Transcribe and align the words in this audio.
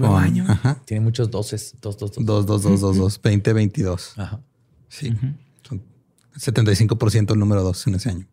Nuevo 0.00 0.14
Con- 0.14 0.24
año. 0.24 0.44
Ajá. 0.48 0.82
Tiene 0.84 1.02
muchos 1.04 1.30
doses. 1.30 1.74
Dos, 1.80 1.96
dos, 1.98 2.12
dos. 2.12 2.24
2, 2.24 2.46
2, 2.46 2.62
2, 2.62 2.80
2, 2.80 2.96
2, 2.96 3.22
20, 3.22 3.52
22. 3.52 4.12
Ajá. 4.18 4.40
Sí. 4.88 5.14
Son 5.62 5.82
75% 6.36 7.32
el 7.32 7.38
número 7.38 7.62
2 7.62 7.86
en 7.86 7.94
ese 7.94 8.10
año. 8.10 8.26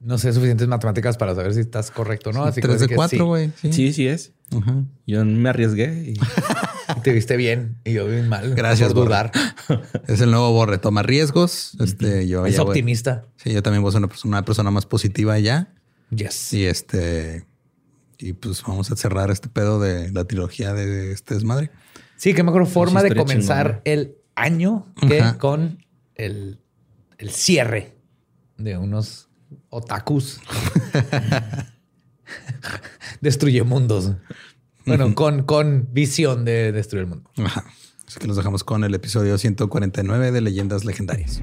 No 0.00 0.16
sé 0.16 0.32
suficientes 0.32 0.66
matemáticas 0.66 1.18
para 1.18 1.34
saber 1.34 1.52
si 1.52 1.60
estás 1.60 1.90
correcto 1.90 2.30
o 2.30 2.32
no. 2.32 2.44
Así 2.44 2.60
que 2.60 2.68
3 2.68 2.68
voy 2.68 2.74
a 2.74 2.78
de 2.78 2.82
decir 2.82 2.88
que 2.88 2.94
4, 2.96 3.26
güey. 3.26 3.52
Sí. 3.60 3.72
Sí, 3.72 3.92
sí 3.92 4.06
es. 4.06 4.32
Ajá. 4.56 4.84
Yo 5.06 5.24
me 5.24 5.48
arriesgué 5.48 6.12
y. 6.12 6.14
Te 7.04 7.12
viste 7.12 7.36
bien 7.36 7.78
y 7.84 7.92
yo 7.92 8.06
bien 8.06 8.28
mal. 8.28 8.54
Gracias, 8.54 8.92
por 8.92 9.06
dudar. 9.06 9.30
Es 10.08 10.20
el 10.20 10.30
nuevo 10.30 10.52
Borre. 10.52 10.78
Toma 10.78 11.02
riesgos. 11.02 11.76
Este, 11.78 12.26
yo 12.26 12.46
Es 12.46 12.56
ya 12.56 12.62
optimista. 12.62 13.26
Sí, 13.36 13.52
yo 13.52 13.62
también 13.62 13.82
voy 13.82 13.90
a 13.90 13.92
ser 13.92 13.98
una 14.00 14.08
persona, 14.08 14.38
una 14.38 14.44
persona 14.44 14.70
más 14.70 14.86
positiva 14.86 15.38
ya. 15.38 15.72
Yes. 16.10 16.52
Y 16.52 16.64
este. 16.64 17.46
Y 18.20 18.32
pues 18.34 18.62
vamos 18.62 18.90
a 18.90 18.96
cerrar 18.96 19.30
este 19.30 19.48
pedo 19.48 19.80
de 19.80 20.10
la 20.12 20.24
trilogía 20.24 20.74
de 20.74 21.12
este 21.12 21.34
desmadre. 21.34 21.70
Sí, 22.16 22.34
qué 22.34 22.42
mejor 22.42 22.66
forma 22.66 23.02
de 23.02 23.14
comenzar 23.14 23.66
chingona. 23.66 23.82
el 23.84 24.16
año 24.34 24.86
que 25.08 25.20
Ajá. 25.20 25.38
con 25.38 25.84
el, 26.14 26.60
el 27.18 27.30
cierre 27.30 27.96
de 28.58 28.76
unos 28.76 29.28
otakus. 29.70 30.40
Destruye 33.20 33.62
mundos. 33.62 34.12
Bueno, 34.86 35.14
con, 35.14 35.42
con 35.44 35.88
visión 35.92 36.44
de 36.44 36.72
destruir 36.72 37.04
el 37.04 37.10
mundo. 37.10 37.30
Ajá. 37.38 37.64
Así 38.06 38.18
que 38.18 38.26
los 38.26 38.36
dejamos 38.36 38.64
con 38.64 38.82
el 38.84 38.94
episodio 38.94 39.38
149 39.38 40.32
de 40.32 40.40
Leyendas 40.40 40.84
Legendarias. 40.84 41.42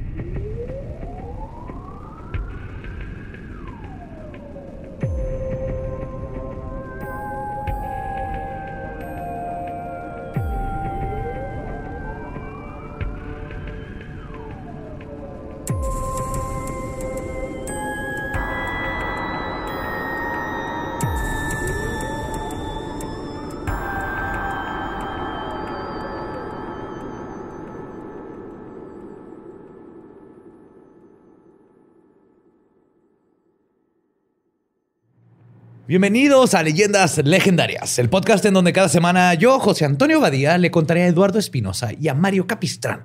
Bienvenidos 35.88 36.54
a 36.54 36.64
Leyendas 36.64 37.18
Legendarias, 37.24 37.98
el 37.98 38.10
podcast 38.10 38.44
en 38.44 38.54
donde 38.54 38.74
cada 38.74 38.90
semana 38.90 39.34
yo, 39.36 39.58
José 39.58 39.86
Antonio 39.86 40.20
Badía, 40.20 40.58
le 40.58 40.70
contaré 40.70 41.04
a 41.04 41.08
Eduardo 41.08 41.40
Espinosa 41.40 41.92
y 41.98 42.10
a 42.10 42.14
Mario 42.14 42.46
Capistrán 42.46 43.04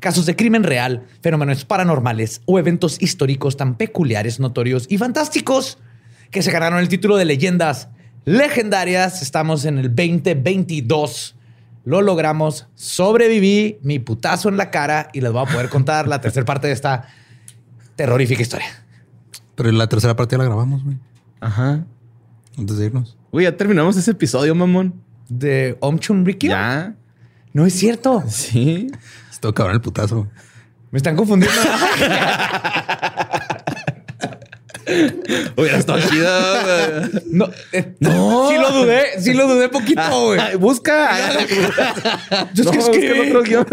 casos 0.00 0.24
de 0.24 0.34
crimen 0.34 0.64
real, 0.64 1.04
fenómenos 1.20 1.66
paranormales 1.66 2.40
o 2.46 2.58
eventos 2.58 3.02
históricos 3.02 3.58
tan 3.58 3.76
peculiares, 3.76 4.40
notorios 4.40 4.86
y 4.88 4.96
fantásticos 4.96 5.76
que 6.30 6.40
se 6.40 6.50
ganaron 6.50 6.78
el 6.78 6.88
título 6.88 7.18
de 7.18 7.26
Leyendas 7.26 7.90
Legendarias. 8.24 9.20
Estamos 9.20 9.66
en 9.66 9.76
el 9.76 9.94
2022. 9.94 11.36
Lo 11.84 12.00
logramos, 12.00 12.66
sobreviví, 12.74 13.78
mi 13.82 13.98
putazo 13.98 14.48
en 14.48 14.56
la 14.56 14.70
cara 14.70 15.08
y 15.12 15.20
les 15.20 15.30
voy 15.32 15.42
a 15.46 15.52
poder 15.52 15.68
contar 15.68 16.08
la 16.08 16.22
tercera 16.22 16.46
parte 16.46 16.66
de 16.66 16.72
esta 16.72 17.08
terrorífica 17.94 18.40
historia. 18.40 18.68
Pero 19.54 19.70
la 19.70 19.86
tercera 19.86 20.16
parte 20.16 20.32
ya 20.34 20.38
la 20.38 20.44
grabamos, 20.44 20.82
güey. 20.82 20.96
Ajá. 21.40 21.84
Antes 22.58 22.76
de 22.78 22.86
irnos. 22.86 23.16
Güey, 23.30 23.44
ya 23.44 23.56
terminamos 23.56 23.96
ese 23.96 24.10
episodio, 24.10 24.54
mamón. 24.54 24.94
¿De 25.28 25.76
Om 25.80 25.98
Chun 25.98 26.24
Rikyo? 26.26 26.50
Ya. 26.50 26.94
No 27.52 27.64
es 27.66 27.72
cierto. 27.74 28.22
Sí. 28.28 28.88
Estuvo 29.30 29.52
cabrón 29.54 29.76
el 29.76 29.80
putazo. 29.80 30.16
güey. 30.16 30.28
Me 30.90 30.98
están 30.98 31.16
confundiendo. 31.16 31.58
Hubiera 35.56 35.78
estado 35.78 36.00
chido. 36.00 36.28
güey. 36.62 37.22
No, 37.30 37.46
eh, 37.72 37.94
Sí 38.00 38.58
lo 38.58 38.72
dudé, 38.72 39.20
sí 39.20 39.32
lo 39.32 39.46
dudé 39.46 39.68
poquito, 39.68 40.26
güey. 40.26 40.40
Ay, 40.40 40.56
busca. 40.56 41.10
Yo 42.54 42.64
es 42.64 42.66
No, 42.66 42.70
que 42.72 42.78
busca 42.78 42.92
escribí. 42.92 43.06
el 43.20 43.28
otro 43.36 43.42
guion. 43.42 43.66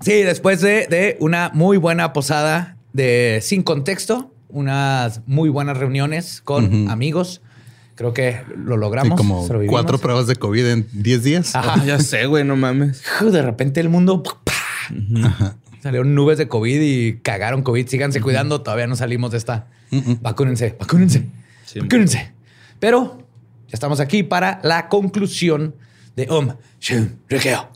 Sí, 0.00 0.22
después 0.22 0.60
de, 0.60 0.86
de 0.88 1.16
una 1.20 1.50
muy 1.54 1.76
buena 1.76 2.12
posada 2.12 2.76
de 2.92 3.38
sin 3.42 3.62
contexto, 3.62 4.31
unas 4.52 5.20
muy 5.26 5.48
buenas 5.48 5.76
reuniones 5.78 6.40
con 6.42 6.84
Ujú. 6.84 6.90
amigos. 6.90 7.40
Creo 7.94 8.14
que 8.14 8.40
lo 8.56 8.74
Sí, 8.74 8.80
logramos. 8.80 9.16
como 9.18 9.42
sobrevivimos. 9.46 9.72
cuatro 9.74 9.98
pruebas 9.98 10.26
de 10.26 10.36
COVID 10.36 10.66
en 10.66 10.86
10 10.92 11.22
días. 11.24 11.54
Ajá. 11.54 11.84
Ya 11.84 11.98
sé, 11.98 12.26
güey, 12.26 12.44
no 12.44 12.56
mames. 12.56 13.02
De 13.20 13.42
repente 13.42 13.80
el 13.80 13.88
mundo 13.88 14.22
salieron 15.82 16.14
nubes 16.14 16.38
de 16.38 16.48
COVID 16.48 16.80
y 16.80 17.18
cagaron 17.18 17.62
COVID. 17.62 17.86
Síganse 17.88 18.20
cuidando, 18.20 18.62
todavía 18.62 18.86
no 18.86 18.96
salimos 18.96 19.30
de 19.32 19.38
esta. 19.38 19.66
Mm-mm. 19.90 20.20
Vacúnense, 20.22 20.74
vacúnense, 20.78 21.26
Sí. 21.66 21.80
vacúnense. 21.80 22.32
Pero 22.80 23.18
ya 23.68 23.72
estamos 23.74 24.00
aquí 24.00 24.22
para 24.22 24.60
la 24.62 24.88
conclusión 24.88 25.74
de 26.16 26.26
Om 26.30 26.54
Shin 26.80 27.18
Rikyo. 27.28 27.68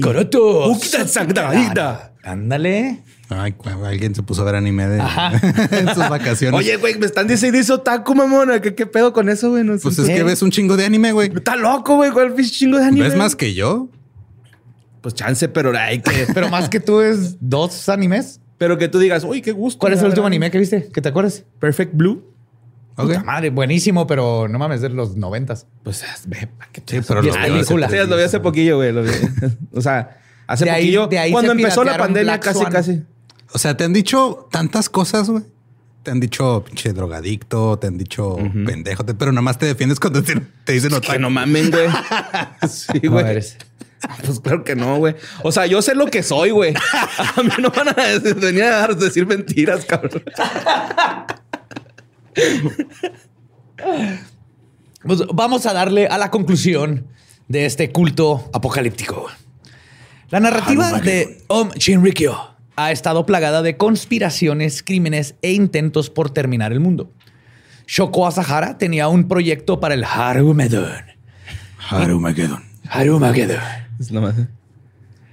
Koroto. 0.00 0.70
Ándale. 2.22 3.02
Ay, 3.36 3.54
alguien 3.84 4.14
se 4.14 4.22
puso 4.22 4.42
a 4.42 4.44
ver 4.44 4.54
anime 4.56 4.86
de 4.88 4.98
en 5.70 5.88
sus 5.94 6.08
vacaciones. 6.08 6.58
Oye, 6.58 6.76
güey, 6.76 6.98
me 6.98 7.06
están 7.06 7.26
diciendo 7.26 7.58
eso 7.58 7.80
taco, 7.80 8.14
mamona. 8.14 8.60
¿Qué, 8.60 8.74
¿Qué 8.74 8.86
pedo 8.86 9.12
con 9.12 9.28
eso, 9.28 9.50
güey? 9.50 9.64
No 9.64 9.76
pues 9.78 9.98
es 9.98 10.06
¿qué? 10.06 10.14
que 10.16 10.22
ves 10.22 10.42
un 10.42 10.50
chingo 10.50 10.76
de 10.76 10.84
anime, 10.84 11.12
güey. 11.12 11.32
Está 11.34 11.56
loco, 11.56 11.96
güey. 11.96 12.10
¿Cuál 12.10 12.34
chingo 12.36 12.78
de 12.78 12.84
anime? 12.84 13.08
¿Ves 13.08 13.16
más 13.16 13.36
que 13.36 13.54
yo? 13.54 13.88
Pues 15.00 15.14
chance, 15.14 15.48
pero 15.48 15.76
hay 15.76 16.00
que. 16.00 16.26
Pero 16.34 16.48
más 16.48 16.68
que 16.68 16.78
tú 16.80 17.00
es 17.00 17.36
dos 17.40 17.88
animes. 17.88 18.40
pero 18.56 18.78
que 18.78 18.86
tú 18.88 18.98
digas, 19.00 19.24
uy, 19.24 19.42
qué 19.42 19.50
gusto. 19.52 19.80
¿Cuál 19.80 19.94
es 19.94 20.00
el 20.00 20.06
último 20.06 20.26
anime 20.26 20.50
que 20.50 20.58
viste? 20.58 20.88
¿Que 20.92 21.00
te 21.00 21.08
acuerdas? 21.08 21.44
Perfect 21.58 21.94
Blue. 21.94 22.32
Ok. 22.96 23.06
Puta 23.08 23.24
madre, 23.24 23.50
buenísimo, 23.50 24.06
pero 24.06 24.46
no 24.48 24.58
mames, 24.58 24.80
de 24.82 24.90
los 24.90 25.16
noventas. 25.16 25.66
Pues 25.82 26.04
ve, 26.26 26.46
¿para 26.58 26.70
qué 26.70 26.82
Sí, 26.86 27.00
pero 27.08 27.22
lo 27.22 27.32
Sí, 27.32 27.38
lo 28.06 28.16
vi 28.16 28.22
hace 28.22 28.38
poquillo, 28.38 28.76
güey. 28.76 28.92
lo 28.92 29.02
vi. 29.02 29.10
O 29.72 29.80
sea, 29.80 30.20
hace 30.46 30.66
De 30.66 30.70
ahí- 30.70 30.82
poquillo. 30.82 31.06
de 31.08 31.18
ahí 31.18 31.32
cuando 31.32 31.52
empezó 31.52 31.82
la 31.84 31.96
pandemia, 31.96 32.34
Black 32.34 32.42
casi, 32.44 32.58
Swan. 32.60 32.72
casi. 32.72 33.02
O 33.54 33.58
sea, 33.58 33.76
te 33.76 33.84
han 33.84 33.92
dicho 33.92 34.48
tantas 34.50 34.88
cosas, 34.88 35.28
güey. 35.30 35.44
Te 36.02 36.10
han 36.10 36.18
dicho 36.18 36.64
pinche 36.66 36.92
drogadicto, 36.92 37.78
te 37.78 37.86
han 37.86 37.96
dicho 37.96 38.36
pendejo, 38.66 39.04
pero 39.06 39.30
nada 39.30 39.42
más 39.42 39.58
te 39.58 39.66
defiendes 39.66 40.00
cuando 40.00 40.22
te, 40.22 40.34
te 40.64 40.72
dicen 40.72 40.92
otaku. 40.92 41.12
Que 41.12 41.18
no 41.20 41.30
mamen, 41.30 41.70
güey. 41.70 41.88
sí, 42.68 43.06
güey. 43.06 43.24
eres. 43.24 43.56
Pues 44.26 44.40
claro 44.40 44.64
que 44.64 44.74
no, 44.74 44.96
güey. 44.96 45.14
O 45.44 45.52
sea, 45.52 45.66
yo 45.66 45.80
sé 45.80 45.94
lo 45.94 46.06
que 46.06 46.24
soy, 46.24 46.50
güey. 46.50 46.74
A 47.36 47.40
mí 47.42 47.50
no 47.60 47.70
van 47.70 47.90
a 47.90 47.92
decir- 47.92 48.34
venir 48.34 48.64
a 48.64 48.88
decir 48.88 49.26
mentiras, 49.26 49.84
cabrón. 49.84 50.24
Pues 55.04 55.20
vamos 55.32 55.66
a 55.66 55.72
darle 55.72 56.06
a 56.06 56.18
la 56.18 56.30
conclusión 56.30 57.06
de 57.48 57.66
este 57.66 57.90
culto 57.90 58.48
apocalíptico. 58.52 59.26
La 60.30 60.40
narrativa 60.40 61.00
de 61.00 61.42
Om 61.48 61.70
Shinrikyo 61.72 62.51
ha 62.76 62.92
estado 62.92 63.26
plagada 63.26 63.62
de 63.62 63.76
conspiraciones, 63.76 64.82
crímenes 64.82 65.34
e 65.42 65.52
intentos 65.52 66.10
por 66.10 66.30
terminar 66.30 66.72
el 66.72 66.80
mundo. 66.80 67.10
Shoko 67.86 68.26
Asahara 68.26 68.78
tenía 68.78 69.08
un 69.08 69.28
proyecto 69.28 69.80
para 69.80 69.94
el 69.94 70.04
Harumedon. 70.04 70.92
Harumagedon. 72.88 73.56
¿eh? 73.58 74.46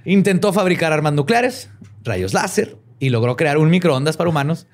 Intentó 0.04 0.52
fabricar 0.52 0.92
armas 0.92 1.12
nucleares, 1.12 1.70
rayos 2.04 2.34
láser 2.34 2.76
y 2.98 3.10
logró 3.10 3.36
crear 3.36 3.58
un 3.58 3.70
microondas 3.70 4.16
para 4.16 4.30
humanos. 4.30 4.66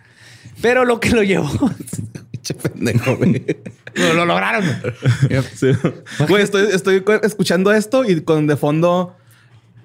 Pero 0.62 0.84
lo 0.84 1.00
que 1.00 1.10
lo 1.10 1.22
llevó. 1.22 1.50
Pendejo, 2.62 3.16
güey. 3.16 3.44
lo, 3.94 4.14
lo 4.14 4.24
lograron. 4.24 4.64
Sí. 5.54 5.68
Güey, 6.28 6.42
estoy, 6.44 6.68
estoy 6.72 7.00
cu- 7.00 7.20
escuchando 7.24 7.72
esto 7.72 8.04
y 8.04 8.20
con 8.20 8.46
de 8.46 8.56
fondo 8.56 9.16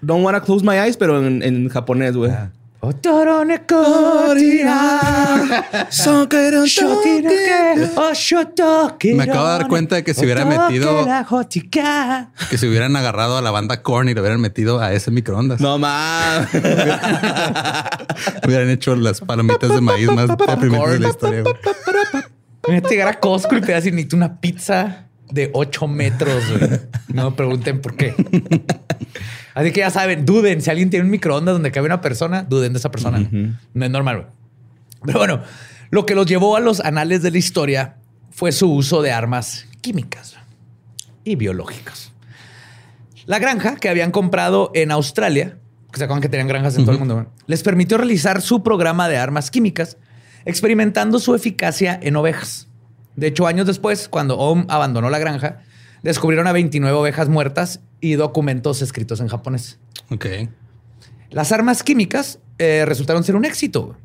Don't 0.01 0.23
wanna 0.23 0.41
close 0.41 0.63
my 0.65 0.75
eyes, 0.77 0.95
pero 0.97 1.25
en, 1.25 1.41
en 1.43 1.69
japonés, 1.69 2.15
güey. 2.15 2.31
Me 9.13 9.23
acabo 9.23 9.45
de 9.45 9.51
dar 9.51 9.67
cuenta 9.67 9.95
de 9.97 10.03
que 10.03 10.13
se 10.15 10.25
hubiera 10.25 10.45
metido- 10.45 11.03
Que 12.49 12.57
se 12.57 12.67
hubieran 12.67 12.95
agarrado 12.95 13.37
a 13.37 13.41
la 13.43 13.51
banda 13.51 13.83
Korn 13.83 14.09
y 14.09 14.15
lo 14.15 14.21
hubieran 14.21 14.41
metido 14.41 14.79
a 14.79 14.93
ese 14.93 15.11
microondas. 15.11 15.61
No 15.61 15.77
mames. 15.77 16.49
Hubieran 18.45 18.69
hecho 18.69 18.95
las 18.95 19.21
palomitas 19.21 19.69
de 19.69 19.81
maíz 19.81 20.07
más 20.11 20.27
deprimentes 20.27 20.91
de 20.93 20.99
la 20.99 21.09
historia. 21.09 21.43
a 22.67 22.89
llegar 22.89 23.07
a 23.09 23.19
Costco 23.19 23.55
y 23.57 23.61
te 23.61 23.73
a 23.73 23.77
necesito 23.79 24.15
una 24.15 24.39
pizza 24.41 25.05
de 25.29 25.51
8 25.53 25.87
metros. 25.87 26.43
güey. 26.49 26.79
No 27.09 27.29
me 27.29 27.35
pregunten 27.35 27.79
por 27.79 27.95
qué. 27.95 28.15
Así 29.53 29.71
que 29.71 29.81
ya 29.81 29.89
saben, 29.89 30.25
duden. 30.25 30.61
Si 30.61 30.69
alguien 30.69 30.89
tiene 30.89 31.05
un 31.05 31.11
microondas 31.11 31.53
donde 31.53 31.71
cabe 31.71 31.85
una 31.85 32.01
persona, 32.01 32.43
duden 32.43 32.73
de 32.73 32.79
esa 32.79 32.91
persona. 32.91 33.19
No 33.73 33.85
es 33.85 33.91
normal. 33.91 34.17
güey. 34.17 34.27
Pero 35.05 35.19
bueno, 35.19 35.41
lo 35.89 36.05
que 36.05 36.15
los 36.15 36.25
llevó 36.25 36.55
a 36.55 36.59
los 36.59 36.79
anales 36.79 37.21
de 37.21 37.31
la 37.31 37.37
historia 37.37 37.97
fue 38.29 38.51
su 38.51 38.71
uso 38.71 39.01
de 39.01 39.11
armas 39.11 39.67
químicas 39.81 40.35
y 41.23 41.35
biológicas. 41.35 42.11
La 43.25 43.39
granja 43.39 43.75
que 43.75 43.89
habían 43.89 44.11
comprado 44.11 44.71
en 44.73 44.91
Australia, 44.91 45.57
que 45.91 45.97
se 45.97 46.05
acuerdan 46.05 46.21
que 46.21 46.29
tenían 46.29 46.47
granjas 46.47 46.75
en 46.77 46.83
todo 46.83 46.93
el 46.93 46.99
mundo, 46.99 47.27
les 47.47 47.63
permitió 47.63 47.97
realizar 47.97 48.41
su 48.41 48.63
programa 48.63 49.09
de 49.09 49.17
armas 49.17 49.51
químicas, 49.51 49.97
experimentando 50.45 51.19
su 51.19 51.35
eficacia 51.35 51.99
en 52.01 52.15
ovejas. 52.15 52.67
De 53.15 53.27
hecho, 53.27 53.45
años 53.45 53.67
después, 53.67 54.07
cuando 54.07 54.37
Ohm 54.37 54.65
abandonó 54.69 55.09
la 55.09 55.19
granja, 55.19 55.59
descubrieron 56.01 56.47
a 56.47 56.51
29 56.51 56.97
ovejas 56.97 57.29
muertas 57.29 57.81
y 58.01 58.13
documentos 58.13 58.81
escritos 58.81 59.21
en 59.21 59.27
japonés. 59.27 59.79
Ok. 60.09 60.25
Las 61.29 61.51
armas 61.53 61.83
químicas 61.83 62.39
eh, 62.57 62.83
resultaron 62.85 63.23
ser 63.23 63.35
un 63.35 63.45
éxito. 63.45 63.95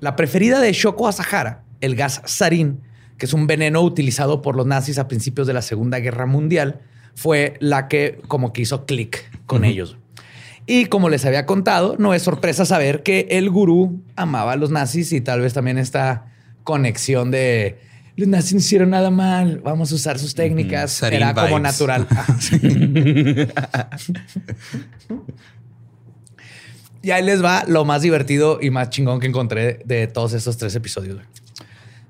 La 0.00 0.16
preferida 0.16 0.60
de 0.60 0.72
Shoko 0.72 1.08
Asahara, 1.08 1.64
el 1.80 1.96
gas 1.96 2.20
sarin, 2.26 2.80
que 3.16 3.26
es 3.26 3.32
un 3.32 3.46
veneno 3.46 3.80
utilizado 3.82 4.42
por 4.42 4.56
los 4.56 4.66
nazis 4.66 4.98
a 4.98 5.08
principios 5.08 5.46
de 5.46 5.54
la 5.54 5.62
Segunda 5.62 6.00
Guerra 6.00 6.26
Mundial, 6.26 6.80
fue 7.14 7.54
la 7.60 7.88
que 7.88 8.20
como 8.28 8.52
que 8.52 8.62
hizo 8.62 8.84
clic 8.84 9.30
con 9.46 9.64
ellos. 9.64 9.96
Y 10.66 10.86
como 10.86 11.08
les 11.08 11.24
había 11.24 11.46
contado, 11.46 11.96
no 11.98 12.14
es 12.14 12.22
sorpresa 12.22 12.64
saber 12.64 13.02
que 13.02 13.28
el 13.30 13.50
gurú 13.50 14.02
amaba 14.16 14.52
a 14.52 14.56
los 14.56 14.70
nazis 14.70 15.12
y 15.12 15.20
tal 15.20 15.40
vez 15.40 15.52
también 15.52 15.78
esta 15.78 16.26
conexión 16.64 17.30
de 17.30 17.78
nazis 18.16 18.52
no 18.54 18.58
hicieron 18.58 18.90
nada 18.90 19.10
mal, 19.10 19.60
vamos 19.64 19.90
a 19.92 19.94
usar 19.96 20.18
sus 20.18 20.34
técnicas. 20.34 21.02
Era 21.02 21.34
como 21.34 21.58
vibes. 21.58 21.62
natural. 21.62 22.06
Y 27.04 27.10
ahí 27.10 27.22
les 27.22 27.44
va 27.44 27.64
lo 27.68 27.84
más 27.84 28.00
divertido 28.00 28.60
y 28.62 28.70
más 28.70 28.88
chingón 28.88 29.20
que 29.20 29.26
encontré 29.26 29.80
de 29.84 30.06
todos 30.06 30.32
estos 30.32 30.56
tres 30.56 30.74
episodios. 30.74 31.18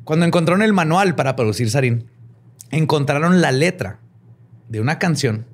Cuando 0.05 0.25
encontraron 0.25 0.63
el 0.63 0.73
manual 0.73 1.17
para 1.17 1.35
producir 1.35 1.69
sarín, 1.69 2.07
encontraron 2.71 3.41
la 3.41 3.51
letra 3.51 3.99
de 4.69 4.81
una 4.81 5.01
canción 5.01 5.47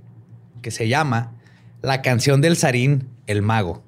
que 0.60 0.70
se 0.70 0.88
llama 0.88 1.32
La 1.80 2.02
canción 2.02 2.42
del 2.42 2.54
sarín, 2.54 3.08
el 3.26 3.40
mago, 3.40 3.82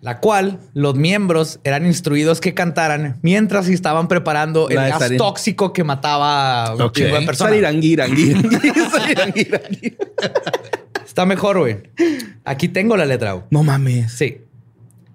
la 0.00 0.20
cual 0.20 0.58
los 0.74 0.94
miembros 0.94 1.60
eran 1.64 1.86
instruidos 1.86 2.40
que 2.40 2.54
cantaran 2.54 3.18
mientras 3.22 3.68
estaban 3.68 4.08
preparando 4.08 4.68
el 4.68 4.76
La 4.76 4.88
gas 4.98 5.10
tóxico 5.16 5.72
que 5.72 5.84
mataba 5.84 6.66
a 6.66 6.74
un 6.74 6.82
Ok. 6.82 6.94
chingo 6.96 7.18
de 7.18 7.26
personas. 7.26 7.50
Sarirangui, 7.52 7.96
Sarirangui. 7.96 9.96
Está 11.04 11.26
mejor, 11.26 11.58
güey. 11.58 11.78
Aquí 12.44 12.68
tengo 12.68 12.96
la 12.96 13.06
letra, 13.06 13.32
güey. 13.32 13.44
No 13.50 13.62
mames. 13.64 14.12
Sí. 14.12 14.38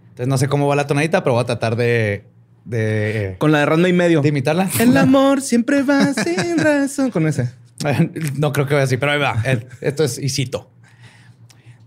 Entonces 0.10 0.28
no 0.28 0.38
sé 0.38 0.48
cómo 0.48 0.68
va 0.68 0.76
la 0.76 0.86
tonadita, 0.86 1.24
pero 1.24 1.34
voy 1.36 1.44
a 1.44 1.46
tratar 1.46 1.76
de, 1.76 2.26
de, 2.66 3.36
Con 3.40 3.52
la 3.52 3.60
de 3.60 3.66
Randa 3.66 3.90
y 3.90 3.94
medio. 3.94 4.22
de 4.22 4.30
imitarla. 4.30 4.70
El 4.80 4.96
amor 4.98 5.42
siempre 5.42 5.82
va 5.84 6.14
sin 6.14 6.58
razón. 6.58 7.12
Con 7.12 7.28
ese. 7.28 7.50
No 8.38 8.54
creo 8.54 8.66
que 8.66 8.74
vaya 8.76 8.86
así, 8.86 8.98
pero 8.98 9.12
ahí 9.14 9.20
va. 9.20 9.42
Eh, 9.46 9.66
Esto 9.82 10.04
es 10.04 10.18
y 10.18 10.30
cito. 10.30 10.70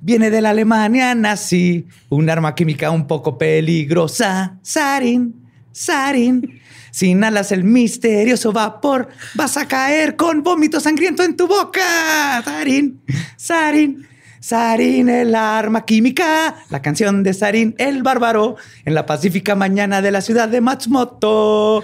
Viene 0.07 0.31
de 0.31 0.41
la 0.41 0.51
Alemania 0.51 1.17
nazi, 1.17 1.85
un 2.11 2.31
arma 2.31 2.55
química 2.55 2.93
un 2.93 3.09
poco 3.09 3.37
peligrosa. 3.37 4.57
Sarin, 4.63 5.35
sarin. 5.73 6.61
Si 6.93 7.09
inhalas 7.09 7.51
el 7.51 7.65
misterioso 7.65 8.53
vapor, 8.53 9.09
vas 9.35 9.57
a 9.57 9.67
caer 9.67 10.15
con 10.15 10.45
vómito 10.45 10.79
sangriento 10.79 11.25
en 11.25 11.37
tu 11.37 11.49
boca. 11.49 12.41
Sarin, 12.45 13.01
sarin. 13.37 14.07
Sarin, 14.47 15.09
el 15.09 15.35
arma 15.35 15.85
química, 15.85 16.55
la 16.71 16.81
canción 16.81 17.25
de 17.25 17.35
Sarin, 17.35 17.75
el 17.79 18.05
bárbaro, 18.05 18.55
en 18.85 18.95
la 18.95 19.05
pacífica 19.05 19.57
mañana 19.57 20.03
de 20.03 20.13
la 20.13 20.21
ciudad 20.21 20.49
de 20.49 20.61
Matsumoto. 20.61 21.83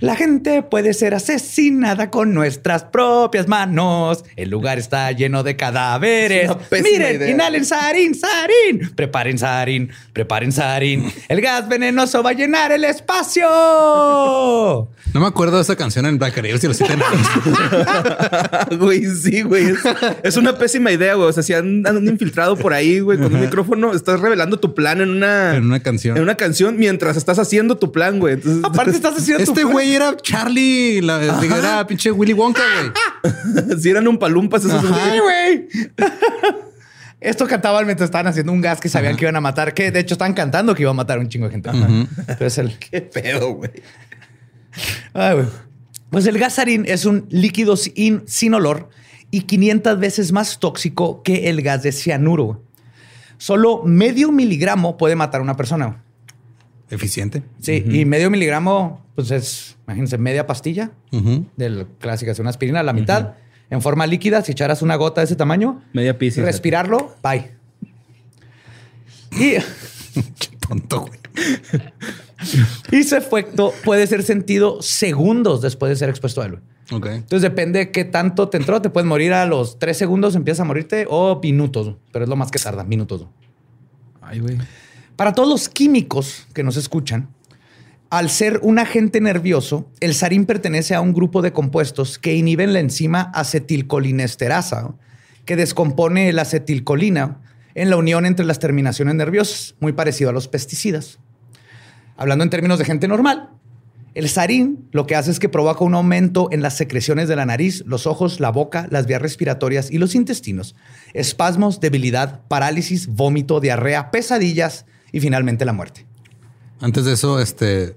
La 0.00 0.16
gente 0.16 0.64
puede 0.64 0.94
ser 0.94 1.14
asesinada 1.14 2.10
con 2.10 2.34
nuestras 2.34 2.82
propias 2.82 3.46
manos. 3.46 4.24
El 4.34 4.50
lugar 4.50 4.80
está 4.80 5.12
lleno 5.12 5.44
de 5.44 5.54
cadáveres. 5.54 6.50
Miren, 6.72 7.14
idea. 7.14 7.30
inhalen 7.30 7.64
Sarin, 7.64 8.16
Sarin. 8.16 8.90
Preparen 8.96 9.38
Sarin, 9.38 9.92
preparen 10.12 10.50
Sarin. 10.50 11.08
El 11.28 11.40
gas 11.40 11.68
venenoso 11.68 12.20
va 12.20 12.30
a 12.30 12.32
llenar 12.32 12.72
el 12.72 12.82
espacio. 12.82 13.46
No 15.14 15.20
me 15.20 15.26
acuerdo 15.26 15.56
de 15.56 15.62
esa 15.62 15.76
canción 15.76 16.06
en 16.06 16.18
Black 16.18 16.42
los 16.42 16.76
siete 16.76 16.94
enanos. 16.94 17.28
Güey, 18.78 19.04
sí, 19.04 19.42
güey. 19.42 19.66
Es, 19.66 19.78
es 20.22 20.36
una 20.36 20.56
pésima 20.56 20.90
idea, 20.90 21.14
güey. 21.14 21.28
O 21.28 21.32
sea, 21.32 21.42
si 21.42 21.52
andan 21.52 21.91
un 21.96 22.08
infiltrado 22.08 22.56
por 22.56 22.72
ahí, 22.72 23.00
güey, 23.00 23.18
con 23.18 23.34
un 23.34 23.40
micrófono, 23.40 23.92
estás 23.92 24.20
revelando 24.20 24.58
tu 24.58 24.74
plan 24.74 25.00
en 25.00 25.10
una, 25.10 25.56
En 25.56 25.64
una 25.64 25.80
canción. 25.80 26.16
En 26.16 26.22
una 26.22 26.34
canción 26.34 26.76
mientras 26.76 27.16
estás 27.16 27.38
haciendo 27.38 27.76
tu 27.76 27.92
plan, 27.92 28.18
güey. 28.18 28.34
Entonces, 28.34 28.64
Aparte 28.64 28.92
estás 28.92 29.16
haciendo 29.16 29.44
tu 29.44 29.52
Este 29.52 29.64
güey 29.64 29.94
era 29.94 30.16
Charlie, 30.16 31.00
la, 31.00 31.22
era 31.22 31.86
pinche 31.86 32.10
Willy 32.10 32.32
Wonka, 32.32 32.62
güey. 33.22 33.78
si 33.80 33.90
eran 33.90 34.06
un 34.08 34.18
palumpas 34.18 34.64
esos 34.64 34.82
güey. 34.82 35.68
Esto 37.20 37.46
cantaban 37.46 37.86
mientras 37.86 38.08
estaban 38.08 38.26
haciendo 38.26 38.52
un 38.52 38.60
gas 38.60 38.80
que 38.80 38.88
sabían 38.88 39.16
que 39.16 39.24
iban 39.24 39.36
a 39.36 39.40
matar, 39.40 39.74
que 39.74 39.92
de 39.92 40.00
hecho 40.00 40.14
estaban 40.14 40.34
cantando 40.34 40.74
que 40.74 40.82
iba 40.82 40.90
a 40.90 40.94
matar 40.94 41.18
a 41.18 41.20
un 41.20 41.28
chingo 41.28 41.46
de 41.46 41.52
gente. 41.52 41.70
Entonces 41.70 42.58
el, 42.58 42.76
Qué 42.78 43.00
pedo, 43.00 43.54
güey. 43.54 43.70
Ay, 45.14 45.34
güey. 45.34 45.46
Pues 46.10 46.26
el 46.26 46.38
gas 46.38 46.56
sarín 46.56 46.84
es 46.86 47.06
un 47.06 47.26
líquido 47.30 47.76
sin, 47.76 48.22
sin 48.26 48.54
olor 48.54 48.90
y 49.32 49.40
500 49.40 49.98
veces 49.98 50.30
más 50.30 50.60
tóxico 50.60 51.22
que 51.22 51.48
el 51.48 51.62
gas 51.62 51.82
de 51.82 51.90
cianuro. 51.90 52.62
Solo 53.38 53.82
medio 53.82 54.30
miligramo 54.30 54.96
puede 54.96 55.16
matar 55.16 55.40
a 55.40 55.42
una 55.42 55.56
persona. 55.56 56.04
Eficiente. 56.90 57.42
Sí, 57.58 57.82
y 57.90 58.04
medio 58.04 58.30
miligramo, 58.30 59.04
pues 59.14 59.30
es, 59.30 59.76
imagínense, 59.88 60.18
media 60.18 60.46
pastilla 60.46 60.92
del 61.56 61.86
clásica, 61.98 62.30
es 62.30 62.38
una 62.38 62.50
aspirina, 62.50 62.82
la 62.82 62.92
mitad, 62.92 63.32
en 63.70 63.80
forma 63.80 64.06
líquida, 64.06 64.42
si 64.42 64.52
echaras 64.52 64.82
una 64.82 64.96
gota 64.96 65.22
de 65.22 65.24
ese 65.24 65.36
tamaño, 65.36 65.82
Media 65.94 66.18
piscis. 66.18 66.44
respirarlo, 66.44 67.16
bye. 67.22 67.50
Y, 69.32 69.54
Qué 70.38 70.56
tonto, 70.68 71.06
güey. 71.06 71.18
y 72.92 73.02
su 73.04 73.16
efecto 73.16 73.72
puede 73.84 74.06
ser 74.06 74.22
sentido 74.22 74.82
segundos 74.82 75.60
después 75.62 75.90
de 75.90 75.96
ser 75.96 76.08
expuesto 76.08 76.42
a 76.42 76.46
él. 76.46 76.58
Entonces 76.90 77.42
depende 77.42 77.90
qué 77.90 78.04
tanto 78.04 78.48
te 78.48 78.58
entró. 78.58 78.82
Te 78.82 78.90
puedes 78.90 79.06
morir 79.06 79.32
a 79.32 79.46
los 79.46 79.78
tres 79.78 79.96
segundos, 79.96 80.34
empiezas 80.34 80.60
a 80.60 80.64
morirte 80.64 81.06
o 81.08 81.40
minutos, 81.42 81.96
pero 82.12 82.24
es 82.24 82.28
lo 82.28 82.36
más 82.36 82.50
que 82.50 82.58
tarda, 82.58 82.84
minutos. 82.84 83.26
Ay, 84.20 84.40
güey. 84.40 84.58
Para 85.16 85.32
todos 85.32 85.48
los 85.48 85.68
químicos 85.68 86.46
que 86.52 86.62
nos 86.62 86.76
escuchan, 86.76 87.28
al 88.10 88.28
ser 88.28 88.60
un 88.62 88.78
agente 88.78 89.20
nervioso, 89.20 89.88
el 90.00 90.14
sarín 90.14 90.44
pertenece 90.44 90.94
a 90.94 91.00
un 91.00 91.14
grupo 91.14 91.40
de 91.40 91.52
compuestos 91.52 92.18
que 92.18 92.34
inhiben 92.34 92.72
la 92.74 92.80
enzima 92.80 93.30
acetilcolinesterasa, 93.34 94.94
que 95.46 95.56
descompone 95.56 96.32
la 96.32 96.42
acetilcolina 96.42 97.40
en 97.74 97.88
la 97.88 97.96
unión 97.96 98.26
entre 98.26 98.44
las 98.44 98.58
terminaciones 98.58 99.14
nerviosas, 99.14 99.76
muy 99.80 99.92
parecido 99.92 100.28
a 100.28 100.32
los 100.34 100.48
pesticidas. 100.48 101.18
Hablando 102.16 102.44
en 102.44 102.50
términos 102.50 102.78
de 102.78 102.84
gente 102.84 103.08
normal, 103.08 103.50
el 104.14 104.28
sarín 104.28 104.88
lo 104.92 105.06
que 105.06 105.16
hace 105.16 105.30
es 105.30 105.38
que 105.38 105.48
provoca 105.48 105.84
un 105.84 105.94
aumento 105.94 106.48
en 106.52 106.60
las 106.60 106.76
secreciones 106.76 107.28
de 107.28 107.36
la 107.36 107.46
nariz, 107.46 107.82
los 107.86 108.06
ojos, 108.06 108.40
la 108.40 108.50
boca, 108.50 108.86
las 108.90 109.06
vías 109.06 109.22
respiratorias 109.22 109.90
y 109.90 109.98
los 109.98 110.14
intestinos, 110.14 110.74
espasmos, 111.14 111.80
debilidad, 111.80 112.42
parálisis, 112.46 113.06
vómito, 113.06 113.60
diarrea, 113.60 114.10
pesadillas 114.10 114.84
y 115.12 115.20
finalmente 115.20 115.64
la 115.64 115.72
muerte. 115.72 116.06
Antes 116.80 117.04
de 117.04 117.12
eso, 117.12 117.40
este, 117.40 117.96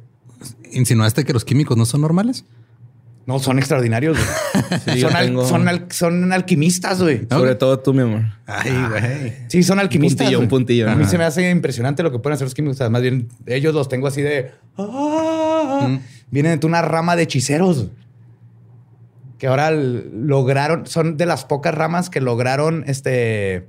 insinuaste 0.71 1.25
que 1.25 1.33
los 1.33 1.43
químicos 1.43 1.75
no 1.75 1.85
son 1.85 2.01
normales. 2.01 2.45
No, 3.27 3.39
son 3.39 3.57
extraordinarios. 3.59 4.17
güey. 4.17 4.71
Sí, 4.85 4.99
yo 4.99 5.07
son, 5.09 5.17
al- 5.17 5.25
tengo- 5.25 5.47
son 5.47 5.67
al- 5.67 5.85
son 5.91 6.31
alquimistas, 6.33 7.01
güey. 7.01 7.25
Sobre 7.29 7.55
todo 7.55 7.79
tú, 7.79 7.93
mi 7.93 8.01
amor. 8.01 8.21
Ay, 8.45 8.71
güey. 8.89 9.33
Sí, 9.47 9.63
son 9.63 9.79
alquimistas. 9.79 10.25
puntillo, 10.25 10.39
un 10.39 10.47
puntillo, 10.47 10.89
A 10.89 10.95
mí 10.95 11.05
se 11.05 11.17
me 11.17 11.23
hace 11.23 11.49
impresionante 11.49 12.03
lo 12.03 12.11
que 12.11 12.19
pueden 12.19 12.35
hacer 12.35 12.45
los 12.45 12.53
químicos. 12.53 12.89
Más 12.89 13.01
bien, 13.01 13.27
ellos 13.47 13.73
los 13.73 13.89
tengo 13.89 14.07
así 14.07 14.21
de. 14.21 14.51
"Ah". 14.77 15.97
Vienen 16.31 16.59
de 16.59 16.67
una 16.67 16.81
rama 16.81 17.15
de 17.15 17.23
hechiceros. 17.23 17.87
Que 19.37 19.47
ahora 19.47 19.71
lograron. 19.71 20.85
Son 20.87 21.17
de 21.17 21.25
las 21.25 21.45
pocas 21.45 21.73
ramas 21.75 22.09
que 22.09 22.21
lograron 22.21 22.83
este. 22.87 23.67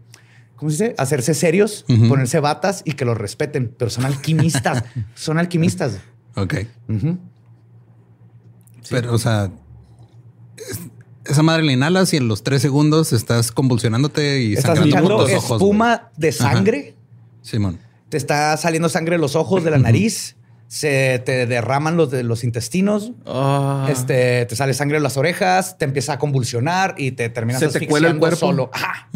¿Cómo 0.56 0.70
se 0.70 0.84
dice? 0.84 0.94
Hacerse 0.98 1.34
serios, 1.34 1.84
ponerse 2.08 2.40
batas 2.40 2.82
y 2.86 2.92
que 2.92 3.04
los 3.04 3.18
respeten. 3.18 3.74
Pero 3.76 3.90
son 3.90 4.04
alquimistas. 4.06 4.84
son 5.14 5.38
alquimistas. 5.38 5.98
Ok. 6.36 6.54
Pero, 8.90 9.12
o 9.14 9.18
sea, 9.18 9.50
es- 10.56 10.80
esa 11.24 11.42
madre 11.42 11.62
la 11.64 11.72
inhalas 11.72 12.12
y 12.12 12.16
en 12.18 12.28
los 12.28 12.42
tres 12.44 12.62
segundos 12.62 13.12
estás 13.12 13.50
convulsionándote 13.50 14.42
y 14.42 14.52
Estás 14.54 14.78
sangrando 14.78 14.88
echando 14.88 15.08
por 15.16 15.30
los 15.30 15.44
ojos. 15.44 15.60
espuma 15.62 16.10
de 16.16 16.32
sangre. 16.32 16.94
Simón. 17.42 17.78
te 18.08 18.16
está 18.16 18.56
saliendo 18.56 18.88
sangre 18.88 19.16
de 19.16 19.20
los 19.20 19.34
ojos, 19.34 19.64
de 19.64 19.70
la 19.72 19.78
nariz, 19.78 20.36
se 20.68 21.20
te 21.26 21.46
derraman 21.46 21.96
los 21.96 22.08
de 22.12 22.22
los 22.22 22.44
intestinos, 22.44 23.10
Ah. 23.26 23.88
este, 23.90 24.46
te 24.46 24.54
sale 24.56 24.74
sangre 24.74 24.98
de 24.98 25.02
las 25.02 25.16
orejas, 25.16 25.76
te 25.76 25.84
empieza 25.86 26.12
a 26.14 26.18
convulsionar 26.20 26.94
y 26.98 27.10
te 27.12 27.28
terminas 27.30 27.60
Se 27.60 27.66
te 27.68 27.86
cuela 27.88 28.08
el 28.08 28.12
asfixiando 28.14 28.20
cuerpo. 28.20 28.36
solo. 28.38 28.70
Ajá. 28.72 29.08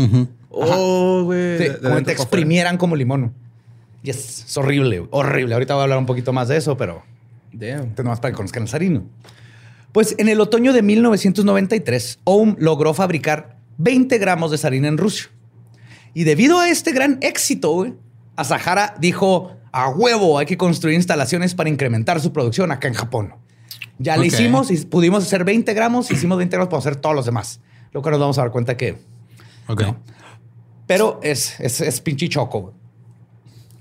Oh, 0.51 1.23
güey. 1.25 1.59
Sí, 1.59 1.65
como 1.81 2.03
te 2.03 2.11
exprimieran 2.13 2.77
como 2.79 2.97
limón. 2.97 3.33
Y 4.03 4.11
es, 4.11 4.57
horrible, 4.57 5.07
horrible. 5.13 5.55
Ahorita 5.55 5.75
voy 5.75 5.81
a 5.81 5.85
hablar 5.85 5.99
un 5.99 6.07
poquito 6.07 6.33
más 6.33 6.49
de 6.49 6.57
eso, 6.57 6.77
pero. 6.77 7.03
Damn. 7.53 7.91
pues 7.91 8.05
nomás 8.05 8.19
para 8.21 8.33
que 8.33 8.37
conozcan 8.37 8.65
el 8.65 8.69
sarino. 8.69 9.05
Pues 9.93 10.15
en 10.19 10.29
el 10.29 10.41
otoño 10.41 10.73
de 10.73 10.83
1993, 10.83 12.21
Ohm 12.25 12.57
logró 12.59 12.95
fabricar 12.95 13.57
20 13.79 14.19
gramos 14.19 14.51
de 14.51 14.59
sarina 14.59 14.89
en 14.89 14.99
Rusia. 14.99 15.31
Y 16.15 16.25
debido 16.25 16.59
a 16.59 16.69
este 16.69 16.93
gran 16.93 17.19
éxito, 17.23 17.73
güey, 17.73 17.95
Asahara 18.37 18.95
dijo, 19.01 19.57
a 19.73 19.89
huevo, 19.89 20.39
hay 20.39 20.47
que 20.47 20.57
construir 20.57 20.95
instalaciones 20.97 21.55
para 21.55 21.69
incrementar 21.71 22.21
su 22.21 22.33
producción 22.33 22.71
acá 22.73 22.89
en 22.89 22.95
Japón. 22.95 23.35
Ya 23.99 24.17
le 24.17 24.27
Ok. 24.29 24.33
hicimos 24.35 24.71
y 24.71 24.77
pudimos 24.87 25.25
hacer 25.25 25.45
20 25.45 25.73
gramos, 25.75 26.11
hicimos 26.11 26.39
20 26.39 26.57
gramos 26.57 26.71
para 26.71 26.79
hacer 26.79 26.97
todos 26.97 27.15
los 27.15 27.27
demás. 27.27 27.61
Lo 27.93 28.03
que 28.03 28.11
nos 28.11 28.19
vamos 28.21 28.39
a 28.39 28.43
dar 28.43 28.51
cuenta 28.51 28.77
que 28.77 28.97
Ok. 29.67 29.83
pero 30.87 31.21
es, 31.23 31.59
es, 31.61 31.81
es 31.81 32.01
pinche 32.01 32.29
choco. 32.29 32.75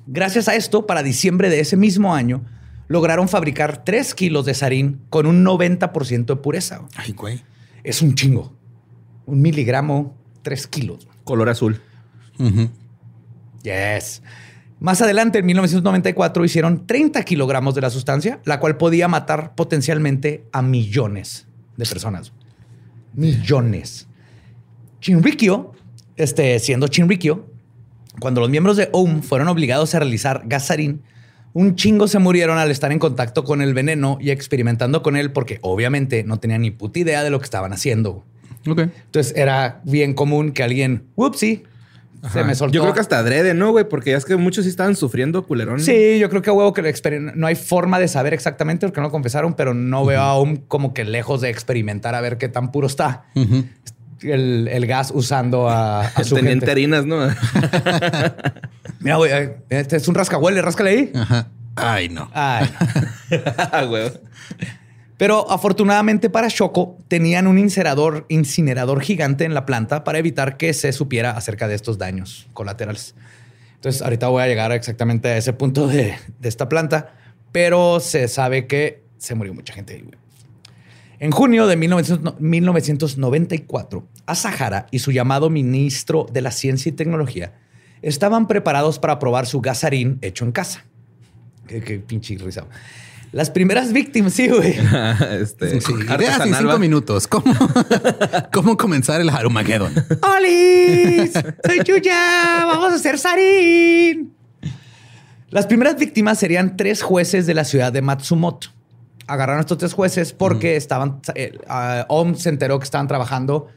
Gracias 0.07 0.47
a 0.47 0.55
esto, 0.55 0.85
para 0.87 1.03
diciembre 1.03 1.49
de 1.49 1.59
ese 1.59 1.77
mismo 1.77 2.13
año, 2.13 2.43
lograron 2.89 3.29
fabricar 3.29 3.85
3 3.85 4.13
kilos 4.15 4.45
de 4.45 4.53
sarín 4.53 4.99
con 5.09 5.25
un 5.25 5.45
90% 5.45 6.25
de 6.25 6.35
pureza. 6.35 6.81
Ay, 6.95 7.13
güey. 7.13 7.41
Es 7.83 8.01
un 8.01 8.15
chingo. 8.15 8.53
Un 9.25 9.41
miligramo, 9.41 10.17
3 10.41 10.67
kilos. 10.67 11.07
Color 11.23 11.49
azul. 11.49 11.81
Yes. 13.63 14.21
Más 14.79 15.01
adelante, 15.01 15.39
en 15.39 15.45
1994, 15.45 16.43
hicieron 16.43 16.87
30 16.87 17.23
kilogramos 17.23 17.75
de 17.75 17.81
la 17.81 17.89
sustancia, 17.89 18.39
la 18.45 18.59
cual 18.59 18.77
podía 18.77 19.07
matar 19.07 19.53
potencialmente 19.53 20.45
a 20.51 20.61
millones 20.61 21.47
de 21.77 21.85
personas. 21.85 22.33
Millones. 23.13 24.07
Chinrikyo, 24.99 25.73
este, 26.15 26.57
siendo 26.59 26.87
Chinrikyo, 26.87 27.45
cuando 28.19 28.41
los 28.41 28.49
miembros 28.49 28.77
de 28.77 28.89
OM 28.93 29.21
fueron 29.21 29.47
obligados 29.47 29.93
a 29.93 29.99
realizar 29.99 30.43
gasarín, 30.45 31.03
un 31.53 31.75
chingo 31.75 32.07
se 32.07 32.19
murieron 32.19 32.57
al 32.57 32.71
estar 32.71 32.91
en 32.91 32.99
contacto 32.99 33.43
con 33.43 33.61
el 33.61 33.73
veneno 33.73 34.17
y 34.21 34.31
experimentando 34.31 35.01
con 35.01 35.15
él 35.15 35.31
porque 35.31 35.59
obviamente 35.61 36.23
no 36.23 36.39
tenían 36.39 36.61
ni 36.61 36.71
puta 36.71 36.99
idea 36.99 37.23
de 37.23 37.29
lo 37.29 37.39
que 37.39 37.45
estaban 37.45 37.73
haciendo. 37.73 38.23
Ok. 38.67 38.79
Entonces 38.79 39.33
era 39.35 39.81
bien 39.83 40.13
común 40.13 40.51
que 40.51 40.63
alguien, 40.63 41.03
whoopsie, 41.15 41.63
se 42.31 42.43
me 42.43 42.53
soltó. 42.53 42.73
Yo 42.73 42.81
creo 42.81 42.93
que 42.93 42.99
hasta 42.99 43.17
adrede, 43.17 43.53
¿no, 43.53 43.71
güey? 43.71 43.87
Porque 43.87 44.11
ya 44.11 44.17
es 44.17 44.25
que 44.25 44.35
muchos 44.35 44.65
sí 44.65 44.69
estaban 44.69 44.95
sufriendo 44.95 45.45
culerón. 45.45 45.79
Sí, 45.79 46.19
yo 46.19 46.29
creo 46.29 46.41
que 46.41 46.49
a 46.49 46.53
huevo 46.53 46.73
que 46.73 46.81
no 47.35 47.47
hay 47.47 47.55
forma 47.55 47.97
de 47.97 48.09
saber 48.09 48.33
exactamente 48.33 48.85
porque 48.85 48.99
no 48.99 49.07
lo 49.07 49.11
confesaron, 49.11 49.53
pero 49.53 49.73
no 49.73 50.05
veo 50.05 50.21
aún 50.21 50.57
como 50.57 50.93
que 50.93 51.05
lejos 51.05 51.39
de 51.41 51.49
experimentar 51.49 52.15
a 52.15 52.21
ver 52.21 52.37
qué 52.37 52.49
tan 52.49 52.71
puro 52.71 52.87
está 52.87 53.23
el, 54.21 54.67
el 54.69 54.85
gas 54.85 55.11
usando 55.13 55.69
a, 55.69 56.01
a 56.01 56.23
su 56.23 56.35
teniente 56.35 56.65
gente. 56.65 56.71
harinas, 56.71 57.05
¿no? 57.05 57.19
Mira, 58.99 59.17
güey, 59.17 59.31
este 59.69 59.97
es 59.97 60.07
un 60.07 60.15
rascahuele, 60.15 60.61
ráscale 60.61 60.89
ahí. 60.89 61.11
Ajá. 61.15 61.49
Ay, 61.75 62.09
no. 62.09 62.29
Ay. 62.33 62.67
Güey. 63.87 64.11
Pero 65.17 65.51
afortunadamente 65.51 66.29
para 66.29 66.47
Shoko 66.49 66.97
tenían 67.07 67.47
un 67.47 67.57
incinerador, 67.57 68.25
incinerador 68.29 69.01
gigante 69.01 69.43
en 69.43 69.53
la 69.53 69.65
planta 69.65 70.03
para 70.03 70.17
evitar 70.17 70.57
que 70.57 70.73
se 70.73 70.93
supiera 70.93 71.31
acerca 71.31 71.67
de 71.67 71.75
estos 71.75 71.97
daños 71.97 72.47
colaterales. 72.53 73.15
Entonces 73.75 74.01
ahorita 74.01 74.27
voy 74.29 74.43
a 74.43 74.47
llegar 74.47 74.71
exactamente 74.71 75.27
a 75.29 75.37
ese 75.37 75.53
punto 75.53 75.87
de, 75.87 76.15
de 76.39 76.49
esta 76.49 76.69
planta, 76.69 77.13
pero 77.51 77.99
se 77.99 78.27
sabe 78.27 78.67
que 78.67 79.03
se 79.17 79.35
murió 79.35 79.53
mucha 79.53 79.73
gente 79.73 79.93
ahí. 79.95 80.01
güey. 80.01 80.17
En 81.19 81.31
junio 81.31 81.67
de 81.67 81.75
1900 81.75 82.39
1994, 82.39 84.07
Asahara 84.25 84.87
y 84.91 84.99
su 84.99 85.11
llamado 85.11 85.49
ministro 85.49 86.27
de 86.31 86.41
la 86.41 86.51
Ciencia 86.51 86.89
y 86.89 86.93
Tecnología 86.93 87.53
estaban 88.01 88.47
preparados 88.47 88.99
para 88.99 89.19
probar 89.19 89.45
su 89.45 89.61
gasarín 89.61 90.17
hecho 90.21 90.45
en 90.45 90.51
casa. 90.51 90.85
Qué, 91.67 91.81
qué 91.81 91.99
pinche 91.99 92.37
risa. 92.37 92.65
Las 93.31 93.51
primeras 93.51 93.93
víctimas, 93.93 94.33
sí, 94.33 94.47
güey. 94.47 94.75
este, 95.39 95.79
Sí, 95.81 95.93
ideas 95.93 96.39
en 96.45 96.55
cinco 96.55 96.79
minutos. 96.79 97.27
¿Cómo, 97.27 97.53
¿Cómo 98.51 98.75
comenzar 98.75 99.21
el 99.21 99.29
Harumageddon? 99.29 99.93
¡Olis! 100.35 101.33
¡Soy 101.63 101.79
Chuya! 101.83 102.65
¡Vamos 102.65 102.91
a 102.91 102.95
hacer 102.95 103.19
sarín! 103.19 104.33
Las 105.49 105.67
primeras 105.67 105.97
víctimas 105.97 106.39
serían 106.39 106.75
tres 106.75 107.03
jueces 107.03 107.45
de 107.45 107.53
la 107.53 107.65
ciudad 107.65 107.91
de 107.93 108.01
Matsumoto. 108.01 108.69
Agarraron 109.27 109.59
a 109.59 109.61
estos 109.61 109.77
tres 109.77 109.93
jueces 109.93 110.33
porque 110.33 110.75
estaban. 110.75 111.21
eh, 111.35 111.53
Om 112.07 112.33
se 112.35 112.49
enteró 112.49 112.79
que 112.79 112.85
estaban 112.85 113.07
trabajando 113.07 113.67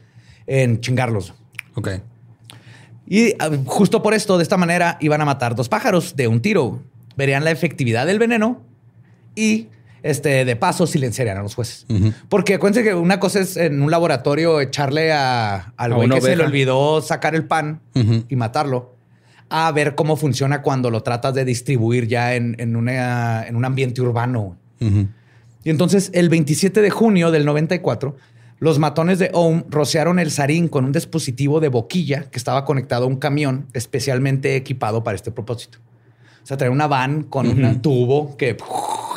en 0.47 0.81
chingarlos. 0.81 1.33
Ok. 1.75 1.89
Y 3.07 3.33
ah, 3.39 3.49
justo 3.65 4.01
por 4.01 4.13
esto, 4.13 4.37
de 4.37 4.43
esta 4.43 4.57
manera, 4.57 4.97
iban 5.01 5.21
a 5.21 5.25
matar 5.25 5.55
dos 5.55 5.69
pájaros 5.69 6.15
de 6.15 6.27
un 6.27 6.41
tiro. 6.41 6.81
Verían 7.17 7.43
la 7.43 7.51
efectividad 7.51 8.05
del 8.05 8.17
veneno 8.19 8.61
y, 9.35 9.67
este, 10.03 10.45
de 10.45 10.55
paso, 10.55 10.87
silenciarían 10.87 11.37
a 11.37 11.43
los 11.43 11.53
jueces. 11.55 11.85
Porque 12.29 12.55
acuérdense 12.55 12.87
que 12.89 12.95
una 12.95 13.19
cosa 13.19 13.39
es 13.39 13.55
en 13.57 13.81
un 13.81 13.91
laboratorio 13.91 14.59
echarle 14.61 15.11
a, 15.11 15.73
al 15.77 15.93
güey 15.93 16.07
que 16.15 16.21
se 16.21 16.35
le 16.35 16.43
olvidó 16.47 17.01
sacar 17.01 17.35
el 17.35 17.45
pan 17.45 17.81
y 18.29 18.35
matarlo, 18.35 18.95
a 19.49 19.71
ver 19.71 19.93
cómo 19.95 20.15
funciona 20.17 20.61
cuando 20.63 20.89
lo 20.89 21.03
tratas 21.03 21.33
de 21.35 21.45
distribuir 21.45 22.07
ya 22.07 22.33
en, 22.35 22.55
en 22.59 22.75
una- 22.75 23.45
en 23.45 23.55
un 23.55 23.65
ambiente 23.65 24.01
urbano. 24.01 24.57
Y 25.63 25.69
entonces, 25.69 26.09
el 26.13 26.29
27 26.29 26.81
de 26.81 26.89
junio 26.89 27.29
del 27.31 27.45
94, 27.45 28.17
los 28.63 28.79
matones 28.79 29.19
de 29.19 29.29
Ohm 29.33 29.63
rociaron 29.69 30.19
el 30.19 30.31
sarín 30.31 30.69
con 30.69 30.85
un 30.85 30.93
dispositivo 30.93 31.59
de 31.59 31.67
boquilla 31.67 32.23
que 32.31 32.37
estaba 32.37 32.63
conectado 32.63 33.03
a 33.03 33.07
un 33.07 33.17
camión 33.17 33.67
especialmente 33.73 34.55
equipado 34.55 35.03
para 35.03 35.15
este 35.15 35.31
propósito. 35.31 35.79
O 36.41 36.45
sea, 36.45 36.55
traía 36.55 36.71
una 36.71 36.87
van 36.87 37.23
con 37.23 37.47
un 37.47 37.81
tubo 37.81 38.37
que 38.37 38.55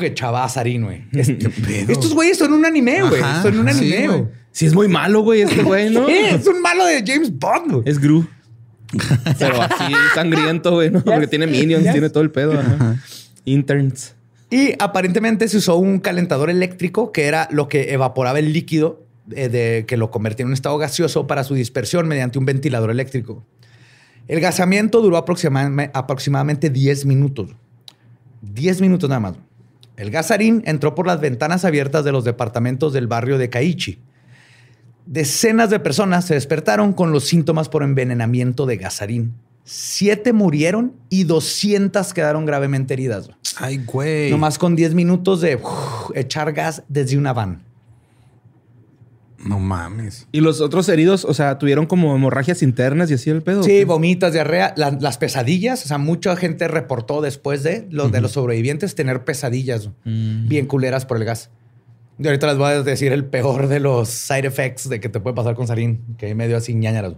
echaba 0.03 0.49
sarín, 0.49 0.85
güey. 0.85 1.05
Es- 1.13 1.29
pedo? 1.31 1.93
Estos 1.93 2.13
güeyes 2.13 2.39
son 2.39 2.53
un 2.55 2.65
anime, 2.65 3.03
güey. 3.03 3.23
Son 3.43 3.59
un 3.59 3.69
sí, 3.73 3.79
anime, 3.79 4.07
güey. 4.09 4.19
güey. 4.21 4.31
Sí, 4.51 4.67
es 4.67 4.75
muy 4.75 4.89
malo, 4.89 5.21
güey, 5.21 5.43
este 5.43 5.63
güey, 5.63 5.91
¿no? 5.91 6.07
Sí, 6.07 6.13
es 6.31 6.47
un 6.47 6.61
malo 6.61 6.85
de 6.85 7.05
James 7.07 7.31
Bond, 7.39 7.71
güey. 7.73 7.83
Es 7.87 8.01
Gru. 8.01 8.27
Pero 9.39 9.63
así 9.63 9.93
sangriento, 10.15 10.73
güey, 10.73 10.91
¿no? 10.91 11.01
Porque 11.05 11.27
tiene 11.29 11.47
minions, 11.47 11.85
Yes. 11.85 11.93
tiene 11.93 12.11
todo 12.11 12.23
el 12.25 12.31
pedo. 12.33 12.59
ajá. 12.59 12.97
Interns. 13.45 14.15
Y 14.51 14.73
aparentemente 14.81 15.47
se 15.49 15.57
usó 15.59 15.77
un 15.77 15.99
calentador 16.01 16.51
eléctrico 16.51 17.13
que 17.13 17.27
era 17.27 17.49
lo 17.51 17.69
que 17.69 17.93
evaporaba 17.93 18.39
el 18.39 18.53
líquido 18.53 19.06
eh, 19.33 19.49
de, 19.49 19.85
que 19.87 19.97
lo 19.97 20.11
convertía 20.11 20.45
en 20.45 20.49
un 20.49 20.53
estado 20.55 20.77
gaseoso 20.79 21.27
para 21.27 21.45
su 21.45 21.55
dispersión 21.55 22.07
mediante 22.09 22.39
un 22.39 22.45
ventilador 22.47 22.91
eléctrico. 22.91 23.45
El 24.29 24.41
gasamiento 24.41 25.01
duró 25.03 25.17
aproxima- 25.17 25.91
aproximadamente 25.95 26.71
10 26.71 27.07
minutos. 27.07 27.51
10 28.43 28.81
minutos 28.81 29.09
nada 29.09 29.21
más. 29.21 29.35
El 29.97 30.11
gasarín 30.11 30.63
entró 30.67 30.95
por 30.95 31.07
las 31.07 31.21
ventanas 31.21 31.65
abiertas 31.65 32.05
de 32.05 32.13
los 32.13 32.25
departamentos 32.25 32.93
del 32.93 33.07
barrio 33.07 33.39
de 33.39 33.49
Kaichi. 33.49 33.99
Decenas 35.07 35.71
de 35.71 35.79
personas 35.79 36.25
se 36.25 36.35
despertaron 36.35 36.93
con 36.93 37.13
los 37.13 37.25
síntomas 37.25 37.69
por 37.69 37.83
envenenamiento 37.85 38.67
de 38.67 38.77
gasarín. 38.77 39.35
Siete 39.65 40.33
murieron 40.33 40.95
y 41.09 41.25
200 41.25 42.13
quedaron 42.13 42.45
gravemente 42.45 42.95
heridas. 42.95 43.31
Ay, 43.59 43.79
güey. 43.85 44.31
Nomás 44.31 44.59
con 44.59 44.77
10 44.77 44.95
minutos 44.95 45.41
de 45.41 45.59
echar 46.15 46.53
gas 46.53 46.83
desde 46.89 47.17
una 47.17 47.33
van. 47.33 47.63
No 49.47 49.61
mames. 49.61 50.27
Y 50.33 50.41
los 50.41 50.61
otros 50.61 50.89
heridos, 50.89 51.25
o 51.25 51.33
sea, 51.33 51.59
tuvieron 51.59 51.87
como 51.87 52.15
hemorragias 52.17 52.63
internas 52.63 53.11
y 53.11 53.15
así 53.15 53.31
el 53.31 53.43
pedo. 53.43 53.63
Sí, 53.63 53.85
vomitas, 53.85 54.33
diarrea, 54.33 54.75
la- 54.77 54.91
las 55.01 55.19
pesadillas. 55.19 55.85
O 55.85 55.89
sea, 55.89 55.99
mucha 55.99 56.35
gente 56.37 56.67
reportó 56.69 57.21
después 57.21 57.63
de 57.63 57.87
los 57.91 58.11
de 58.11 58.21
los 58.21 58.33
sobrevivientes 58.33 58.95
tener 58.95 59.25
pesadillas 59.25 59.91
Mm. 60.05 60.49
bien 60.49 60.67
culeras 60.67 61.07
por 61.07 61.17
el 61.19 61.25
gas. 61.25 61.51
Y 62.19 62.27
ahorita 62.27 62.47
les 62.47 62.57
voy 62.57 62.67
a 62.73 62.83
decir 62.83 63.13
el 63.13 63.25
peor 63.27 63.69
de 63.69 63.79
los 63.79 64.09
side 64.09 64.47
effects 64.47 64.89
de 64.89 65.01
que 65.01 65.09
te 65.09 65.21
puede 65.21 65.37
pasar 65.37 65.55
con 65.55 65.67
sarín, 65.67 66.01
que 66.19 66.35
me 66.35 66.49
dio 66.49 66.57
así 66.57 66.75
ñañaras. 66.75 67.13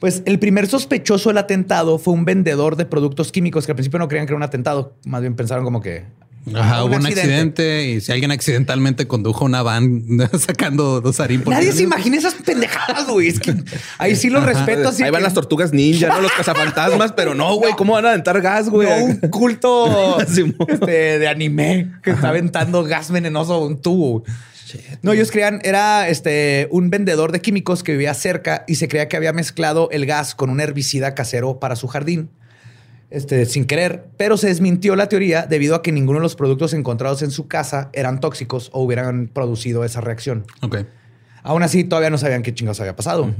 Pues 0.00 0.22
el 0.26 0.38
primer 0.38 0.66
sospechoso 0.66 1.30
del 1.30 1.38
atentado 1.38 1.98
fue 1.98 2.14
un 2.14 2.24
vendedor 2.24 2.76
de 2.76 2.84
productos 2.84 3.32
químicos 3.32 3.66
que 3.66 3.72
al 3.72 3.76
principio 3.76 3.98
no 3.98 4.08
creían 4.08 4.26
que 4.26 4.32
era 4.32 4.36
un 4.36 4.42
atentado. 4.42 4.94
Más 5.04 5.20
bien 5.20 5.34
pensaron 5.34 5.64
como 5.64 5.80
que. 5.80 6.04
Ajá, 6.54 6.84
hubo 6.84 6.96
un 6.96 7.06
accidente. 7.06 7.88
y 7.88 8.00
si 8.00 8.12
alguien 8.12 8.30
accidentalmente 8.30 9.06
condujo 9.06 9.44
una 9.44 9.62
van 9.62 10.02
sacando 10.38 11.00
dos 11.00 11.20
harín. 11.20 11.40
por- 11.42 11.54
Nadie 11.54 11.72
se 11.72 11.82
imagina 11.82 12.16
esas 12.18 12.34
pendejadas, 12.34 13.06
güey. 13.06 13.28
Es 13.28 13.40
que 13.40 13.54
ahí 13.98 14.14
sí 14.16 14.28
lo 14.30 14.40
respeto. 14.40 14.90
Así 14.90 15.02
Ahí 15.02 15.10
van 15.10 15.22
las 15.22 15.32
tortugas 15.34 15.72
ninja, 15.72 16.08
¿no? 16.08 16.20
Los 16.20 16.32
cazafantasmas, 16.36 17.12
pero 17.12 17.34
no, 17.34 17.54
güey. 17.56 17.72
¿Cómo 17.74 17.94
van 17.94 18.04
a 18.06 18.10
aventar 18.10 18.40
gas, 18.42 18.68
güey? 18.68 18.88
No, 18.88 19.04
un 19.04 19.16
culto 19.30 20.18
este, 20.68 21.18
de 21.18 21.28
anime 21.28 21.92
que 22.02 22.10
está 22.10 22.28
aventando 22.28 22.84
gas 22.84 23.10
venenoso 23.10 23.54
a 23.54 23.66
un 23.66 23.80
tubo. 23.80 24.24
No, 25.02 25.12
ellos 25.12 25.30
creían, 25.30 25.60
era 25.62 26.08
este, 26.08 26.66
un 26.72 26.90
vendedor 26.90 27.30
de 27.30 27.40
químicos 27.40 27.84
que 27.84 27.92
vivía 27.92 28.12
cerca 28.12 28.64
y 28.66 28.74
se 28.74 28.88
creía 28.88 29.08
que 29.08 29.16
había 29.16 29.32
mezclado 29.32 29.88
el 29.92 30.04
gas 30.04 30.34
con 30.34 30.50
un 30.50 30.58
herbicida 30.60 31.14
casero 31.14 31.60
para 31.60 31.76
su 31.76 31.86
jardín. 31.86 32.28
Este, 33.14 33.46
sin 33.46 33.64
querer, 33.64 34.06
pero 34.16 34.36
se 34.36 34.48
desmintió 34.48 34.96
la 34.96 35.08
teoría 35.08 35.46
debido 35.46 35.76
a 35.76 35.82
que 35.82 35.92
ninguno 35.92 36.18
de 36.18 36.24
los 36.24 36.34
productos 36.34 36.72
encontrados 36.74 37.22
en 37.22 37.30
su 37.30 37.46
casa 37.46 37.88
eran 37.92 38.18
tóxicos 38.18 38.70
o 38.72 38.82
hubieran 38.82 39.28
producido 39.32 39.84
esa 39.84 40.00
reacción. 40.00 40.44
Ok. 40.62 40.78
Aún 41.44 41.62
así, 41.62 41.84
todavía 41.84 42.10
no 42.10 42.18
sabían 42.18 42.42
qué 42.42 42.52
chingados 42.52 42.80
había 42.80 42.96
pasado. 42.96 43.32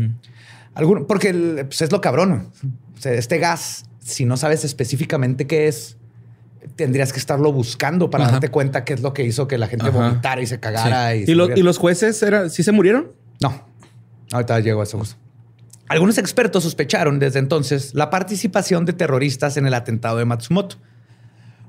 Algún- 0.74 1.06
porque 1.06 1.30
el- 1.30 1.64
pues, 1.66 1.82
es 1.82 1.90
lo 1.90 2.00
cabrón. 2.00 2.50
O 2.96 3.00
sea, 3.00 3.12
este 3.14 3.38
gas, 3.38 3.86
si 3.98 4.24
no 4.24 4.36
sabes 4.36 4.64
específicamente 4.64 5.48
qué 5.48 5.66
es, 5.66 5.96
tendrías 6.76 7.12
que 7.12 7.18
estarlo 7.18 7.52
buscando 7.52 8.10
para 8.10 8.24
Ajá. 8.24 8.32
darte 8.34 8.50
cuenta 8.50 8.84
qué 8.84 8.92
es 8.94 9.00
lo 9.00 9.12
que 9.12 9.24
hizo 9.24 9.48
que 9.48 9.58
la 9.58 9.66
gente 9.66 9.88
Ajá. 9.88 9.98
vomitara 9.98 10.40
y 10.40 10.46
se 10.46 10.60
cagara. 10.60 11.16
Y, 11.16 11.24
se 11.26 11.32
¿Y, 11.32 11.34
lo- 11.34 11.44
muriera. 11.44 11.58
y 11.60 11.62
los 11.64 11.78
jueces 11.78 12.22
era, 12.22 12.48
sí 12.48 12.62
se 12.62 12.70
murieron? 12.70 13.10
No, 13.42 13.66
ahorita 14.32 14.60
llego 14.60 14.80
a 14.82 14.84
eso. 14.84 15.02
Algunos 15.88 16.18
expertos 16.18 16.62
sospecharon 16.62 17.18
desde 17.18 17.38
entonces 17.38 17.94
la 17.94 18.10
participación 18.10 18.84
de 18.84 18.92
terroristas 18.94 19.56
en 19.56 19.66
el 19.66 19.74
atentado 19.74 20.18
de 20.18 20.24
Matsumoto. 20.24 20.76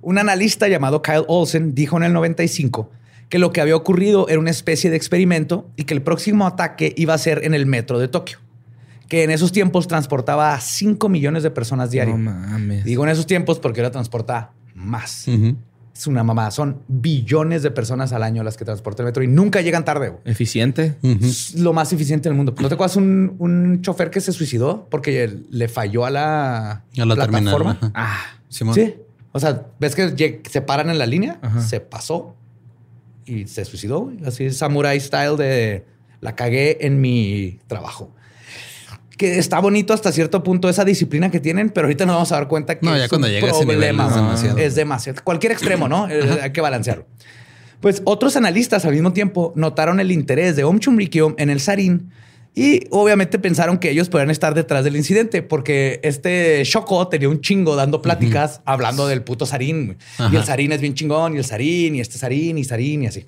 Un 0.02 0.18
analista 0.18 0.68
llamado 0.68 1.02
Kyle 1.02 1.26
Olsen 1.28 1.76
dijo 1.76 1.98
en 1.98 2.04
el 2.04 2.14
95 2.14 2.92
que 3.30 3.40
lo 3.40 3.52
que 3.52 3.62
había 3.62 3.76
ocurrido 3.76 4.30
era 4.30 4.40
una 4.40 4.52
especie 4.52 4.90
de 4.90 4.96
experimento 4.96 5.70
y 5.76 5.84
que 5.84 5.94
el 5.94 6.02
próximo 6.02 6.46
ataque 6.46 6.94
iba 6.96 7.14
a 7.14 7.18
ser 7.18 7.44
en 7.44 7.54
el 7.54 7.66
metro 7.66 8.00
de 8.00 8.08
Tokio, 8.08 8.38
que 9.10 9.24
en 9.24 9.32
esos 9.32 9.52
tiempos 9.52 9.88
transportaba 9.88 10.54
a 10.54 10.62
5 10.62 11.10
millones 11.10 11.44
de 11.44 11.52
personas 11.52 11.92
diario. 11.92 12.18
No 12.18 12.32
mames. 12.32 12.86
Digo 12.86 13.04
en 13.04 13.10
esos 13.10 13.26
tiempos 13.26 13.60
porque 13.60 13.82
ahora 13.82 13.92
transporta 13.92 14.52
más. 14.76 15.28
Ujú. 15.28 15.58
Es 15.96 16.08
una 16.08 16.24
mamada. 16.24 16.52
Son 16.52 16.82
billones 16.90 17.64
de 17.64 17.72
personas 17.72 18.12
al 18.12 18.22
año 18.24 18.44
las 18.44 18.58
que 18.58 18.66
transporta 18.66 19.02
el 19.02 19.06
metro 19.06 19.24
y 19.24 19.28
nunca 19.28 19.62
llegan 19.62 19.86
tarde. 19.86 20.10
güey. 20.10 20.22
Eficiente. 20.26 20.98
Lo 21.56 21.72
más 21.72 21.94
eficiente 21.94 22.28
del 22.28 22.36
mundo. 22.36 22.54
¿No 22.60 22.68
te 22.68 22.74
acuerdas 22.74 22.98
un, 22.98 23.36
un 23.40 23.82
chofer 23.82 24.10
que 24.10 24.20
se 24.20 24.34
suicidó 24.34 24.88
porque 24.92 25.40
le 25.50 25.68
falló 25.70 26.06
a 26.06 26.10
la, 26.10 26.72
A 26.72 27.06
la 27.06 27.16
plataforma? 27.16 27.80
Ah, 27.94 28.18
Simón. 28.50 28.76
Sí. 28.76 28.96
O 29.32 29.40
sea, 29.40 29.68
ves 29.80 29.96
que 29.96 30.42
se 30.50 30.62
paran 30.62 30.90
en 30.90 30.98
la 30.98 31.06
línea, 31.06 31.40
Ajá. 31.42 31.62
se 31.62 31.80
pasó 31.80 32.36
y 33.26 33.48
se 33.48 33.64
suicidó. 33.66 34.02
güey. 34.02 34.18
Así 34.26 34.52
samurai 34.52 35.00
style 35.00 35.36
de 35.38 35.86
la 36.22 36.36
cagué 36.36 36.78
en 36.82 37.00
mi 37.02 37.60
trabajo. 37.68 38.12
Que 39.18 39.38
está 39.40 39.60
bonito 39.60 39.94
hasta 39.94 40.12
cierto 40.12 40.44
punto 40.44 40.68
esa 40.68 40.84
disciplina 40.84 41.32
que 41.32 41.40
tienen, 41.40 41.70
pero 41.70 41.88
ahorita 41.88 42.06
nos 42.06 42.16
vamos 42.16 42.32
a 42.32 42.36
dar 42.36 42.48
cuenta 42.48 42.78
que 42.78 42.86
No, 42.86 42.98
ya 42.98 43.04
es 43.06 43.10
cuando 43.10 43.28
un 43.28 43.34
llega 43.34 43.48
a 43.48 43.52
ese 43.52 43.60
nivel 43.62 43.76
problema. 43.78 44.08
es 44.08 44.16
demasiado. 44.16 44.58
Es 44.58 44.76
demasiado. 44.76 45.22
Cualquier 45.24 45.52
extremo, 45.54 45.88
¿no? 45.88 46.08
Eh, 46.10 46.40
Hay 46.44 46.52
que 46.52 46.62
balancearlo. 46.62 47.06
Pues 47.80 48.02
otros 48.06 48.36
analistas 48.36 48.84
al 48.86 48.94
mismo 48.94 49.14
tiempo 49.14 49.54
notaron 49.56 50.00
el 50.00 50.12
interés 50.12 50.56
de 50.56 50.64
Om 50.64 50.80
Chumrikyo 50.80 51.36
en 51.38 51.50
el 51.50 51.60
Sarin 51.60 52.10
y 52.56 52.88
obviamente 52.90 53.38
pensaron 53.38 53.78
que 53.78 53.90
ellos 53.92 54.10
podrían 54.10 54.32
estar 54.32 54.54
detrás 54.54 54.84
del 54.86 54.96
incidente 54.96 55.44
porque 55.44 56.00
este 56.04 56.64
Shoko 56.64 57.08
tenía 57.10 57.30
un 57.30 57.42
chingo 57.42 57.76
dando 57.76 58.02
pláticas 58.02 58.62
hablando 58.66 59.08
del 59.08 59.24
puto 59.24 59.46
güey. 59.46 59.98
Y 60.32 60.36
el 60.36 60.44
Sarin 60.46 60.72
es 60.72 60.82
bien 60.82 60.94
chingón 60.94 61.36
y 61.36 61.38
el 61.38 61.46
Sarin 61.46 61.96
y 61.96 62.00
este 62.02 62.18
Sarin 62.18 62.58
y 62.58 62.64
Sarin 62.64 63.04
y 63.04 63.08
así. 63.08 63.26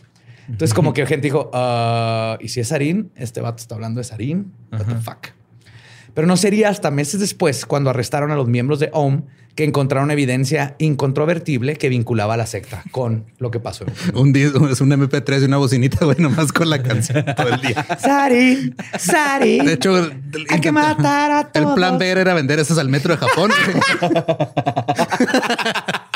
Entonces 0.50 0.74
como 0.74 0.94
que 0.94 1.06
gente 1.06 1.28
dijo, 1.28 1.52
"Ah, 1.54 2.38
¿y 2.42 2.48
si 2.48 2.62
es 2.62 2.70
Sarin? 2.70 3.12
Este 3.16 3.42
vato 3.42 3.62
está 3.62 3.76
hablando 3.76 4.00
de 4.00 4.06
Sarin. 4.06 4.52
What 4.72 4.86
the 4.86 4.96
fuck. 4.96 5.28
Pero 6.18 6.26
no 6.26 6.36
sería 6.36 6.70
hasta 6.70 6.90
meses 6.90 7.20
después, 7.20 7.68
cuando 7.68 7.92
arrestaron 7.92 8.32
a 8.32 8.36
los 8.36 8.48
miembros 8.48 8.80
de 8.80 8.90
OM, 8.92 9.22
que 9.54 9.64
encontraron 9.64 10.10
evidencia 10.10 10.74
incontrovertible 10.80 11.76
que 11.76 11.90
vinculaba 11.90 12.34
a 12.34 12.38
la 12.38 12.48
secta 12.48 12.82
con 12.90 13.26
lo 13.38 13.52
que 13.52 13.60
pasó. 13.60 13.86
Un 14.16 14.34
dis- 14.34 14.72
es 14.72 14.82
un 14.82 14.90
MP3 14.92 15.44
y 15.44 15.46
una 15.46 15.58
bocinita, 15.58 16.06
güey, 16.06 16.18
nomás 16.18 16.52
con 16.52 16.72
la 16.72 16.82
canción 16.82 17.24
todo 17.36 17.50
el 17.50 17.62
día. 17.62 17.86
Sari, 18.00 18.74
Sari. 18.98 19.60
De 19.60 19.74
hecho, 19.74 20.10
Hay 20.50 20.60
que 20.60 20.72
matar 20.72 21.32
a 21.32 21.40
El 21.54 21.66
plan 21.76 21.90
todos. 21.92 22.00
B 22.00 22.10
era 22.10 22.34
vender 22.34 22.58
esas 22.58 22.80
al 22.80 22.90
metro 22.90 23.16
de 23.16 23.20
Japón. 23.20 23.52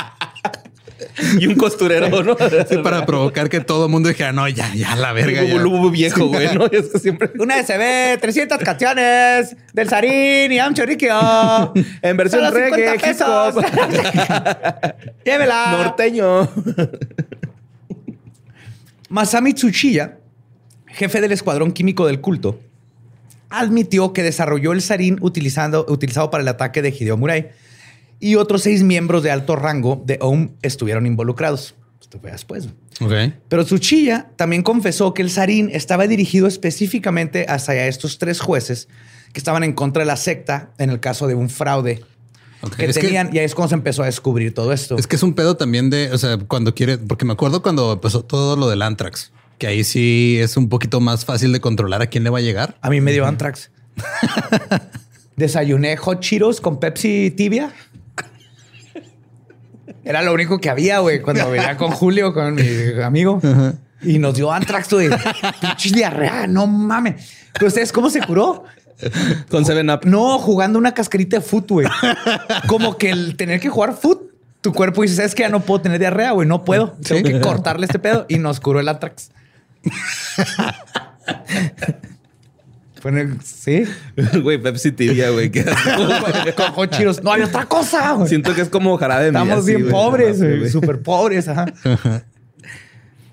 y 1.40 1.48
un 1.48 1.56
costurero, 1.56 2.24
¿no? 2.24 2.36
Sí, 2.68 2.78
para 2.78 3.06
provocar 3.06 3.50
que 3.50 3.60
todo 3.60 3.86
el 3.86 3.92
mundo 3.92 4.10
dijera, 4.10 4.32
no, 4.32 4.48
ya, 4.48 4.74
ya, 4.74 4.96
la 4.96 5.14
verga. 5.14 5.44
ya". 5.44 5.56
Un 5.56 5.64
lubo 5.64 5.90
viejo, 5.90 6.28
güey, 6.28 6.54
¿no? 6.56 6.66
Es 6.66 6.90
que 6.90 7.00
siempre... 7.00 7.32
Una 7.40 7.62
SB, 7.64 8.18
300 8.20 8.58
canciones 8.60 9.56
del 9.74 9.90
Sarin 9.90 10.52
y 10.52 10.60
Amchorikio. 10.60 11.74
En 12.02 12.18
versión 12.18 12.44
Solo 12.44 12.56
50 12.56 12.76
reggae, 12.76 13.00
pesos. 13.00 13.56
Llévela. 15.26 15.72
Norteño. 15.72 16.50
Masami 19.10 19.54
Tsuchiya, 19.54 20.18
jefe 20.88 21.22
del 21.22 21.32
escuadrón 21.32 21.72
químico 21.72 22.08
del 22.08 22.22
culto, 22.22 22.60
admitió 23.50 24.14
que 24.14 24.24
desarrolló 24.24 24.72
el 24.72 24.82
sarín 24.82 25.18
utilizando, 25.22 25.86
utilizado 25.90 26.32
para 26.32 26.42
el 26.42 26.48
ataque 26.48 26.82
de 26.82 26.90
Hideo 26.90 27.18
Murai 27.18 27.50
y 28.22 28.36
otros 28.36 28.62
seis 28.62 28.84
miembros 28.84 29.24
de 29.24 29.32
alto 29.32 29.58
rango 29.58 30.02
de 30.06 30.18
OM 30.22 30.52
estuvieron 30.62 31.06
involucrados. 31.06 31.76
Esto 32.00 32.20
fue 32.20 32.32
después. 32.32 32.68
Ok. 33.02 33.12
Pero 33.50 33.66
Tsuchiya 33.66 34.30
también 34.38 34.64
confesó 34.64 35.14
que 35.14 35.22
el 35.22 35.30
sarín 35.30 35.70
estaba 35.74 36.08
dirigido 36.08 36.48
específicamente 36.48 37.46
hacia 37.50 37.88
estos 37.88 38.18
tres 38.18 38.40
jueces 38.40 38.88
que 39.34 39.40
estaban 39.40 39.64
en 39.64 39.74
contra 39.74 40.02
de 40.02 40.06
la 40.08 40.18
secta 40.18 40.72
en 40.78 40.90
el 40.90 41.00
caso 41.00 41.28
de 41.28 41.36
un 41.36 41.50
fraude 41.50 42.04
que 42.78 42.86
Es 42.86 42.96
que- 42.98 43.02
tenían. 43.06 43.30
y 43.34 43.40
ahí 43.40 43.46
es 43.46 43.56
cuando 43.56 43.70
se 43.70 43.76
empezó 43.76 44.04
a 44.04 44.06
descubrir 44.06 44.54
todo 44.54 44.72
esto. 44.72 44.96
Es 44.98 45.08
que 45.08 45.16
es 45.16 45.24
un 45.24 45.34
pedo 45.34 45.58
también 45.58 45.90
de, 45.90 46.12
o 46.12 46.18
sea, 46.18 46.38
cuando 46.38 46.76
quiere, 46.76 46.98
porque 47.00 47.26
me 47.26 47.34
acuerdo 47.34 47.62
cuando 47.64 47.94
empezó 47.94 48.24
todo 48.24 48.56
lo 48.56 48.70
del 48.70 48.82
Antrax, 48.84 49.32
que 49.58 49.66
ahí 49.68 49.84
sí 49.84 50.38
es 50.40 50.58
un 50.58 50.70
poquito 50.70 51.00
más 51.00 51.26
fácil 51.26 51.52
de 51.54 51.60
controlar 51.62 52.02
a 52.04 52.08
quién 52.08 52.24
le 52.24 52.30
va 52.30 52.38
a 52.38 52.42
llegar. 52.42 52.78
A 52.82 52.90
mí 52.92 53.02
me 53.02 53.14
dio 53.14 53.26
Antrax. 53.26 53.72
Desayuné 55.38 55.98
hot 55.98 56.20
Cheetos 56.20 56.62
con 56.62 56.80
Pepsi 56.80 57.32
tibia. 57.36 57.72
Era 60.04 60.22
lo 60.22 60.34
único 60.34 60.60
que 60.60 60.70
había, 60.70 61.00
güey, 61.00 61.22
cuando 61.22 61.50
venía 61.50 61.78
con 61.78 61.92
Julio, 61.92 62.34
con 62.34 62.56
mi 62.56 63.02
amigo. 63.04 63.42
Y 64.02 64.20
nos 64.20 64.36
dio 64.36 64.52
Antrax, 64.52 64.92
güey. 64.92 65.10
Pinche 65.62 65.92
diarrea, 65.92 66.48
no 66.48 66.68
mames. 66.68 67.30
¿Pero 67.54 67.68
ustedes 67.68 67.92
cómo 67.92 68.10
se 68.10 68.22
curó? 68.22 68.64
Con 69.50 69.66
Seven 69.66 69.90
Up. 69.90 70.02
No, 70.06 70.40
jugando 70.40 70.80
una 70.80 70.94
cascarita 70.94 71.38
de 71.38 71.42
foot, 71.42 71.70
güey. 71.70 71.88
Como 72.68 72.98
que 72.98 73.10
el 73.10 73.36
tener 73.36 73.60
que 73.60 73.70
jugar 73.70 73.94
foot, 73.94 74.32
tu 74.62 74.74
cuerpo 74.74 75.02
dice, 75.02 75.16
¿sabes 75.16 75.36
que 75.36 75.44
Ya 75.44 75.50
no 75.50 75.62
puedo 75.62 75.82
tener 75.82 76.00
diarrea, 76.00 76.32
güey. 76.32 76.48
No 76.48 76.64
puedo. 76.64 76.96
Tengo 77.04 77.24
que 77.24 77.42
cortarle 77.42 77.86
este 77.86 78.00
pedo. 78.00 78.26
Y 78.30 78.38
nos 78.38 78.60
curó 78.60 78.80
el 78.80 78.88
Antrax. 78.88 79.32
Fue 83.02 83.12
en 83.12 83.18
el- 83.18 83.42
Sí. 83.44 83.84
Güey, 84.42 84.58
Pepsi 84.62 84.92
tibia, 84.92 85.30
güey. 85.32 85.52
hot 86.76 86.90
Cheetos. 86.96 87.24
No 87.24 87.32
hay 87.34 87.42
otra 87.42 87.66
cosa, 87.66 88.14
güey. 88.14 88.30
Siento 88.30 88.54
que 88.56 88.62
es 88.62 88.70
como 88.70 88.98
jarabe 88.98 89.24
de 89.24 89.30
Estamos 89.30 89.60
así, 89.64 89.76
bien 89.76 89.90
pobres, 89.90 90.38
güey. 90.42 90.70
Súper 90.70 91.02
pobres, 91.02 91.48
ajá. 91.48 91.66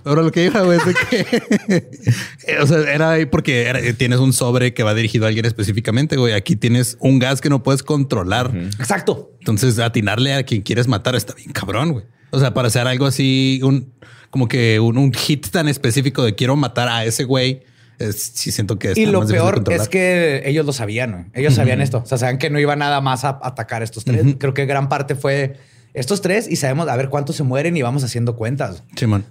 Ahora 0.04 0.22
lo 0.22 0.31
que 0.31 0.44
iba, 0.46 0.62
güey, 0.62 0.78
es 0.78 0.87
de 0.87 0.94
que, 0.94 2.59
o 2.62 2.66
sea, 2.66 2.78
era 2.94 3.11
ahí 3.11 3.26
porque 3.26 3.64
era- 3.64 3.81
tienes 3.92 4.20
un 4.20 4.33
sobre 4.33 4.72
que 4.72 4.83
va 4.83 4.94
dirigido 4.94 5.26
a 5.26 5.28
alguien 5.28 5.44
específicamente, 5.44 6.16
güey. 6.16 6.33
Aquí 6.33 6.57
tienes 6.57 6.96
un 7.00 7.18
gas 7.18 7.42
que 7.42 7.50
no 7.50 7.62
puedes 7.62 7.83
controlar. 7.83 8.50
Exacto. 8.78 9.33
Entonces, 9.40 9.78
atinarle 9.78 10.33
a 10.35 10.44
quien 10.44 10.62
quieres 10.62 10.88
matar 10.88 11.14
está 11.14 11.35
bien 11.35 11.52
cabrón, 11.52 11.92
güey. 11.92 12.04
O 12.31 12.38
sea, 12.38 12.54
para 12.54 12.68
hacer 12.68 12.87
algo 12.87 13.04
así, 13.07 13.61
un 13.62 13.92
como 14.31 14.46
que 14.48 14.78
un, 14.81 14.96
un 14.98 15.12
hit 15.12 15.46
tan 15.50 15.68
específico 15.68 16.22
de 16.22 16.35
quiero 16.35 16.54
matar 16.57 16.88
a 16.88 17.04
ese 17.04 17.24
güey 17.24 17.62
Es- 17.98 18.32
sí 18.34 18.52
siento 18.52 18.78
que 18.78 18.92
es 18.92 18.98
Y 18.98 19.06
lo 19.06 19.20
más 19.20 19.28
difícil 19.28 19.46
de 19.54 19.61
peor 19.62 19.72
es 19.80 19.88
que 19.88 20.42
ellos 20.44 20.64
lo 20.64 20.72
sabían, 20.72 21.30
ellos 21.34 21.54
sabían 21.54 21.80
esto. 21.80 21.98
O 21.98 22.06
sea, 22.06 22.18
sabían 22.18 22.38
que 22.38 22.50
no 22.50 22.58
iba 22.61 22.76
nada 22.76 23.00
más 23.00 23.24
a 23.24 23.38
atacar 23.42 23.82
a 23.82 23.84
estos 23.84 24.04
tres. 24.04 24.24
Creo 24.38 24.54
que 24.54 24.66
gran 24.66 24.88
parte 24.88 25.14
fue 25.14 25.56
estos 25.94 26.20
tres 26.20 26.48
y 26.48 26.56
sabemos 26.56 26.87
a 26.88 26.94
ver 26.96 27.08
cuántos 27.08 27.34
se 27.37 27.42
mueren 27.42 27.76
y 27.76 27.82
vamos 27.82 28.04
haciendo 28.04 28.37
cuentas 28.37 28.84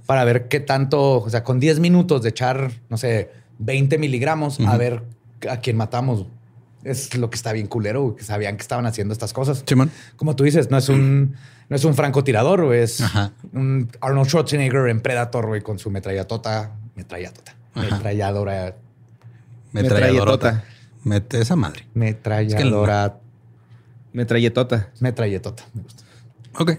para 0.06 0.23
ver 0.25 0.47
qué 0.49 0.60
tanto, 0.60 1.21
o 1.21 1.30
sea, 1.30 1.43
con 1.43 1.60
10 1.60 1.80
minutos 1.80 2.23
de 2.23 2.30
echar, 2.30 2.71
no 2.89 2.97
sé, 2.97 3.30
20 3.60 3.97
miligramos, 3.97 4.60
a 4.60 4.75
ver 4.77 5.03
a 5.49 5.58
quién 5.62 5.77
matamos. 5.77 6.25
Es 6.84 7.15
lo 7.17 7.30
que 7.30 7.36
está 7.36 7.53
bien 7.53 7.67
culero, 7.67 8.15
que 8.15 8.23
sabían 8.23 8.56
que 8.58 8.62
estaban 8.62 8.86
haciendo 8.86 9.12
estas 9.13 9.34
cosas. 9.34 9.63
Como 10.15 10.36
tú 10.36 10.43
dices, 10.43 10.69
no 10.71 10.77
es 10.77 10.89
un, 10.89 11.36
no 11.69 11.75
es 11.75 11.84
un 11.86 11.95
francotirador, 11.95 12.73
es 12.73 13.01
Ajá. 13.01 13.32
un 13.53 13.89
Arnold 13.99 14.27
Schwarzenegger 14.30 14.88
en 14.89 15.01
Predator, 15.01 15.47
güey, 15.47 15.62
con 15.62 15.80
su 15.80 15.89
metrallatota, 15.91 16.71
metrallatota, 16.95 17.51
Ajá. 17.51 17.57
Metralladora, 17.82 18.76
Metralladora. 19.72 20.63
Mete 21.04 21.42
esa 21.42 21.56
madre. 21.56 21.86
metralladora, 21.94 23.20
Metralletota. 24.13 24.90
metralletota. 25.00 25.63
Me 25.74 25.84
gusta. 25.84 26.04
Ok. 26.60 26.72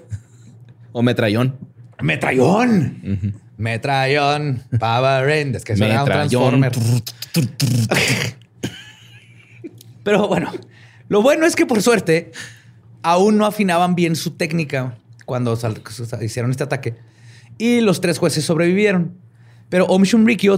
O 0.93 1.03
metrallón. 1.03 1.57
Metrallón. 2.03 3.41
Metrallón. 3.57 4.63
Power 4.79 5.25
Rangers. 5.27 5.65
Que 5.65 5.77
suena 5.77 6.03
un 6.03 6.09
Metrallón. 6.09 6.61
Transformer. 6.61 6.73
Pero 10.05 10.27
bueno, 10.29 10.51
lo 11.09 11.23
bueno 11.23 11.47
es 11.47 11.55
que 11.55 11.67
por 11.67 11.83
suerte 11.83 12.33
aún 13.03 13.37
no 13.39 13.47
afinaban 13.47 13.95
bien 13.95 14.17
su 14.17 14.33
técnica 14.33 14.97
cuando 15.27 15.59
hicieron 16.23 16.51
este 16.51 16.65
ataque 16.65 16.97
y 17.59 17.81
los 17.81 18.01
tres 18.01 18.19
jueces 18.19 18.45
sobrevivieron. 18.45 19.17
Pero 19.69 19.87
Om 19.87 20.05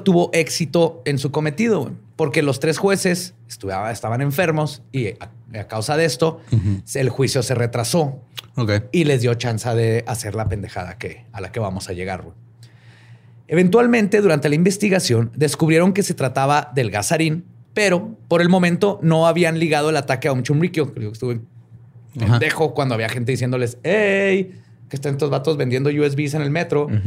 tuvo 0.04 0.30
éxito 0.32 1.02
en 1.04 1.18
su 1.18 1.30
cometido 1.30 1.90
porque 2.16 2.42
los 2.42 2.60
tres 2.60 2.78
jueces 2.78 3.34
estaban 3.48 4.20
enfermos 4.20 4.82
y 4.92 5.08
a, 5.08 5.30
a 5.58 5.66
causa 5.66 5.96
de 5.96 6.04
esto 6.04 6.40
el 6.94 7.08
juicio 7.08 7.42
se 7.42 7.54
retrasó 7.54 8.20
y 8.92 9.04
les 9.04 9.22
dio 9.22 9.34
chance 9.34 9.68
de 9.74 10.04
hacer 10.06 10.34
la 10.34 10.48
pendejada 10.48 10.98
que, 10.98 11.24
a 11.32 11.40
la 11.40 11.50
que 11.50 11.60
vamos 11.60 11.88
a 11.88 11.92
llegar. 11.92 12.22
güey. 12.22 12.34
Eventualmente, 13.48 14.20
durante 14.20 14.48
la 14.48 14.54
investigación, 14.54 15.32
descubrieron 15.34 15.92
que 15.92 16.04
se 16.04 16.14
trataba 16.14 16.70
del 16.72 16.90
gasarín, 16.92 17.44
pero 17.74 18.16
por 18.28 18.42
el 18.42 18.48
momento 18.48 19.00
no 19.02 19.26
habían 19.26 19.58
ligado 19.58 19.90
el 19.90 19.96
ataque 19.96 20.28
a 20.28 20.42
chumriquio. 20.42 20.94
Creo 20.94 21.10
que 21.10 21.14
estuve 21.14 21.40
pendejo 22.16 22.74
cuando 22.74 22.94
había 22.94 23.08
gente 23.08 23.32
diciéndoles, 23.32 23.78
hey, 23.82 24.60
que 24.90 24.96
están 24.96 25.12
estos 25.12 25.30
vatos 25.30 25.56
vendiendo 25.56 25.88
USBs 25.88 26.34
en 26.34 26.42
el 26.42 26.50
metro. 26.50 26.88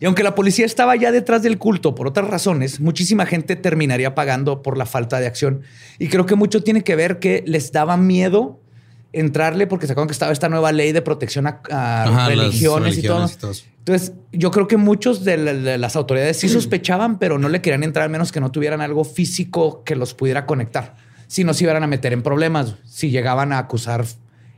Y 0.00 0.04
aunque 0.04 0.24
la 0.24 0.34
policía 0.34 0.66
estaba 0.66 0.96
ya 0.96 1.12
detrás 1.12 1.42
del 1.44 1.58
culto 1.58 1.94
por 1.94 2.08
otras 2.08 2.26
razones, 2.28 2.80
muchísima 2.80 3.24
gente 3.24 3.54
terminaría 3.54 4.16
pagando 4.16 4.60
por 4.60 4.76
la 4.76 4.84
falta 4.84 5.20
de 5.20 5.26
acción. 5.28 5.62
Y 6.00 6.08
creo 6.08 6.26
que 6.26 6.34
mucho 6.34 6.62
tiene 6.64 6.82
que 6.82 6.96
ver 6.96 7.20
que 7.20 7.44
les 7.46 7.70
daba 7.70 7.96
miedo 7.96 8.58
entrarle 9.12 9.68
porque 9.68 9.86
se 9.86 9.92
acuerdan 9.92 10.08
que 10.08 10.12
estaba 10.14 10.32
esta 10.32 10.48
nueva 10.48 10.72
ley 10.72 10.90
de 10.90 11.02
protección 11.02 11.46
a, 11.46 11.60
a 11.70 12.02
Ajá, 12.04 12.10
las 12.10 12.28
religiones, 12.30 12.98
y 12.98 13.02
todo. 13.02 13.26
y. 13.26 13.64
Entonces, 13.78 14.12
yo 14.32 14.50
creo 14.50 14.66
que 14.66 14.76
muchos 14.76 15.22
de, 15.22 15.36
la- 15.36 15.54
de 15.54 15.78
las 15.78 15.94
autoridades 15.94 16.36
sí 16.38 16.48
sospechaban, 16.48 17.20
pero 17.20 17.38
no 17.38 17.48
le 17.48 17.60
querían 17.62 17.84
entrar 17.84 18.06
a 18.06 18.08
menos 18.08 18.32
que 18.32 18.40
no 18.40 18.50
tuvieran 18.50 18.80
algo 18.80 19.04
físico 19.04 19.84
que 19.84 19.94
los 19.94 20.14
pudiera 20.14 20.46
conectar. 20.46 20.96
Si 21.28 21.44
no 21.44 21.54
se 21.54 21.62
iban 21.64 21.80
a 21.82 21.86
meter 21.86 22.12
en 22.12 22.22
problemas, 22.22 22.74
si 22.84 23.10
llegaban 23.10 23.52
a 23.52 23.58
acusar 23.58 24.04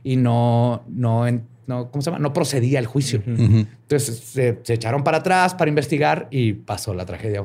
y 0.05 0.15
no, 0.17 0.83
no, 0.87 1.27
en- 1.27 1.47
no, 1.67 1.89
¿cómo 1.89 2.03
se 2.03 2.11
llama? 2.11 2.19
No 2.21 2.31
procedía 2.31 2.77
el 2.77 2.85
juicio. 2.85 3.23
Entonces 3.25 4.19
se, 4.19 4.59
se 4.61 4.73
echaron 4.75 5.03
para 5.03 5.17
atrás 5.17 5.55
para 5.55 5.67
investigar 5.67 6.27
y 6.29 6.53
pasó 6.53 6.93
la 6.93 7.05
tragedia. 7.07 7.43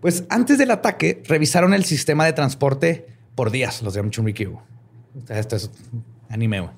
Pues 0.00 0.24
antes 0.28 0.56
del 0.56 0.70
ataque 0.70 1.20
revisaron 1.26 1.74
el 1.74 1.84
sistema 1.84 2.24
de 2.24 2.32
transporte 2.32 3.08
por 3.34 3.50
días, 3.50 3.82
los 3.82 3.94
de 3.94 4.00
Amchumrikyo. 4.00 4.60
Esto 5.28 5.56
es 5.56 5.68
anime. 6.28 6.68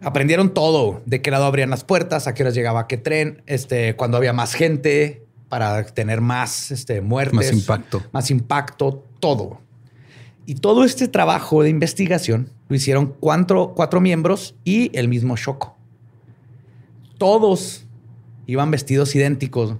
Aprendieron 0.00 0.54
todo, 0.54 1.02
de 1.06 1.20
qué 1.22 1.30
lado 1.32 1.46
abrían 1.46 1.70
las 1.70 1.82
puertas, 1.82 2.28
a 2.28 2.34
qué 2.34 2.44
horas 2.44 2.54
llegaba 2.54 2.86
qué 2.86 2.96
tren, 2.98 3.42
este, 3.46 3.96
cuando 3.96 4.16
había 4.16 4.32
más 4.32 4.54
gente 4.54 5.24
para 5.48 5.82
tener 5.86 6.20
más 6.20 6.70
este, 6.70 7.00
muertes. 7.00 7.34
Más 7.34 7.52
impacto. 7.52 8.02
Más 8.12 8.30
impacto, 8.30 9.04
todo. 9.18 9.60
Y 10.46 10.56
todo 10.56 10.84
este 10.84 11.08
trabajo 11.08 11.62
de 11.62 11.70
investigación 11.70 12.50
lo 12.68 12.76
hicieron 12.76 13.14
cuatro, 13.18 13.72
cuatro 13.74 14.00
miembros 14.00 14.54
y 14.64 14.96
el 14.96 15.08
mismo 15.08 15.36
Shoko. 15.36 15.76
Todos 17.18 17.86
iban 18.46 18.70
vestidos 18.70 19.14
idénticos 19.14 19.76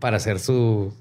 para 0.00 0.16
hacer 0.16 0.40
su, 0.40 0.92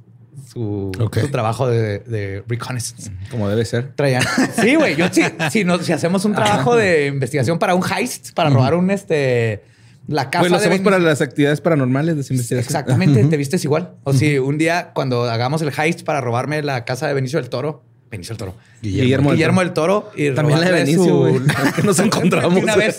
su, 0.45 0.91
trabajo 1.31 1.67
de, 1.67 1.99
de 1.99 2.43
reconnaissance. 2.47 3.11
Como 3.31 3.49
debe 3.49 3.65
ser. 3.65 3.93
Traían. 3.95 4.23
Sí, 4.61 4.75
güey. 4.75 4.95
Yo 4.95 5.07
sí, 5.11 5.23
si, 5.51 5.65
si 5.81 5.93
hacemos 5.93 6.25
un 6.25 6.33
trabajo 6.33 6.75
de 6.75 7.07
investigación 7.07 7.57
para 7.57 7.75
un 7.75 7.83
heist, 7.83 8.33
para 8.33 8.49
robar 8.49 8.75
un 8.75 8.91
este 8.91 9.63
la 10.07 10.29
casa 10.29 10.41
Güey, 10.41 10.51
lo 10.51 10.57
hacemos 10.57 10.79
para 10.81 10.99
las 10.99 11.21
actividades 11.21 11.61
paranormales 11.61 12.15
de 12.15 12.21
esa 12.21 12.33
investigación. 12.33 12.67
Exactamente, 12.67 13.23
te 13.23 13.37
vistes 13.37 13.63
igual. 13.63 13.95
O 14.03 14.13
si 14.13 14.37
un 14.37 14.57
día 14.57 14.91
cuando 14.93 15.23
hagamos 15.23 15.61
el 15.61 15.71
heist 15.75 16.03
para 16.03 16.21
robarme 16.21 16.61
la 16.61 16.85
casa 16.85 17.07
de 17.07 17.13
Benicio 17.15 17.39
del 17.39 17.49
Toro, 17.49 17.83
Benicio 18.15 18.33
del 18.33 18.37
Toro, 18.39 18.55
Guillermo, 18.81 19.31
Guillermo, 19.31 19.61
del 19.61 19.73
Toro 19.73 20.11
y 20.15 20.31
También 20.31 20.59
la 20.59 20.65
de 20.67 20.71
Benicio, 20.71 21.03
su- 21.03 21.41
que 21.75 21.83
nos 21.83 21.99
encontramos. 22.07 22.61
Una 22.61 22.75
vez. 22.75 22.97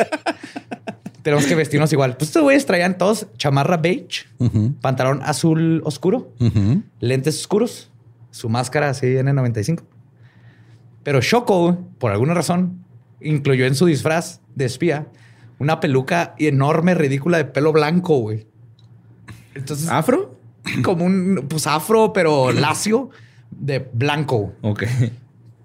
Tenemos 1.22 1.44
que 1.46 1.54
vestirnos 1.56 1.92
igual. 1.92 2.16
Pues 2.16 2.28
estos 2.30 2.42
güeyes 2.44 2.66
traían 2.66 2.98
todos 2.98 3.26
chamarra 3.36 3.76
beige, 3.78 4.26
pantalón 4.80 5.20
azul 5.24 5.80
oscuro, 5.84 6.30
lentes 7.00 7.40
oscuros, 7.40 7.90
su 8.30 8.48
máscara 8.48 8.90
así 8.90 9.06
N95. 9.06 9.82
Pero 11.02 11.20
Shoko, 11.20 11.78
por 11.98 12.12
alguna 12.12 12.34
razón, 12.34 12.84
incluyó 13.20 13.66
en 13.66 13.74
su 13.74 13.86
disfraz 13.86 14.40
de 14.54 14.64
espía 14.66 15.06
una 15.58 15.80
peluca 15.80 16.34
enorme, 16.38 16.94
ridícula 16.94 17.38
de 17.38 17.44
pelo 17.46 17.72
blanco, 17.72 18.18
güey. 18.18 18.46
Entonces, 19.54 19.88
¿Afro? 19.88 20.36
como 20.82 21.04
un 21.04 21.46
pues 21.48 21.66
afro, 21.66 22.12
pero 22.12 22.52
lacio 22.52 23.10
de 23.50 23.78
blanco. 23.92 24.54
Ok. 24.62 24.84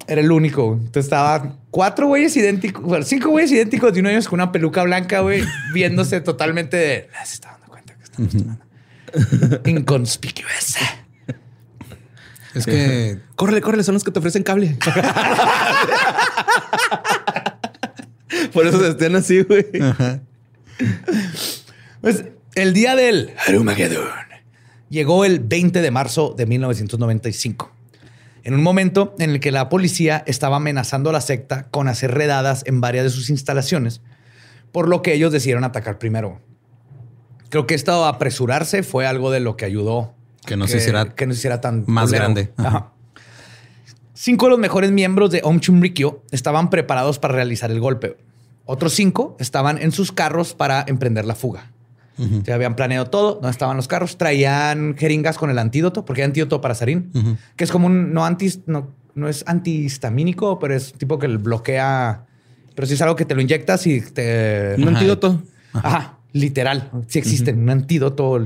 Era 0.08 0.22
el 0.22 0.32
único. 0.32 0.74
Entonces 0.74 1.06
estaban 1.06 1.58
cuatro 1.70 2.08
güeyes 2.08 2.36
idénticos, 2.36 2.84
bueno, 2.84 3.06
cinco 3.06 3.30
güeyes 3.30 3.52
idénticos 3.52 3.94
de 3.94 4.00
uno 4.00 4.10
de 4.10 4.15
ellos 4.15 4.28
con 4.28 4.39
una 4.41 4.52
peluca 4.52 4.84
blanca, 4.84 5.20
güey, 5.22 5.44
viéndose 5.74 6.20
totalmente 6.22 6.76
de. 6.78 7.10
"Ah, 7.20 7.26
Se 7.26 7.36
está 7.36 7.52
dando 7.52 7.67
cuenta 7.67 7.94
que 7.96 8.04
estamos 8.04 8.32
tomando. 8.32 8.65
Inconspicuous. 9.70 10.76
Es 12.56 12.65
que 12.65 13.20
Córrele, 13.36 13.62
córrele, 13.62 13.84
son 13.84 13.94
los 13.94 14.04
que 14.04 14.12
te 14.12 14.20
ofrecen 14.20 14.44
cable. 14.44 14.78
Por 18.54 18.65
eso 18.67 18.80
se 18.80 18.89
estén 18.89 19.15
así, 19.15 19.41
güey. 19.44 19.65
Pues 22.02 22.26
el 22.56 22.74
día 22.74 22.96
del 22.96 23.34
Armageddon 23.48 24.06
llegó 24.91 25.25
el 25.25 25.39
20 25.39 25.82
de 25.82 25.89
marzo 25.89 26.36
de 26.38 26.45
1995. 26.45 27.71
En 28.43 28.54
un 28.54 28.62
momento 28.62 29.15
en 29.19 29.32
el 29.32 29.39
que 29.39 29.51
la 29.51 29.69
policía 29.69 30.23
estaba 30.27 30.58
amenazando 30.58 31.10
a 31.10 31.13
la 31.13 31.21
secta 31.21 31.67
con 31.71 31.88
hacer 31.88 32.12
redadas 32.12 32.63
en 32.67 32.82
varias 32.82 33.06
de 33.06 33.10
sus 33.10 33.30
instalaciones, 33.30 34.01
por 34.71 34.88
lo 34.88 35.01
que 35.01 35.13
ellos 35.13 35.32
decidieron 35.32 35.63
atacar 35.63 35.97
primero. 35.97 36.39
Creo 37.49 37.65
que 37.67 37.73
esto 37.73 38.06
apresurarse 38.06 38.84
fue 38.84 39.08
algo 39.08 39.32
de 39.32 39.41
lo 39.41 39.58
que 39.58 39.65
ayudó 39.65 40.15
Que 40.45 40.56
no 40.56 40.67
se 40.67 40.77
hiciera 40.77 41.13
que 41.13 41.27
no 41.27 41.34
se 41.34 41.39
hiciera 41.39 41.62
tan 41.62 41.84
más 41.88 42.12
grande. 42.12 42.51
Ajá. 42.58 42.67
Ajá. 42.67 42.93
Cinco 44.13 44.45
de 44.45 44.51
los 44.51 44.60
mejores 44.60 44.91
miembros 44.91 45.32
de 45.32 45.41
Om 45.43 45.60
Chumrikyo 45.60 46.23
estaban 46.32 46.69
preparados 46.69 47.17
para 47.17 47.34
realizar 47.34 47.71
el 47.71 47.80
golpe. 47.80 48.17
Otros 48.65 48.93
cinco 48.93 49.36
estaban 49.39 49.82
en 49.82 49.91
sus 49.91 50.12
carros 50.12 50.54
para 50.54 50.86
emprender 50.88 51.25
la 51.25 51.36
fuga. 51.36 51.71
Ya 52.17 52.54
habían 52.56 52.76
planeado 52.76 53.06
todo, 53.06 53.39
no 53.41 53.50
estaban 53.50 53.78
los 53.78 53.88
carros, 53.88 54.17
traían 54.17 54.95
jeringas 54.95 55.38
con 55.39 55.50
el 55.50 55.58
antídoto, 55.58 56.06
porque 56.06 56.21
hay 56.21 56.28
antídoto 56.28 56.62
para 56.62 56.76
sarín, 56.76 57.12
que 57.56 57.63
es 57.63 57.71
como 57.71 57.88
un 57.88 58.13
no 58.13 58.26
anti, 58.26 58.50
no, 58.67 58.91
no 59.15 59.28
es 59.28 59.43
antihistamínico, 59.47 60.60
pero 60.60 60.76
es 60.76 60.93
tipo 60.93 61.17
que 61.17 61.28
bloquea, 61.28 62.26
pero 62.76 62.86
sí 62.86 62.93
es 62.93 63.02
algo 63.02 63.15
que 63.15 63.26
te 63.26 63.34
lo 63.34 63.41
inyectas 63.41 63.88
y 63.88 64.02
te 64.02 64.76
Un 64.78 64.84
Ajá. 64.89 64.91
antídoto. 64.97 65.41
Ajá, 65.74 66.19
literal. 66.32 66.91
Sí 67.08 67.17
existen. 67.17 67.63
Un 67.63 67.69
antídoto 67.69 68.39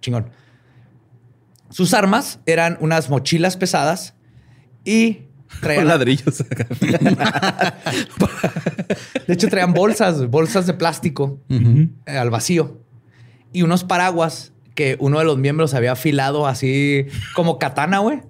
chingón. 0.00 0.30
Sus 1.70 1.92
armas 1.94 2.38
eran 2.46 2.78
unas 2.80 3.10
mochilas 3.10 3.56
pesadas 3.56 4.14
y 4.84 5.22
traían... 5.60 5.86
ladrillos. 5.88 6.44
De 9.26 9.34
hecho, 9.34 9.48
traían 9.48 9.72
bolsas, 9.72 10.26
bolsas 10.28 10.66
de 10.66 10.74
plástico 10.74 11.40
eh, 11.48 11.88
al 12.06 12.30
vacío 12.30 12.82
y 13.52 13.62
unos 13.62 13.84
paraguas 13.84 14.52
que 14.74 14.96
uno 15.00 15.18
de 15.18 15.24
los 15.24 15.38
miembros 15.38 15.74
había 15.74 15.92
afilado 15.92 16.46
así 16.46 17.06
como 17.34 17.58
katana, 17.58 17.98
güey. 17.98 18.20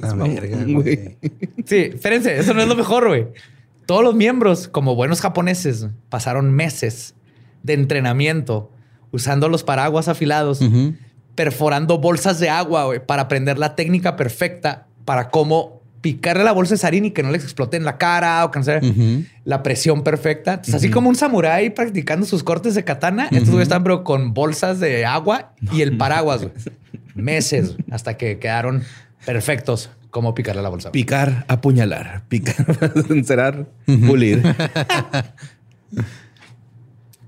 La 0.00 0.14
verga, 0.14 0.58
Güey. 0.66 1.16
Sí, 1.64 1.90
espérense, 1.94 2.38
eso 2.38 2.54
no 2.54 2.62
es 2.62 2.68
lo 2.68 2.76
mejor, 2.76 3.08
güey. 3.08 3.26
Todos 3.86 4.02
los 4.02 4.14
miembros, 4.14 4.68
como 4.68 4.94
buenos 4.94 5.20
japoneses, 5.20 5.88
pasaron 6.08 6.52
meses 6.52 7.14
de 7.62 7.74
entrenamiento 7.74 8.70
usando 9.10 9.48
los 9.48 9.62
paraguas 9.62 10.08
afilados 10.08 10.60
perforando 11.34 11.98
bolsas 11.98 12.38
de 12.38 12.48
agua 12.48 12.84
güey, 12.86 13.04
para 13.04 13.22
aprender 13.22 13.58
la 13.58 13.74
técnica 13.74 14.16
perfecta 14.16 14.86
para 15.04 15.30
cómo 15.30 15.80
picarle 16.04 16.44
la 16.44 16.52
bolsa 16.52 16.74
de 16.74 16.78
sarín 16.78 17.06
y 17.06 17.12
que 17.12 17.22
no 17.22 17.30
les 17.30 17.44
explote 17.44 17.78
en 17.78 17.84
la 17.84 17.96
cara 17.96 18.44
o 18.44 18.50
que 18.50 18.58
no 18.58 18.64
sea 18.66 18.78
la 19.46 19.62
presión 19.62 20.04
perfecta. 20.04 20.52
Entonces, 20.52 20.74
Así 20.74 20.90
como 20.90 21.08
un 21.08 21.16
samurái 21.16 21.70
practicando 21.70 22.26
sus 22.26 22.44
cortes 22.44 22.74
de 22.74 22.84
katana, 22.84 23.28
estos 23.30 23.48
güeyes 23.48 23.62
están 23.62 23.82
pero 23.82 24.04
con 24.04 24.34
bolsas 24.34 24.80
de 24.80 25.06
agua 25.06 25.54
y 25.72 25.80
el 25.80 25.96
paraguas. 25.96 26.42
güey. 26.42 26.52
Meses 27.14 27.76
hasta 27.90 28.18
que 28.18 28.38
quedaron 28.38 28.82
perfectos 29.24 29.88
como 30.10 30.34
picarle 30.34 30.60
la 30.60 30.68
bolsa. 30.68 30.92
Picar, 30.92 31.46
apuñalar, 31.48 32.24
picar, 32.28 32.66
encerar, 33.08 33.66
pulir. 34.06 34.42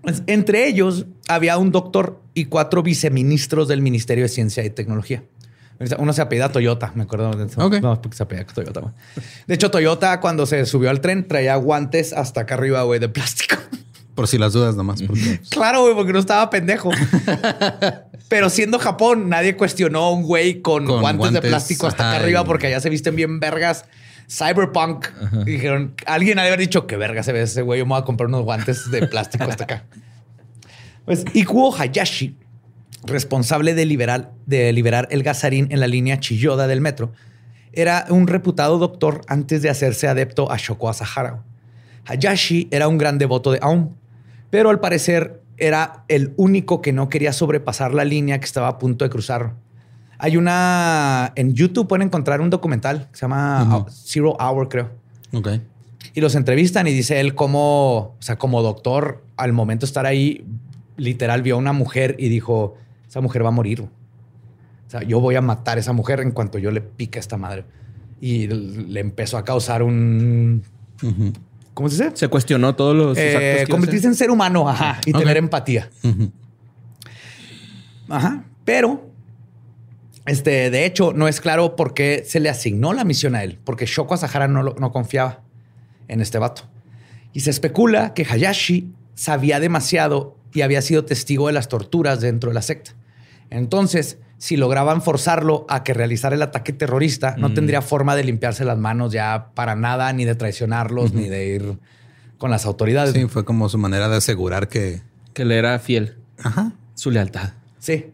Pues, 0.02 0.22
Entre 0.26 0.68
ellos 0.68 1.06
había 1.28 1.56
un 1.56 1.72
doctor 1.72 2.20
y 2.34 2.44
cuatro 2.44 2.82
viceministros 2.82 3.68
del 3.68 3.80
Ministerio 3.80 4.24
de 4.24 4.28
Ciencia 4.28 4.62
y 4.66 4.68
Tecnología. 4.68 5.24
Uno 5.98 6.12
se 6.12 6.22
apellida 6.22 6.50
Toyota, 6.50 6.92
me 6.94 7.02
acuerdo. 7.02 7.30
No, 7.30 8.00
porque 8.00 8.16
se 8.16 8.22
apellida 8.22 8.46
Toyota. 8.46 8.80
güey. 8.80 8.92
De 9.46 9.54
hecho, 9.54 9.70
Toyota 9.70 10.20
cuando 10.20 10.46
se 10.46 10.64
subió 10.66 10.90
al 10.90 11.00
tren 11.00 11.28
traía 11.28 11.56
guantes 11.56 12.12
hasta 12.12 12.42
acá 12.42 12.54
arriba, 12.54 12.82
güey, 12.82 13.00
de 13.00 13.08
plástico. 13.08 13.56
Por 14.14 14.26
si 14.28 14.38
las 14.38 14.54
dudas 14.54 14.76
nomás. 14.76 15.02
Porque, 15.02 15.40
claro, 15.50 15.82
güey, 15.82 15.94
porque 15.94 16.14
no 16.14 16.18
estaba 16.18 16.48
pendejo. 16.48 16.90
Pero 18.28 18.48
siendo 18.48 18.78
Japón, 18.78 19.28
nadie 19.28 19.56
cuestionó 19.56 20.04
a 20.04 20.12
un 20.12 20.22
güey 20.22 20.62
con, 20.62 20.86
Con 20.86 21.00
guantes, 21.00 21.32
de 21.32 21.42
plástico 21.42 21.86
hasta 21.86 22.08
acá 22.08 22.22
arriba 22.22 22.44
porque 22.44 22.68
allá 22.68 22.80
se 22.80 22.88
visten 22.88 23.14
bien 23.14 23.38
vergas. 23.38 23.84
Cyberpunk. 24.28 25.06
Dijeron, 25.44 25.94
alguien 26.06 26.38
ha 26.38 26.42
de 26.42 26.48
haber 26.48 26.60
dicho 26.60 26.86
que 26.86 26.96
verga 26.96 27.22
se 27.22 27.32
ve 27.32 27.42
ese 27.42 27.62
güey. 27.62 27.78
Yo 27.78 27.86
me 27.86 27.90
voy 27.90 28.00
a 28.00 28.04
comprar 28.04 28.28
unos 28.28 28.42
guantes 28.42 28.90
de 28.90 29.06
plástico 29.06 29.44
hasta 29.44 29.64
acá. 29.64 29.84
Pues 31.04 31.24
Ikuo 31.34 31.72
Hayashi, 31.76 32.36
responsable 33.06 33.74
de 33.74 33.84
liberar, 33.84 34.32
de 34.46 34.72
liberar 34.72 35.08
el 35.10 35.22
gasarín 35.22 35.68
en 35.70 35.80
la 35.80 35.86
línea 35.86 36.20
Chiyoda 36.20 36.66
del 36.66 36.80
metro, 36.80 37.12
era 37.72 38.06
un 38.08 38.26
reputado 38.26 38.78
doctor 38.78 39.20
antes 39.28 39.62
de 39.62 39.68
hacerse 39.70 40.08
adepto 40.08 40.50
a 40.50 40.56
Shoko 40.56 40.88
Asahara. 40.88 41.42
Hayashi 42.06 42.68
era 42.70 42.88
un 42.88 42.98
gran 42.98 43.18
devoto 43.18 43.52
de 43.52 43.58
Aum, 43.62 43.90
pero 44.50 44.70
al 44.70 44.80
parecer 44.80 45.42
era 45.58 46.04
el 46.08 46.32
único 46.36 46.80
que 46.80 46.92
no 46.92 47.08
quería 47.08 47.32
sobrepasar 47.32 47.94
la 47.94 48.04
línea 48.04 48.38
que 48.38 48.44
estaba 48.46 48.68
a 48.68 48.78
punto 48.78 49.04
de 49.04 49.10
cruzar. 49.10 49.54
Hay 50.18 50.36
una... 50.36 51.32
En 51.36 51.54
YouTube 51.54 51.88
pueden 51.88 52.06
encontrar 52.06 52.40
un 52.40 52.48
documental 52.50 53.08
que 53.10 53.16
se 53.18 53.22
llama 53.22 53.62
Ujú. 53.62 53.90
Zero 53.90 54.36
Hour, 54.40 54.68
creo. 54.68 54.90
ok. 55.32 55.48
Y 56.14 56.20
los 56.20 56.34
entrevistan 56.34 56.86
y 56.86 56.92
dice 56.92 57.20
él 57.20 57.34
como, 57.34 57.96
o 57.96 58.16
sea, 58.20 58.38
como 58.38 58.62
doctor, 58.62 59.22
al 59.36 59.52
momento 59.52 59.84
de 59.84 59.88
estar 59.88 60.06
ahí, 60.06 60.46
literal 60.96 61.42
vio 61.42 61.56
a 61.56 61.58
una 61.58 61.72
mujer 61.74 62.16
y 62.18 62.30
dijo, 62.30 62.76
esa 63.16 63.22
mujer 63.22 63.42
va 63.42 63.48
a 63.48 63.52
morir. 63.52 63.80
O 63.80 63.88
sea, 64.88 65.02
yo 65.02 65.20
voy 65.20 65.36
a 65.36 65.40
matar 65.40 65.78
a 65.78 65.80
esa 65.80 65.94
mujer 65.94 66.20
en 66.20 66.32
cuanto 66.32 66.58
yo 66.58 66.70
le 66.70 66.82
pique 66.82 67.18
a 67.18 67.20
esta 67.20 67.38
madre. 67.38 67.64
Y 68.20 68.46
le 68.46 69.00
empezó 69.00 69.38
a 69.38 69.44
causar 69.44 69.82
un... 69.82 70.62
¿Cómo 71.72 71.88
se 71.88 72.04
dice? 72.04 72.14
Se 72.16 72.28
cuestionó 72.28 72.74
todos 72.76 72.94
los 72.94 73.16
Eh, 73.16 73.60
actos 73.62 73.70
convertirse 73.70 74.06
en 74.06 74.14
ser 74.14 74.30
humano, 74.30 74.68
ajá, 74.68 75.00
y 75.06 75.12
tener 75.12 75.38
empatía. 75.38 75.88
Ajá. 78.10 78.44
Pero, 78.66 79.10
este, 80.26 80.70
de 80.70 80.84
hecho, 80.84 81.12
no 81.14 81.26
es 81.26 81.40
claro 81.40 81.74
por 81.74 81.94
qué 81.94 82.22
se 82.26 82.38
le 82.40 82.50
asignó 82.50 82.92
la 82.92 83.04
misión 83.04 83.34
a 83.34 83.44
él, 83.44 83.58
porque 83.64 83.86
Shoko 83.86 84.12
Asahara 84.12 84.46
no, 84.46 84.62
lo- 84.62 84.74
no 84.78 84.92
confiaba 84.92 85.40
en 86.08 86.20
este 86.20 86.38
vato. 86.38 86.62
Y 87.32 87.40
se 87.40 87.48
especula 87.50 88.12
que 88.12 88.24
Hayashi 88.28 88.92
sabía 89.14 89.58
demasiado 89.58 90.36
y 90.52 90.60
había 90.62 90.80
sido 90.82 91.04
testigo 91.06 91.46
de 91.48 91.52
las 91.54 91.68
torturas 91.68 92.20
dentro 92.20 92.50
de 92.50 92.54
la 92.54 92.62
secta. 92.62 92.92
Entonces, 93.50 94.18
si 94.38 94.56
lograban 94.56 95.02
forzarlo 95.02 95.66
a 95.68 95.82
que 95.82 95.94
realizara 95.94 96.34
el 96.34 96.42
ataque 96.42 96.72
terrorista, 96.72 97.36
no 97.38 97.54
tendría 97.54 97.80
forma 97.80 98.16
de 98.16 98.24
limpiarse 98.24 98.64
las 98.64 98.78
manos 98.78 99.12
ya 99.12 99.50
para 99.54 99.74
nada, 99.76 100.12
ni 100.12 100.24
de 100.24 100.34
traicionarlos, 100.34 101.12
ni 101.12 101.28
de 101.28 101.46
ir 101.46 101.78
con 102.38 102.50
las 102.50 102.66
autoridades. 102.66 103.14
Sí, 103.14 103.26
fue 103.28 103.44
como 103.44 103.68
su 103.68 103.78
manera 103.78 104.08
de 104.08 104.16
asegurar 104.16 104.68
que. 104.68 105.02
Que 105.32 105.44
le 105.44 105.56
era 105.56 105.78
fiel. 105.78 106.18
Ajá. 106.42 106.72
Su 106.94 107.10
lealtad. 107.10 107.54
Sí. 107.78 108.12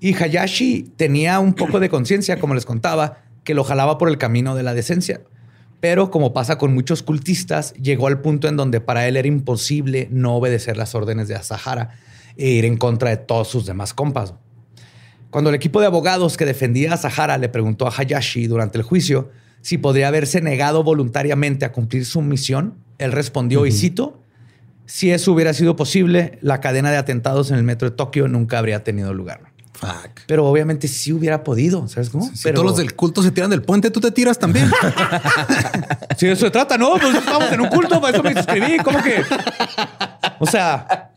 Y 0.00 0.14
Hayashi 0.14 0.92
tenía 0.96 1.38
un 1.40 1.54
poco 1.54 1.80
de 1.80 1.88
conciencia, 1.88 2.38
como 2.38 2.54
les 2.54 2.66
contaba, 2.66 3.18
que 3.44 3.54
lo 3.54 3.64
jalaba 3.64 3.98
por 3.98 4.08
el 4.08 4.18
camino 4.18 4.54
de 4.54 4.62
la 4.62 4.74
decencia. 4.74 5.20
Pero 5.80 6.10
como 6.10 6.32
pasa 6.32 6.58
con 6.58 6.74
muchos 6.74 7.02
cultistas, 7.02 7.74
llegó 7.74 8.06
al 8.06 8.20
punto 8.20 8.48
en 8.48 8.56
donde 8.56 8.80
para 8.80 9.06
él 9.06 9.16
era 9.16 9.28
imposible 9.28 10.08
no 10.10 10.36
obedecer 10.36 10.76
las 10.76 10.94
órdenes 10.94 11.28
de 11.28 11.34
Asahara 11.34 11.90
e 12.36 12.48
ir 12.48 12.64
en 12.64 12.76
contra 12.76 13.10
de 13.10 13.18
todos 13.18 13.48
sus 13.48 13.66
demás 13.66 13.94
compas. 13.94 14.34
Cuando 15.34 15.50
el 15.50 15.56
equipo 15.56 15.80
de 15.80 15.86
abogados 15.86 16.36
que 16.36 16.44
defendía 16.44 16.92
a 16.92 16.94
Asahara 16.94 17.38
le 17.38 17.48
preguntó 17.48 17.88
a 17.88 17.90
Hayashi 17.90 18.46
durante 18.46 18.78
el 18.78 18.84
juicio 18.84 19.32
si 19.62 19.78
podría 19.78 20.06
haberse 20.06 20.40
negado 20.40 20.84
voluntariamente 20.84 21.64
a 21.64 21.72
cumplir 21.72 22.06
su 22.06 22.22
misión, 22.22 22.74
él 22.98 23.10
respondió, 23.10 23.66
y 23.66 23.72
cito, 23.72 24.22
si 24.86 25.10
eso 25.10 25.32
hubiera 25.32 25.52
sido 25.52 25.74
posible, 25.74 26.38
la 26.40 26.60
cadena 26.60 26.92
de 26.92 26.98
atentados 26.98 27.50
en 27.50 27.56
el 27.56 27.64
metro 27.64 27.90
de 27.90 27.96
Tokio 27.96 28.28
nunca 28.28 28.60
habría 28.60 28.84
tenido 28.84 29.12
lugar. 29.12 29.40
Fuck. 29.72 30.20
Pero 30.28 30.46
obviamente 30.46 30.86
sí 30.86 31.12
hubiera 31.12 31.42
podido, 31.42 31.88
¿sabes 31.88 32.10
cómo? 32.10 32.30
Si 32.32 32.44
Pero 32.44 32.60
todos 32.60 32.66
los 32.66 32.76
del 32.76 32.94
culto 32.94 33.20
se 33.20 33.32
tiran 33.32 33.50
del 33.50 33.62
puente, 33.62 33.90
tú 33.90 33.98
te 33.98 34.12
tiras 34.12 34.38
también. 34.38 34.70
Si 36.16 36.26
de 36.26 36.34
eso 36.34 36.44
se 36.44 36.52
trata, 36.52 36.78
no, 36.78 36.92
pues 36.92 37.12
estamos 37.12 37.50
en 37.50 37.60
un 37.60 37.68
culto, 37.70 38.00
para 38.00 38.16
eso 38.16 38.22
me 38.22 38.34
suscribí, 38.34 38.76
¿cómo 38.84 39.02
que? 39.02 39.20
O 40.38 40.46
sea, 40.46 41.10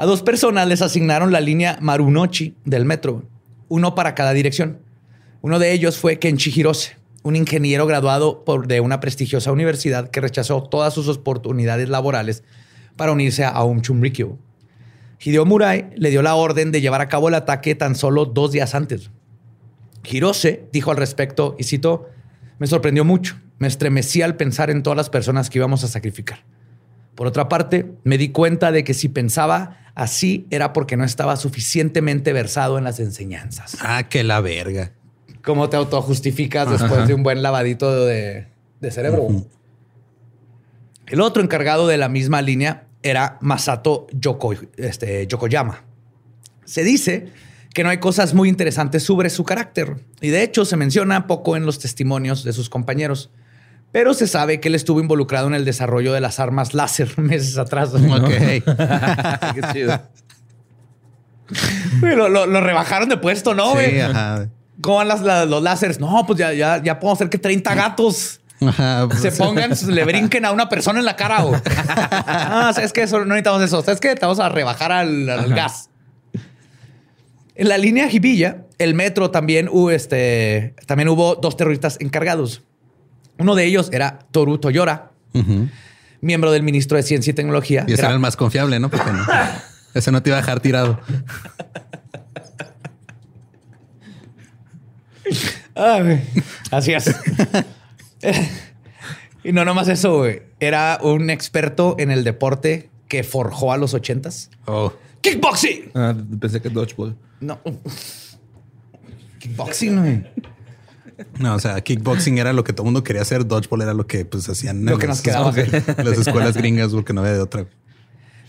a 0.00 0.06
dos 0.06 0.22
personas 0.22 0.66
les 0.66 0.80
asignaron 0.80 1.30
la 1.30 1.42
línea 1.42 1.76
Marunochi 1.82 2.54
del 2.64 2.86
metro, 2.86 3.24
uno 3.68 3.94
para 3.94 4.14
cada 4.14 4.32
dirección. 4.32 4.78
Uno 5.42 5.58
de 5.58 5.72
ellos 5.72 5.98
fue 5.98 6.18
Kenshi 6.18 6.50
Hirose, 6.58 6.96
un 7.22 7.36
ingeniero 7.36 7.86
graduado 7.86 8.42
por, 8.42 8.66
de 8.66 8.80
una 8.80 8.98
prestigiosa 8.98 9.52
universidad 9.52 10.08
que 10.08 10.22
rechazó 10.22 10.62
todas 10.62 10.94
sus 10.94 11.06
oportunidades 11.08 11.90
laborales 11.90 12.44
para 12.96 13.12
unirse 13.12 13.44
a 13.44 13.50
Aum 13.50 13.82
Chunrikyo. 13.82 14.38
Hideo 15.22 15.44
Murai 15.44 15.90
le 15.94 16.08
dio 16.08 16.22
la 16.22 16.34
orden 16.34 16.72
de 16.72 16.80
llevar 16.80 17.02
a 17.02 17.08
cabo 17.08 17.28
el 17.28 17.34
ataque 17.34 17.74
tan 17.74 17.94
solo 17.94 18.24
dos 18.24 18.52
días 18.52 18.74
antes. 18.74 19.10
Hirose 20.10 20.64
dijo 20.72 20.90
al 20.90 20.96
respecto, 20.96 21.56
y 21.58 21.64
cito, 21.64 22.08
me 22.58 22.66
sorprendió 22.66 23.04
mucho, 23.04 23.36
me 23.58 23.68
estremecí 23.68 24.22
al 24.22 24.36
pensar 24.36 24.70
en 24.70 24.82
todas 24.82 24.96
las 24.96 25.10
personas 25.10 25.50
que 25.50 25.58
íbamos 25.58 25.84
a 25.84 25.88
sacrificar. 25.88 26.38
Por 27.14 27.26
otra 27.26 27.48
parte, 27.48 27.92
me 28.04 28.16
di 28.18 28.30
cuenta 28.30 28.72
de 28.72 28.84
que 28.84 28.94
si 28.94 29.08
pensaba 29.08 29.78
así 29.94 30.46
era 30.50 30.72
porque 30.72 30.96
no 30.96 31.04
estaba 31.04 31.36
suficientemente 31.36 32.32
versado 32.32 32.78
en 32.78 32.84
las 32.84 33.00
enseñanzas. 33.00 33.76
ah, 33.82 34.08
que 34.08 34.24
la 34.24 34.40
verga. 34.40 34.92
¿Cómo 35.42 35.68
te 35.68 35.76
autojustificas 35.76 36.70
después 36.70 37.08
de 37.08 37.14
un 37.14 37.22
buen 37.22 37.42
lavadito 37.42 38.04
de, 38.06 38.48
de 38.80 38.90
cerebro? 38.90 39.28
El 41.06 41.20
otro 41.20 41.42
encargado 41.42 41.86
de 41.88 41.96
la 41.98 42.08
misma 42.08 42.40
línea 42.42 42.86
era 43.02 43.38
Masato 43.40 44.06
Yoko- 44.08 44.68
este, 44.76 45.26
Yokoyama. 45.26 45.82
Se 46.64 46.84
dice 46.84 47.28
que 47.74 47.82
no 47.82 47.88
hay 47.88 47.98
cosas 47.98 48.34
muy 48.34 48.48
interesantes 48.48 49.02
sobre 49.02 49.30
su 49.30 49.44
carácter 49.44 50.04
y 50.20 50.28
de 50.28 50.42
hecho 50.42 50.64
se 50.64 50.76
menciona 50.76 51.26
poco 51.26 51.56
en 51.56 51.66
los 51.66 51.78
testimonios 51.78 52.44
de 52.44 52.52
sus 52.52 52.68
compañeros. 52.68 53.30
Pero 53.92 54.14
se 54.14 54.26
sabe 54.28 54.60
que 54.60 54.68
él 54.68 54.74
estuvo 54.76 55.00
involucrado 55.00 55.48
en 55.48 55.54
el 55.54 55.64
desarrollo 55.64 56.12
de 56.12 56.20
las 56.20 56.38
armas 56.40 56.74
láser 56.74 57.18
meses 57.18 57.58
atrás. 57.58 57.90
Ok. 57.94 58.28
Qué 58.28 58.62
chido. 59.72 60.00
Güey, 62.00 62.14
Lo, 62.16 62.28
lo- 62.28 62.46
lo 62.46 62.60
rebajaron 62.60 63.08
de 63.08 63.16
puesto, 63.16 63.54
¿no? 63.54 63.74
sí, 63.76 63.98
ajá. 64.00 64.48
¿Cómo 64.80 64.96
van 64.96 65.08
las- 65.08 65.48
los 65.48 65.62
láseres? 65.62 65.98
No, 66.00 66.24
pues 66.26 66.38
ya, 66.38 66.52
ya, 66.52 66.82
ya 66.82 66.98
podemos 67.00 67.18
hacer 67.18 67.28
que 67.28 67.38
30 67.38 67.74
gatos 67.74 68.40
Ajá, 68.62 69.06
pues, 69.08 69.20
se 69.20 69.32
pongan, 69.32 69.72
le 69.88 70.04
brinquen 70.04 70.44
a 70.44 70.52
una 70.52 70.68
persona 70.68 70.98
en 71.00 71.04
la 71.04 71.16
cara. 71.16 71.38
ah, 71.66 72.70
¿sabes 72.74 72.92
qué? 72.92 73.02
Eso, 73.02 73.18
no 73.20 73.24
necesitamos 73.26 73.62
eso. 73.62 73.82
¿Sabes 73.82 74.00
qué? 74.00 74.14
Te 74.14 74.20
vamos 74.20 74.38
a 74.38 74.48
rebajar 74.48 74.92
al, 74.92 75.28
al 75.28 75.52
gas. 75.54 75.88
En 77.54 77.68
la 77.68 77.76
línea 77.78 78.08
Jibilla, 78.08 78.64
el 78.78 78.94
metro 78.94 79.30
también, 79.30 79.68
hubo, 79.70 79.90
este, 79.90 80.74
también 80.86 81.08
hubo 81.08 81.34
dos 81.36 81.56
terroristas 81.56 81.96
encargados. 82.00 82.62
Uno 83.40 83.54
de 83.54 83.64
ellos 83.64 83.88
era 83.92 84.18
Toru 84.30 84.58
Toyora, 84.58 85.12
miembro 86.20 86.52
del 86.52 86.62
ministro 86.62 86.96
de 86.96 87.02
Ciencia 87.02 87.30
y 87.30 87.34
Tecnología. 87.34 87.84
Y 87.88 87.94
ese 87.94 88.02
era 88.02 88.12
el 88.12 88.20
más 88.20 88.36
confiable, 88.36 88.78
¿no? 88.78 88.90
Porque 88.90 89.10
no. 89.10 89.24
Ese 89.94 90.12
no 90.12 90.22
te 90.22 90.30
iba 90.30 90.38
a 90.38 90.40
dejar 90.40 90.60
tirado. 90.60 91.00
Güey. 95.74 96.20
Así 96.70 96.92
es. 96.92 97.12
y 99.44 99.52
no 99.52 99.64
nomás 99.64 99.88
eso, 99.88 100.18
güey. 100.18 100.42
Era 100.60 100.98
un 101.02 101.30
experto 101.30 101.96
en 101.98 102.12
el 102.12 102.22
deporte 102.22 102.90
que 103.08 103.24
forjó 103.24 103.72
a 103.72 103.78
los 103.78 103.94
ochentas. 103.94 104.50
Oh. 104.66 104.92
Kickboxing. 105.22 105.90
Ah, 105.94 106.14
pensé 106.40 106.60
que 106.60 106.68
Dodgeball. 106.68 107.16
No. 107.40 107.58
Kickboxing, 109.40 110.00
güey. 110.00 110.24
No, 111.38 111.54
o 111.54 111.58
sea, 111.58 111.80
kickboxing 111.80 112.38
era 112.38 112.52
lo 112.52 112.64
que 112.64 112.72
todo 112.72 112.84
el 112.84 112.86
mundo 112.86 113.04
quería 113.04 113.22
hacer. 113.22 113.46
Dodgeball 113.46 113.82
era 113.82 113.94
lo 113.94 114.06
que 114.06 114.24
pues 114.24 114.48
hacían 114.48 114.78
en 114.78 114.86
Lo 114.86 114.98
que 114.98 115.06
las, 115.06 115.18
nos 115.18 115.22
quedaba. 115.22 115.52
las 116.04 116.18
escuelas 116.18 116.56
gringas 116.56 116.92
porque 116.92 117.12
no 117.12 117.20
había 117.20 117.34
de 117.34 117.40
otra. 117.40 117.66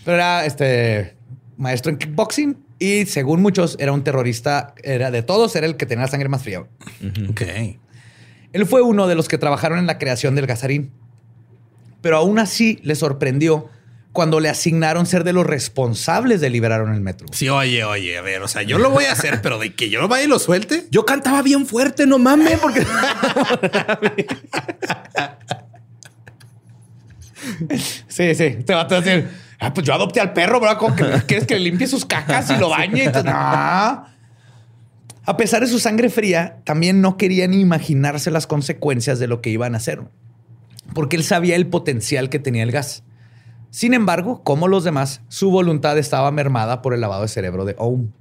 Pero 0.06 0.16
era 0.18 0.46
este 0.46 1.16
maestro 1.58 1.92
en 1.92 1.98
kickboxing 1.98 2.58
y 2.80 3.06
según 3.06 3.42
muchos 3.42 3.76
era 3.80 3.92
un 3.92 4.04
terrorista, 4.04 4.74
era 4.84 5.12
de 5.12 5.22
todos, 5.22 5.56
era 5.56 5.68
el 5.68 5.78
que 5.78 5.86
tenía 5.86 6.06
la 6.06 6.12
sangre 6.12 6.30
más 6.30 6.42
fría. 6.42 6.62
Ok. 7.30 7.42
Él 8.54 8.66
fue 8.66 8.82
uno 8.82 9.08
de 9.08 9.16
los 9.16 9.28
que 9.28 9.38
trabajaron 9.38 9.78
en 9.80 9.86
la 9.86 9.98
creación 9.98 10.36
del 10.36 10.48
gasarín, 10.48 10.92
pero 12.02 12.18
aún 12.18 12.40
así 12.40 12.80
le 12.84 12.96
sorprendió 12.96 13.70
cuando 14.14 14.40
le 14.40 14.50
asignaron 14.50 15.06
ser 15.06 15.24
de 15.24 15.34
los 15.34 15.46
responsables 15.46 16.42
de 16.42 16.50
liberar 16.50 16.82
en 16.82 16.94
el 16.94 17.02
metro. 17.02 17.28
Sí, 17.32 17.50
oye, 17.50 17.84
oye, 17.84 18.18
a 18.18 18.22
ver, 18.22 18.42
o 18.42 18.48
sea, 18.48 18.62
yo 18.62 18.78
lo 18.78 18.90
voy 18.90 19.06
a 19.06 19.14
hacer, 19.14 19.42
pero 19.42 19.58
de 19.58 19.74
que 19.74 19.90
yo 19.90 20.02
lo 20.02 20.08
vaya 20.08 20.26
y 20.26 20.28
lo 20.28 20.40
suelte. 20.40 20.88
Yo 20.92 21.06
cantaba 21.06 21.42
bien 21.42 21.66
fuerte, 21.66 22.06
no 22.06 22.20
mames, 22.20 22.60
porque 22.60 22.86
Sí, 28.08 28.36
sí. 28.36 28.58
Te 28.66 28.74
va 28.74 28.82
a 28.82 29.02
decir, 29.02 29.30
ah, 29.60 29.74
pues 29.74 29.88
yo 29.88 29.94
adopté 29.94 30.20
al 30.20 30.34
perro, 30.34 30.60
¿verdad? 30.60 30.78
¿Cómo 30.78 30.96
que 30.96 31.04
quieres 31.28 31.48
que 31.48 31.56
le 31.56 31.62
limpie 31.62 31.88
sus 31.88 32.06
cacas 32.06 32.50
y 32.50 32.58
lo 32.58 32.70
bañe? 32.70 33.06
Y 33.06 33.12
tú, 33.12 33.24
no. 33.24 33.32
A 33.32 34.08
pesar 35.38 35.62
de 35.62 35.68
su 35.68 35.80
sangre 35.80 36.10
fría, 36.10 36.58
también 36.66 37.02
no 37.02 37.18
quería 37.18 37.48
ni 37.48 37.62
imaginarse 37.62 38.32
las 38.32 38.48
consecuencias 38.48 39.20
de 39.20 39.28
lo 39.28 39.42
que 39.42 39.50
iban 39.50 39.76
a 39.76 39.78
hacer, 39.78 40.02
porque 40.94 41.16
él 41.16 41.24
sabía 41.24 41.56
el 41.56 41.68
potencial 41.68 42.30
que 42.30 42.40
tenía 42.40 42.64
el 42.64 42.72
gas. 42.72 43.04
Sin 43.72 43.94
embargo, 43.94 44.44
como 44.44 44.68
los 44.68 44.84
demás, 44.84 45.22
su 45.30 45.50
voluntad 45.50 45.98
estaba 45.98 46.30
mermada 46.32 46.82
por 46.82 46.94
el 46.94 47.02
lavado 47.02 47.24
de 47.24 47.30
cerebro 47.30 47.66
de 47.66 47.76
Oum. 47.80 48.12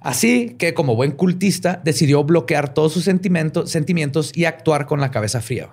Así 0.00 0.54
que, 0.58 0.74
como 0.74 0.96
buen 0.96 1.12
cultista, 1.12 1.80
decidió 1.82 2.22
bloquear 2.24 2.74
todos 2.74 2.92
sus 2.92 3.04
sentimientos, 3.04 4.32
y 4.36 4.44
actuar 4.44 4.84
con 4.84 5.00
la 5.00 5.10
cabeza 5.10 5.40
fría. 5.40 5.70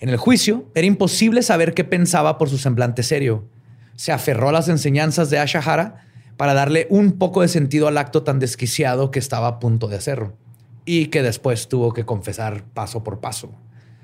En 0.00 0.10
el 0.10 0.18
juicio, 0.18 0.66
era 0.74 0.86
imposible 0.86 1.42
saber 1.42 1.72
qué 1.72 1.82
pensaba 1.82 2.36
por 2.36 2.50
su 2.50 2.58
semblante 2.58 3.02
serio. 3.02 3.48
Se 3.96 4.12
aferró 4.12 4.50
a 4.50 4.52
las 4.52 4.68
enseñanzas 4.68 5.30
de 5.30 5.38
Ashahara 5.38 6.04
para 6.36 6.52
darle 6.52 6.86
un 6.90 7.12
poco 7.12 7.40
de 7.40 7.48
sentido 7.48 7.88
al 7.88 7.96
acto 7.96 8.22
tan 8.22 8.38
desquiciado 8.38 9.10
que 9.10 9.18
estaba 9.18 9.48
a 9.48 9.58
punto 9.60 9.88
de 9.88 9.96
hacerlo 9.96 10.36
y 10.84 11.06
que 11.06 11.22
después 11.22 11.68
tuvo 11.68 11.94
que 11.94 12.04
confesar 12.04 12.64
paso 12.74 13.02
por 13.02 13.20
paso. 13.20 13.50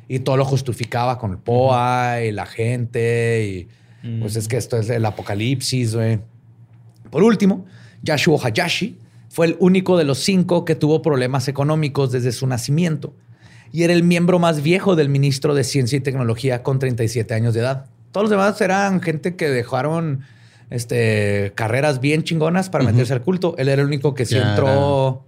Y 0.08 0.20
todo 0.20 0.36
lo 0.36 0.44
justificaba 0.44 1.18
con 1.18 1.32
el 1.32 1.38
POA 1.38 2.22
y 2.22 2.32
la 2.32 2.46
gente 2.46 3.46
y 3.46 3.68
pues 4.20 4.36
es 4.36 4.48
que 4.48 4.56
esto 4.56 4.78
es 4.78 4.88
el 4.88 5.04
apocalipsis. 5.04 5.94
güey. 5.94 6.20
Por 7.10 7.22
último, 7.22 7.66
Yashuo 8.02 8.40
Hayashi 8.42 8.98
fue 9.28 9.46
el 9.46 9.56
único 9.60 9.98
de 9.98 10.04
los 10.04 10.18
cinco 10.18 10.64
que 10.64 10.74
tuvo 10.74 11.02
problemas 11.02 11.48
económicos 11.48 12.10
desde 12.12 12.32
su 12.32 12.46
nacimiento 12.46 13.12
y 13.72 13.82
era 13.82 13.92
el 13.92 14.02
miembro 14.02 14.38
más 14.38 14.62
viejo 14.62 14.96
del 14.96 15.08
ministro 15.08 15.54
de 15.54 15.64
Ciencia 15.64 15.96
y 15.96 16.00
Tecnología 16.00 16.62
con 16.62 16.78
37 16.78 17.34
años 17.34 17.54
de 17.54 17.60
edad. 17.60 17.86
Todos 18.12 18.24
los 18.24 18.30
demás 18.30 18.60
eran 18.60 19.00
gente 19.02 19.36
que 19.36 19.48
dejaron 19.50 20.20
este, 20.70 21.52
carreras 21.54 22.00
bien 22.00 22.22
chingonas 22.22 22.70
para 22.70 22.84
meterse 22.84 23.12
al 23.12 23.22
culto. 23.22 23.54
Él 23.58 23.68
era 23.68 23.82
el 23.82 23.88
único 23.88 24.14
que 24.14 24.24
sí 24.24 24.36
Ya 24.36 24.50
entró. 24.50 25.26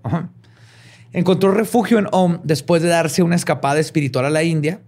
Encontró 1.13 1.51
refugio 1.51 1.99
en 1.99 2.07
Om 2.13 2.41
después 2.45 2.83
de 2.83 2.89
darse 2.89 3.23
una 3.23 3.35
escapada 3.35 3.81
espiritual 3.81 4.27
a 4.27 4.31
la 4.31 4.45
India 4.45 4.81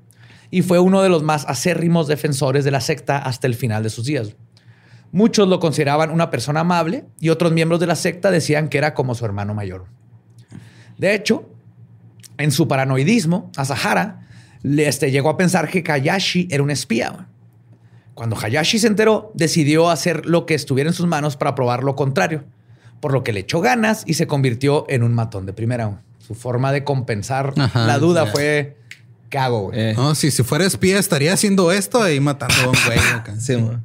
y 0.50 0.62
fue 0.62 0.78
uno 0.78 1.02
de 1.02 1.08
los 1.08 1.22
más 1.22 1.44
acérrimos 1.48 2.06
defensores 2.06 2.64
de 2.64 2.70
la 2.70 2.80
secta 2.80 3.18
hasta 3.18 3.48
el 3.48 3.54
final 3.54 3.82
de 3.82 3.90
sus 3.90 4.04
días. 4.04 4.36
Muchos 5.10 5.48
lo 5.48 5.58
consideraban 5.58 6.10
una 6.10 6.30
persona 6.30 6.60
amable 6.60 7.04
y 7.18 7.30
otros 7.30 7.52
miembros 7.52 7.80
de 7.80 7.86
la 7.86 7.96
secta 7.96 8.30
decían 8.30 8.68
que 8.68 8.78
era 8.78 8.94
como 8.94 9.14
su 9.14 9.24
hermano 9.24 9.52
mayor. 9.52 9.86
De 10.96 11.14
hecho, 11.14 11.48
en 12.38 12.52
su 12.52 12.68
paranoidismo, 12.68 13.50
Asahara 13.56 14.28
este, 14.62 15.10
llegó 15.10 15.28
a 15.28 15.36
pensar 15.36 15.68
que 15.68 15.82
Hayashi 15.86 16.48
era 16.50 16.62
un 16.62 16.70
espía. 16.70 17.28
Cuando 18.14 18.36
Hayashi 18.36 18.78
se 18.78 18.86
enteró, 18.86 19.32
decidió 19.34 19.90
hacer 19.90 20.26
lo 20.26 20.46
que 20.46 20.54
estuviera 20.54 20.88
en 20.88 20.94
sus 20.94 21.06
manos 21.06 21.36
para 21.36 21.54
probar 21.54 21.82
lo 21.82 21.96
contrario, 21.96 22.44
por 23.00 23.12
lo 23.12 23.24
que 23.24 23.32
le 23.32 23.40
echó 23.40 23.60
ganas 23.60 24.04
y 24.06 24.14
se 24.14 24.26
convirtió 24.26 24.84
en 24.88 25.02
un 25.02 25.14
matón 25.14 25.46
de 25.46 25.52
primera. 25.52 26.02
Su 26.26 26.34
forma 26.34 26.72
de 26.72 26.84
compensar 26.84 27.52
Ajá, 27.56 27.86
la 27.86 27.98
duda 27.98 28.26
fue, 28.26 28.76
¿qué 29.28 29.38
hago? 29.38 29.62
güey? 29.68 29.80
Eh, 29.80 29.94
No, 29.96 30.14
si, 30.14 30.30
si 30.30 30.42
fuera 30.42 30.64
espía, 30.64 30.98
estaría 30.98 31.32
haciendo 31.32 31.72
esto 31.72 32.08
y 32.10 32.20
matando 32.20 32.54
a 32.64 32.68
un 32.68 32.76
güey. 32.86 32.98
acá. 33.14 33.34
sí, 33.38 33.56
mo. 33.56 33.80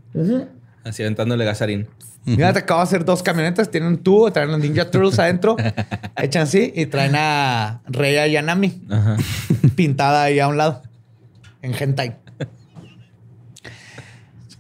Así 0.83 1.03
aventándole 1.03 1.43
gasarín. 1.45 1.87
Mira, 2.25 2.51
te 2.51 2.59
acabo 2.59 2.81
de 2.81 2.83
hacer 2.83 3.05
dos 3.05 3.23
camionetas, 3.23 3.71
tienen 3.71 3.87
un 3.87 3.97
tubo, 3.99 4.29
traen 4.33 4.51
los 4.51 4.59
Ninja 4.59 4.91
Turtles 4.91 5.17
adentro, 5.17 5.55
echan 6.17 6.43
así 6.43 6.73
y 6.75 6.85
traen 6.87 7.15
a 7.15 7.81
Rei 7.87 8.31
Yanami 8.31 8.81
Ajá. 8.89 9.15
pintada 9.75 10.23
ahí 10.23 10.37
a 10.39 10.49
un 10.49 10.57
lado, 10.57 10.83
en 11.61 11.73
hentai. 11.73 12.17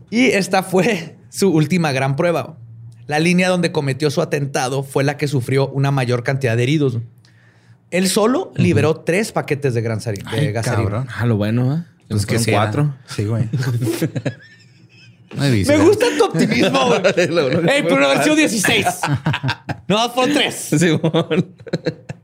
Y 0.09 0.27
esta 0.27 0.63
fue 0.63 1.17
su 1.29 1.49
última 1.49 1.91
gran 1.91 2.15
prueba. 2.15 2.57
La 3.07 3.19
línea 3.19 3.49
donde 3.49 3.71
cometió 3.73 4.09
su 4.11 4.21
atentado 4.21 4.83
fue 4.83 5.03
la 5.03 5.17
que 5.17 5.27
sufrió 5.27 5.67
una 5.69 5.91
mayor 5.91 6.23
cantidad 6.23 6.55
de 6.55 6.63
heridos. 6.63 6.99
Él 7.91 8.09
solo 8.09 8.51
liberó 8.55 8.95
tres 8.97 9.31
paquetes 9.31 9.73
de, 9.73 9.81
gran 9.81 9.99
sari- 10.01 10.21
de 10.29 10.39
Ay, 10.39 10.51
gasarín. 10.51 10.85
cabrón. 10.85 11.07
Ah, 11.15 11.25
lo 11.25 11.37
bueno, 11.37 11.75
¿eh? 11.75 11.83
Pues 12.09 12.25
que 12.25 12.39
sí, 12.39 12.51
cuatro. 12.51 12.83
era. 12.83 12.97
Sí, 13.15 13.25
güey. 13.25 13.49
Me 15.37 15.77
gusta 15.77 16.05
tu 16.17 16.25
optimismo. 16.25 16.87
güey. 16.87 17.01
Ey, 17.69 17.83
pero 17.83 18.05
haber 18.05 18.23
sido 18.23 18.35
16. 18.35 18.85
No, 19.87 20.09
fueron 20.09 20.33
tres. 20.33 20.55
Simón. 20.55 21.53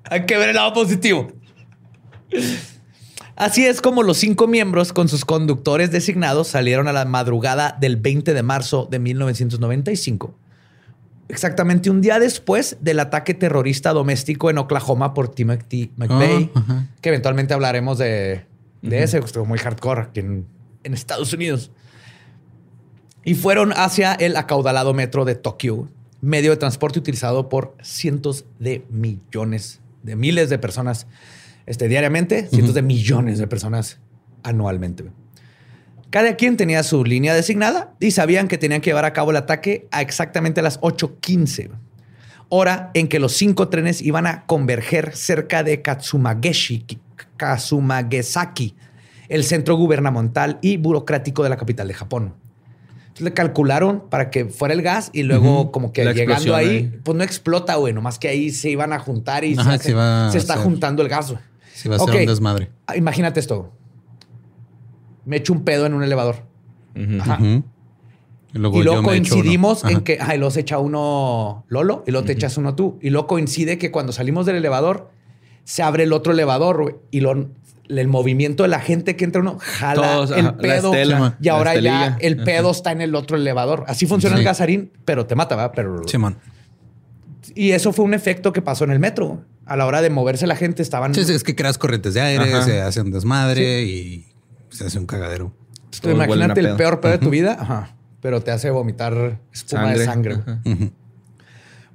Hay 0.09 0.25
que 0.25 0.37
ver 0.37 0.49
el 0.49 0.55
lado 0.55 0.73
positivo. 0.73 1.31
Así 3.35 3.65
es 3.65 3.81
como 3.81 4.03
los 4.03 4.17
cinco 4.17 4.47
miembros 4.47 4.93
con 4.93 5.09
sus 5.09 5.25
conductores 5.25 5.91
designados 5.91 6.47
salieron 6.47 6.87
a 6.87 6.93
la 6.93 7.03
madrugada 7.05 7.75
del 7.79 7.97
20 7.97 8.33
de 8.33 8.43
marzo 8.43 8.87
de 8.89 8.99
1995. 8.99 10.37
Exactamente 11.29 11.89
un 11.89 12.01
día 12.01 12.19
después 12.19 12.77
del 12.81 12.99
ataque 12.99 13.33
terrorista 13.33 13.93
doméstico 13.93 14.49
en 14.49 14.57
Oklahoma 14.57 15.13
por 15.13 15.29
Timothy 15.29 15.91
McVeigh, 15.95 16.51
Ah, 16.53 16.59
ajá. 16.59 16.87
que 17.01 17.09
eventualmente 17.09 17.53
hablaremos 17.53 17.97
de, 17.97 18.45
de 18.81 19.03
ese, 19.03 19.19
que 19.19 19.25
estuvo 19.25 19.45
muy 19.45 19.57
hardcore 19.57 20.01
aquí 20.01 20.19
en, 20.19 20.45
en 20.83 20.93
Estados 20.93 21.31
Unidos. 21.33 21.71
Y 23.23 23.35
fueron 23.35 23.71
hacia 23.71 24.13
el 24.13 24.35
acaudalado 24.35 24.93
metro 24.93 25.23
de 25.23 25.35
Tokio, 25.35 25.87
medio 26.19 26.51
de 26.51 26.57
transporte 26.57 26.99
utilizado 26.99 27.47
por 27.47 27.75
cientos 27.81 28.45
de 28.59 28.85
millones, 28.89 29.79
de 30.03 30.15
miles 30.17 30.49
de 30.49 30.57
personas 30.59 31.07
este, 31.65 31.87
diariamente, 31.87 32.47
cientos 32.49 32.75
de 32.75 32.81
millones 32.81 33.39
de 33.39 33.47
personas 33.47 33.99
anualmente. 34.43 35.05
Cada 36.13 36.35
quien 36.35 36.57
tenía 36.57 36.83
su 36.83 37.03
línea 37.03 37.33
designada 37.33 37.95
y 37.99 38.11
sabían 38.11 38.47
que 38.47 38.59
tenían 38.59 38.81
que 38.81 38.91
llevar 38.91 39.05
a 39.05 39.13
cabo 39.13 39.31
el 39.31 39.37
ataque 39.37 39.87
a 39.89 40.03
exactamente 40.03 40.61
las 40.61 40.79
8.15, 40.81 41.71
hora 42.49 42.91
en 42.93 43.07
que 43.07 43.17
los 43.17 43.33
cinco 43.33 43.69
trenes 43.69 43.99
iban 43.99 44.27
a 44.27 44.45
converger 44.45 45.15
cerca 45.15 45.63
de 45.63 45.81
Katsumageshi, 45.81 46.85
Katsumagesaki, 47.37 48.75
el 49.27 49.43
centro 49.43 49.75
gubernamental 49.75 50.59
y 50.61 50.77
burocrático 50.77 51.41
de 51.41 51.49
la 51.49 51.57
capital 51.57 51.87
de 51.87 51.95
Japón. 51.95 52.35
Entonces 52.99 53.23
le 53.25 53.33
calcularon 53.33 54.07
para 54.09 54.29
que 54.29 54.45
fuera 54.45 54.75
el 54.75 54.83
gas 54.83 55.09
y 55.13 55.23
luego 55.23 55.71
como 55.71 55.93
que 55.93 56.05
La 56.05 56.13
llegando 56.13 56.55
ahí, 56.55 56.67
ahí. 56.69 56.99
pues 57.03 57.17
no 57.17 57.23
explota, 57.23 57.73
güey, 57.77 57.91
nomás 57.91 58.19
que 58.19 58.27
ahí 58.27 58.51
se 58.51 58.69
iban 58.69 58.93
a 58.93 58.99
juntar 58.99 59.43
y 59.45 59.57
Ajá, 59.57 59.79
se, 59.79 60.37
está 60.37 60.57
juntando 60.57 61.01
el 61.01 61.09
gas, 61.09 61.31
güey. 61.31 61.41
Va 61.89 61.95
a 61.95 61.99
ser 61.99 62.09
Ok. 62.09 62.15
un 62.21 62.25
desmadre. 62.27 62.69
Ah, 62.85 62.95
Imagínate 62.97 63.39
esto. 63.39 63.71
Me 65.25 65.37
echo 65.37 65.53
un 65.53 65.63
pedo 65.63 65.85
en 65.85 65.93
un 65.93 66.03
elevador. 66.03 66.37
Ajá. 67.21 67.39
Y 67.41 68.59
luego, 68.59 68.79
y 68.79 68.83
luego 68.83 69.01
coincidimos 69.03 69.83
en 69.83 70.01
que, 70.01 70.19
ay, 70.21 70.37
los 70.37 70.57
echa 70.57 70.77
uno 70.77 71.65
Lolo 71.69 72.03
y 72.05 72.11
luego 72.11 72.25
te 72.25 72.33
echas 72.33 72.57
uno 72.57 72.75
tú. 72.75 72.99
Y 73.01 73.09
luego 73.09 73.25
coincide 73.27 73.77
que 73.79 73.89
cuando 73.89 74.11
salimos 74.13 74.45
del 74.45 74.57
elevador, 74.57 75.09
se 75.63 75.81
abre 75.81 76.03
el 76.03 76.13
otro 76.13 76.33
elevador 76.33 77.01
y 77.09 77.21
lo, 77.21 77.49
el 77.87 78.07
movimiento 78.07 78.61
de 78.63 78.69
la 78.69 78.79
gente 78.79 79.15
que 79.15 79.25
entra 79.25 79.41
uno 79.41 79.57
jala 79.59 80.01
Todos, 80.13 80.31
el 80.31 80.47
ajá, 80.47 80.57
pedo. 80.57 80.93
estela, 80.93 81.37
y 81.41 81.47
ahora 81.47 81.79
ya 81.79 82.17
el 82.19 82.35
Ajá. 82.35 82.43
pedo 82.45 82.71
está 82.71 82.91
en 82.91 83.01
el 83.01 83.15
otro 83.15 83.37
elevador. 83.37 83.85
Así 83.87 84.05
funciona 84.05 84.35
el 84.35 84.41
Sí. 84.41 84.45
gasarín, 84.45 84.91
pero 85.03 85.25
te 85.25 85.33
mata, 85.35 85.55
¿verdad? 85.55 85.71
Pero, 85.75 86.07
Simón. 86.07 86.37
y 87.55 87.71
eso 87.71 87.91
fue 87.91 88.05
un 88.05 88.13
efecto 88.13 88.53
que 88.53 88.61
pasó 88.61 88.83
en 88.83 88.91
el 88.91 88.99
metro. 88.99 89.45
A 89.65 89.77
la 89.77 89.85
hora 89.87 90.01
de 90.01 90.09
moverse 90.11 90.45
la 90.45 90.57
gente 90.57 90.81
estaban... 90.83 91.15
Sí, 91.15 91.23
sí, 91.23 91.33
es 91.33 91.43
que 91.43 91.55
creas 91.55 91.77
corrientes 91.77 92.13
de 92.13 92.21
aire, 92.21 92.43
Ajá. 92.53 92.61
se 92.63 92.81
hace 92.81 93.01
un 93.01 93.11
desmadre 93.11 93.83
y 93.83 94.25
se 94.73 94.85
hace 94.85 94.99
un 94.99 95.05
cagadero. 95.05 95.53
Imagínate 96.03 96.59
el 96.59 96.67
pedo. 96.67 96.77
peor 96.77 97.01
pedo 97.01 97.11
de 97.13 97.17
tu 97.19 97.29
vida, 97.29 97.57
ajá, 97.59 97.95
pero 98.21 98.41
te 98.41 98.51
hace 98.51 98.69
vomitar 98.69 99.39
espuma 99.51 99.93
de 99.93 100.05
sangre. 100.05 100.39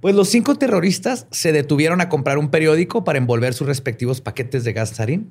Pues 0.00 0.14
los 0.14 0.28
cinco 0.28 0.54
terroristas 0.54 1.26
se 1.32 1.50
detuvieron 1.50 2.00
a 2.00 2.08
comprar 2.08 2.38
un 2.38 2.50
periódico 2.50 3.02
para 3.02 3.18
envolver 3.18 3.52
sus 3.54 3.66
respectivos 3.66 4.20
paquetes 4.20 4.62
de 4.62 4.72
gas 4.72 4.90
sarín. 4.90 5.30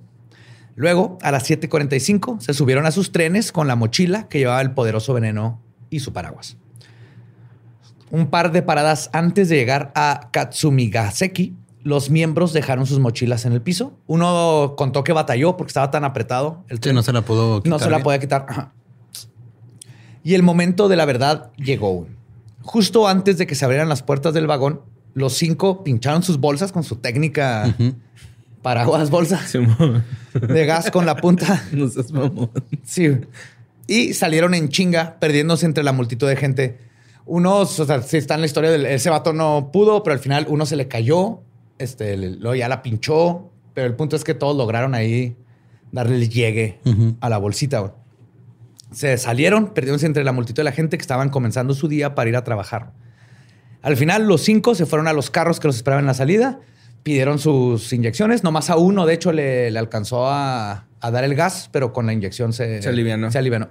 Luego, 0.75 1.17
a 1.21 1.31
las 1.31 1.49
7:45, 1.49 2.41
se 2.41 2.53
subieron 2.53 2.85
a 2.85 2.91
sus 2.91 3.11
trenes 3.11 3.51
con 3.51 3.67
la 3.67 3.75
mochila 3.75 4.27
que 4.27 4.39
llevaba 4.39 4.61
el 4.61 4.71
poderoso 4.71 5.13
veneno 5.13 5.61
y 5.89 6.01
su 6.01 6.11
paraguas. 6.11 6.57
Un 8.11 8.29
par 8.29 8.51
de 8.51 8.61
paradas 8.61 9.09
antes 9.13 9.49
de 9.49 9.55
llegar 9.55 9.91
a 9.95 10.29
Katsumigaseki, 10.31 11.55
los 11.87 12.09
miembros 12.09 12.51
dejaron 12.51 12.85
sus 12.85 12.99
mochilas 12.99 13.45
en 13.45 13.53
el 13.53 13.61
piso. 13.61 13.93
Uno 14.07 14.73
contó 14.75 15.05
que 15.05 15.13
batalló 15.13 15.55
porque 15.55 15.69
estaba 15.69 15.89
tan 15.89 16.03
apretado. 16.03 16.65
El 16.67 16.79
Sí, 16.83 16.91
no 16.91 17.01
se 17.01 17.13
la 17.13 17.21
pudo 17.21 17.63
quitar. 17.63 17.69
No 17.69 17.79
se 17.79 17.89
la 17.89 18.03
podía 18.03 18.19
quitar. 18.19 18.45
Ajá. 18.49 18.73
Y 20.21 20.33
el 20.33 20.43
momento 20.43 20.89
de 20.89 20.97
la 20.97 21.05
verdad 21.05 21.53
llegó. 21.55 22.05
Justo 22.61 23.07
antes 23.07 23.37
de 23.37 23.47
que 23.47 23.55
se 23.55 23.63
abrieran 23.63 23.87
las 23.87 24.03
puertas 24.03 24.33
del 24.33 24.47
vagón, 24.47 24.81
los 25.13 25.31
cinco 25.35 25.85
pincharon 25.85 26.23
sus 26.23 26.41
bolsas 26.41 26.73
con 26.73 26.83
su 26.83 26.97
técnica 26.97 27.73
paraguas 28.61 29.09
bolsa 29.09 29.39
de 30.33 30.65
gas 30.65 30.91
con 30.91 31.05
la 31.05 31.15
punta. 31.15 31.63
No 31.71 31.87
seas 31.87 32.11
mamón. 32.11 32.51
Sí. 32.83 33.17
Y 33.87 34.13
salieron 34.13 34.53
en 34.53 34.67
chinga, 34.67 35.17
perdiéndose 35.21 35.65
entre 35.65 35.85
la 35.85 35.93
multitud 35.93 36.27
de 36.27 36.35
gente. 36.35 36.79
Unos, 37.25 37.79
o 37.79 37.85
sea, 37.85 37.95
está 37.95 38.35
en 38.35 38.41
la 38.41 38.47
historia 38.47 38.71
del 38.71 38.85
ese 38.85 39.09
vato 39.09 39.31
no 39.31 39.69
pudo, 39.71 40.03
pero 40.03 40.15
al 40.15 40.19
final 40.19 40.47
uno 40.49 40.65
se 40.65 40.75
le 40.75 40.89
cayó, 40.89 41.43
este, 41.79 42.17
luego 42.17 42.55
ya 42.55 42.67
la 42.67 42.81
pinchó, 42.81 43.51
pero 43.73 43.87
el 43.87 43.95
punto 43.95 44.15
es 44.15 44.23
que 44.23 44.33
todos 44.33 44.55
lograron 44.57 44.95
ahí 44.95 45.35
darle 45.91 46.15
el 46.15 46.29
llegue 46.29 46.79
a 47.21 47.29
la 47.29 47.37
bolsita. 47.37 47.79
güey. 47.79 47.91
Se 48.91 49.17
salieron, 49.17 49.73
perdiéndose 49.73 50.05
entre 50.05 50.23
la 50.23 50.31
multitud 50.31 50.57
de 50.57 50.63
la 50.63 50.71
gente 50.71 50.97
que 50.97 51.01
estaban 51.01 51.29
comenzando 51.29 51.73
su 51.73 51.87
día 51.87 52.15
para 52.15 52.29
ir 52.29 52.35
a 52.35 52.43
trabajar. 52.43 52.93
Al 53.81 53.97
final, 53.97 54.27
los 54.27 54.41
cinco 54.41 54.75
se 54.75 54.85
fueron 54.85 55.07
a 55.07 55.13
los 55.13 55.29
carros 55.29 55.59
que 55.59 55.67
los 55.67 55.75
esperaban 55.75 56.03
en 56.03 56.07
la 56.07 56.13
salida, 56.13 56.59
pidieron 57.03 57.39
sus 57.39 57.93
inyecciones. 57.93 58.43
Nomás 58.43 58.69
a 58.69 58.77
uno, 58.77 59.05
de 59.05 59.13
hecho, 59.13 59.31
le, 59.31 59.71
le 59.71 59.79
alcanzó 59.79 60.27
a, 60.27 60.87
a 60.99 61.11
dar 61.11 61.23
el 61.23 61.35
gas, 61.35 61.69
pero 61.71 61.93
con 61.93 62.05
la 62.05 62.13
inyección 62.13 62.53
se, 62.53 62.81
Se 62.81 62.89
alivianó. 62.89 63.31
Se 63.31 63.37
alivianó. 63.37 63.69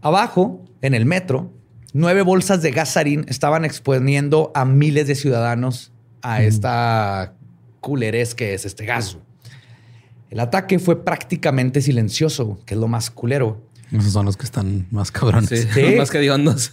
Abajo, 0.00 0.64
en 0.80 0.94
el 0.94 1.06
metro, 1.06 1.52
nueve 1.92 2.22
bolsas 2.22 2.60
de 2.62 2.72
gas 2.72 2.90
sarín 2.90 3.24
estaban 3.28 3.64
exponiendo 3.64 4.50
a 4.54 4.64
miles 4.64 5.06
de 5.06 5.14
ciudadanos 5.14 5.92
a 6.22 6.42
esta 6.42 7.34
culerez 7.80 8.34
que 8.34 8.54
es 8.54 8.64
este 8.64 8.84
gas. 8.86 9.18
El 10.30 10.40
ataque 10.40 10.78
fue 10.78 11.04
prácticamente 11.04 11.82
silencioso, 11.82 12.58
que 12.64 12.74
es 12.74 12.80
lo 12.80 12.88
más 12.88 13.10
culero. 13.10 13.60
Esos 13.92 14.12
son 14.12 14.24
los 14.24 14.38
que 14.38 14.44
están 14.44 14.86
más 14.90 15.10
cabrones. 15.10 15.50
Sí, 15.50 15.68
Sí. 15.74 15.94
más 15.98 16.10
que 16.10 16.18
hediondos. 16.18 16.72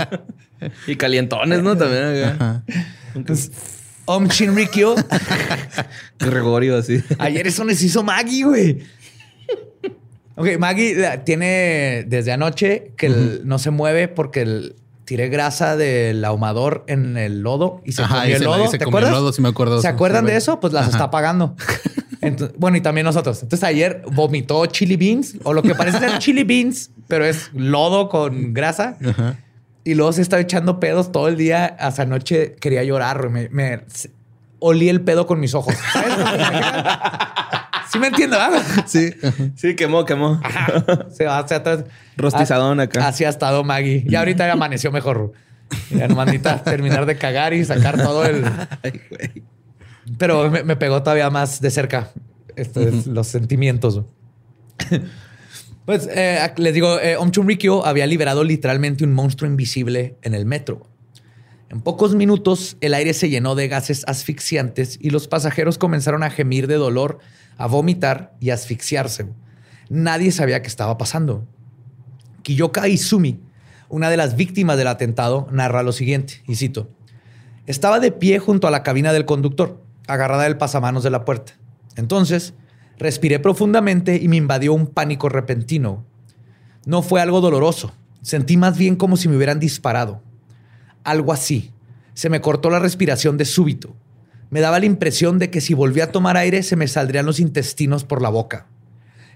y 0.88 0.96
calientones, 0.96 1.62
¿no? 1.62 1.76
También 1.76 2.04
acá. 2.04 2.30
Ajá. 2.34 2.64
Om 4.06 4.26
Shinrikyo. 4.26 4.96
Gregorio, 6.18 6.76
así. 6.78 7.00
Ayer 7.18 7.46
eso 7.46 7.62
nos 7.64 7.80
hizo 7.82 8.02
Maggie, 8.02 8.44
güey. 8.44 8.78
Ok, 10.36 10.48
Maggie 10.58 10.96
tiene 11.24 12.04
desde 12.08 12.32
anoche 12.32 12.92
que 12.96 13.06
el- 13.06 13.42
no 13.44 13.58
se 13.58 13.70
mueve 13.70 14.08
porque 14.08 14.42
el- 14.42 14.74
tiré 15.10 15.28
grasa 15.28 15.76
del 15.76 16.24
ahumador 16.24 16.84
en 16.86 17.16
el 17.16 17.40
lodo 17.42 17.82
y 17.84 17.90
se 17.90 18.02
Ajá, 18.02 18.18
comió 18.20 18.28
y 18.30 18.32
el 18.34 18.38
se- 18.38 18.44
lodo. 18.44 18.68
se 18.68 18.78
¿Te 18.78 18.84
comió 18.84 18.98
el 19.00 19.04
acuerdas? 19.06 19.20
lodo, 19.22 19.32
sí 19.32 19.42
me 19.42 19.48
acuerdo. 19.48 19.80
¿Se 19.82 19.88
acuerdan 19.88 20.24
de 20.24 20.36
eso? 20.36 20.60
Pues 20.60 20.72
las 20.72 20.82
Ajá. 20.82 20.90
está 20.92 21.10
pagando. 21.10 21.56
Entonces, 22.20 22.56
bueno, 22.60 22.76
y 22.76 22.80
también 22.80 23.06
nosotros. 23.06 23.42
Entonces 23.42 23.68
ayer 23.68 24.02
vomitó 24.12 24.64
chili 24.66 24.94
beans 24.94 25.34
o 25.42 25.52
lo 25.52 25.62
que 25.62 25.74
parece 25.74 25.98
ser 25.98 26.16
chili 26.20 26.44
beans, 26.44 26.92
pero 27.08 27.24
es 27.24 27.50
lodo 27.54 28.08
con 28.08 28.54
grasa. 28.54 28.98
Ajá. 29.04 29.34
Y 29.82 29.94
luego 29.94 30.12
se 30.12 30.22
estaba 30.22 30.40
echando 30.42 30.78
pedos 30.78 31.10
todo 31.10 31.26
el 31.26 31.36
día. 31.36 31.66
Hasta 31.80 32.02
anoche 32.02 32.54
quería 32.60 32.84
llorar. 32.84 33.30
Me, 33.30 33.48
me- 33.48 33.80
olí 34.60 34.88
el 34.90 35.00
pedo 35.00 35.26
con 35.26 35.40
mis 35.40 35.54
ojos. 35.54 35.74
¿sabes? 35.92 36.12
sí 37.92 37.98
me 37.98 38.08
entiendo, 38.08 38.36
¿verdad? 38.36 38.62
Sí. 38.86 39.12
Sí, 39.56 39.76
quemó, 39.76 40.04
quemó. 40.04 40.40
Se 41.10 41.24
va 41.24 41.38
hacia 41.38 41.58
atrás. 41.58 41.84
Rostizadón 42.16 42.80
acá. 42.80 43.08
Así 43.08 43.24
ha 43.24 43.28
estado 43.28 43.64
Maggie. 43.64 44.04
Y 44.06 44.14
ahorita 44.14 44.46
ya 44.46 44.52
amaneció 44.52 44.92
mejor. 44.92 45.32
Ya 45.90 46.08
nomás 46.08 46.26
necesita 46.26 46.62
terminar 46.64 47.06
de 47.06 47.16
cagar 47.16 47.54
y 47.54 47.64
sacar 47.64 47.96
todo 47.96 48.24
el... 48.24 48.44
Ay, 48.82 49.00
güey. 49.08 49.44
Pero 50.18 50.50
me, 50.50 50.64
me 50.64 50.76
pegó 50.76 51.02
todavía 51.02 51.30
más 51.30 51.60
de 51.60 51.70
cerca 51.70 52.10
estos, 52.56 53.06
los 53.06 53.26
sentimientos. 53.26 54.02
Pues 55.84 56.08
eh, 56.12 56.38
les 56.56 56.74
digo, 56.74 57.00
eh, 57.00 57.16
Om 57.16 57.30
Chunrikyo 57.30 57.84
había 57.84 58.06
liberado 58.06 58.44
literalmente 58.44 59.04
un 59.04 59.12
monstruo 59.12 59.50
invisible 59.50 60.16
en 60.22 60.34
el 60.34 60.46
metro. 60.46 60.86
En 61.70 61.82
pocos 61.82 62.16
minutos, 62.16 62.76
el 62.80 62.94
aire 62.94 63.14
se 63.14 63.30
llenó 63.30 63.54
de 63.54 63.68
gases 63.68 64.02
asfixiantes 64.08 64.98
y 65.00 65.10
los 65.10 65.28
pasajeros 65.28 65.78
comenzaron 65.78 66.24
a 66.24 66.30
gemir 66.30 66.66
de 66.66 66.74
dolor, 66.74 67.20
a 67.58 67.68
vomitar 67.68 68.34
y 68.40 68.50
a 68.50 68.54
asfixiarse. 68.54 69.28
Nadie 69.88 70.32
sabía 70.32 70.62
qué 70.62 70.66
estaba 70.66 70.98
pasando. 70.98 71.46
Kiyoka 72.42 72.88
Izumi, 72.88 73.38
una 73.88 74.10
de 74.10 74.16
las 74.16 74.34
víctimas 74.34 74.78
del 74.78 74.88
atentado, 74.88 75.46
narra 75.52 75.84
lo 75.84 75.92
siguiente, 75.92 76.42
y 76.48 76.56
cito. 76.56 76.90
Estaba 77.66 78.00
de 78.00 78.10
pie 78.10 78.40
junto 78.40 78.66
a 78.66 78.72
la 78.72 78.82
cabina 78.82 79.12
del 79.12 79.24
conductor, 79.24 79.80
agarrada 80.08 80.42
del 80.42 80.58
pasamanos 80.58 81.04
de 81.04 81.10
la 81.10 81.24
puerta. 81.24 81.52
Entonces, 81.94 82.52
respiré 82.98 83.38
profundamente 83.38 84.16
y 84.16 84.26
me 84.26 84.36
invadió 84.36 84.72
un 84.72 84.88
pánico 84.88 85.28
repentino. 85.28 86.04
No 86.84 87.02
fue 87.02 87.20
algo 87.20 87.40
doloroso. 87.40 87.92
Sentí 88.22 88.56
más 88.56 88.76
bien 88.76 88.96
como 88.96 89.16
si 89.16 89.28
me 89.28 89.36
hubieran 89.36 89.60
disparado. 89.60 90.28
Algo 91.04 91.32
así. 91.32 91.72
Se 92.14 92.28
me 92.28 92.40
cortó 92.40 92.70
la 92.70 92.78
respiración 92.78 93.36
de 93.36 93.44
súbito. 93.44 93.94
Me 94.50 94.60
daba 94.60 94.80
la 94.80 94.86
impresión 94.86 95.38
de 95.38 95.50
que 95.50 95.60
si 95.60 95.74
volvía 95.74 96.04
a 96.04 96.12
tomar 96.12 96.36
aire 96.36 96.62
se 96.62 96.76
me 96.76 96.88
saldrían 96.88 97.26
los 97.26 97.40
intestinos 97.40 98.04
por 98.04 98.20
la 98.20 98.28
boca. 98.28 98.66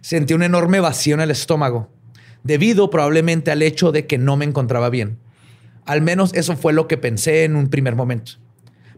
Sentí 0.01 0.35
un 0.35 0.43
enorme 0.43 0.81
vacío 0.81 1.15
en 1.15 1.21
el 1.21 1.31
estómago, 1.31 1.91
debido 2.43 2.91
probablemente 2.91 3.51
al 3.51 3.63
hecho 3.63 3.93
de 3.93 4.07
que 4.07 4.19
no 4.19 4.37
me 4.37 4.45
encontraba 4.45 4.91
bien. 4.91 5.19
Al 5.87 6.03
menos 6.03 6.35
eso 6.35 6.57
fue 6.57 6.73
lo 6.73 6.89
que 6.89 6.99
pensé 6.99 7.45
en 7.45 7.57
un 7.57 7.69
primer 7.69 7.95
momento. 7.95 8.33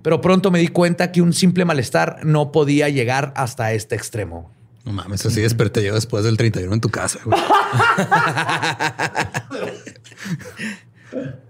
Pero 0.03 0.21
pronto 0.21 0.51
me 0.51 0.59
di 0.59 0.69
cuenta 0.69 1.12
que 1.12 1.21
un 1.21 1.33
simple 1.33 1.64
malestar 1.64 2.21
no 2.25 2.51
podía 2.51 2.89
llegar 2.89 3.33
hasta 3.37 3.73
este 3.73 3.95
extremo. 3.95 4.51
No 4.85 4.93
mames, 4.93 5.27
así 5.27 5.41
desperté 5.41 5.85
yo 5.85 5.95
después 5.95 6.25
del 6.25 6.37
31 6.37 6.73
en 6.73 6.81
tu 6.81 6.89
casa. 6.89 7.19
güey. 7.25 7.39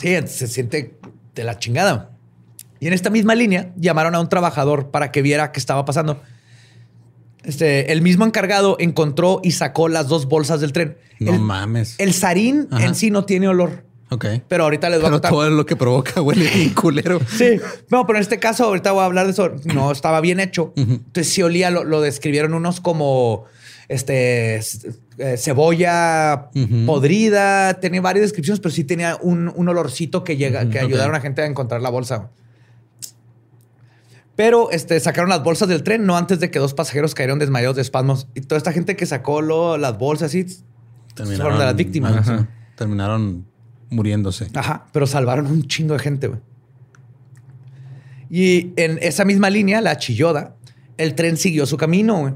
Sí, 0.00 0.16
se 0.26 0.46
siente 0.46 0.98
de 1.34 1.44
la 1.44 1.58
chingada. 1.58 2.10
Y 2.80 2.86
en 2.86 2.92
esta 2.92 3.10
misma 3.10 3.34
línea 3.34 3.72
llamaron 3.76 4.14
a 4.14 4.20
un 4.20 4.28
trabajador 4.28 4.90
para 4.90 5.10
que 5.10 5.22
viera 5.22 5.52
qué 5.52 5.58
estaba 5.60 5.84
pasando. 5.84 6.20
Este, 7.44 7.92
el 7.92 8.02
mismo 8.02 8.24
encargado 8.24 8.76
encontró 8.78 9.40
y 9.42 9.52
sacó 9.52 9.88
las 9.88 10.08
dos 10.08 10.26
bolsas 10.26 10.60
del 10.60 10.72
tren. 10.72 10.98
No 11.18 11.32
el, 11.34 11.40
mames. 11.40 11.94
el 11.98 12.12
sarín 12.12 12.68
Ajá. 12.70 12.84
en 12.86 12.94
sí 12.94 13.10
no 13.10 13.24
tiene 13.24 13.48
olor, 13.48 13.84
ok. 14.10 14.26
pero 14.48 14.64
ahorita 14.64 14.88
les 14.90 15.00
voy 15.00 15.08
a 15.08 15.12
contar. 15.12 15.30
todo 15.30 15.50
lo 15.50 15.66
que 15.66 15.74
provoca 15.74 16.20
huele 16.22 16.48
bien 16.48 16.70
culero. 16.74 17.20
Sí, 17.26 17.58
no, 17.90 18.06
pero 18.06 18.18
en 18.18 18.22
este 18.22 18.38
caso, 18.38 18.64
ahorita 18.64 18.92
voy 18.92 19.02
a 19.02 19.06
hablar 19.06 19.26
de 19.26 19.32
eso. 19.32 19.50
No 19.64 19.90
estaba 19.90 20.20
bien 20.20 20.40
hecho. 20.40 20.72
Entonces, 20.76 21.32
sí 21.32 21.42
olía, 21.42 21.70
lo, 21.70 21.84
lo 21.84 22.00
describieron 22.00 22.54
unos 22.54 22.80
como 22.80 23.46
este 23.88 24.56
eh, 25.18 25.36
cebolla 25.38 26.50
podrida. 26.86 27.74
Tenía 27.80 28.00
varias 28.00 28.22
descripciones, 28.22 28.60
pero 28.60 28.72
sí 28.74 28.84
tenía 28.84 29.16
un, 29.20 29.52
un 29.54 29.68
olorcito 29.68 30.24
que 30.24 30.36
llega, 30.36 30.68
que 30.70 30.78
ayudaron 30.86 31.14
a 31.14 31.20
gente 31.20 31.42
a 31.42 31.46
encontrar 31.46 31.80
la 31.82 31.90
bolsa. 31.90 32.30
Pero 34.36 34.70
este, 34.70 35.00
sacaron 35.00 35.28
las 35.30 35.42
bolsas 35.42 35.68
del 35.68 35.82
tren 35.82 36.06
no 36.06 36.16
antes 36.16 36.38
de 36.38 36.50
que 36.50 36.60
dos 36.60 36.72
pasajeros 36.74 37.14
cayeron 37.14 37.38
desmayados 37.40 37.74
de 37.76 37.82
espasmos. 37.82 38.28
Y 38.34 38.42
toda 38.42 38.56
esta 38.58 38.72
gente 38.72 38.94
que 38.94 39.04
sacó 39.04 39.42
lo- 39.42 39.76
las 39.78 39.98
bolsas 39.98 40.26
así, 40.28 40.46
fueron 41.42 41.58
de 41.58 41.64
las 41.64 41.74
víctimas. 41.76 42.12
Ajá. 42.16 42.48
Terminaron 42.76 43.46
muriéndose. 43.90 44.48
Ajá, 44.54 44.86
pero 44.92 45.06
salvaron 45.08 45.46
un 45.46 45.66
chingo 45.66 45.94
de 45.94 45.98
gente, 46.00 46.28
güey. 46.28 46.40
Y 48.30 48.72
en 48.76 48.98
esa 49.02 49.24
misma 49.24 49.50
línea, 49.50 49.80
la 49.80 49.96
Chilloda, 49.96 50.54
el 50.98 51.14
tren 51.14 51.36
siguió 51.36 51.66
su 51.66 51.76
camino, 51.76 52.20
güey. 52.20 52.34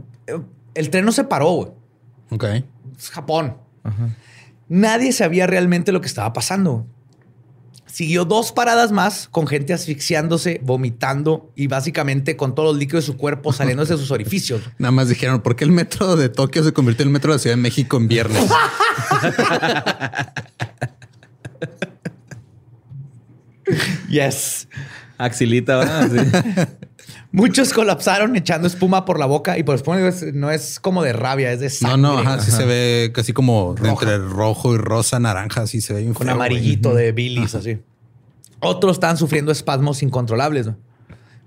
El 0.74 0.90
tren 0.90 1.04
no 1.04 1.12
se 1.12 1.24
paró, 1.24 1.50
güey. 1.52 1.68
Ok. 2.30 2.44
Es 2.98 3.10
Japón. 3.10 3.56
Nadie 4.68 5.12
sabía 5.12 5.46
realmente 5.46 5.92
lo 5.92 6.00
que 6.00 6.06
estaba 6.06 6.32
pasando. 6.32 6.86
Siguió 7.86 8.24
dos 8.24 8.52
paradas 8.52 8.90
más 8.90 9.28
con 9.30 9.46
gente 9.46 9.74
asfixiándose, 9.74 10.60
vomitando 10.64 11.52
y 11.54 11.66
básicamente 11.66 12.36
con 12.36 12.54
todos 12.54 12.70
los 12.70 12.78
líquidos 12.78 13.04
de 13.04 13.12
su 13.12 13.18
cuerpo 13.18 13.52
saliéndose 13.52 13.92
de 13.94 13.98
sus 13.98 14.10
orificios. 14.12 14.62
Nada 14.78 14.92
más 14.92 15.08
dijeron, 15.08 15.42
¿por 15.42 15.56
qué 15.56 15.64
el 15.64 15.72
metro 15.72 16.16
de 16.16 16.30
Tokio 16.30 16.64
se 16.64 16.72
convirtió 16.72 17.02
en 17.02 17.08
el 17.08 17.12
metro 17.12 17.32
de 17.32 17.36
la 17.36 17.38
Ciudad 17.38 17.56
de 17.56 17.62
México 17.62 17.98
en 17.98 18.08
viernes? 18.08 18.44
Yes. 24.08 24.68
Axilita, 25.18 25.78
¿verdad? 25.78 26.10
Sí. 26.10 26.82
Muchos 27.33 27.72
colapsaron 27.72 28.37
echando 28.37 28.66
espuma 28.68 29.05
por 29.07 29.18
la 29.18 29.24
boca 29.26 29.57
y 29.59 29.62
por 29.62 29.74
espuma 29.74 30.07
es- 30.07 30.35
no 30.35 30.51
es 30.51 30.78
como 30.78 31.03
de 31.03 31.14
rabia, 31.14 31.51
es 31.51 31.61
de 31.61 31.66
no, 31.66 31.70
sangre. 31.70 31.97
no, 32.03 32.18
ajá, 32.18 32.41
sí 32.41 32.51
se 32.51 32.64
ve 32.66 33.11
casi 33.14 33.33
como 33.33 33.74
Roja. 33.74 33.91
entre 33.93 34.18
rojo 34.18 34.74
y 34.74 34.76
rosa, 34.78 35.18
naranja, 35.18 35.62
así 35.62 35.80
se 35.80 35.95
ve 35.95 36.05
con 36.05 36.14
feo, 36.14 36.24
güey. 36.24 36.30
amarillito 36.30 36.95
de 36.95 37.12
bilis, 37.12 37.55
así. 37.55 37.78
Otros 38.61 38.93
estaban 38.97 39.16
sufriendo 39.16 39.51
espasmos 39.51 40.03
incontrolables. 40.03 40.66
¿no? 40.66 40.76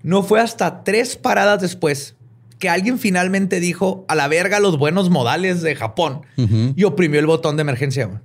No 0.02 0.22
fue 0.24 0.40
hasta 0.40 0.82
tres 0.84 1.16
paradas 1.16 1.60
después 1.62 2.16
que 2.58 2.68
alguien 2.68 2.98
finalmente 2.98 3.60
dijo 3.60 4.04
a 4.08 4.14
la 4.16 4.28
verga 4.28 4.58
los 4.60 4.78
buenos 4.78 5.08
modales 5.08 5.62
de 5.62 5.76
Japón 5.76 6.22
y 6.36 6.82
oprimió 6.84 7.20
el 7.20 7.26
botón 7.26 7.56
de 7.56 7.60
emergencia. 7.62 8.22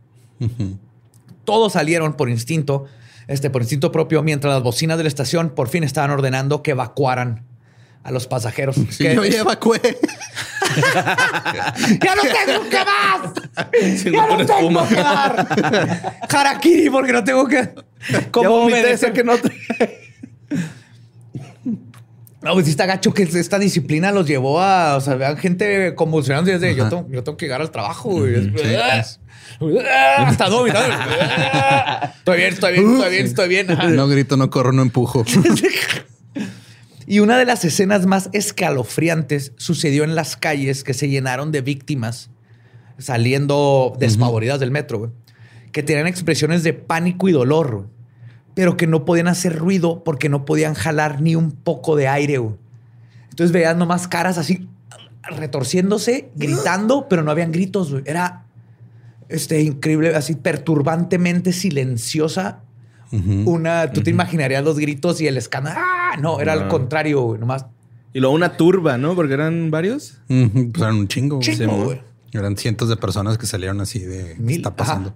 Todos 1.46 1.74
salieron 1.74 2.14
por 2.14 2.30
instinto, 2.30 2.86
este, 3.28 3.50
por 3.50 3.62
instinto 3.62 3.92
propio, 3.92 4.24
mientras 4.24 4.54
las 4.54 4.64
bocinas 4.64 4.98
de 4.98 5.04
la 5.04 5.08
estación 5.10 5.50
por 5.52 5.68
fin 5.70 5.84
estaban 5.84 6.12
ordenando 6.12 6.64
que 6.64 6.72
evacuaran 6.72 7.46
a 8.04 8.12
los 8.12 8.28
pasajeros. 8.28 8.76
Sí, 8.90 9.04
que- 9.04 9.16
yo 9.16 9.26
ya 9.26 9.42
evacué. 9.42 9.80
¡Ya 12.02 12.16
no 12.16 12.22
tengo 12.22 12.70
que 12.70 12.78
más! 12.78 14.00
Sin 14.00 14.14
¡Ya 14.14 14.28
no 14.28 14.38
tengo 14.38 14.54
espuma. 14.60 14.88
que 14.88 14.96
dar! 14.96 16.18
¡Harakiri! 16.30 16.90
Porque 16.90 17.12
no 17.14 17.24
tengo 17.24 17.48
que... 17.48 17.74
Ya 18.10 18.32
¿Cómo 18.32 18.50
vomité 18.62 18.84
me 18.84 18.92
ese 18.92 19.12
que 19.12 19.24
no 19.24 19.38
te... 19.38 19.52
No, 22.42 22.54
pues 22.54 22.68
está 22.68 22.88
gacho 22.88 23.14
que 23.14 23.22
esta 23.22 23.60
disciplina 23.60 24.12
los 24.12 24.26
llevó 24.26 24.60
a... 24.62 24.96
O 24.98 25.02
sea, 25.02 25.14
vean 25.16 25.38
gente 25.38 25.94
convulsionando 25.94 26.50
y 26.50 26.56
es 26.56 26.62
de, 26.62 26.74
yo 26.76 26.90
tengo, 26.90 27.08
yo 27.12 27.24
tengo 27.24 27.38
que 27.38 27.46
llegar 27.46 27.62
al 27.62 27.70
trabajo. 27.70 28.10
güey. 28.10 28.52
Sí. 28.58 28.76
Hasta 30.18 30.50
mira. 30.50 32.14
Estoy 32.18 32.38
bien, 32.38 32.54
estoy 32.54 32.74
bien, 32.74 32.92
estoy 32.96 33.10
bien, 33.12 33.26
estoy 33.28 33.48
bien. 33.50 33.72
Ajá. 33.72 33.88
No 33.90 34.08
grito, 34.08 34.38
no 34.38 34.50
corro, 34.50 34.72
no 34.72 34.82
empujo. 34.82 35.24
Y 37.12 37.20
una 37.20 37.38
de 37.38 37.44
las 37.44 37.66
escenas 37.66 38.06
más 38.06 38.30
escalofriantes 38.32 39.52
sucedió 39.58 40.06
en 40.06 40.16
las 40.16 40.38
calles 40.38 40.86
que 40.86 40.94
se 40.94 41.10
llenaron 41.10 41.52
de 41.52 41.60
víctimas 41.60 42.30
saliendo 43.00 43.94
despavoridas 44.00 44.62
del 44.62 44.72
metro, 44.72 45.00
güey, 45.00 45.12
que 45.74 45.84
tenían 45.84 46.08
expresiones 46.08 46.64
de 46.64 46.72
pánico 46.72 47.28
y 47.28 47.34
dolor, 47.34 47.76
güey, 47.76 47.88
pero 48.54 48.78
que 48.78 48.88
no 48.88 49.04
podían 49.04 49.28
hacer 49.28 49.58
ruido 49.60 50.06
porque 50.06 50.30
no 50.30 50.46
podían 50.46 50.74
jalar 50.74 51.20
ni 51.20 51.36
un 51.36 51.52
poco 51.52 51.98
de 51.98 52.08
aire. 52.08 52.38
güey. 52.38 52.56
Entonces 53.30 53.52
veías 53.52 53.76
nomás 53.76 54.08
caras 54.08 54.38
así 54.38 54.70
retorciéndose, 55.22 56.32
gritando, 56.36 57.08
pero 57.10 57.24
no 57.24 57.32
habían 57.32 57.52
gritos. 57.52 57.92
güey. 57.92 58.04
Era 58.06 58.46
este, 59.28 59.62
increíble, 59.64 60.16
así 60.16 60.36
perturbantemente 60.36 61.52
silenciosa 61.52 62.64
Una, 63.12 63.92
tú 63.92 64.02
te 64.02 64.10
imaginarías 64.10 64.64
los 64.64 64.78
gritos 64.80 65.20
y 65.22 65.28
el 65.28 65.38
escándalo. 65.38 65.78
¡Ah! 65.80 66.16
No, 66.20 66.40
era 66.40 66.54
al 66.54 66.62
No. 66.64 66.70
contrario, 66.70 67.22
güey, 67.22 67.40
nomás. 67.40 67.66
Y 68.14 68.20
luego 68.20 68.36
una 68.36 68.58
turba, 68.58 68.98
¿no? 68.98 69.16
Porque 69.16 69.34
eran 69.34 69.72
varios. 69.72 70.18
Pues 70.28 70.50
eran 70.78 70.96
un 70.96 71.08
chingo. 71.08 71.38
güey. 71.38 71.46
Chingo, 71.56 71.74
Sí, 71.78 71.84
güey. 71.84 72.02
Eran 72.34 72.56
cientos 72.58 72.88
de 72.90 72.96
personas 72.98 73.38
que 73.38 73.46
salieron 73.46 73.82
así 73.82 74.00
de 74.00 74.36
¿qué 74.36 74.42
Mil, 74.42 74.58
está 74.58 74.70
ajá. 74.70 74.76
pasando. 74.78 75.14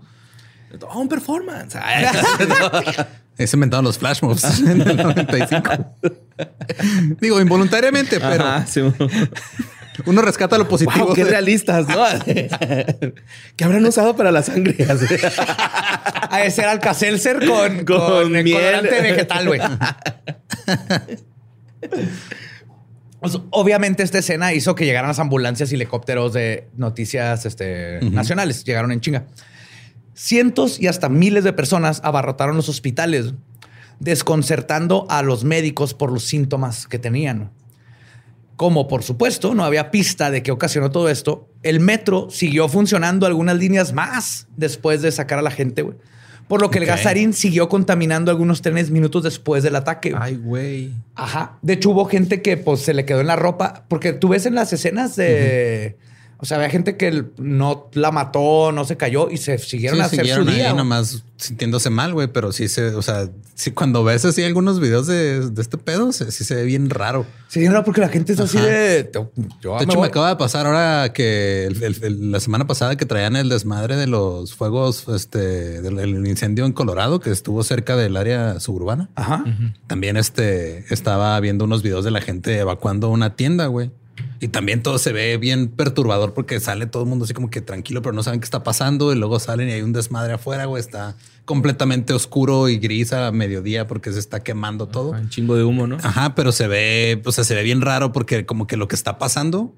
Oh, 0.90 1.00
un 1.00 1.08
performance. 1.08 1.76
Ahí 3.38 3.48
se 3.48 3.56
inventaron 3.56 3.86
los 3.86 3.98
flash 3.98 4.22
mobs 4.22 4.60
en 4.68 4.82
el 4.82 4.98
95. 4.98 5.70
Digo, 7.22 7.40
involuntariamente, 7.42 8.20
pero 8.20 8.44
Ajá, 8.46 8.66
sí. 8.66 8.82
uno 10.06 10.22
rescata 10.22 10.58
lo 10.58 10.68
positivo. 10.68 11.06
Wow, 11.08 11.14
qué 11.16 11.24
de- 11.24 11.30
realistas, 11.32 11.88
¿no? 11.88 12.04
¿Qué 13.56 13.64
habrán 13.64 13.86
usado 13.86 14.16
para 14.18 14.32
la 14.32 14.42
sangre? 14.44 14.76
A 16.36 16.46
ese 16.46 16.62
era 16.62 16.72
Alka-Seltzer 16.72 17.46
con, 17.46 17.86
con, 17.86 17.98
Con 17.98 18.36
el 18.36 18.44
miel. 18.44 18.58
colorante 18.58 19.02
vegetal, 19.02 19.48
güey. 19.48 19.62
Pues, 23.26 23.40
obviamente 23.50 24.04
esta 24.04 24.20
escena 24.20 24.54
hizo 24.54 24.76
que 24.76 24.86
llegaran 24.86 25.08
las 25.08 25.18
ambulancias 25.18 25.72
y 25.72 25.76
helicópteros 25.76 26.32
de 26.34 26.68
noticias 26.78 27.48
este, 27.48 28.00
nacionales. 28.12 28.64
Llegaron 28.64 28.92
en 28.92 29.02
chinga. 29.02 29.26
Cientos 30.14 30.80
y 30.80 30.86
hasta 30.86 31.10
miles 31.10 31.44
de 31.44 31.52
personas 31.52 32.02
abarrotaron 32.04 32.56
los 32.56 32.70
hospitales, 32.70 33.34
desconcertando 34.00 35.08
a 35.10 35.24
los 35.24 35.44
médicos 35.44 35.96
por 35.96 36.12
los 36.12 36.24
síntomas 36.24 36.86
que 36.86 37.00
tenían. 37.00 37.50
Como 38.58 38.88
por 38.88 39.02
supuesto 39.02 39.56
no 39.56 39.66
había 39.66 39.90
pista 39.90 40.30
de 40.30 40.44
qué 40.44 40.52
ocasionó 40.52 40.92
todo 40.92 41.10
esto, 41.10 41.50
el 41.64 41.80
metro 41.80 42.30
siguió 42.30 42.70
funcionando 42.70 43.26
algunas 43.26 43.58
líneas 43.58 43.92
más 43.92 44.46
después 44.56 45.02
de 45.02 45.12
sacar 45.12 45.40
a 45.40 45.42
la 45.42 45.50
gente, 45.50 45.82
güey. 45.82 45.98
Por 46.48 46.62
lo 46.62 46.70
que 46.70 46.80
el 46.80 46.86
gasarín 46.86 47.34
siguió 47.34 47.70
contaminando 47.70 48.30
algunos 48.30 48.62
trenes 48.62 48.92
minutos 48.92 49.24
después 49.24 49.64
del 49.64 49.76
ataque. 49.76 50.14
Ay, 50.18 50.36
güey. 50.36 50.92
Ajá. 51.16 51.58
De 51.62 51.74
hecho, 51.74 51.90
hubo 51.90 52.06
gente 52.06 52.42
que 52.42 52.58
pues 52.58 52.82
se 52.82 52.94
le 52.94 53.06
quedó 53.06 53.22
en 53.22 53.28
la 53.28 53.36
ropa, 53.36 53.86
porque 53.88 54.14
tú 54.14 54.30
ves 54.30 54.46
en 54.46 54.56
las 54.56 54.72
escenas 54.72 55.16
de... 55.16 55.98
O 56.46 56.48
sea, 56.48 56.58
había 56.58 56.70
gente 56.70 56.96
que 56.96 57.26
no 57.38 57.90
la 57.94 58.12
mató, 58.12 58.72
no 58.72 58.86
se 58.86 58.98
cayó 58.98 59.32
y 59.32 59.38
se 59.38 59.58
siguieron 59.58 59.98
Sí, 59.98 60.04
a 60.04 60.06
hacer 60.06 60.20
su 60.20 60.26
siguieron 60.44 60.48
ahí 60.50 60.76
nomás 60.78 61.24
sintiéndose 61.38 61.90
mal, 61.90 62.14
güey, 62.14 62.28
pero 62.28 62.52
sí 62.52 62.68
se, 62.68 62.90
o 62.96 63.02
sea, 63.02 63.28
sí 63.56 63.72
cuando 63.72 64.04
ves 64.04 64.24
así 64.26 64.44
algunos 64.44 64.80
videos 64.80 65.08
de, 65.08 65.50
de 65.50 65.62
este 65.62 65.78
pedo, 65.80 66.12
se- 66.12 66.32
sí 66.32 66.44
se 66.44 66.54
ve 66.54 66.64
bien 66.66 66.90
raro. 66.92 67.26
Sí, 67.48 67.68
no, 67.68 67.84
porque 67.84 68.00
la 68.00 68.10
gente 68.10 68.34
es 68.34 68.40
así 68.40 68.60
de... 68.60 69.10
Yo 69.60 69.78
De 69.80 69.84
hecho, 69.86 70.00
me 70.00 70.06
acaba 70.08 70.30
de 70.30 70.36
pasar 70.36 70.68
ahora 70.68 71.12
que 71.14 71.66
el- 71.66 71.82
el- 71.84 72.04
el- 72.04 72.32
la 72.32 72.40
semana 72.40 72.68
pasada 72.68 72.96
que 72.96 73.06
traían 73.08 73.36
el 73.36 73.50
desmadre 73.50 73.96
de 73.98 74.06
los 74.08 74.54
fuegos, 74.54 75.08
este, 75.10 75.82
del 75.82 75.98
el 76.00 76.28
incendio 76.28 76.66
en 76.66 76.74
Colorado 76.74 77.20
que 77.20 77.32
estuvo 77.32 77.64
cerca 77.64 77.96
del 77.98 78.16
área 78.18 78.60
suburbana. 78.60 79.10
Ajá. 79.16 79.44
También 79.88 80.18
este 80.18 80.86
estaba 80.94 81.40
viendo 81.40 81.66
unos 81.66 81.82
videos 81.82 82.06
de 82.06 82.12
la 82.12 82.22
gente 82.22 82.60
evacuando 82.60 83.10
una 83.10 83.36
tienda, 83.36 83.66
güey. 83.66 83.90
Y 84.46 84.50
también 84.50 84.84
todo 84.84 85.00
se 85.00 85.12
ve 85.12 85.38
bien 85.38 85.70
perturbador 85.70 86.36
porque 86.36 86.60
sale 86.60 86.86
todo 86.86 87.02
el 87.02 87.10
mundo 87.10 87.26
así 87.26 87.34
como 87.34 87.50
que 87.50 87.62
tranquilo, 87.62 88.04
pero 88.04 88.14
no 88.14 88.22
saben 88.22 88.40
qué 88.40 88.44
está 88.44 88.62
pasando. 88.64 89.12
Y 89.12 89.16
luego 89.16 89.40
salen 89.40 89.70
y 89.70 89.72
hay 89.72 89.82
un 89.82 89.92
desmadre 89.92 90.34
afuera, 90.34 90.66
güey. 90.66 90.80
Está 90.82 91.16
completamente 91.46 92.14
oscuro 92.14 92.70
y 92.70 92.78
gris 92.78 93.12
a 93.12 93.32
mediodía 93.32 93.88
porque 93.88 94.12
se 94.14 94.20
está 94.20 94.42
quemando 94.44 94.88
todo. 94.88 95.12
Un 95.12 95.30
chingo 95.30 95.56
de 95.56 95.64
humo, 95.64 95.88
¿no? 95.88 95.98
Ajá, 96.04 96.36
pero 96.36 96.52
se 96.52 96.68
ve, 96.68 97.22
o 97.26 97.32
sea, 97.32 97.44
se 97.44 97.56
ve 97.56 97.64
bien 97.64 97.82
raro 97.82 98.12
porque 98.12 98.46
como 98.46 98.68
que 98.68 98.78
lo 98.78 98.88
que 98.88 98.96
está 98.96 99.18
pasando 99.18 99.74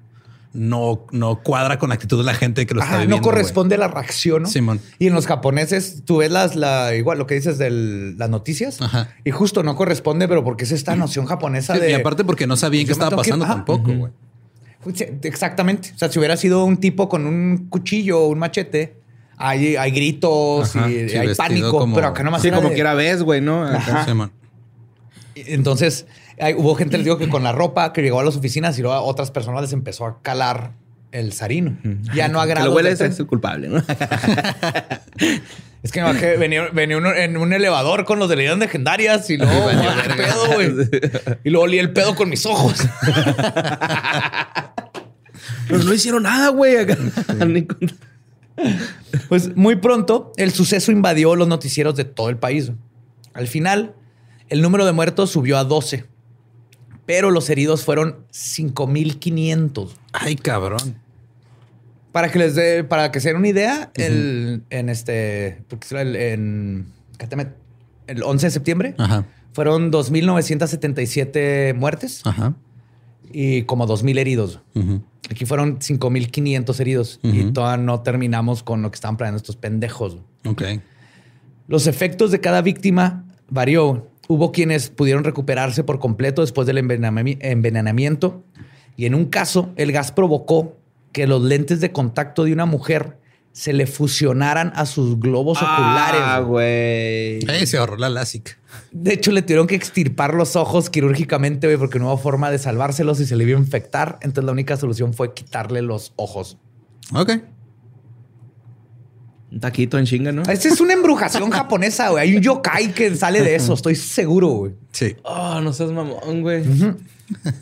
no, 0.52 1.06
no 1.12 1.40
cuadra 1.42 1.78
con 1.78 1.88
la 1.90 1.94
actitud 1.94 2.18
de 2.18 2.24
la 2.24 2.34
gente 2.34 2.66
que 2.66 2.74
lo 2.74 2.80
está 2.80 2.92
Ajá, 2.94 3.00
viviendo. 3.02 3.16
no 3.16 3.22
corresponde 3.22 3.74
a 3.76 3.78
la 3.78 3.88
reacción, 3.88 4.42
¿no? 4.42 4.48
Simón. 4.50 4.80
Y 4.98 5.06
en 5.06 5.14
los 5.14 5.26
japoneses, 5.26 6.02
tú 6.04 6.18
ves 6.18 6.30
las, 6.30 6.56
la, 6.56 6.94
igual 6.94 7.16
lo 7.18 7.26
que 7.26 7.34
dices 7.36 7.56
de 7.56 7.70
las 8.18 8.28
noticias 8.28 8.82
Ajá. 8.82 9.14
y 9.24 9.30
justo 9.30 9.62
no 9.62 9.76
corresponde, 9.76 10.28
pero 10.28 10.44
porque 10.44 10.64
es 10.64 10.72
esta 10.72 10.94
noción 10.96 11.24
japonesa 11.24 11.72
de... 11.78 11.90
Y 11.90 11.94
aparte 11.94 12.24
porque 12.24 12.46
no 12.46 12.56
sabían 12.56 12.84
qué 12.86 12.92
Yo 12.92 12.98
me 12.98 13.04
estaba 13.04 13.22
que- 13.22 13.30
pasando 13.30 13.46
tampoco, 13.46 13.92
güey. 13.94 14.12
Exactamente. 15.22 15.90
O 15.94 15.98
sea, 15.98 16.08
si 16.10 16.18
hubiera 16.18 16.36
sido 16.36 16.64
un 16.64 16.78
tipo 16.78 17.08
con 17.08 17.26
un 17.26 17.66
cuchillo 17.68 18.20
o 18.20 18.28
un 18.28 18.38
machete, 18.38 18.96
hay, 19.36 19.76
hay 19.76 19.90
gritos 19.90 20.74
Ajá, 20.76 20.90
y 20.90 21.08
sí, 21.08 21.16
hay 21.16 21.34
pánico, 21.34 21.70
como- 21.70 21.94
pero 21.94 22.08
acá 22.08 22.22
nomás 22.22 22.42
Sí, 22.42 22.50
como 22.50 22.68
de- 22.70 22.74
quiera 22.74 22.94
ves, 22.94 23.22
güey, 23.22 23.40
¿no? 23.40 23.64
Acá. 23.66 24.06
Entonces, 25.34 26.06
hay- 26.40 26.54
hubo 26.54 26.74
gente, 26.74 26.96
les 26.96 27.04
digo, 27.04 27.18
que 27.18 27.28
con 27.28 27.42
la 27.44 27.52
ropa 27.52 27.92
que 27.92 28.02
llegó 28.02 28.20
a 28.20 28.24
las 28.24 28.36
oficinas 28.36 28.78
y 28.78 28.82
luego 28.82 28.96
a 28.96 29.00
otras 29.02 29.30
personas 29.30 29.62
les 29.62 29.72
empezó 29.72 30.06
a 30.06 30.20
calar 30.22 30.72
el 31.12 31.32
sarino. 31.32 31.76
Ya 32.14 32.28
no 32.28 32.38
Que 32.38 32.42
agrado. 32.44 32.66
lo 32.68 32.74
huele 32.74 32.90
es 32.90 33.00
el 33.00 33.26
culpable, 33.26 33.68
¿no? 33.68 33.82
Es 35.80 35.92
que, 35.92 36.00
no, 36.00 36.12
que 36.12 36.36
venía, 36.36 36.70
venía 36.72 36.96
uno 36.98 37.14
en 37.14 37.36
un 37.36 37.52
elevador 37.52 38.04
con 38.04 38.18
los 38.18 38.28
de 38.28 38.34
leyendas 38.34 38.58
legendarias 38.58 39.30
y 39.30 39.36
luego 39.38 39.64
Valió 39.64 39.88
¡ah, 39.88 39.96
qué 40.02 40.08
verga. 40.08 40.24
pedo, 40.34 40.54
güey. 40.54 41.38
Y 41.44 41.50
luego 41.50 41.64
olí 41.66 41.78
el 41.78 41.92
pedo 41.92 42.16
con 42.16 42.28
mis 42.28 42.44
ojos. 42.46 42.84
Pero 45.68 45.84
no 45.84 45.94
hicieron 45.94 46.24
nada, 46.24 46.48
güey. 46.48 46.76
Pues 49.28 49.54
muy 49.56 49.76
pronto 49.76 50.32
el 50.36 50.50
suceso 50.50 50.90
invadió 50.90 51.36
los 51.36 51.46
noticieros 51.46 51.94
de 51.94 52.04
todo 52.04 52.28
el 52.28 52.38
país. 52.38 52.72
Al 53.32 53.46
final, 53.46 53.94
el 54.48 54.62
número 54.62 54.84
de 54.84 54.92
muertos 54.92 55.30
subió 55.30 55.58
a 55.58 55.64
12, 55.64 56.06
pero 57.06 57.30
los 57.30 57.48
heridos 57.50 57.84
fueron 57.84 58.16
5500. 58.30 59.96
Ay, 60.12 60.36
cabrón. 60.36 60.98
Para 62.12 62.32
que 62.32 62.38
les 62.38 62.54
dé, 62.54 62.84
para 62.84 63.12
que 63.12 63.20
se 63.20 63.28
den 63.28 63.36
una 63.36 63.48
idea, 63.48 63.92
el, 63.94 64.64
en 64.70 64.88
este, 64.88 65.62
en, 65.92 66.86
el 68.06 68.22
11 68.22 68.46
de 68.46 68.50
septiembre 68.50 68.94
Ajá. 68.98 69.26
fueron 69.52 69.92
2.977 69.92 71.74
muertes 71.74 72.22
Ajá. 72.24 72.54
y 73.30 73.62
como 73.62 73.86
2.000 73.86 74.18
heridos. 74.18 74.60
Ujú. 74.74 75.04
Aquí 75.30 75.44
fueron 75.44 75.78
5.500 75.78 76.80
heridos 76.80 77.20
y 77.22 77.40
Ujú. 77.42 77.52
todavía 77.52 77.84
no 77.84 78.00
terminamos 78.00 78.62
con 78.62 78.80
lo 78.82 78.90
que 78.90 78.94
estaban 78.94 79.16
planeando 79.16 79.36
estos 79.38 79.56
pendejos. 79.56 80.16
Ok. 80.46 80.62
Los 81.66 81.86
efectos 81.86 82.30
de 82.30 82.40
cada 82.40 82.62
víctima 82.62 83.24
varió. 83.50 84.08
Hubo 84.26 84.52
quienes 84.52 84.90
pudieron 84.90 85.24
recuperarse 85.24 85.84
por 85.84 85.98
completo 85.98 86.42
después 86.42 86.66
del 86.66 86.78
envenenami- 86.78 87.38
envenenamiento 87.40 88.42
y 88.96 89.06
en 89.06 89.14
un 89.14 89.24
caso 89.26 89.70
el 89.76 89.90
gas 89.92 90.12
provocó 90.12 90.76
que 91.12 91.26
los 91.26 91.42
lentes 91.42 91.80
de 91.80 91.92
contacto 91.92 92.44
de 92.44 92.52
una 92.52 92.66
mujer 92.66 93.16
se 93.58 93.72
le 93.72 93.88
fusionaran 93.88 94.72
a 94.76 94.86
sus 94.86 95.18
globos 95.18 95.58
Ah, 95.60 95.74
oculares. 95.74 96.46
güey. 96.48 97.38
Ay, 97.50 97.66
se 97.66 97.76
ahorró 97.76 97.96
la 97.96 98.08
LASIK. 98.08 98.56
De 98.92 99.12
hecho, 99.14 99.32
le 99.32 99.42
tuvieron 99.42 99.66
que 99.66 99.74
extirpar 99.74 100.34
los 100.34 100.54
ojos 100.54 100.90
quirúrgicamente 100.90 101.66
güey, 101.66 101.76
porque 101.76 101.98
no 101.98 102.06
hubo 102.06 102.18
forma 102.18 102.52
de 102.52 102.58
salvárselos 102.58 103.18
y 103.18 103.26
se 103.26 103.34
le 103.34 103.42
iba 103.44 103.58
a 103.58 103.60
infectar. 103.60 104.18
Entonces 104.22 104.44
la 104.44 104.52
única 104.52 104.76
solución 104.76 105.12
fue 105.12 105.34
quitarle 105.34 105.82
los 105.82 106.12
ojos. 106.14 106.56
Ok. 107.12 107.32
Un 109.50 109.60
taquito 109.60 109.98
en 109.98 110.04
chinga, 110.04 110.30
¿no? 110.30 110.42
Esta 110.42 110.68
es 110.68 110.80
una 110.80 110.92
embrujación 110.92 111.50
japonesa, 111.50 112.10
güey. 112.10 112.28
Hay 112.28 112.36
un 112.36 112.42
yokai 112.42 112.92
que 112.92 113.14
sale 113.16 113.42
de 113.42 113.54
eso, 113.56 113.72
estoy 113.74 113.94
seguro, 113.96 114.48
güey. 114.48 114.74
Sí. 114.92 115.16
Oh, 115.24 115.60
no 115.62 115.72
seas 115.72 115.90
mamón, 115.90 116.42
güey. 116.42 116.62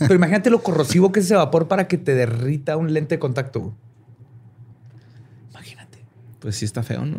Pero 0.01 0.15
imagínate 0.15 0.51
lo 0.51 0.63
corrosivo 0.63 1.11
que 1.13 1.21
es 1.21 1.27
ese 1.27 1.37
vapor 1.37 1.69
para 1.69 1.87
que 1.89 1.97
te 1.97 2.15
derrita 2.15 2.77
un 2.77 2.93
lente 2.93 3.15
de 3.15 3.19
contacto. 3.21 3.61
güey. 3.61 3.73
Pues 6.47 6.55
sí 6.59 6.65
está 6.65 6.85
feo, 6.85 7.05
¿no? 7.05 7.17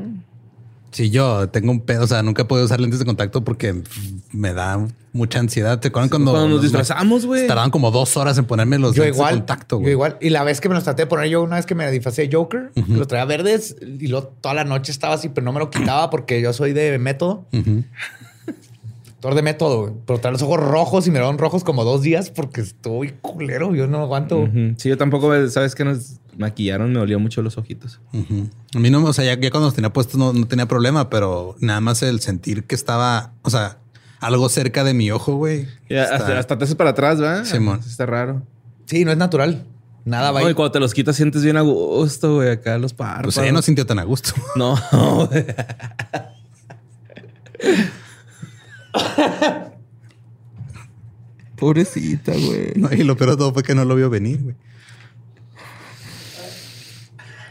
Sí, 0.91 1.09
yo 1.09 1.49
tengo 1.49 1.69
un 1.73 1.81
pedo, 1.81 2.05
o 2.05 2.07
sea, 2.07 2.23
nunca 2.23 2.43
he 2.43 2.45
podido 2.45 2.63
usar 2.65 2.79
lentes 2.79 2.97
de 2.99 3.03
contacto 3.03 3.43
porque 3.43 3.83
me 4.31 4.53
da 4.53 4.87
mucha 5.11 5.39
ansiedad. 5.39 5.81
¿Te 5.81 5.89
acuerdan 5.89 6.07
cuando, 6.07 6.31
Cuando 6.31 6.47
nos 6.47 6.55
los- 6.55 6.63
disfrazamos, 6.63 7.25
güey. 7.25 7.45
Tardaban 7.45 7.71
como 7.71 7.91
dos 7.91 8.15
horas 8.15 8.37
en 8.37 8.45
ponerme 8.45 8.79
los 8.79 8.95
Yo 8.95 9.03
lentes 9.03 9.17
igual, 9.17 9.33
de 9.33 9.39
contacto, 9.41 9.75
yo 9.75 9.79
güey. 9.81 9.91
igual. 9.91 10.17
Y 10.21 10.29
la 10.29 10.45
vez 10.45 10.61
que 10.61 10.69
me 10.69 10.75
los 10.75 10.85
traté 10.85 11.01
de 11.01 11.07
poner 11.07 11.27
yo, 11.27 11.43
una 11.43 11.57
vez 11.57 11.65
que 11.65 11.75
me 11.75 11.91
disfracé 11.91 12.25
de 12.29 12.33
Joker, 12.33 12.71
lo 12.87 13.05
traía 13.05 13.25
verdes 13.25 13.75
y 13.81 14.07
luego 14.07 14.27
toda 14.39 14.55
la 14.55 14.63
noche 14.63 14.93
estaba 14.93 15.15
así, 15.15 15.27
pero 15.27 15.43
no 15.43 15.51
me 15.51 15.59
lo 15.59 15.69
quitaba 15.69 16.09
porque 16.09 16.41
yo 16.41 16.53
soy 16.53 16.71
de 16.71 16.97
método. 16.99 17.45
Actor 19.27 19.35
de 19.35 19.41
método, 19.41 19.81
güey. 19.81 19.93
Pero 20.05 20.19
traía 20.19 20.31
los 20.33 20.41
ojos 20.41 20.59
rojos 20.59 21.05
y 21.07 21.11
me 21.11 21.19
dieron 21.19 21.37
rojos 21.37 21.63
como 21.65 21.83
dos 21.83 22.01
días 22.01 22.29
porque 22.31 22.61
estoy 22.61 23.13
culero. 23.21 23.75
Yo 23.75 23.85
no 23.87 23.99
aguanto. 24.01 24.47
Sí, 24.77 24.87
yo 24.89 24.97
tampoco, 24.97 25.49
sabes 25.49 25.75
que 25.75 25.83
nos 25.83 26.19
maquillaron, 26.37 26.93
me 26.93 26.99
dolían 26.99 27.21
mucho 27.21 27.41
los 27.41 27.57
ojitos. 27.57 27.99
A 28.75 28.79
mí 28.79 28.89
no, 28.89 29.03
o 29.03 29.11
sea, 29.13 29.25
ya, 29.25 29.39
ya 29.39 29.51
cuando 29.51 29.67
los 29.67 29.73
tenía 29.75 29.91
puestos 29.91 30.17
no, 30.17 30.31
no 30.31 30.47
tenía 30.47 30.65
problema, 30.67 31.09
pero 31.09 31.55
nada 31.59 31.81
más 31.81 32.01
el 32.03 32.21
sentir 32.21 32.63
que 32.63 32.75
estaba, 32.75 33.33
o 33.41 33.49
sea, 33.49 33.79
algo 34.21 34.47
cerca 34.49 34.83
de 34.85 34.93
mi 34.93 35.11
ojo, 35.11 35.35
güey. 35.35 35.67
Está- 35.89 36.15
hasta, 36.15 36.39
hasta 36.39 36.57
te 36.57 36.63
haces 36.63 36.75
para 36.75 36.91
atrás, 36.91 37.19
¿verdad? 37.19 37.43
Simón. 37.43 37.81
Está 37.85 38.05
raro. 38.05 38.43
Sí, 38.85 39.03
no 39.03 39.11
es 39.11 39.17
natural. 39.17 39.65
Nada 40.05 40.31
va 40.31 40.39
No, 40.41 40.49
y 40.49 40.53
cuando 40.53 40.71
te 40.71 40.79
los 40.79 40.93
quitas 40.93 41.17
sientes 41.17 41.43
bien 41.43 41.57
a 41.57 41.61
gusto, 41.61 42.35
güey, 42.35 42.49
acá 42.51 42.77
los 42.77 42.93
párpados. 42.93 43.35
Pues 43.35 43.37
ella 43.45 43.51
no 43.51 43.61
sintió 43.61 43.85
tan 43.85 43.99
a 43.99 44.03
gusto. 44.03 44.31
No, 44.55 44.77
güey. 45.29 45.45
Pobrecita, 51.57 52.33
güey. 52.33 52.73
No, 52.75 52.91
y 52.93 53.03
lo 53.03 53.17
peor 53.17 53.31
de 53.31 53.37
todo 53.37 53.53
fue 53.53 53.63
que 53.63 53.75
no 53.75 53.83
lo 53.85 53.95
vio 53.95 54.09
venir, 54.09 54.41
güey. 54.41 54.55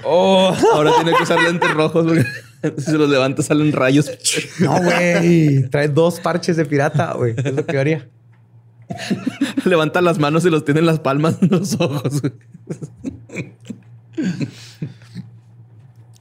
Oh, 0.05 0.55
ahora 0.73 0.93
tiene 0.97 1.17
que 1.17 1.25
usar 1.25 1.43
lentes 1.43 1.69
rojos 1.75 2.07
porque 2.07 2.25
si 2.81 2.85
se 2.85 2.93
los 2.93 3.11
levanta 3.11 3.43
salen 3.43 3.73
rayos. 3.73 4.09
No, 4.61 4.81
güey. 4.81 5.69
Trae 5.69 5.89
dos 5.89 6.21
parches 6.21 6.57
de 6.57 6.65
pirata, 6.65 7.13
güey. 7.15 7.35
Es 7.37 7.53
lo 7.53 7.67
que 7.67 7.79
haría. 7.79 8.09
Levanta 9.65 10.01
las 10.01 10.21
manos 10.21 10.45
y 10.47 10.51
los 10.51 10.65
tiene 10.65 10.79
en 10.81 10.87
las 10.87 11.01
palmas 11.01 11.41
de 11.41 11.49
los 11.49 11.75
ojos. 11.81 12.21
güey. 12.21 12.33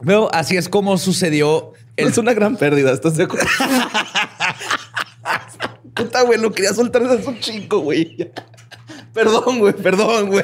Pero 0.03 0.33
así 0.33 0.57
es 0.57 0.67
como 0.67 0.97
sucedió 0.97 1.73
el 1.95 2.09
Es 2.09 2.17
una 2.17 2.33
gran 2.33 2.57
pérdida, 2.57 2.91
¿estás 2.91 3.15
de 3.17 3.23
acuerdo? 3.23 3.47
Puta, 5.95 6.21
güey, 6.23 6.39
lo 6.39 6.51
quería 6.51 6.73
soltar 6.73 7.07
desde 7.07 7.27
un 7.27 7.39
chico, 7.39 7.79
güey. 7.79 8.31
Perdón, 9.13 9.59
güey, 9.59 9.73
perdón, 9.73 10.27
güey. 10.27 10.43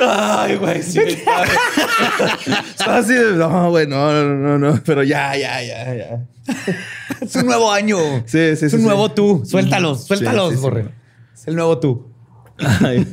Ay, 0.00 0.56
güey, 0.56 0.82
sí. 0.82 1.00
Así 2.86 3.14
de, 3.14 3.32
no, 3.32 3.70
güey, 3.70 3.86
no, 3.86 4.12
no, 4.12 4.34
no, 4.36 4.58
no, 4.58 4.80
pero 4.84 5.02
ya, 5.02 5.36
ya, 5.36 5.60
ya, 5.62 5.94
ya. 5.94 6.26
Es 7.20 7.34
un 7.34 7.46
nuevo 7.46 7.72
año. 7.72 7.98
Sí, 8.26 8.56
sí, 8.56 8.66
Es 8.66 8.70
sí, 8.70 8.76
un 8.76 8.82
sí. 8.82 8.86
nuevo 8.86 9.10
tú. 9.10 9.42
Suéltalos, 9.44 10.02
Sí, 10.02 10.06
suéltalos, 10.08 10.50
sí, 10.50 10.56
sí. 10.56 10.62
Borre. 10.62 10.94
Es 11.34 11.48
el 11.48 11.56
nuevo 11.56 11.78
tú. 11.80 12.12
Ay. 12.58 13.06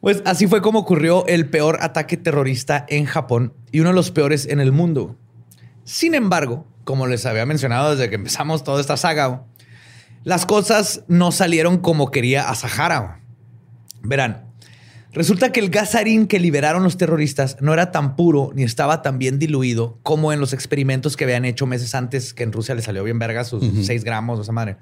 Pues 0.00 0.22
así 0.26 0.46
fue 0.48 0.60
como 0.60 0.80
ocurrió 0.80 1.26
el 1.26 1.48
peor 1.48 1.78
ataque 1.80 2.16
terrorista 2.16 2.84
en 2.88 3.06
Japón 3.06 3.54
y 3.70 3.80
uno 3.80 3.90
de 3.90 3.94
los 3.94 4.10
peores 4.10 4.46
en 4.46 4.60
el 4.60 4.72
mundo. 4.72 5.16
Sin 5.84 6.14
embargo, 6.14 6.66
como 6.84 7.06
les 7.06 7.26
había 7.26 7.46
mencionado 7.46 7.92
desde 7.92 8.08
que 8.08 8.16
empezamos 8.16 8.64
toda 8.64 8.80
esta 8.80 8.96
saga, 8.96 9.44
las 10.24 10.46
cosas 10.46 11.02
no 11.08 11.32
salieron 11.32 11.78
como 11.78 12.10
quería 12.10 12.48
Asahara. 12.48 13.20
Verán, 14.02 14.44
resulta 15.12 15.52
que 15.52 15.60
el 15.60 15.70
gas 15.70 15.92
sarín 15.92 16.26
que 16.26 16.38
liberaron 16.38 16.82
los 16.82 16.96
terroristas 16.96 17.56
no 17.60 17.72
era 17.72 17.90
tan 17.90 18.16
puro 18.16 18.50
ni 18.54 18.62
estaba 18.62 19.02
tan 19.02 19.18
bien 19.18 19.38
diluido 19.38 19.98
como 20.02 20.32
en 20.32 20.40
los 20.40 20.52
experimentos 20.52 21.16
que 21.16 21.24
habían 21.24 21.44
hecho 21.44 21.66
meses 21.66 21.94
antes 21.94 22.34
que 22.34 22.42
en 22.42 22.52
Rusia 22.52 22.74
le 22.74 22.82
salió 22.82 23.04
bien 23.04 23.18
verga 23.18 23.44
sus 23.44 23.64
6 23.84 24.04
gramos 24.04 24.38
de 24.38 24.42
esa 24.44 24.52
madre. 24.52 24.76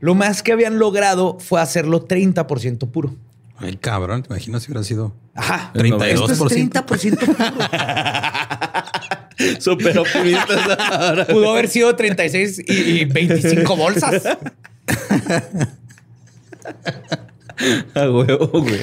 Lo 0.00 0.14
más 0.14 0.42
que 0.42 0.52
habían 0.52 0.78
logrado 0.78 1.38
fue 1.40 1.60
hacerlo 1.60 2.06
30% 2.06 2.90
puro. 2.90 3.14
Ay, 3.56 3.76
cabrón, 3.76 4.22
te 4.22 4.28
imaginas 4.30 4.64
si 4.64 4.72
hubiera 4.72 4.84
sido 4.84 5.14
Ajá. 5.34 5.72
32%. 5.74 6.04
Esto 6.06 6.32
es 6.32 6.40
30% 6.40 7.18
puro. 7.18 7.38
Súper 9.58 9.98
optimistas 9.98 10.78
ahora. 10.78 11.26
Pudo 11.26 11.50
haber 11.52 11.68
sido 11.68 11.94
36 11.94 12.62
y, 12.66 12.72
y 12.72 13.04
25 13.04 13.76
bolsas. 13.76 14.22
A 17.94 18.10
huevo, 18.10 18.48
güey. 18.48 18.80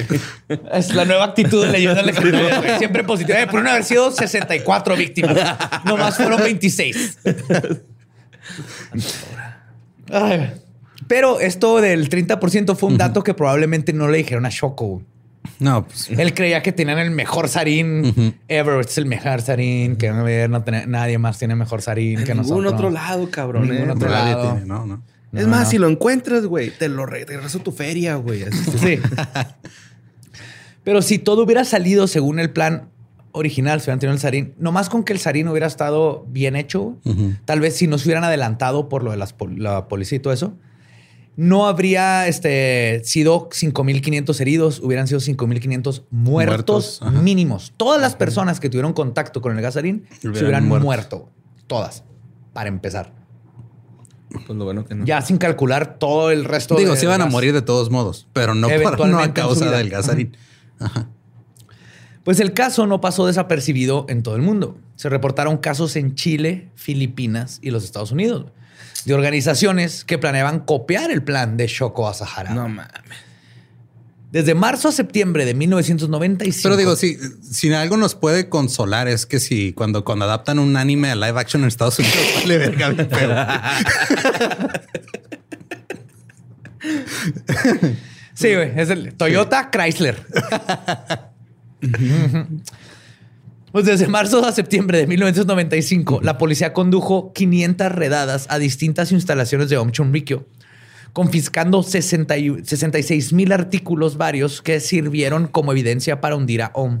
Es 0.72 0.94
la 0.94 1.04
nueva 1.04 1.24
actitud 1.26 1.64
de 1.66 1.72
leyenda 1.72 2.02
legendaria. 2.02 2.58
güey. 2.58 2.78
Siempre 2.78 3.04
positiva. 3.04 3.40
Eh, 3.40 3.46
pudieron 3.46 3.68
haber 3.68 3.84
sido 3.84 4.10
64 4.10 4.96
víctimas. 4.96 5.36
Nomás 5.84 6.16
fueron 6.16 6.42
26. 6.42 7.18
Ay, 10.10 10.50
pero 11.08 11.40
esto 11.40 11.80
del 11.80 12.08
30% 12.08 12.76
fue 12.76 12.88
un 12.88 12.96
dato 12.98 13.22
que 13.22 13.34
probablemente 13.34 13.92
no 13.92 14.08
le 14.08 14.18
dijeron 14.18 14.46
a 14.46 14.50
Shoko. 14.50 15.02
No, 15.58 15.86
pues 15.86 16.08
Él 16.10 16.34
creía 16.34 16.62
que 16.62 16.72
tenían 16.72 16.98
el 16.98 17.10
mejor 17.10 17.48
sarín 17.48 18.34
ever. 18.48 18.80
Este 18.80 18.92
es 18.92 18.98
el 18.98 19.06
mejor 19.06 19.40
sarín. 19.42 19.96
Que 19.96 20.10
no, 20.10 20.24
no 20.48 20.62
tiene- 20.62 20.86
nadie 20.86 21.18
más 21.18 21.38
tiene 21.38 21.54
mejor 21.56 21.82
sarín 21.82 22.24
que 22.24 22.32
En 22.32 22.38
ningún 22.42 22.62
nosotros. 22.64 22.72
otro 22.74 22.90
lado, 22.90 23.30
cabrón. 23.30 23.68
Ningún 23.68 23.88
eh. 23.90 23.92
otro 23.92 24.08
nadie 24.10 24.32
lado. 24.34 24.52
tiene, 24.52 24.66
no, 24.66 24.86
no. 24.86 25.02
Es 25.32 25.44
No, 25.44 25.48
más, 25.48 25.64
no. 25.64 25.70
si 25.70 25.78
lo 25.78 25.88
encuentras, 25.88 26.44
güey, 26.46 26.70
te 26.70 26.88
lo 26.88 27.06
regreso 27.06 27.58
a 27.58 27.62
tu 27.62 27.72
feria, 27.72 28.16
güey. 28.16 28.44
Sí. 28.80 28.98
Pero 30.84 31.00
si 31.02 31.18
todo 31.18 31.42
hubiera 31.44 31.64
salido 31.64 32.06
según 32.06 32.38
el 32.38 32.50
plan 32.50 32.88
original, 33.32 33.80
si 33.80 33.84
hubieran 33.84 34.00
tenido 34.00 34.14
el 34.14 34.20
sarín, 34.20 34.54
nomás 34.58 34.88
con 34.90 35.04
que 35.04 35.12
el 35.12 35.18
sarín 35.18 35.48
hubiera 35.48 35.66
estado 35.66 36.26
bien 36.28 36.56
hecho, 36.56 36.96
tal 37.44 37.60
vez 37.60 37.76
si 37.76 37.86
no 37.86 37.98
se 37.98 38.08
hubieran 38.08 38.24
adelantado 38.24 38.88
por 38.88 39.02
lo 39.04 39.10
de 39.12 39.16
las 39.16 39.32
pol- 39.32 39.62
la 39.62 39.88
policía 39.88 40.16
y 40.16 40.20
todo 40.20 40.32
eso, 40.32 40.54
no 41.36 41.66
habría 41.66 42.28
este, 42.28 43.00
sido 43.04 43.48
5.500 43.48 44.40
heridos, 44.40 44.80
hubieran 44.80 45.08
sido 45.08 45.20
5.500 45.20 46.04
muertos, 46.10 46.10
Muertos, 46.10 46.98
ajá. 47.02 47.22
mínimos. 47.22 47.72
Todas 47.76 48.00
las 48.00 48.14
personas 48.16 48.60
que 48.60 48.68
tuvieron 48.68 48.92
contacto 48.92 49.40
con 49.40 49.56
el 49.56 49.62
gasarín 49.62 50.06
se 50.20 50.28
Hubieran 50.28 50.44
hubieran 50.44 50.68
muerto. 50.68 50.84
muerto. 50.84 51.30
Todas, 51.66 52.04
para 52.52 52.68
empezar. 52.68 53.12
Pues 54.30 54.58
lo 54.58 54.64
bueno 54.64 54.84
que 54.84 54.94
no. 54.94 55.04
Ya 55.04 55.20
sin 55.22 55.38
calcular 55.38 55.98
todo 55.98 56.30
el 56.30 56.44
resto 56.44 56.74
Digo, 56.76 56.92
de 56.92 56.96
se 56.98 57.04
iban 57.04 57.20
a 57.20 57.26
morir 57.26 57.52
de 57.52 57.62
todos 57.62 57.90
modos, 57.90 58.28
pero 58.32 58.54
no, 58.54 58.68
por, 58.68 59.08
no 59.08 59.18
a 59.18 59.34
causa 59.34 59.70
del 59.70 59.90
gasarín. 59.90 60.36
Pues 62.24 62.40
el 62.40 62.52
caso 62.52 62.86
no 62.86 63.00
pasó 63.00 63.26
desapercibido 63.26 64.06
en 64.08 64.22
todo 64.22 64.36
el 64.36 64.42
mundo. 64.42 64.78
Se 64.96 65.08
reportaron 65.08 65.58
casos 65.58 65.96
en 65.96 66.14
Chile, 66.14 66.70
Filipinas 66.76 67.58
y 67.62 67.70
los 67.70 67.84
Estados 67.84 68.12
Unidos 68.12 68.46
de 69.04 69.14
organizaciones 69.14 70.04
que 70.04 70.18
planeaban 70.18 70.60
copiar 70.60 71.10
el 71.10 71.22
plan 71.22 71.56
de 71.56 71.66
Shoko 71.66 72.08
Asahara. 72.08 72.54
No 72.54 72.68
mames. 72.68 72.90
Desde 74.30 74.54
marzo 74.54 74.88
a 74.88 74.92
septiembre 74.92 75.44
de 75.44 75.52
1995. 75.52 76.60
Pero 76.62 76.76
digo, 76.78 76.96
si, 76.96 77.18
si 77.42 77.72
algo 77.74 77.98
nos 77.98 78.14
puede 78.14 78.48
consolar 78.48 79.06
es 79.06 79.26
que 79.26 79.38
si 79.40 79.74
cuando, 79.74 80.04
cuando 80.04 80.24
adaptan 80.24 80.58
un 80.58 80.76
anime 80.78 81.10
a 81.10 81.14
live 81.14 81.38
action 81.38 81.62
en 81.62 81.68
Estados 81.68 81.98
Unidos, 81.98 82.18
vale 82.36 82.58
verga 82.58 82.88
bien 82.88 83.10
feo. 83.10 83.36
Sí, 88.34 88.54
güey, 88.54 88.72
es 88.74 88.88
el 88.90 89.14
Toyota 89.14 89.70
Chrysler. 89.70 90.26
Pues 93.72 93.86
desde 93.86 94.06
marzo 94.06 94.44
a 94.44 94.52
septiembre 94.52 94.98
de 94.98 95.06
1995, 95.06 96.20
la 96.22 96.36
policía 96.36 96.72
condujo 96.74 97.32
500 97.32 97.90
redadas 97.92 98.46
a 98.50 98.58
distintas 98.58 99.12
instalaciones 99.12 99.70
de 99.70 99.78
Om 99.78 99.90
Chunrikyo, 99.92 100.46
confiscando 101.14 101.82
60 101.82 102.36
y- 102.36 102.64
66 102.64 103.32
mil 103.32 103.50
artículos 103.52 104.18
varios 104.18 104.60
que 104.60 104.78
sirvieron 104.80 105.46
como 105.46 105.72
evidencia 105.72 106.20
para 106.20 106.36
hundir 106.36 106.62
a 106.62 106.70
Om. 106.74 107.00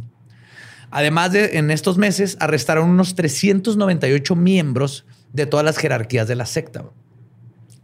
Además 0.90 1.32
de, 1.32 1.58
en 1.58 1.70
estos 1.70 1.98
meses, 1.98 2.36
arrestaron 2.40 2.88
unos 2.88 3.14
398 3.16 4.34
miembros 4.34 5.04
de 5.32 5.46
todas 5.46 5.64
las 5.64 5.76
jerarquías 5.78 6.26
de 6.28 6.36
la 6.36 6.46
secta. 6.46 6.84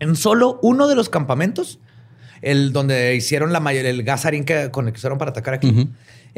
En 0.01 0.17
solo 0.17 0.59
uno 0.63 0.89
de 0.89 0.95
los 0.95 1.09
campamentos, 1.09 1.79
el 2.41 2.73
donde 2.73 3.17
hicieron 3.17 3.53
la 3.53 3.61
mayor, 3.61 3.85
el 3.87 4.03
gasarín 4.03 4.45
que, 4.45 4.71
con 4.71 4.87
el 4.87 4.93
que 4.93 4.99
usaron 4.99 5.19
para 5.19 5.31
atacar 5.33 5.55
aquí, 5.55 5.71
Ujú. 5.71 5.89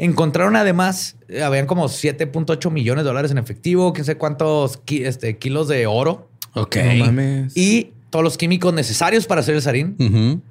Encontraron 0.05 0.55
además, 0.55 1.15
eh, 1.29 1.43
habían 1.43 1.67
como 1.67 1.85
7.8 1.87 2.71
millones 2.71 3.03
de 3.03 3.07
dólares 3.09 3.31
en 3.31 3.37
efectivo, 3.37 3.93
quién 3.93 4.03
sé 4.05 4.15
cuántos 4.17 4.77
ki- 4.77 5.03
este, 5.05 5.37
kilos 5.37 5.67
de 5.67 5.85
oro 5.87 6.27
Ok. 6.53 6.75
No 6.97 7.05
mames. 7.05 7.55
y 7.55 7.93
todos 8.09 8.23
los 8.23 8.37
químicos 8.37 8.73
necesarios 8.73 9.25
para 9.27 9.41
hacer 9.41 9.55
el 9.55 9.61
sarín 9.61 10.41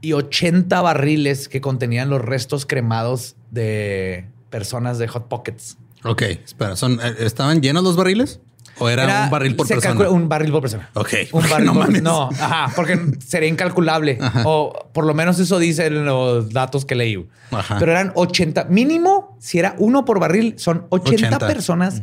y 0.00 0.12
80 0.12 0.80
barriles 0.80 1.48
que 1.48 1.60
contenían 1.60 2.08
los 2.08 2.22
restos 2.22 2.64
cremados 2.66 3.34
de 3.50 4.26
personas 4.48 4.98
de 4.98 5.08
Hot 5.08 5.28
Pockets. 5.28 5.76
Ok, 6.04 6.22
espera, 6.22 6.76
son, 6.76 7.00
eh, 7.02 7.14
¿estaban 7.18 7.60
llenos 7.60 7.82
los 7.82 7.96
barriles? 7.96 8.40
¿O 8.78 8.88
era 8.88 9.24
un 9.24 9.30
barril 9.30 9.56
por 9.56 9.66
persona? 9.66 10.08
Un 10.10 10.28
barril 10.28 10.52
por 10.52 10.60
persona. 10.62 10.90
Ok. 10.94 11.12
Un 11.32 11.42
barril 11.48 11.66
No 11.66 11.74
por 11.74 11.86
mames. 11.86 12.02
No, 12.02 12.28
ajá, 12.30 12.72
porque 12.76 12.98
sería 13.26 13.48
incalculable. 13.48 14.18
O 14.44 14.88
por 14.92 15.04
lo 15.04 15.14
menos 15.14 15.38
eso 15.38 15.58
dicen 15.58 16.04
los 16.04 16.50
datos 16.50 16.84
que 16.84 16.94
leí. 16.94 17.26
Ajá. 17.50 17.76
Pero 17.78 17.92
eran 17.92 18.12
80, 18.14 18.64
mínimo, 18.64 19.36
si 19.40 19.58
era 19.58 19.74
uno 19.78 20.04
por 20.04 20.20
barril, 20.20 20.54
son 20.58 20.86
80, 20.90 21.26
80. 21.36 21.46
personas 21.46 22.02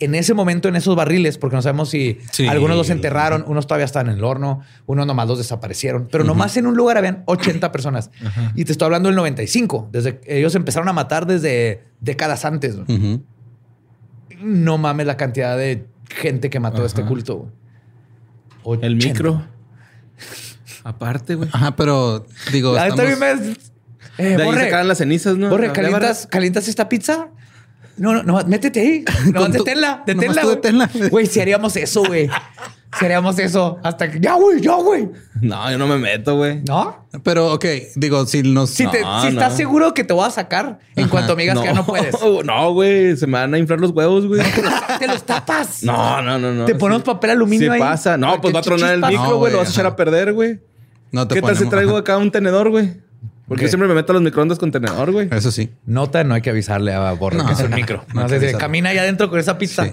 en 0.00 0.14
ese 0.16 0.34
momento 0.34 0.68
en 0.68 0.74
esos 0.74 0.96
barriles, 0.96 1.38
porque 1.38 1.54
no 1.54 1.62
sabemos 1.62 1.88
si 1.88 2.18
Sí. 2.32 2.48
algunos 2.48 2.76
los 2.76 2.90
enterraron, 2.90 3.44
unos 3.46 3.66
todavía 3.68 3.84
estaban 3.86 4.08
en 4.08 4.16
el 4.18 4.24
horno, 4.24 4.60
unos 4.86 5.06
nomás 5.06 5.28
los 5.28 5.38
desaparecieron. 5.38 6.08
Pero 6.10 6.24
nomás 6.24 6.56
en 6.56 6.66
un 6.66 6.74
lugar 6.76 6.98
habían 6.98 7.22
80 7.26 7.70
personas. 7.70 8.10
Y 8.56 8.64
te 8.64 8.72
estoy 8.72 8.86
hablando 8.86 9.08
del 9.08 9.16
95. 9.16 9.88
Desde 9.92 10.20
ellos 10.26 10.54
empezaron 10.56 10.88
a 10.88 10.92
matar 10.92 11.26
desde 11.26 11.84
décadas 12.00 12.44
antes. 12.44 12.74
No 14.40 14.78
mames 14.78 15.06
la 15.06 15.16
cantidad 15.16 15.56
de 15.56 15.86
gente 16.10 16.50
que 16.50 16.60
mató 16.60 16.82
a 16.82 16.86
este 16.86 17.04
culto. 17.04 17.50
güey. 18.64 18.78
El 18.82 18.96
80. 18.96 19.06
micro. 19.08 19.46
Aparte, 20.84 21.34
güey. 21.34 21.48
Ajá, 21.52 21.76
pero 21.76 22.26
digo, 22.52 22.76
Ah, 22.76 22.88
estamos- 22.88 22.96
también 23.18 23.18
me- 23.46 23.56
Eh, 24.16 24.36
De 24.36 24.42
ahí 24.44 24.84
las 24.86 24.98
cenizas, 24.98 25.36
¿no? 25.36 25.48
borre, 25.50 25.72
¿calientas, 25.72 26.26
¿calientas 26.28 26.68
esta 26.68 26.88
pizza? 26.88 27.28
No, 27.96 28.12
no, 28.12 28.22
no, 28.22 28.46
métete 28.46 28.80
ahí. 28.80 29.04
No, 29.32 29.48
deténla, 29.48 30.02
deténla. 30.06 30.90
Güey, 31.10 31.26
si 31.26 31.40
haríamos 31.40 31.76
eso, 31.76 32.04
güey. 32.04 32.28
Si 32.98 33.04
haríamos 33.04 33.38
eso 33.38 33.78
hasta 33.82 34.10
que 34.10 34.20
ya, 34.20 34.34
güey, 34.34 34.60
ya, 34.60 34.74
güey. 34.76 35.08
No, 35.40 35.70
yo 35.70 35.78
no 35.78 35.86
me 35.86 35.98
meto, 35.98 36.36
güey. 36.36 36.62
¿No? 36.66 37.06
Pero, 37.22 37.52
ok, 37.52 37.64
digo, 37.96 38.26
si 38.26 38.42
nos... 38.42 38.70
Si, 38.70 38.86
te- 38.86 39.02
No, 39.02 39.22
si 39.22 39.28
estás 39.28 39.52
no. 39.52 39.56
seguro 39.56 39.94
que 39.94 40.04
te 40.04 40.12
voy 40.12 40.26
a 40.26 40.30
sacar 40.30 40.78
en 40.94 41.08
cuanto 41.08 41.34
me 41.36 41.42
digas 41.42 41.58
que 41.58 41.64
ya 41.66 41.72
no 41.74 41.84
puedes. 41.84 42.14
No, 42.44 42.72
güey. 42.72 43.16
Se 43.16 43.26
me 43.26 43.38
van 43.38 43.54
a 43.54 43.58
inflar 43.58 43.80
los 43.80 43.90
huevos, 43.90 44.26
güey. 44.26 44.42
Te 44.98 45.06
los 45.06 45.24
tapas. 45.24 45.82
No, 45.82 46.22
no, 46.22 46.38
no, 46.38 46.52
no. 46.52 46.64
Te 46.64 46.74
ponemos 46.74 47.02
papel 47.02 47.30
aluminio 47.30 47.68
Sí 47.68 47.74
ahí. 47.74 47.80
pasa. 47.80 48.16
No, 48.16 48.40
pues 48.40 48.54
va 48.54 48.60
a 48.60 48.62
tronar 48.62 48.94
el 48.94 49.00
micro, 49.00 49.24
No, 49.30 49.36
güey. 49.36 49.52
Lo 49.52 49.58
vas 49.58 49.68
a 49.68 49.70
echar 49.72 49.86
a 49.86 49.96
perder, 49.96 50.32
güey. 50.32 50.60
No 51.10 51.26
te 51.28 51.34
¿Qué 51.34 51.42
tal 51.42 51.56
si 51.56 51.66
traigo 51.66 51.96
acá 51.96 52.16
un 52.18 52.30
tenedor, 52.30 52.70
güey? 52.70 52.94
Porque 53.46 53.68
siempre 53.68 53.88
me 53.88 53.94
meto 53.94 54.12
a 54.12 54.14
los 54.14 54.22
microondas 54.22 54.58
con 54.58 54.70
tenedor, 54.72 55.12
güey. 55.12 55.28
Eso 55.30 55.50
sí. 55.52 55.70
Nota, 55.84 56.24
no 56.24 56.34
hay 56.34 56.40
que 56.42 56.50
avisarle 56.50 56.94
a 56.94 57.12
Borre 57.12 57.36
No, 57.38 57.46
que 57.46 57.52
es 57.52 57.60
un 57.60 57.70
micro. 57.70 58.04
no 58.14 58.28
sé 58.28 58.52
camina 58.58 58.90
allá 58.90 59.02
adentro 59.02 59.28
con 59.28 59.38
esa 59.38 59.58
Sí. 59.60 59.92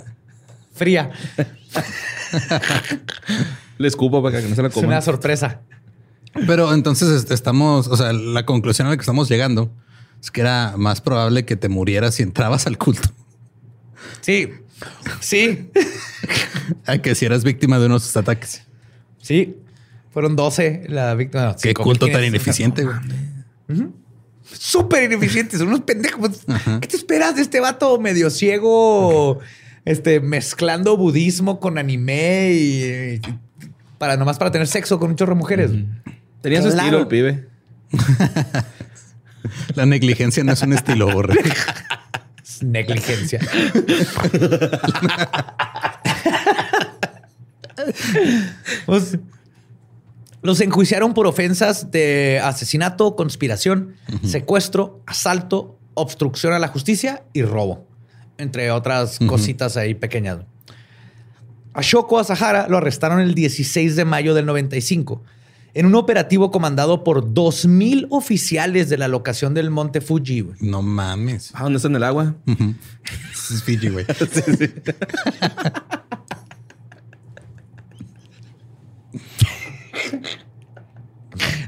Fría. 0.73 1.11
Le 3.77 3.87
escupo 3.87 4.21
para 4.21 4.41
que 4.41 4.47
no 4.47 4.55
se 4.55 4.61
la 4.61 4.67
Es 4.69 4.75
una 4.77 5.01
sorpresa. 5.01 5.61
Pero 6.47 6.73
entonces 6.73 7.09
este, 7.09 7.33
estamos, 7.33 7.87
o 7.87 7.97
sea, 7.97 8.13
la 8.13 8.45
conclusión 8.45 8.87
a 8.87 8.91
la 8.91 8.95
que 8.97 9.01
estamos 9.01 9.27
llegando 9.29 9.71
es 10.21 10.31
que 10.31 10.41
era 10.41 10.75
más 10.77 11.01
probable 11.01 11.45
que 11.45 11.55
te 11.55 11.67
murieras 11.67 12.15
si 12.15 12.23
entrabas 12.23 12.67
al 12.67 12.77
culto 12.77 13.09
Sí, 14.21 14.49
sí, 15.19 15.69
a 16.85 16.97
que 16.99 17.15
si 17.15 17.25
eras 17.25 17.43
víctima 17.43 17.79
de 17.79 17.87
unos 17.87 18.15
ataques. 18.15 18.63
sí. 19.21 19.57
Fueron 20.13 20.35
12 20.35 20.87
la 20.89 21.15
víctima. 21.15 21.45
no, 21.45 21.51
Qué 21.53 21.69
5,500. 21.69 21.83
culto 21.85 22.07
tan 22.11 22.25
ineficiente, 22.25 22.83
güey. 22.83 22.97
Súper 24.43 25.03
ineficientes, 25.03 25.57
son 25.59 25.69
unos 25.69 25.81
pendejos. 25.81 26.41
¿Qué 26.81 26.87
te 26.87 26.97
esperas 26.97 27.37
de 27.37 27.43
este 27.43 27.61
vato 27.61 27.97
medio 27.97 28.29
ciego, 28.29 29.39
este, 29.85 30.19
mezclando 30.19 30.97
budismo 30.97 31.59
con 31.59 31.77
anime 31.77 32.51
y, 32.53 32.83
y 33.15 33.21
para 33.97 34.17
nomás 34.17 34.37
para 34.37 34.51
tener 34.51 34.67
sexo 34.67 34.99
con 34.99 35.11
un 35.11 35.15
chorro 35.15 35.35
de 35.35 35.39
mujeres? 35.39 35.71
Tenía 36.41 36.61
su 36.61 36.69
estilo 36.69 36.99
el 36.99 37.07
pibe. 37.07 37.47
La 39.75 39.85
negligencia 39.85 40.43
no 40.43 40.53
es 40.53 40.61
un 40.61 40.73
estilo, 40.73 41.11
borre. 41.11 41.35
Es 42.43 42.63
Negligencia. 42.63 43.39
Pues, 48.85 49.17
los 50.43 50.61
enjuiciaron 50.61 51.13
por 51.13 51.25
ofensas 51.25 51.89
de 51.89 52.39
asesinato, 52.43 53.15
conspiración, 53.15 53.95
secuestro, 54.23 55.01
asalto, 55.07 55.79
obstrucción 55.95 56.53
a 56.53 56.59
la 56.59 56.67
justicia 56.67 57.23
y 57.33 57.41
robo, 57.43 57.87
entre 58.37 58.71
otras 58.71 59.19
cositas 59.27 59.77
ahí 59.77 59.93
pequeñas. 59.93 60.39
A 61.73 61.81
Shoko 61.81 62.19
Asahara 62.19 62.67
lo 62.67 62.77
arrestaron 62.77 63.19
el 63.19 63.33
16 63.33 63.95
de 63.95 64.05
mayo 64.05 64.33
del 64.33 64.45
95 64.45 65.23
en 65.73 65.85
un 65.85 65.95
operativo 65.95 66.51
comandado 66.51 67.03
por 67.03 67.33
2.000 67.33 68.07
oficiales 68.09 68.89
de 68.89 68.97
la 68.97 69.07
locación 69.07 69.53
del 69.53 69.69
Monte 69.69 70.01
Fuji. 70.01 70.47
No 70.59 70.81
mames. 70.81 71.51
Ah, 71.53 71.63
¿dónde 71.63 71.77
está 71.77 71.87
en 71.87 71.95
el 71.95 72.03
agua? 72.03 72.35
Es 73.33 73.63
Fiji, 73.63 73.87
güey. 73.89 74.05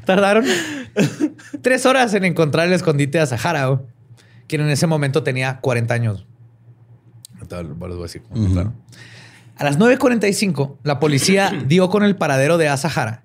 Tardaron 0.06 0.46
tres 1.62 1.86
horas 1.86 2.14
en 2.14 2.26
encontrar 2.26 2.68
el 2.68 2.74
escondite 2.74 3.20
de 3.20 3.26
Sahara, 3.26 3.82
quien 4.48 4.60
en 4.62 4.70
ese 4.70 4.86
momento 4.86 5.24
tenía 5.24 5.62
40 5.62 5.94
años. 5.94 6.28
Ahorita 7.52 7.64
les 7.64 7.78
voy 7.78 8.00
a 8.00 8.04
decir 8.04 8.22
cómo 8.24 8.36
encontraron. 8.42 8.74
A 9.58 9.64
las 9.64 9.78
9.45, 9.78 10.78
la 10.84 11.00
policía 11.00 11.52
dio 11.68 11.90
con 11.90 12.04
el 12.04 12.16
paradero 12.16 12.58
de 12.58 12.70
Asahara, 12.70 13.24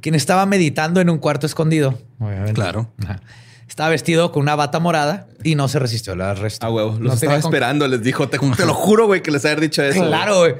quien 0.00 0.14
estaba 0.14 0.46
meditando 0.46 1.00
en 1.00 1.10
un 1.10 1.18
cuarto 1.18 1.46
escondido. 1.46 1.98
Obviamente. 2.20 2.52
Claro. 2.54 2.90
Ajá. 3.02 3.20
Estaba 3.66 3.88
vestido 3.88 4.30
con 4.30 4.42
una 4.42 4.54
bata 4.54 4.78
morada 4.78 5.26
y 5.42 5.54
no 5.56 5.66
se 5.68 5.78
resistió 5.80 6.12
al 6.12 6.20
arresto. 6.20 6.64
Ah, 6.64 6.70
huevo. 6.70 6.90
Los 6.92 7.00
No 7.00 7.12
estaba 7.14 7.40
con- 7.40 7.48
esperando. 7.50 7.88
Les 7.88 8.02
dijo, 8.02 8.28
te, 8.28 8.38
te 8.38 8.66
lo 8.66 8.74
juro, 8.74 9.06
güey, 9.06 9.22
que 9.22 9.30
les 9.32 9.44
haber 9.46 9.60
dicho 9.60 9.82
eso. 9.82 10.06
Claro, 10.06 10.38
güey. 10.40 10.54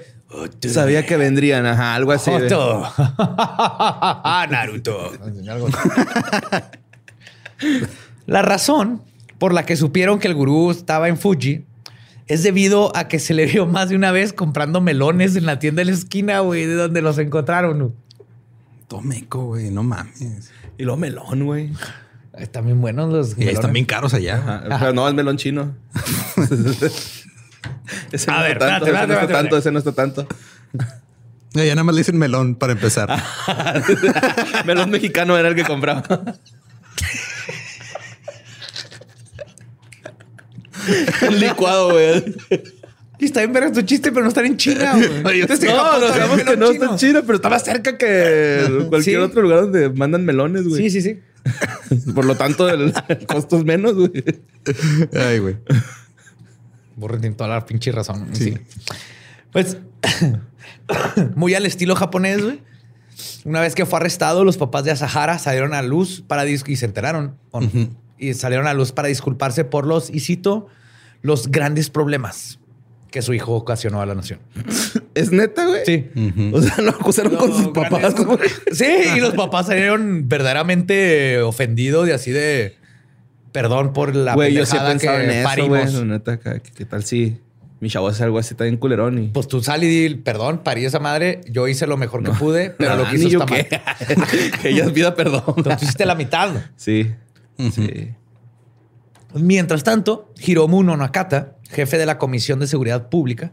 Sabía 0.67 1.07
que 1.07 1.17
vendrían. 1.17 1.65
Ajá, 1.67 1.95
algo 1.95 2.11
así. 2.11 2.31
güey. 2.31 2.43
Joto. 2.45 2.89
Naruto. 4.51 5.13
La 8.27 8.43
razón 8.43 9.03
por 9.39 9.53
la 9.53 9.65
que 9.65 9.77
supieron 9.77 10.19
que 10.19 10.27
el 10.29 10.35
gurú 10.35 10.71
estaba 10.71 11.09
en 11.09 11.17
Fuji 11.19 11.65
es 12.27 12.43
debido 12.43 12.97
a 12.97 13.09
que 13.09 13.19
se 13.19 13.35
le 13.35 13.47
vio 13.47 13.67
más 13.67 13.91
de 13.91 13.97
una 13.97 14.13
vez 14.13 14.33
comprando 14.33 14.81
melones 14.81 15.37
en 15.37 15.47
la 15.47 15.59
tienda 15.59 15.81
de 15.81 15.87
la 15.87 15.93
esquina, 15.93 16.41
güey, 16.41 16.67
de 16.67 16.75
donde 16.75 17.03
los 17.03 17.19
encontraron. 17.19 17.95
Tomeco, 18.89 19.45
güey. 19.47 19.71
No 19.71 19.83
mames. 19.83 20.51
Y 20.79 20.85
luego 20.85 20.99
melón, 20.99 21.45
güey. 21.45 21.73
Están 22.39 22.65
bien 22.67 22.81
buenos 22.81 23.13
los 23.13 23.39
Y 23.39 23.49
están 23.49 23.73
bien 23.73 23.85
caros 23.85 24.15
allá. 24.15 24.37
Ajá. 24.37 24.79
Pero 24.81 24.93
no, 24.93 25.07
es 25.09 25.15
melón 25.15 25.37
chino. 25.37 25.75
ese 28.13 28.31
A 28.31 28.37
no 28.39 28.43
ver, 28.43 28.53
está 28.53 28.79
espérate, 28.79 28.87
tanto, 28.87 28.87
ese 28.87 28.93
no 28.93 28.99
está 28.99 29.13
espérate. 29.15 29.33
tanto, 29.33 29.57
ese 29.59 29.73
no 29.73 29.79
está 29.79 29.93
tanto. 29.93 30.27
Ya 31.53 31.67
nada 31.67 31.85
más 31.85 31.95
le 31.95 32.01
dicen 32.01 32.19
melón 32.19 32.57
para 32.57 32.73
empezar. 32.73 33.09
melón 34.67 34.91
mexicano 34.91 35.39
era 35.39 35.49
el 35.49 35.55
que 35.55 35.65
compraba. 35.65 36.03
Un 41.29 41.41
licuado, 41.41 41.93
güey. 41.93 42.25
Y 43.19 43.27
está 43.27 43.41
bien 43.41 43.53
ver 43.53 43.71
tu 43.73 43.83
chiste, 43.83 44.11
pero 44.11 44.23
no 44.23 44.29
están 44.29 44.45
en 44.47 44.57
China, 44.57 44.97
güey. 45.23 45.41
Entonces, 45.43 45.71
No, 45.71 45.77
Japón 45.77 46.01
no 46.01 46.07
está 46.07 46.19
sabemos 46.19 46.43
que 46.51 46.57
no 46.57 46.71
está 46.71 46.87
en. 46.87 46.97
China, 46.97 47.23
pero 47.25 47.37
estaba 47.37 47.59
cerca 47.59 47.97
que 47.97 48.87
cualquier 48.89 49.17
Sí. 49.17 49.23
otro 49.23 49.43
lugar 49.43 49.61
donde 49.63 49.91
mandan 49.91 50.25
melones, 50.25 50.67
güey. 50.67 50.83
Sí, 50.83 50.91
sí, 50.91 51.03
sí. 51.03 51.21
Por 52.15 52.25
lo 52.25 52.35
tanto, 52.37 52.69
el, 52.69 52.93
costo 53.27 53.57
es 53.59 53.65
menos, 53.65 53.95
güey. 53.95 54.11
Ay, 55.15 55.39
güey. 55.39 55.57
Borre 56.97 57.19
tiene 57.19 57.37
toda 57.37 57.51
la 57.51 57.67
pinche 57.67 57.93
razón. 57.93 58.29
Sí. 58.33 58.45
Sí. 58.45 58.59
Pues, 59.53 59.77
muy 61.37 61.55
al 61.55 61.67
estilo 61.67 61.95
japonés, 61.97 62.43
güey. 62.43 62.61
Una 63.45 63.61
vez 63.61 63.75
que 63.75 63.87
fue 63.87 63.99
arrestado, 63.99 64.45
los 64.45 64.57
papás 64.57 64.85
de 64.85 64.91
Asahara 64.91 65.39
salieron 65.39 65.73
a 65.75 65.83
luz 65.83 66.25
para 66.27 66.45
dis- 66.45 66.67
y 66.69 66.77
se 66.77 66.87
enteraron 66.87 67.37
o 67.53 67.61
no, 67.61 67.71
y 68.29 68.35
salieron 68.35 68.67
a 68.67 68.75
luz 68.75 68.93
para 68.93 69.09
disculparse 69.09 69.65
por 69.65 69.87
los, 69.87 70.11
y 70.11 70.21
cito, 70.21 70.67
los 71.23 71.51
grandes 71.51 71.91
problemas 71.91 72.59
que 73.11 73.23
su 73.23 73.33
hijo 73.33 73.53
ocasionó 73.53 74.01
a 74.03 74.07
la 74.07 74.15
nación. 74.17 74.41
¿Es 75.15 75.31
neta, 75.31 75.65
güey? 75.67 75.83
Sí. 75.87 76.11
O 76.53 76.61
sea, 76.61 76.79
lo 76.83 76.91
acusaron 76.91 77.37
con 77.37 77.53
sus 77.53 77.69
papás, 77.69 78.15
güey. 78.17 78.39
Sí, 78.73 78.87
y 79.17 79.21
los 79.21 79.35
papás 79.35 79.67
salieron 79.67 80.29
verdaderamente 80.29 81.41
ofendidos 81.43 82.09
y 82.09 82.13
así 82.13 82.33
de 82.33 82.77
perdón 83.53 83.93
por 83.93 84.17
la 84.17 84.35
Güey, 84.35 84.53
yo 84.53 84.67
sí 84.67 84.77
he 84.77 84.99
que 84.99 85.07
en 85.07 85.31
eso, 85.31 85.49
parimos. 85.49 85.93
güey. 85.93 86.05
Neta, 86.07 86.39
¿qué, 86.41 86.61
qué 86.75 86.85
tal 86.85 87.05
si 87.05 87.39
mi 87.79 87.89
chavo 87.89 88.09
hace 88.09 88.25
algo 88.25 88.39
así 88.41 88.57
tan 88.57 88.77
culerón 88.79 89.19
y... 89.23 89.29
Pues 89.29 89.47
tú 89.47 89.63
sal 89.63 89.85
y 89.85 89.87
di, 90.09 90.15
perdón, 90.17 90.63
parí 90.65 90.85
esa 90.85 90.99
madre, 90.99 91.43
yo 91.49 91.69
hice 91.69 91.87
lo 91.87 91.97
mejor 91.97 92.25
que 92.25 92.33
pude, 92.33 92.71
pero 92.71 92.97
lo 92.97 93.05
Ah, 93.05 93.11
que 93.13 93.17
hizo 93.17 93.29
está 93.29 93.47
mal. 93.47 93.67
que 94.63 94.71
ella 94.71 94.93
pida 94.93 95.15
perdón. 95.15 95.45
Entonces 95.57 95.79
tú 95.79 95.85
hiciste 95.85 96.05
la 96.07 96.17
mitad. 96.17 96.51
Sí. 96.77 97.13
Sí. 97.59 98.15
Mientras 99.35 99.83
tanto, 99.83 100.33
Hiromu 100.39 100.83
no 100.83 100.97
Nakata, 100.97 101.57
jefe 101.71 101.99
de 101.99 102.07
la 102.07 102.19
Comisión 102.19 102.61
de 102.61 102.67
Seguridad 102.67 103.09
Pública, 103.09 103.53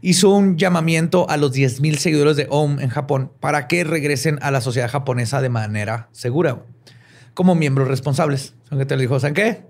hizo 0.00 0.30
un 0.30 0.56
llamamiento 0.56 1.28
a 1.28 1.36
los 1.36 1.52
10.000 1.52 1.96
seguidores 1.96 2.36
de 2.36 2.46
OM 2.50 2.80
en 2.80 2.90
Japón 2.90 3.32
para 3.40 3.66
que 3.66 3.82
regresen 3.82 4.38
a 4.42 4.50
la 4.50 4.60
sociedad 4.60 4.90
japonesa 4.90 5.40
de 5.40 5.48
manera 5.48 6.08
segura, 6.12 6.62
como 7.34 7.54
miembros 7.54 7.88
responsables. 7.88 8.54
Son 8.68 8.78
que 8.78 8.86
te 8.86 8.94
lo 8.94 9.00
dijo, 9.00 9.18
¿saben 9.18 9.34
qué? 9.34 9.64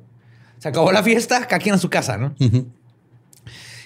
Se 0.59 0.69
acabó 0.69 0.93
la 0.93 1.03
fiesta, 1.03 1.47
cada 1.47 1.59
quien 1.59 1.75
a 1.75 1.79
su 1.79 1.91
casa, 1.91 2.19
¿no? 2.19 2.35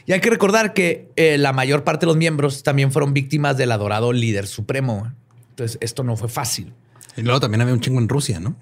Y 0.06 0.12
hay 0.12 0.20
que 0.20 0.30
recordar 0.30 0.72
que 0.72 1.08
eh, 1.16 1.38
la 1.38 1.52
mayor 1.52 1.84
parte 1.84 2.06
de 2.06 2.06
los 2.06 2.16
miembros 2.16 2.62
también 2.62 2.90
fueron 2.90 3.12
víctimas 3.12 3.56
del 3.56 3.70
adorado 3.70 4.12
líder 4.12 4.46
supremo. 4.46 5.12
Entonces, 5.50 5.78
esto 5.80 6.02
no 6.02 6.16
fue 6.16 6.28
fácil. 6.28 6.72
Y 7.16 7.22
luego 7.22 7.38
también 7.38 7.60
había 7.60 7.74
un 7.74 7.80
chingo 7.80 8.00
en 8.00 8.08
Rusia, 8.08 8.40
¿no? 8.40 8.56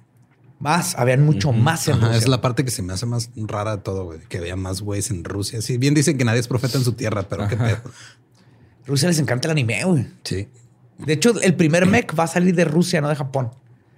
Más, 0.60 0.96
habían 0.96 1.24
mucho 1.24 1.52
más 1.52 1.86
en 1.86 1.94
Ajá, 1.94 2.06
Rusia. 2.06 2.18
es 2.18 2.28
la 2.28 2.40
parte 2.40 2.64
que 2.64 2.70
se 2.72 2.82
me 2.82 2.92
hace 2.92 3.06
más 3.06 3.30
rara 3.36 3.76
de 3.76 3.82
todo, 3.82 4.04
güey. 4.06 4.18
Que 4.28 4.38
había 4.38 4.56
más 4.56 4.80
güeyes 4.80 5.10
en 5.10 5.22
Rusia. 5.22 5.62
Sí, 5.62 5.78
bien 5.78 5.94
dicen 5.94 6.18
que 6.18 6.24
nadie 6.24 6.40
es 6.40 6.48
profeta 6.48 6.78
en 6.78 6.84
su 6.84 6.92
tierra, 6.94 7.22
pero 7.28 7.46
qué 7.46 7.56
pedo. 7.56 7.78
Rusia 8.86 9.08
les 9.08 9.18
encanta 9.18 9.46
el 9.48 9.52
anime, 9.52 9.84
güey. 9.84 10.06
Sí. 10.24 10.48
De 10.98 11.12
hecho, 11.12 11.40
el 11.40 11.54
primer 11.54 11.86
mech 11.86 12.18
va 12.18 12.24
a 12.24 12.26
salir 12.26 12.54
de 12.56 12.64
Rusia, 12.64 13.00
no 13.00 13.08
de 13.08 13.14
Japón. 13.14 13.50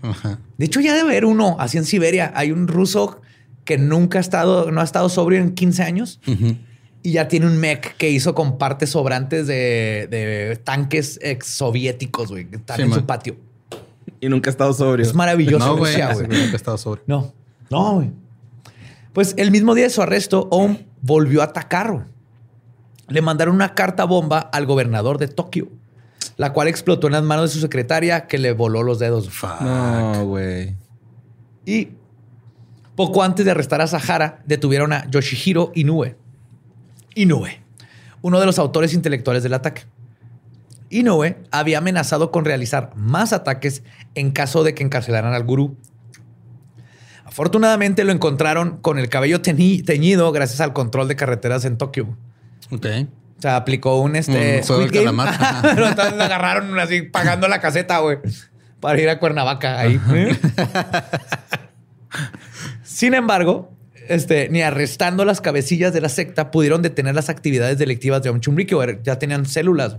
Ajá. 0.03 0.39
De 0.59 0.67
hecho, 0.67 0.81
ya 0.81 0.95
debe 0.95 1.09
haber 1.11 1.25
uno 1.25 1.57
así 1.59 1.79
en 1.79 1.85
Siberia. 1.85 2.33
Hay 2.35 2.53
un 2.53 2.69
ruso 2.69 3.23
que 3.65 3.79
nunca 3.79 4.19
ha 4.19 4.21
estado, 4.21 4.71
no 4.71 4.81
ha 4.81 4.85
estado 4.85 5.09
sobrio 5.09 5.41
en 5.41 5.55
15 5.55 5.83
años 5.83 6.21
y 7.03 7.13
ya 7.13 7.29
tiene 7.29 7.47
un 7.47 7.57
mech 7.59 7.95
que 7.97 8.11
hizo 8.11 8.35
con 8.35 8.59
partes 8.59 8.91
sobrantes 8.91 9.47
de, 9.47 10.09
de 10.11 10.61
tanques 10.63 11.19
ex 11.23 11.47
soviéticos, 11.47 12.31
güey, 12.31 12.47
que 12.51 12.57
están 12.57 12.77
Sí, 12.77 12.83
en 12.83 12.89
man. 12.91 12.99
su 13.01 13.07
patio. 13.07 13.37
Y 14.21 14.29
nunca 14.29 14.51
he 14.51 14.53
estado 14.53 14.73
sobrio. 14.73 15.05
Es 15.05 15.15
maravilloso. 15.15 15.67
No, 15.67 15.77
güey. 15.77 15.97
Nunca 15.97 16.35
he 16.35 16.57
estado 16.57 16.77
sobre. 16.79 17.03
No, 17.07 17.33
no, 17.71 17.95
güey. 17.95 18.13
Pues 19.13 19.35
el 19.39 19.51
mismo 19.51 19.75
día 19.75 19.85
de 19.85 19.91
su 19.91 20.03
arresto, 20.03 20.49
Ohm 20.51 20.79
volvió 21.01 21.41
a 21.41 21.45
atacar. 21.45 22.07
Le 23.09 23.23
mandaron 23.23 23.55
una 23.55 23.75
carta 23.75 24.05
bomba 24.05 24.39
al 24.39 24.67
gobernador 24.67 25.19
de 25.19 25.27
Tokio, 25.27 25.69
la 26.37 26.53
cual 26.53 26.69
explotó 26.69 27.09
en 27.09 27.15
las 27.15 27.23
manos 27.25 27.51
de 27.51 27.55
su 27.55 27.61
secretaria, 27.61 28.27
que 28.29 28.39
le 28.39 28.53
voló 28.53 28.83
los 28.83 28.99
dedos. 28.99 29.29
Fuck. 29.31 29.63
No, 29.63 30.27
güey. 30.27 30.77
Y 31.65 31.89
poco 32.95 33.23
antes 33.23 33.45
de 33.45 33.51
arrestar 33.51 33.81
a 33.81 33.87
Sahara, 33.87 34.43
detuvieron 34.47 34.93
a 34.93 35.11
Yoshihiro 35.11 35.73
Inoue. 35.75 36.17
Inoue, 37.15 37.61
uno 38.23 38.39
de 38.39 38.47
los 38.47 38.59
autores 38.59 38.95
intelectuales 38.95 39.43
del 39.43 39.55
ataque. 39.55 39.83
Inoue 40.91 41.37
había 41.51 41.79
amenazado 41.79 42.31
con 42.31 42.45
realizar 42.45 42.91
más 42.97 43.33
ataques 43.33 43.83
en 44.15 44.31
caso 44.33 44.63
de 44.65 44.75
que 44.75 44.83
encarcelaran 44.83 45.33
al 45.33 45.45
gurú. 45.45 45.77
Afortunadamente 47.25 48.03
lo 48.05 48.13
encontraron 48.13 48.79
con 48.79 48.99
el 48.99 49.09
cabello 49.09 49.41
teñi- 49.41 49.85
teñido 49.85 50.31
gracias 50.33 50.61
al 50.61 50.73
control 50.73 51.07
de 51.09 51.17
carreteras 51.17 51.65
en 51.65 51.79
Tokio. 51.79 52.17
Ok. 52.71 52.87
O 53.39 53.43
sea, 53.43 53.57
aplicó 53.57 54.01
un 54.01 54.17
este 54.17 54.63
Un 54.69 54.81
del 54.81 54.91
calamar. 54.93 55.63
Pero 55.63 55.87
entonces 55.89 56.17
lo 56.17 56.25
agarraron 56.25 56.79
así 56.79 57.03
pagando 57.03 57.47
la 57.49 57.61
caseta, 57.61 57.99
güey, 58.01 58.19
para 58.81 59.01
ir 59.01 59.09
a 59.09 59.19
Cuernavaca 59.19 59.79
ahí. 59.79 59.99
Sin 62.83 63.15
embargo, 63.15 63.73
este, 64.09 64.49
ni 64.51 64.63
arrestando 64.63 65.25
las 65.25 65.41
cabecillas 65.41 65.93
de 65.93 66.01
la 66.01 66.09
secta 66.09 66.51
pudieron 66.51 66.83
detener 66.83 67.15
las 67.15 67.29
actividades 67.29 67.79
delictivas 67.79 68.23
de 68.23 68.31
Om 68.31 68.41
Chumrikyo. 68.41 68.81
Ya 69.03 69.19
tenían 69.19 69.47
células. 69.47 69.97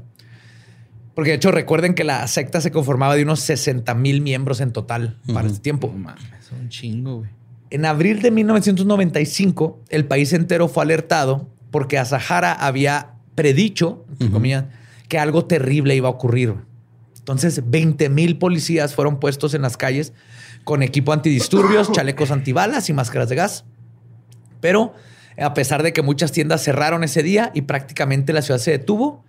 Porque 1.21 1.29
de 1.29 1.35
hecho 1.35 1.51
recuerden 1.51 1.93
que 1.93 2.03
la 2.03 2.25
secta 2.27 2.61
se 2.61 2.71
conformaba 2.71 3.15
de 3.15 3.21
unos 3.21 3.41
60 3.41 3.93
mil 3.93 4.21
miembros 4.21 4.59
en 4.59 4.71
total 4.71 5.19
para 5.31 5.47
este 5.47 5.59
tiempo. 5.59 5.91
No 5.93 5.99
mames, 5.99 6.23
es 6.23 6.51
un 6.51 6.67
chingo, 6.67 7.17
güey. 7.17 7.29
En 7.69 7.85
abril 7.85 8.23
de 8.23 8.31
1995, 8.31 9.81
el 9.89 10.05
país 10.05 10.33
entero 10.33 10.67
fue 10.67 10.81
alertado 10.81 11.47
porque 11.69 11.99
a 11.99 12.05
Sahara 12.05 12.53
había 12.53 13.11
predicho, 13.35 14.03
entre 14.13 14.29
Ujú. 14.29 14.33
comillas, 14.33 14.65
que 15.09 15.19
algo 15.19 15.45
terrible 15.45 15.95
iba 15.95 16.07
a 16.07 16.11
ocurrir. 16.11 16.55
Entonces, 17.19 17.61
20 17.69 18.09
mil 18.09 18.39
policías 18.39 18.95
fueron 18.95 19.19
puestos 19.19 19.53
en 19.53 19.61
las 19.61 19.77
calles 19.77 20.13
con 20.63 20.81
equipo 20.81 21.13
antidisturbios, 21.13 21.91
chalecos 21.91 22.31
antibalas 22.31 22.89
y 22.89 22.93
máscaras 22.93 23.29
de 23.29 23.35
gas. 23.35 23.63
Pero 24.59 24.95
a 25.37 25.53
pesar 25.53 25.83
de 25.83 25.93
que 25.93 26.01
muchas 26.01 26.31
tiendas 26.31 26.63
cerraron 26.63 27.03
ese 27.03 27.21
día 27.21 27.51
y 27.53 27.61
prácticamente 27.61 28.33
la 28.33 28.41
ciudad 28.41 28.59
se 28.59 28.71
detuvo, 28.71 29.23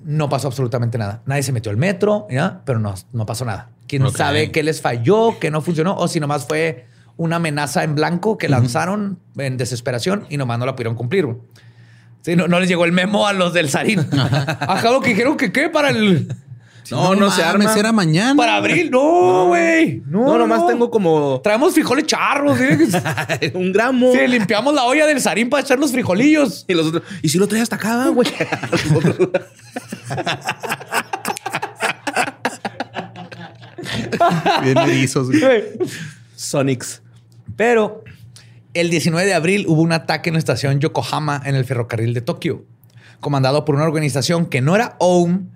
no 0.00 0.28
pasó 0.28 0.48
absolutamente 0.48 0.98
nada. 0.98 1.22
Nadie 1.26 1.42
se 1.42 1.52
metió 1.52 1.70
al 1.70 1.76
metro, 1.76 2.26
¿ya? 2.30 2.62
pero 2.64 2.78
no, 2.78 2.94
no 3.12 3.26
pasó 3.26 3.44
nada. 3.44 3.70
¿Quién 3.86 4.08
sabe 4.10 4.50
qué 4.50 4.62
les 4.62 4.80
falló, 4.80 5.38
qué 5.38 5.50
no 5.50 5.62
funcionó? 5.62 5.96
O 5.96 6.08
si 6.08 6.20
nomás 6.20 6.46
fue 6.46 6.86
una 7.16 7.36
amenaza 7.36 7.84
en 7.84 7.94
blanco 7.94 8.38
que 8.38 8.48
lanzaron 8.48 9.18
en 9.36 9.56
desesperación 9.56 10.26
y 10.28 10.36
nomás 10.36 10.58
no 10.58 10.66
la 10.66 10.74
pudieron 10.74 10.94
cumplir. 10.94 11.26
Sí, 12.22 12.36
no, 12.36 12.48
no 12.48 12.60
les 12.60 12.68
llegó 12.68 12.84
el 12.84 12.92
memo 12.92 13.26
a 13.26 13.32
los 13.32 13.52
del 13.52 13.68
Sarín. 13.70 14.00
Acabo 14.60 15.00
que 15.00 15.10
dijeron 15.10 15.36
que 15.36 15.52
qué 15.52 15.68
para 15.68 15.90
el... 15.90 16.28
No, 16.90 17.14
no, 17.14 17.30
se 17.30 17.42
arma. 17.42 17.74
Era 17.76 17.92
mañana. 17.92 18.34
Para 18.36 18.56
abril. 18.56 18.90
No, 18.90 19.46
güey. 19.48 20.02
No, 20.06 20.26
No, 20.26 20.38
nomás 20.38 20.60
no. 20.60 20.66
tengo 20.66 20.90
como 20.90 21.40
Traemos 21.42 21.74
frijoles 21.74 22.06
charros. 22.06 22.58
¿sí? 22.58 23.50
un 23.54 23.72
gramo. 23.72 24.12
Sí, 24.12 24.26
limpiamos 24.26 24.74
la 24.74 24.84
olla 24.84 25.06
del 25.06 25.20
Sarín 25.20 25.50
para 25.50 25.62
echar 25.62 25.78
los 25.78 25.92
frijolillos. 25.92 26.64
Y 26.68 26.74
los 26.74 26.86
otros, 26.86 27.02
¿y 27.22 27.28
si 27.28 27.38
lo 27.38 27.46
traes 27.46 27.64
hasta 27.64 27.76
acá, 27.76 28.08
güey? 28.08 28.28
Bien 34.62 34.78
erizos, 34.78 35.28
güey. 35.28 35.64
Sonics. 36.36 37.02
Pero 37.56 38.04
el 38.74 38.90
19 38.90 39.26
de 39.26 39.34
abril 39.34 39.64
hubo 39.68 39.82
un 39.82 39.92
ataque 39.92 40.30
en 40.30 40.34
la 40.34 40.38
estación 40.38 40.80
Yokohama 40.80 41.40
en 41.44 41.54
el 41.54 41.64
ferrocarril 41.64 42.14
de 42.14 42.20
Tokio, 42.20 42.64
comandado 43.20 43.64
por 43.64 43.74
una 43.74 43.84
organización 43.84 44.46
que 44.46 44.60
no 44.60 44.74
era 44.76 44.96
OWM, 44.98 45.48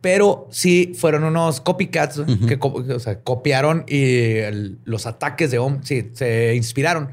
pero 0.00 0.46
sí 0.50 0.92
fueron 0.96 1.24
unos 1.24 1.60
copycats 1.60 2.20
que 2.46 2.58
co- 2.58 2.84
o 2.94 2.98
sea, 3.00 3.20
copiaron 3.20 3.84
y 3.88 4.36
el- 4.38 4.78
los 4.84 5.06
ataques 5.06 5.50
de 5.50 5.58
OWM, 5.58 5.82
sí, 5.82 6.10
se 6.14 6.54
inspiraron, 6.54 7.10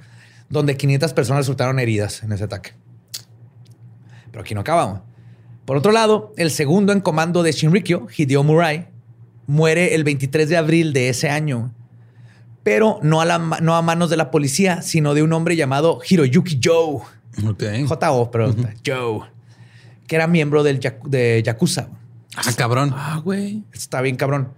donde 0.49 0.77
500 0.77 1.13
personas 1.13 1.39
resultaron 1.41 1.79
heridas 1.79 2.21
en 2.23 2.31
ese 2.31 2.43
ataque. 2.43 2.73
Pero 4.31 4.41
aquí 4.41 4.53
no 4.53 4.61
acabamos. 4.61 5.01
Por 5.65 5.77
otro 5.77 5.91
lado, 5.91 6.33
el 6.37 6.51
segundo 6.51 6.93
en 6.93 6.99
comando 7.01 7.41
de 7.41 7.51
Shinrikyo, 7.51 8.07
Hideo 8.15 8.43
Murai, 8.43 8.87
muere 9.47 9.95
el 9.95 10.03
23 10.03 10.49
de 10.49 10.57
abril 10.57 10.93
de 10.93 11.09
ese 11.09 11.29
año 11.29 11.71
pero 12.63 12.97
no 13.03 13.21
a, 13.21 13.25
la 13.25 13.37
no 13.37 13.75
a 13.75 13.83
manos 13.83 14.09
de 14.09 14.17
la 14.17 14.31
policía, 14.31 14.81
sino 14.81 15.13
de 15.13 15.21
un 15.21 15.31
hombre 15.33 15.55
llamado 15.55 15.99
Hiroyuki 16.09 16.59
Joe. 16.63 16.97
Ok. 17.47 17.63
J.O., 17.87 18.31
pero 18.31 18.47
Joe, 18.83 19.19
que 20.07 20.15
era 20.15 20.25
miembro 20.25 20.63
del 20.63 20.79
de 21.05 21.43
Yakuza. 21.45 21.89
Ah, 22.35 22.51
cabrón. 22.55 22.91
Ah, 22.93 23.21
güey. 23.23 23.63
Está 23.73 24.01
bien, 24.01 24.15
cabrón. 24.15 24.49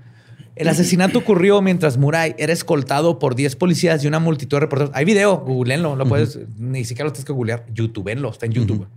El 0.55 0.67
asesinato 0.69 1.19
ocurrió 1.19 1.61
mientras 1.61 1.97
Murai 1.97 2.33
era 2.39 2.51
escoltado 2.51 3.19
por 3.19 3.35
10 3.35 3.55
policías 3.57 4.03
y 4.03 4.07
una 4.07 4.19
multitud 4.19 4.57
de 4.57 4.61
reporteros. 4.61 4.91
Hay 4.95 5.05
video, 5.05 5.37
googleenlo, 5.37 5.95
lo 5.95 6.07
puedes, 6.07 6.39
ni 6.57 6.83
siquiera 6.83 7.05
lo 7.05 7.13
tienes 7.13 7.25
que 7.25 7.33
googlear. 7.33 7.65
YouTubeenlo, 7.71 8.31
está 8.31 8.47
en 8.47 8.53
YouTube. 8.53 8.87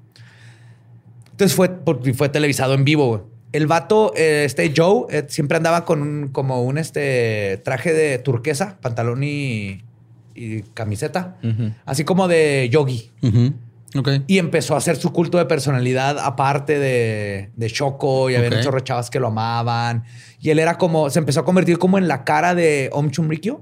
Entonces 1.32 1.54
fue, 1.54 1.70
fue 2.14 2.28
televisado 2.30 2.72
en 2.74 2.84
vivo. 2.84 3.08
güey. 3.08 3.20
El 3.52 3.66
vato, 3.66 4.12
eh, 4.16 4.44
este 4.46 4.72
Joe, 4.74 5.04
eh, 5.10 5.26
siempre 5.28 5.56
andaba 5.56 5.84
con 5.84 6.00
un, 6.02 6.28
como 6.28 6.62
un 6.62 6.78
este, 6.78 7.60
traje 7.64 7.92
de 7.92 8.18
turquesa, 8.18 8.78
pantalón 8.80 9.22
y, 9.24 9.82
y 10.34 10.62
camiseta, 10.72 11.36
así 11.84 12.04
como 12.04 12.28
de 12.28 12.68
yogi. 12.70 13.10
Y 14.28 14.38
empezó 14.38 14.74
a 14.74 14.78
hacer 14.78 14.96
su 14.96 15.12
culto 15.12 15.38
de 15.38 15.46
personalidad 15.46 16.18
aparte 16.20 16.78
de, 16.78 17.50
de 17.56 17.68
Shoko 17.68 18.30
y 18.30 18.36
había 18.36 18.48
Ok. 18.50 18.56
muchos 18.58 18.72
rechavas 18.74 19.10
que 19.10 19.18
lo 19.18 19.28
amaban. 19.28 20.04
Y 20.40 20.50
él 20.50 20.58
era 20.60 20.78
como, 20.78 21.10
se 21.10 21.18
empezó 21.18 21.40
a 21.40 21.44
convertir 21.44 21.78
como 21.78 21.98
en 21.98 22.06
la 22.06 22.22
cara 22.24 22.54
de 22.54 22.88
Om 22.92 23.10
Chumrikyo 23.10 23.60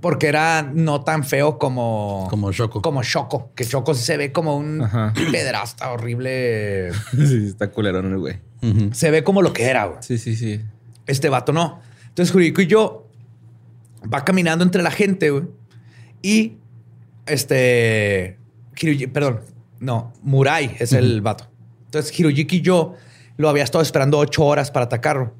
porque 0.00 0.28
era 0.28 0.62
no 0.62 1.00
tan 1.02 1.24
feo 1.24 1.58
como, 1.58 2.26
Como 2.30 2.52
Shoko. 2.52 2.82
como 2.82 3.02
Shoko, 3.02 3.52
que 3.54 3.64
Shoko 3.64 3.94
sí 3.94 4.04
se 4.04 4.16
ve 4.16 4.32
como 4.32 4.56
un 4.56 4.82
Ajá. 4.82 5.12
pedrasta 5.32 5.90
horrible. 5.90 6.90
sí, 7.12 7.46
está 7.48 7.70
culerón 7.70 8.12
el 8.12 8.18
güey. 8.18 8.38
Se 8.92 9.10
ve 9.10 9.24
como 9.24 9.40
lo 9.42 9.52
que 9.52 9.64
era. 9.64 9.86
güey. 9.86 9.98
Sí, 10.02 10.18
sí, 10.18 10.36
sí. 10.36 10.60
Este 11.06 11.28
vato 11.30 11.52
no. 11.52 11.80
Entonces 12.08 12.32
Juriko 12.32 12.60
y 12.60 12.66
yo 12.66 13.08
va 14.12 14.24
caminando 14.24 14.62
entre 14.62 14.82
la 14.82 14.90
gente 14.90 15.30
güey, 15.30 15.44
y 16.22 16.58
este, 17.26 18.37
Hiroyi- 18.80 19.10
perdón, 19.12 19.40
no, 19.80 20.12
Murai 20.22 20.76
es 20.78 20.92
el 20.92 21.20
vato. 21.20 21.48
Entonces 21.86 22.18
Hiroyuki 22.18 22.56
y 22.56 22.60
yo 22.60 22.94
lo 23.36 23.48
había 23.48 23.64
estado 23.64 23.82
esperando 23.82 24.18
ocho 24.18 24.44
horas 24.44 24.70
para 24.70 24.84
atacarlo. 24.86 25.34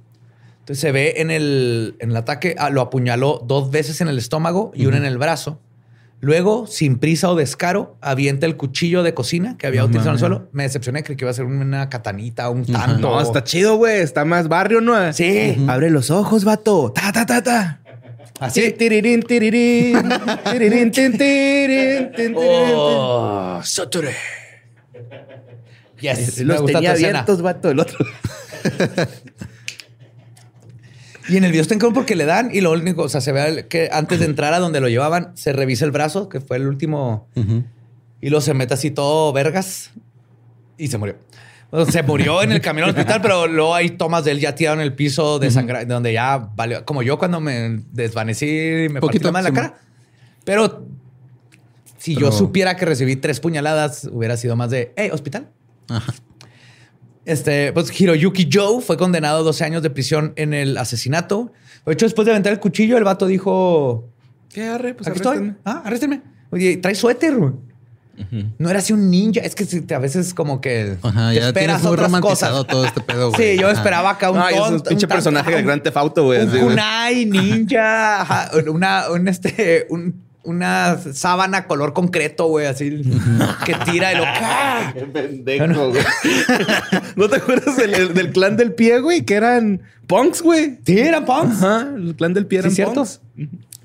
Entonces 0.61 0.81
se 0.81 0.93
ve 0.93 1.15
en 1.19 1.31
el, 1.31 1.97
en 2.01 2.11
el 2.11 2.17
ataque, 2.17 2.55
ah, 2.59 2.71
lo 2.71 2.81
apuñaló 2.81 3.43
dos 3.47 3.71
veces 3.71 4.01
en 4.01 4.09
el 4.09 4.19
estómago 4.19 4.71
y 4.75 4.87
una 4.87 4.97
en 4.99 5.05
el 5.05 5.19
brazo. 5.19 5.61
Luego, 6.21 6.67
sin 6.67 6.99
prisa 6.99 7.31
o 7.31 7.37
descaro, 7.37 7.97
avienta 8.01 8.45
el 8.45 8.57
cuchillo 8.57 9.05
de 9.05 9.15
cocina 9.15 9.57
que 9.57 9.69
había 9.69 9.85
utilizado 9.85 10.11
en 10.11 10.15
el 10.15 10.19
suelo. 10.19 10.49
Me 10.51 10.65
decepcioné, 10.65 11.05
creí 11.05 11.17
que 11.17 11.25
iba 11.25 11.31
a 11.31 11.35
ser 11.35 11.45
una 11.45 11.89
catanita, 11.89 12.51
un 12.51 12.67
tanto. 12.67 12.99
No, 13.09 13.21
está 13.21 13.45
chido, 13.45 13.77
güey. 13.77 14.01
Está 14.01 14.25
más 14.25 14.49
barrio, 14.49 14.81
¿no? 14.81 15.13
Sí. 15.13 15.57
Abre 15.69 15.91
los 15.91 16.11
ojos, 16.11 16.45
vato. 16.45 16.91
Ta, 16.93 17.13
ta, 17.13 17.25
ta, 17.25 17.41
ta. 17.43 17.81
Así. 18.41 18.73
Tirirín, 18.73 19.23
tirirín. 19.23 19.97
Tirirín, 20.51 20.91
tirín, 20.91 22.35
Oh, 22.37 23.61
Saturday. 23.65 24.15
Yes, 26.01 26.41
Los 26.43 26.65
tenía 26.65 26.93
abiertos, 26.93 27.43
vato. 27.43 27.71
El 27.71 27.81
otro. 27.81 27.99
Y 31.29 31.37
en 31.37 31.45
el 31.45 31.51
video 31.51 31.63
está 31.63 31.75
en 31.75 31.81
porque 31.93 32.17
le 32.17 32.25
dan 32.25 32.51
y 32.55 32.63
lo 32.63 32.73
único, 32.73 33.03
o 33.03 33.09
sea, 33.09 33.21
se 33.21 33.33
ve 33.33 33.67
que 33.69 33.91
antes 33.93 34.19
de 34.19 34.25
entrar 34.25 34.55
a 34.55 34.59
donde 34.59 34.81
lo 34.81 34.89
llevaban, 34.89 35.37
se 35.37 35.53
revisa 35.53 35.85
el 35.85 35.91
brazo, 35.91 36.31
que 36.31 36.41
fue 36.41 36.57
el 36.57 36.67
último. 36.67 37.29
Y 38.21 38.31
luego 38.31 38.41
se 38.41 38.55
mete 38.55 38.75
así 38.75 38.91
todo 38.91 39.33
vergas 39.33 39.91
y 40.79 40.89
se 40.89 40.97
murió. 40.97 41.17
Se 41.91 42.03
murió 42.03 42.43
en 42.43 42.53
el 42.53 42.63
camino 42.63 42.87
al 42.87 42.93
hospital, 42.93 43.21
pero 43.21 43.47
luego 43.47 43.75
hay 43.75 43.91
tomas 43.91 44.25
de 44.25 44.31
él 44.31 44.41
ya 44.41 44.55
tirado 44.55 44.77
en 44.77 44.83
el 44.83 44.95
piso 44.95 45.39
de 45.39 45.51
sangre, 45.51 45.85
donde 45.85 46.15
ya 46.15 46.39
valió. 46.57 46.85
Como 46.87 47.03
yo 47.03 47.19
cuando 47.19 47.41
me 47.41 47.83
desvanecí 47.93 48.47
y 48.47 48.89
me 48.89 49.01
Poquito, 49.01 49.29
en 49.29 49.35
la 49.35 49.53
cara. 49.53 49.79
Pero 50.45 50.87
si 51.99 52.15
yo 52.17 52.33
supiera 52.33 52.77
que 52.77 52.87
recibí 52.87 53.17
tres 53.17 53.41
puñaladas, 53.41 54.09
hubiera 54.11 54.37
sido 54.39 54.57
más 54.57 54.71
de, 54.71 54.95
hey, 54.97 55.11
hospital. 55.13 55.51
Ajá. 55.89 56.15
Este, 57.27 57.75
pues 57.75 58.01
Hiroyuki 58.01 58.49
Joe 58.51 58.81
fue 58.81 58.97
condenado 58.97 59.41
a 59.41 59.43
12 59.43 59.63
años 59.63 59.83
de 59.83 59.91
prisión 59.91 60.33
en 60.37 60.55
el 60.55 60.79
asesinato. 60.79 61.53
De 61.85 61.93
hecho, 61.93 62.07
después 62.07 62.25
de 62.25 62.33
aventar 62.33 62.55
el 62.55 62.61
cuchillo, 62.61 62.97
el 62.97 63.05
vato 63.05 63.27
dijo: 63.27 64.09
¿Qué 64.49 64.65
arre? 64.65 64.95
Pues 64.95 65.09
Aquí 65.09 65.19
estoy. 65.19 65.55
Ah, 65.67 65.83
arréstenme. 65.85 66.23
Oye, 66.51 66.79
trae 66.79 66.95
suéter. 66.95 67.37
Güey. 68.31 68.47
No 68.59 68.71
era 68.71 68.79
así 68.81 68.93
un 68.93 69.11
ninja. 69.11 69.41
Es 69.41 69.55
que 69.55 69.65
si 69.65 69.81
te- 69.81 69.95
a 69.95 69.99
veces 69.99 70.35
como 70.35 70.61
que 70.61 70.97
Ajá, 71.03 71.31
te 71.31 71.37
ya 71.37 71.53
tienes 71.53 71.83
muy 71.83 71.93
otras 71.93 72.07
romantizado 72.11 72.65
todo 72.65 72.85
este 72.85 73.01
pedo, 73.01 73.31
güey. 73.33 73.53
Sí, 73.55 73.59
yo 73.61 73.69
Ajá. 73.69 73.77
esperaba 73.77 74.11
acá 74.11 74.31
un 74.31 74.41
es 74.41 74.59
un 74.71 74.81
pinche 74.81 75.07
un 75.07 75.11
personaje 75.11 75.51
del 75.51 75.65
Gran 75.65 75.83
Tefauto, 75.83 76.25
güey. 76.25 76.41
un 76.43 76.51
kunai, 76.51 77.25
ninja, 77.31 78.21
ajá, 78.23 78.51
una, 78.69 79.11
un 79.11 79.29
este, 79.29 79.87
un- 79.91 80.27
una 80.45 80.97
sábana 81.13 81.67
color 81.67 81.93
concreto, 81.93 82.47
güey, 82.47 82.67
así 82.67 83.03
que 83.67 83.75
tira 83.91 84.13
y 84.15 84.17
lo 84.17 84.25
¡ah! 84.27 84.93
Qué 84.95 85.01
pendejo, 85.03 85.91
güey. 85.91 86.03
¿No 87.17 87.29
te 87.29 87.37
acuerdas 87.37 87.77
del, 87.77 87.95
el- 87.95 88.15
del 88.15 88.31
clan 88.33 88.57
del 88.57 88.73
pie, 88.73 89.01
güey? 89.01 89.23
Que 89.27 89.35
eran 89.35 89.83
punks, 90.07 90.41
güey. 90.41 90.79
Sí, 90.87 90.99
eran 90.99 91.27
punks. 91.27 91.63
Ajá, 91.63 91.89
el 91.95 92.15
clan 92.17 92.33
del 92.33 92.47
pie 92.47 92.59
Sí, 92.61 92.61
eran 92.63 92.75
cierto. 92.75 92.95
punks. 92.95 93.21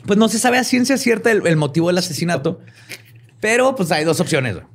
Pues 0.05 0.17
no 0.19 0.29
se 0.29 0.39
sabe 0.39 0.57
a 0.57 0.63
ciencia 0.63 0.97
cierta 0.97 1.31
el, 1.31 1.45
el 1.47 1.55
motivo 1.57 1.87
del 1.87 1.97
asesinato, 1.97 2.61
pero 3.43 3.75
pues 3.75 3.91
hay 3.91 4.05
dos 4.05 4.19
opciones. 4.21 4.53
güey. 4.55 4.65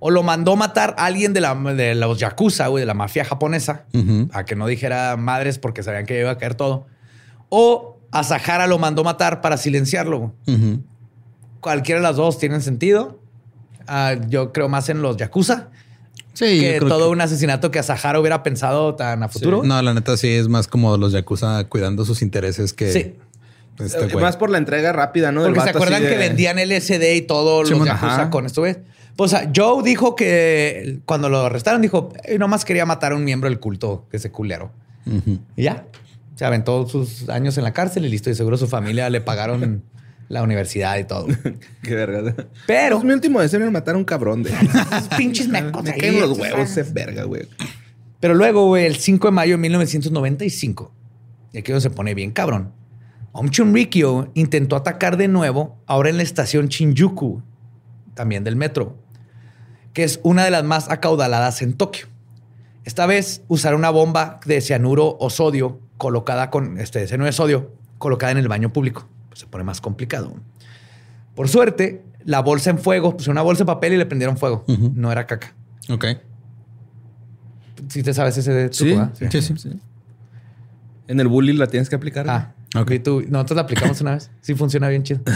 O 0.00 0.10
lo 0.10 0.22
mandó 0.22 0.56
matar 0.56 0.94
a 0.96 1.04
alguien 1.06 1.32
de, 1.34 1.40
la, 1.42 1.54
de 1.54 1.94
los 1.94 2.18
yakuza, 2.18 2.68
güey, 2.68 2.80
de 2.82 2.86
la 2.86 2.94
mafia 2.94 3.24
japonesa, 3.24 3.84
Ujú. 3.92 4.28
a 4.32 4.44
que 4.44 4.56
no 4.56 4.66
dijera 4.66 5.16
madres 5.18 5.58
porque 5.58 5.82
sabían 5.82 6.06
que 6.06 6.18
iba 6.20 6.30
a 6.30 6.38
caer 6.38 6.54
todo. 6.54 6.86
O 7.50 7.98
a 8.10 8.24
Sahara 8.24 8.66
lo 8.66 8.78
mandó 8.78 9.04
matar 9.04 9.40
para 9.42 9.56
silenciarlo. 9.58 10.32
Cualquiera 11.60 12.00
de 12.00 12.06
las 12.06 12.16
dos 12.16 12.38
tienen 12.38 12.62
sentido. 12.62 13.20
Ah, 13.86 14.14
yo 14.28 14.52
creo 14.52 14.68
más 14.68 14.88
en 14.88 15.02
los 15.02 15.16
yakuza 15.16 15.68
Sí, 16.34 16.60
que 16.60 16.78
todo 16.78 17.06
que- 17.06 17.12
un 17.12 17.20
asesinato 17.20 17.70
que 17.72 17.78
a 17.80 17.82
Sahara 17.82 18.20
hubiera 18.20 18.42
pensado 18.44 18.94
tan 18.94 19.22
a 19.24 19.28
futuro. 19.28 19.62
No, 19.64 19.82
la 19.82 19.92
neta 19.94 20.16
sí 20.16 20.28
es 20.28 20.46
más 20.46 20.68
como 20.68 20.96
los 20.96 21.10
Yakuza 21.12 21.64
cuidando 21.64 22.04
sus 22.04 22.22
intereses 22.22 22.72
que 22.72 22.92
Sí. 22.92 23.14
Este 23.80 24.04
Eh, 24.04 24.08
güey. 24.12 24.22
Más 24.24 24.36
por 24.36 24.50
la 24.50 24.58
entrega 24.58 24.92
rápida, 24.92 25.32
¿no? 25.32 25.42
Porque 25.44 25.60
se 25.60 25.70
acuerdan 25.70 26.02
de- 26.02 26.08
que 26.10 26.16
vendían 26.16 26.58
LSD 26.58 27.14
y 27.16 27.22
todo 27.22 27.62
los 27.62 27.70
Yakuza 27.70 27.92
ajá. 27.94 28.30
con 28.30 28.46
esto, 28.46 28.60
güey. 28.62 28.76
Pues 29.16 29.34
ah, 29.34 29.50
Joe 29.54 29.82
dijo 29.82 30.14
que 30.14 31.00
cuando 31.04 31.28
lo 31.28 31.40
arrestaron, 31.40 31.82
dijo, 31.82 32.12
"Eh, 32.24 32.38
nomás 32.38 32.64
quería 32.64 32.86
matar 32.86 33.12
a 33.12 33.16
un 33.16 33.24
miembro 33.24 33.48
del 33.48 33.58
culto 33.58 34.06
que 34.10 34.18
se 34.18 34.30
culero. 34.30 34.72
Ujú. 35.06 35.38
Y 35.56 35.64
ya. 35.64 35.86
Se 36.36 36.44
aventó 36.44 36.86
sus 36.86 37.28
años 37.28 37.58
en 37.58 37.64
la 37.64 37.72
cárcel 37.72 38.04
y 38.04 38.08
listo. 38.10 38.30
Y 38.30 38.34
seguro 38.36 38.56
su 38.56 38.68
familia 38.68 39.10
le 39.10 39.20
pagaron 39.20 39.82
la 40.28 40.42
universidad 40.42 40.96
y 40.98 41.04
todo. 41.04 41.26
Qué 41.82 41.94
verga. 41.96 42.34
Pero 42.66 42.96
Pues 42.96 43.04
mi 43.06 43.12
último 43.12 43.40
deseo 43.40 43.60
era 43.60 43.70
matar 43.70 43.96
a 43.96 43.98
un 43.98 44.04
cabrón 44.04 44.42
de... 44.44 44.50
esos 44.96 45.08
pinches 45.16 45.48
mecos 45.48 45.82
Me 45.82 45.96
caen 45.96 46.20
los 46.20 46.38
huevos 46.38 46.60
ese 46.76 46.84
verga, 46.92 47.24
güey. 47.24 47.48
Pero 48.20 48.34
luego, 48.34 48.66
güey, 48.66 48.84
el 48.86 48.96
5 48.96 49.28
de 49.28 49.32
mayo 49.32 49.52
de 49.54 49.58
1995, 49.58 50.92
y 51.52 51.58
aquí 51.58 51.72
donde 51.72 51.82
se 51.82 51.90
pone 51.90 52.14
bien 52.14 52.30
cabrón, 52.32 52.72
Om 53.38 53.50
Chunrikyo 53.50 54.32
intentó 54.34 54.74
atacar 54.74 55.16
de 55.16 55.28
nuevo, 55.28 55.80
ahora 55.86 56.10
en 56.10 56.16
la 56.16 56.24
estación 56.24 56.66
Shinjuku, 56.66 57.40
también 58.14 58.42
del 58.42 58.56
metro, 58.56 58.96
que 59.92 60.02
es 60.02 60.18
una 60.24 60.44
de 60.44 60.50
las 60.50 60.64
más 60.64 60.90
acaudaladas 60.90 61.62
en 61.62 61.74
Tokio. 61.74 62.08
Esta 62.84 63.06
vez 63.06 63.42
usar 63.46 63.76
una 63.76 63.90
bomba 63.90 64.40
de 64.44 64.60
cianuro 64.60 65.16
o 65.20 65.30
sodio 65.30 65.78
colocada 65.98 66.50
con 66.50 66.78
este 66.80 67.06
cianuro 67.06 67.26
de 67.26 67.32
sodio 67.32 67.70
colocada 67.98 68.32
en 68.32 68.38
el 68.38 68.48
baño 68.48 68.72
público. 68.72 69.06
Pues 69.28 69.38
se 69.38 69.46
pone 69.46 69.62
más 69.62 69.80
complicado. 69.80 70.34
Por 71.36 71.48
suerte, 71.48 72.02
la 72.24 72.40
bolsa 72.40 72.70
en 72.70 72.78
fuego, 72.80 73.16
pues 73.16 73.28
una 73.28 73.42
bolsa 73.42 73.62
de 73.62 73.66
papel 73.66 73.92
y 73.92 73.98
le 73.98 74.06
prendieron 74.06 74.36
fuego. 74.36 74.64
No 74.66 75.12
era 75.12 75.28
caca. 75.28 75.54
Ok. 75.88 76.06
Si 77.86 78.02
te 78.02 78.12
sabes 78.12 78.36
ese 78.36 78.52
de 78.52 78.72
Sí, 78.72 78.98
sí. 79.30 79.42
Sí, 79.42 79.56
sí. 79.56 79.70
En 81.06 81.20
el 81.20 81.28
bully 81.28 81.52
la 81.52 81.68
tienes 81.68 81.88
que 81.88 81.94
aplicar. 81.94 82.28
Ah, 82.28 82.56
Ok. 82.74 82.82
ok. 82.82 83.02
Tú, 83.02 83.24
nosotros 83.28 83.56
la 83.56 83.62
aplicamos 83.62 84.00
una 84.00 84.12
vez. 84.14 84.30
Sí, 84.40 84.54
funciona 84.54 84.88
bien 84.88 85.02
chido. 85.02 85.20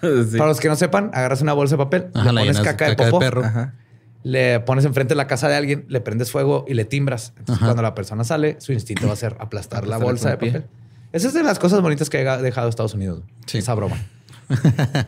Sí. 0.00 0.38
Para 0.38 0.50
los 0.50 0.60
que 0.60 0.68
no 0.68 0.76
sepan, 0.76 1.10
agarras 1.12 1.42
una 1.42 1.54
bolsa 1.54 1.74
de 1.74 1.78
papel, 1.78 2.06
Ajá, 2.14 2.30
le 2.30 2.40
pones 2.40 2.60
caca 2.60 2.84
de 2.84 2.94
caca 2.94 3.04
de 3.06 3.10
popó, 3.10 3.18
perro. 3.18 3.44
Ajá. 3.44 3.74
le 4.22 4.60
pones 4.60 4.84
enfrente 4.84 5.14
de 5.14 5.16
la 5.16 5.26
casa 5.26 5.48
de 5.48 5.56
alguien, 5.56 5.86
le 5.88 6.00
prendes 6.00 6.30
fuego 6.30 6.64
y 6.68 6.74
le 6.74 6.84
timbras. 6.84 7.32
Entonces, 7.36 7.64
cuando 7.64 7.82
la 7.82 7.96
persona 7.96 8.22
sale, 8.22 8.60
su 8.60 8.72
instinto 8.72 9.08
va 9.08 9.14
a 9.14 9.16
ser 9.16 9.36
aplastar 9.40 9.88
la 9.88 9.98
bolsa 9.98 10.30
de 10.30 10.36
pie. 10.36 10.52
papel. 10.52 10.66
Esa 11.10 11.26
es 11.26 11.34
de 11.34 11.42
las 11.42 11.58
cosas 11.58 11.80
bonitas 11.80 12.08
que 12.10 12.28
ha 12.28 12.36
dejado 12.40 12.68
Estados 12.68 12.94
Unidos. 12.94 13.24
Sí. 13.46 13.58
Esa 13.58 13.74
broma. 13.74 13.96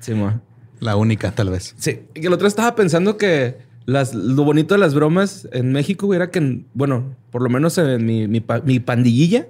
Sí, 0.00 0.14
mo. 0.14 0.40
La 0.80 0.96
única, 0.96 1.32
tal 1.32 1.50
vez. 1.50 1.74
Sí. 1.78 2.06
Y 2.14 2.20
que 2.22 2.26
el 2.28 2.32
otro 2.32 2.48
estaba 2.48 2.74
pensando 2.74 3.16
que 3.18 3.58
las, 3.86 4.14
lo 4.14 4.44
bonito 4.44 4.74
de 4.74 4.80
las 4.80 4.94
bromas 4.94 5.48
en 5.52 5.72
México 5.72 6.06
güey, 6.06 6.16
era 6.16 6.30
que, 6.30 6.62
bueno, 6.74 7.14
por 7.30 7.40
lo 7.42 7.48
menos 7.48 7.78
en 7.78 8.04
mi, 8.04 8.26
mi, 8.28 8.40
pa- 8.40 8.60
mi 8.60 8.80
pandillilla, 8.80 9.46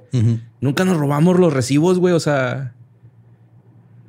nunca 0.60 0.84
nos 0.84 0.96
robamos 0.98 1.38
los 1.40 1.52
recibos, 1.52 1.98
güey. 1.98 2.14
O 2.14 2.20
sea, 2.20 2.72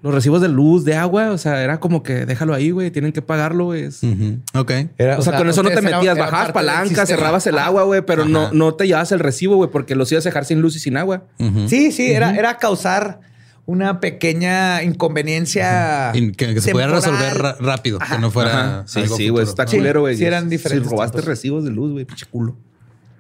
los 0.03 0.13
recibos 0.13 0.41
de 0.41 0.47
luz, 0.49 0.83
de 0.85 0.95
agua. 0.95 1.31
O 1.31 1.37
sea, 1.37 1.63
era 1.63 1.79
como 1.79 2.03
que 2.03 2.25
déjalo 2.25 2.53
ahí, 2.53 2.71
güey. 2.71 2.91
Tienen 2.91 3.11
que 3.13 3.21
pagarlo, 3.21 3.65
güey. 3.65 3.83
Es- 3.83 4.03
Ujú. 4.03 4.39
Ok. 4.53 4.71
Era- 4.97 5.17
O 5.17 5.21
sea, 5.21 5.37
con 5.37 5.49
eso 5.49 5.63
no 5.63 5.69
te 5.69 5.81
metías, 5.81 6.17
bajabas 6.17 6.31
parte 6.31 6.45
del 6.47 6.53
palanca, 6.53 6.87
sistema. 6.87 7.05
cerrabas 7.05 7.47
el 7.47 7.57
agua, 7.57 7.83
güey, 7.83 8.01
pero 8.05 8.25
no, 8.25 8.43
Ajá. 8.43 8.51
no 8.53 8.73
te 8.75 8.85
llevabas 8.85 9.11
el 9.11 9.19
recibo, 9.19 9.55
güey, 9.55 9.69
porque 9.71 9.95
los 9.95 10.11
ibas 10.11 10.25
a 10.25 10.29
dejar 10.29 10.45
sin 10.45 10.61
luz 10.61 10.75
y 10.75 10.79
sin 10.79 10.97
agua. 10.97 11.23
Sí, 11.67 11.91
sí, 11.91 12.11
era, 12.11 12.35
era 12.35 12.57
causar 12.57 13.21
una 13.67 13.99
pequeña 13.99 14.81
inconveniencia. 14.81 16.11
Que, 16.13 16.31
que 16.31 16.61
se 16.61 16.71
pudiera 16.71 16.91
resolver 16.91 17.37
rápido, 17.59 17.99
que 17.99 18.17
no 18.17 18.31
fuera. 18.31 18.83
Sí, 18.87 19.01
algo 19.01 19.17
sí, 19.17 19.29
güey. 19.29 19.43
Está 19.45 19.65
culero, 19.65 19.99
güey. 20.01 20.17
sí 20.17 20.25
eran 20.25 20.49
diferentes 20.49 20.87
Si 20.87 20.89
robaste 20.95 21.17
tiempos. 21.17 21.27
recibos 21.27 21.63
de 21.65 21.71
luz, 21.71 21.91
güey, 21.91 22.05
pinche 22.05 22.25
culo. 22.25 22.55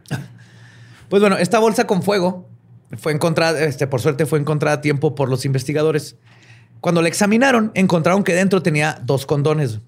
Pues 1.09 1.21
bueno, 1.21 1.37
esta 1.37 1.59
bolsa 1.59 1.87
con 1.87 2.03
fuego 2.03 2.49
fue 2.97 3.13
encontrada, 3.13 3.63
este, 3.63 3.87
por 3.87 4.01
suerte 4.01 4.25
fue 4.25 4.39
encontrada 4.39 4.75
a 4.77 4.81
tiempo 4.81 5.15
por 5.15 5.29
los 5.29 5.45
investigadores. 5.45 6.17
Cuando 6.81 7.01
la 7.01 7.07
examinaron, 7.07 7.71
encontraron 7.75 8.25
que 8.25 8.33
dentro 8.33 8.61
tenía 8.61 8.99
dos 9.05 9.25
condones. 9.25 9.79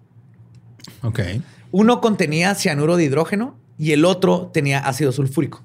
Ok. 1.02 1.20
Uno 1.72 2.00
contenía 2.00 2.56
cianuro 2.56 2.96
de 2.96 3.04
hidrógeno 3.04 3.58
y 3.78 3.92
el 3.92 4.06
otro 4.06 4.50
tenía 4.54 4.80
ácido 4.80 5.12
sulfúrico. 5.12 5.62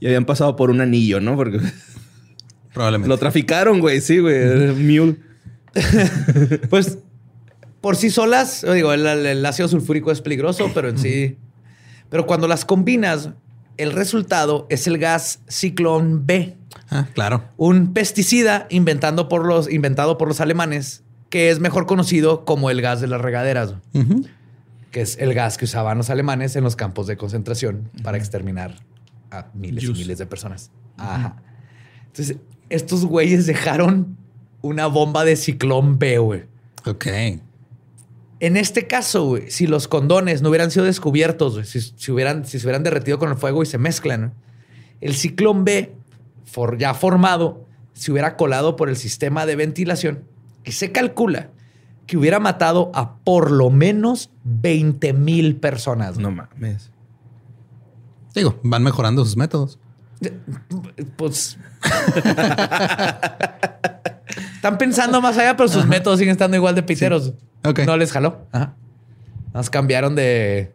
Y 0.00 0.06
habían 0.06 0.24
pasado 0.26 0.54
por 0.54 0.70
un 0.70 0.80
anillo, 0.80 1.20
¿no? 1.20 1.34
Porque 1.34 1.58
Probablemente. 2.78 3.08
lo 3.08 3.18
traficaron, 3.18 3.80
güey. 3.80 4.00
Sí, 4.00 4.18
güey. 4.20 4.72
Mule. 4.74 5.16
Pues 6.70 6.98
por 7.80 7.96
sí 7.96 8.10
solas, 8.10 8.62
yo 8.62 8.72
digo, 8.72 8.92
el, 8.92 9.06
el- 9.06 9.26
el 9.26 9.46
ácido 9.46 9.68
sulfúrico 9.68 10.10
es 10.12 10.20
peligroso, 10.20 10.70
pero 10.74 10.88
en 10.88 10.98
sí. 10.98 11.36
Pero 12.10 12.26
cuando 12.26 12.48
las 12.48 12.64
combinas, 12.64 13.30
el 13.76 13.92
resultado 13.92 14.66
es 14.70 14.86
el 14.86 14.98
gas 14.98 15.40
ciclón 15.48 16.26
B, 16.26 16.56
Ah, 16.90 17.06
claro. 17.14 17.44
un 17.56 17.92
pesticida 17.92 18.66
inventando 18.70 19.28
por 19.28 19.44
los, 19.46 19.70
inventado 19.70 20.18
por 20.18 20.26
los 20.28 20.40
alemanes, 20.40 21.02
que 21.30 21.50
es 21.50 21.60
mejor 21.60 21.86
conocido 21.86 22.44
como 22.44 22.70
el 22.70 22.80
gas 22.80 23.00
de 23.00 23.06
las 23.08 23.20
regaderas, 23.20 23.74
que 24.90 25.00
es 25.02 25.18
el 25.18 25.34
gas 25.34 25.58
que 25.58 25.66
usaban 25.66 25.98
los 25.98 26.10
alemanes 26.10 26.56
en 26.56 26.64
los 26.64 26.76
campos 26.76 27.06
de 27.06 27.16
concentración 27.16 27.90
para 28.02 28.16
exterminar 28.18 28.76
a 29.30 29.46
miles 29.54 29.84
y 29.84 29.92
miles 29.92 30.18
de 30.18 30.26
personas. 30.26 30.70
Ajá. 30.96 31.36
Entonces, 32.06 32.38
estos 32.70 33.04
güeyes 33.04 33.46
dejaron 33.46 34.16
una 34.62 34.86
bomba 34.86 35.24
de 35.24 35.36
ciclón 35.36 35.98
B, 35.98 36.18
güey. 36.18 36.44
Ok. 36.86 37.06
En 38.40 38.56
este 38.56 38.86
caso, 38.86 39.24
güey, 39.26 39.50
si 39.50 39.66
los 39.66 39.88
condones 39.88 40.42
no 40.42 40.48
hubieran 40.50 40.70
sido 40.70 40.84
descubiertos, 40.84 41.54
güey, 41.54 41.66
si, 41.66 41.80
si 41.80 42.12
hubieran, 42.12 42.44
si 42.44 42.58
se 42.60 42.66
hubieran 42.66 42.84
derretido 42.84 43.18
con 43.18 43.30
el 43.30 43.36
fuego 43.36 43.62
y 43.62 43.66
se 43.66 43.78
mezclan, 43.78 44.20
¿no? 44.20 44.32
el 45.00 45.14
ciclón 45.14 45.64
B, 45.64 45.94
for- 46.44 46.78
ya 46.78 46.94
formado, 46.94 47.64
se 47.94 48.12
hubiera 48.12 48.36
colado 48.36 48.76
por 48.76 48.88
el 48.88 48.96
sistema 48.96 49.44
de 49.46 49.56
ventilación 49.56 50.24
y 50.64 50.72
se 50.72 50.92
calcula 50.92 51.50
que 52.06 52.16
hubiera 52.16 52.38
matado 52.38 52.90
a 52.94 53.16
por 53.16 53.50
lo 53.50 53.70
menos 53.70 54.30
20 54.44 55.12
mil 55.14 55.56
personas. 55.56 56.14
güey. 56.14 56.22
No 56.24 56.30
mames. 56.30 56.90
Digo, 58.34 58.58
van 58.62 58.82
mejorando 58.84 59.24
sus 59.24 59.36
métodos. 59.36 59.78
Pues. 61.16 61.58
Están 64.54 64.78
pensando 64.78 65.20
más 65.20 65.38
allá, 65.38 65.56
pero 65.56 65.68
sus 65.68 65.86
métodos 65.86 66.18
siguen 66.18 66.32
estando 66.32 66.56
igual 66.56 66.74
de 66.74 66.82
piteros. 66.82 67.32
Ok. 67.64 67.80
No 67.86 67.96
les 67.96 68.12
jaló. 68.12 68.46
Ajá. 68.52 68.74
Nos 69.54 69.70
cambiaron 69.70 70.14
de, 70.14 70.72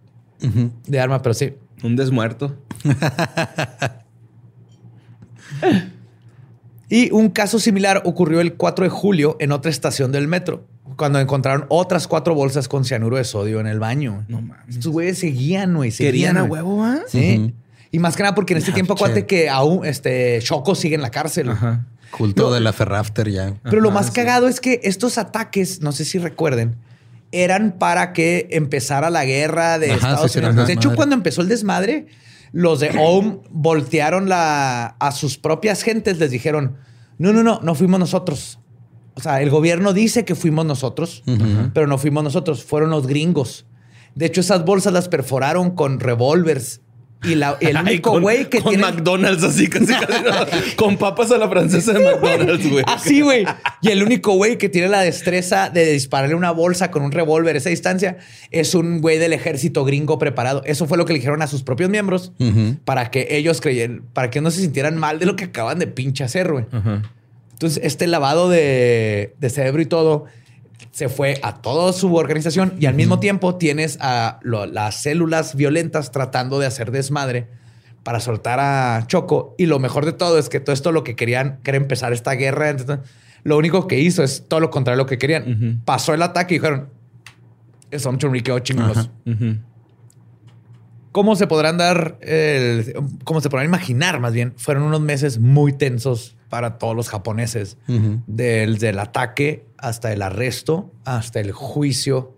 de 0.87 0.99
arma, 0.99 1.21
pero 1.21 1.33
sí. 1.33 1.53
Un 1.83 1.95
desmuerto. 1.95 2.55
Y 6.89 7.11
un 7.11 7.29
caso 7.29 7.57
similar 7.57 8.03
ocurrió 8.05 8.39
el 8.39 8.53
4 8.53 8.83
de 8.83 8.89
julio 8.89 9.35
en 9.39 9.51
otra 9.51 9.71
estación 9.71 10.11
del 10.11 10.27
metro, 10.27 10.67
cuando 10.95 11.19
encontraron 11.19 11.65
otras 11.69 12.07
cuatro 12.07 12.35
bolsas 12.35 12.67
con 12.67 12.85
cianuro 12.85 13.17
de 13.17 13.23
sodio 13.23 13.59
en 13.59 13.65
el 13.65 13.79
baño. 13.79 14.25
No 14.27 14.41
mames. 14.43 14.75
Estos 14.75 14.91
güeyes 14.91 15.17
seguían, 15.17 15.73
güey. 15.73 15.91
Querían 15.91 16.37
a 16.37 16.43
huevo, 16.43 16.83
¿ah? 16.83 16.99
Sí. 17.07 17.55
Y 17.93 17.99
más 17.99 18.17
que 18.17 18.23
nada 18.23 18.35
porque 18.35 18.53
en 18.53 18.57
este 18.59 18.71
Ah, 18.71 18.73
tiempo, 18.73 18.95
che. 18.95 18.97
acuérdate 19.03 19.25
que 19.25 19.49
aún 19.49 19.85
este 19.85 20.39
Choco 20.41 20.75
sigue 20.75 20.95
en 20.95 21.01
la 21.01 21.11
cárcel. 21.11 21.49
Ajá. 21.49 21.85
Culto 22.11 22.43
No. 22.43 22.51
de 22.51 22.59
la 22.59 22.73
Ferrafter 22.73 23.29
ya. 23.31 23.53
Pero 23.63 23.79
lo 23.81 23.89
más 23.91 24.07
sí. 24.07 24.11
cagado 24.13 24.47
es 24.49 24.59
que 24.59 24.81
estos 24.83 25.17
ataques, 25.17 25.81
no 25.81 25.91
sé 25.93 26.03
si 26.03 26.17
recuerden, 26.19 26.75
eran 27.31 27.77
para 27.79 28.11
que 28.13 28.47
empezara 28.51 29.09
la 29.09 29.23
guerra 29.25 29.79
de 29.79 29.91
Ajá, 29.93 30.09
Estados 30.09 30.35
Unidos. 30.35 30.67
De 30.67 30.73
hecho, 30.73 30.93
cuando 30.95 31.15
empezó 31.15 31.41
el 31.41 31.47
desmadre, 31.47 32.07
los 32.51 32.79
de 32.79 32.91
OM 32.99 33.39
voltearon 33.49 34.29
la, 34.29 34.95
a 34.99 35.11
sus 35.11 35.37
propias 35.39 35.81
gentes, 35.81 36.19
les 36.19 36.29
dijeron, 36.29 36.77
no, 37.17 37.33
no, 37.33 37.41
no, 37.41 37.59
no 37.63 37.73
fuimos 37.73 37.99
nosotros. 37.99 38.59
O 39.15 39.21
sea, 39.21 39.41
el 39.41 39.49
gobierno 39.49 39.93
dice 39.93 40.25
que 40.25 40.35
fuimos 40.35 40.65
nosotros, 40.65 41.23
pero 41.73 41.87
no 41.87 41.97
fuimos 41.97 42.23
nosotros, 42.23 42.63
fueron 42.63 42.89
los 42.91 43.07
gringos. 43.07 43.65
De 44.13 44.27
hecho, 44.27 44.41
esas 44.41 44.65
bolsas 44.65 44.93
las 44.93 45.07
perforaron 45.09 45.71
con 45.71 45.99
revólvers. 45.99 46.81
Y 47.23 47.35
la- 47.35 47.57
el 47.61 47.77
único 47.77 48.19
güey 48.19 48.49
que 48.49 48.59
con 48.61 48.71
tiene... 48.73 48.83
McDonald's 48.91 49.43
así 49.43 49.69
casi, 49.69 49.85
casi, 49.93 50.23
¿no? 50.23 50.75
con 50.75 50.97
papas 50.97 51.31
a 51.31 51.37
la 51.37 51.47
francesa 51.49 51.93
de 51.93 51.99
McDonald's, 52.03 52.69
güey. 52.69 52.83
Así, 52.87 53.21
güey. 53.21 53.45
Y 53.81 53.89
el 53.89 54.03
único 54.03 54.33
güey 54.33 54.57
que 54.57 54.67
tiene 54.69 54.89
la 54.89 55.01
destreza 55.01 55.69
de 55.69 55.91
dispararle 55.93 56.35
una 56.35 56.51
bolsa 56.51 56.91
con 56.91 57.01
un 57.03 57.11
revólver 57.11 57.55
a 57.55 57.59
esa 57.59 57.69
distancia 57.69 58.17
es 58.51 58.75
un 58.75 58.99
güey 59.01 59.17
del 59.19 59.33
ejército 59.33 59.85
gringo 59.85 60.17
preparado. 60.19 60.61
Eso 60.65 60.85
fue 60.87 60.97
lo 60.97 61.05
que 61.05 61.13
le 61.13 61.19
dijeron 61.19 61.41
a 61.41 61.47
sus 61.47 61.63
propios 61.63 61.89
miembros 61.89 62.33
para 62.85 63.09
que 63.11 63.27
ellos 63.31 63.61
creyeran, 63.61 64.03
para 64.13 64.29
que 64.29 64.41
no 64.41 64.51
se 64.51 64.61
sintieran 64.61 64.97
mal 64.97 65.19
de 65.19 65.25
lo 65.25 65.35
que 65.35 65.45
acaban 65.45 65.79
de 65.79 65.87
pinche 65.87 66.23
hacer, 66.23 66.51
güey. 66.51 66.65
Entonces, 67.53 67.81
este 67.85 68.07
lavado 68.07 68.49
de, 68.49 69.35
de 69.39 69.49
cerebro 69.49 69.81
y 69.81 69.85
todo 69.85 70.25
se 70.93 71.09
fue 71.09 71.39
a 71.43 71.55
toda 71.61 71.91
su 71.91 72.15
organización 72.15 72.75
y 72.79 72.85
al 72.85 72.93
mismo 72.93 73.19
tiempo 73.19 73.55
tienes 73.55 73.97
a 73.99 74.39
lo- 74.43 74.67
las 74.67 75.01
células 75.01 75.55
violentas 75.55 76.11
tratando 76.11 76.59
de 76.59 76.67
hacer 76.67 76.91
desmadre 76.91 77.47
para 78.03 78.19
soltar 78.19 78.59
a 78.61 79.03
Choco. 79.07 79.55
Y 79.57 79.65
lo 79.65 79.79
mejor 79.79 80.05
de 80.05 80.13
todo 80.13 80.37
es 80.37 80.49
que 80.49 80.59
todo 80.59 80.71
esto 80.73 80.91
lo 80.91 81.03
que 81.03 81.15
querían, 81.15 81.59
que 81.63 81.71
era 81.71 81.77
empezar 81.77 82.13
esta 82.13 82.33
guerra. 82.33 82.69
entonces, 82.69 82.99
lo 83.43 83.57
único 83.57 83.87
que 83.87 83.99
hizo 83.99 84.23
es 84.23 84.45
todo 84.47 84.59
lo 84.59 84.69
contrario 84.69 84.97
de 84.97 85.03
lo 85.03 85.09
que 85.09 85.17
querían. 85.17 85.81
Pasó 85.83 86.13
el 86.13 86.21
ataque 86.21 86.53
y 86.55 86.59
dijeron, 86.59 86.89
es 87.91 88.05
un 88.05 88.17
churriqueo 88.19 88.59
chingoso. 88.59 89.09
Ujú. 89.25 89.57
¿Cómo 91.11 91.35
se 91.35 91.45
podrán 91.47 91.77
dar, 91.77 92.17
el- 92.21 92.93
cómo 93.23 93.39
se 93.41 93.49
podrán 93.49 93.65
imaginar 93.67 94.19
más 94.19 94.33
bien? 94.33 94.53
Fueron 94.57 94.83
unos 94.83 95.01
meses 95.01 95.39
muy 95.39 95.73
tensos 95.73 96.35
para 96.53 96.77
todos 96.77 96.95
los 96.95 97.09
japoneses. 97.09 97.79
Ujú. 97.87 98.21
Del, 98.27 98.77
del 98.77 98.99
ataque 98.99 99.65
hasta 99.79 100.13
el 100.13 100.21
arresto, 100.21 100.91
hasta 101.03 101.39
el 101.39 101.51
juicio 101.51 102.37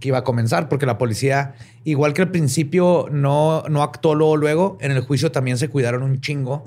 que 0.00 0.08
iba 0.08 0.18
a 0.18 0.24
comenzar, 0.24 0.68
porque 0.68 0.84
la 0.84 0.98
policía, 0.98 1.54
igual 1.84 2.12
que 2.12 2.22
al 2.22 2.32
principio 2.32 3.06
no, 3.12 3.62
no 3.70 3.84
actuó 3.84 4.16
luego, 4.16 4.36
luego, 4.36 4.78
en 4.80 4.90
el 4.90 5.00
juicio 5.02 5.30
también 5.30 5.58
se 5.58 5.68
cuidaron 5.68 6.02
un 6.02 6.20
chingo, 6.20 6.64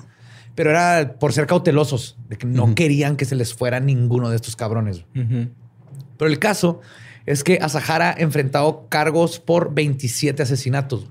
pero 0.54 0.70
era 0.70 1.18
por 1.18 1.34
ser 1.34 1.46
cautelosos, 1.46 2.16
de 2.30 2.38
que 2.38 2.46
no 2.46 2.74
querían 2.74 3.16
que 3.16 3.26
se 3.26 3.34
les 3.34 3.52
fuera 3.52 3.78
ninguno 3.78 4.30
de 4.30 4.36
estos 4.36 4.56
cabrones. 4.56 5.04
Pero 5.12 6.30
el 6.30 6.38
caso 6.38 6.80
es 7.26 7.44
que 7.44 7.58
Asahara 7.60 8.14
enfrentado 8.16 8.86
cargos 8.88 9.38
por 9.38 9.74
27 9.74 10.42
asesinatos. 10.42 11.10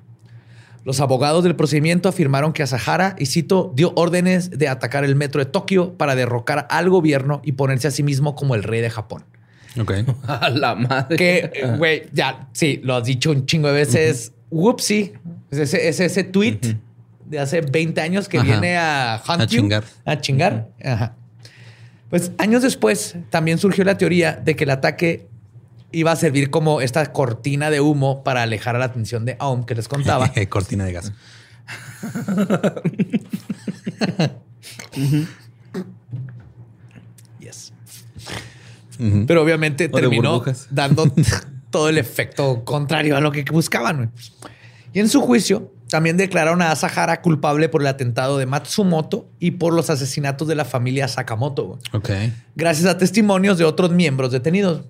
Los 0.86 1.02
abogados 1.02 1.44
del 1.44 1.56
procedimiento 1.56 2.08
afirmaron 2.08 2.54
que 2.54 2.62
Asahara, 2.62 3.16
y 3.18 3.26
cito, 3.26 3.74
dio 3.76 3.92
órdenes 3.96 4.52
de 4.52 4.68
atacar 4.68 5.04
el 5.04 5.16
metro 5.16 5.44
de 5.44 5.50
Tokio 5.50 5.98
para 5.98 6.16
derrocar 6.16 6.68
al 6.70 6.92
gobierno 6.92 7.42
y 7.44 7.54
ponerse 7.54 7.88
a 7.88 7.92
sí 7.92 8.04
mismo 8.04 8.36
como 8.36 8.54
el 8.54 8.62
rey 8.62 8.82
de 8.82 8.92
Japón. 8.92 9.26
Ok. 9.82 9.92
A 10.28 10.50
la 10.50 10.76
madre. 10.76 11.18
Que, 11.18 11.76
güey, 11.78 12.04
ya, 12.14 12.48
sí, 12.54 12.80
lo 12.84 12.96
has 12.96 13.04
dicho 13.04 13.32
un 13.32 13.48
chingo 13.48 13.68
de 13.68 13.74
veces. 13.74 14.32
Whoopsie. 14.52 15.14
Es 15.50 15.58
ese, 15.58 15.90
es 15.90 16.00
ese 16.00 16.24
tweet 16.24 16.60
de 17.26 17.40
hace 17.40 17.62
20 17.62 18.00
años 18.02 18.30
que 18.30 18.38
Ajá. 18.38 18.46
viene 18.46 18.78
a 18.78 19.22
hunt 19.28 19.42
A 19.42 19.46
you, 19.46 19.62
chingar. 19.62 19.84
A 20.06 20.22
chingar. 20.22 20.70
Ajá. 20.84 21.16
Pues 22.12 22.32
años 22.38 22.62
después 22.62 23.16
también 23.32 23.58
surgió 23.58 23.84
la 23.84 23.98
teoría 23.98 24.34
de 24.34 24.56
que 24.56 24.66
el 24.66 24.70
ataque 24.70 25.28
iba 25.96 26.12
a 26.12 26.16
servir 26.16 26.50
como 26.50 26.82
esta 26.82 27.12
cortina 27.14 27.70
de 27.70 27.80
humo 27.82 28.24
para 28.24 28.44
alejar 28.44 28.76
a 28.76 28.80
la 28.80 28.86
atención 28.86 29.26
de 29.26 29.36
Aum 29.40 29.64
que 29.66 29.76
les 29.76 29.88
contaba. 29.88 30.32
Cortina 30.50 30.86
de 30.86 30.94
gas. 30.94 31.12
Yes. 37.40 37.74
Pero 39.28 39.42
obviamente 39.44 39.90
O 39.92 39.98
terminó 39.98 40.44
dando 40.72 41.12
todo 41.70 41.90
el 41.90 41.98
efecto 41.98 42.64
contrario 42.64 43.18
a 43.18 43.22
lo 43.22 43.32
que 43.32 43.44
buscaban. 43.52 44.12
Y 44.94 45.00
en 45.00 45.10
su 45.10 45.22
juicio, 45.22 45.74
también 45.90 46.16
declararon 46.18 46.62
a 46.62 46.72
Asahara 46.72 47.22
culpable 47.22 47.68
por 47.68 47.82
el 47.82 47.88
atentado 47.88 48.38
de 48.38 48.46
Matsumoto 48.46 49.30
y 49.40 49.52
por 49.52 49.74
los 49.74 49.90
asesinatos 49.90 50.48
de 50.48 50.56
la 50.56 50.64
familia 50.66 51.08
Sakamoto, 51.08 51.66
güey, 51.66 51.80
Ok. 51.92 52.10
gracias 52.56 52.88
a 52.88 52.98
testimonios 52.98 53.58
de 53.58 53.66
otros 53.66 53.92
miembros 53.92 54.32
detenidos. 54.32 54.86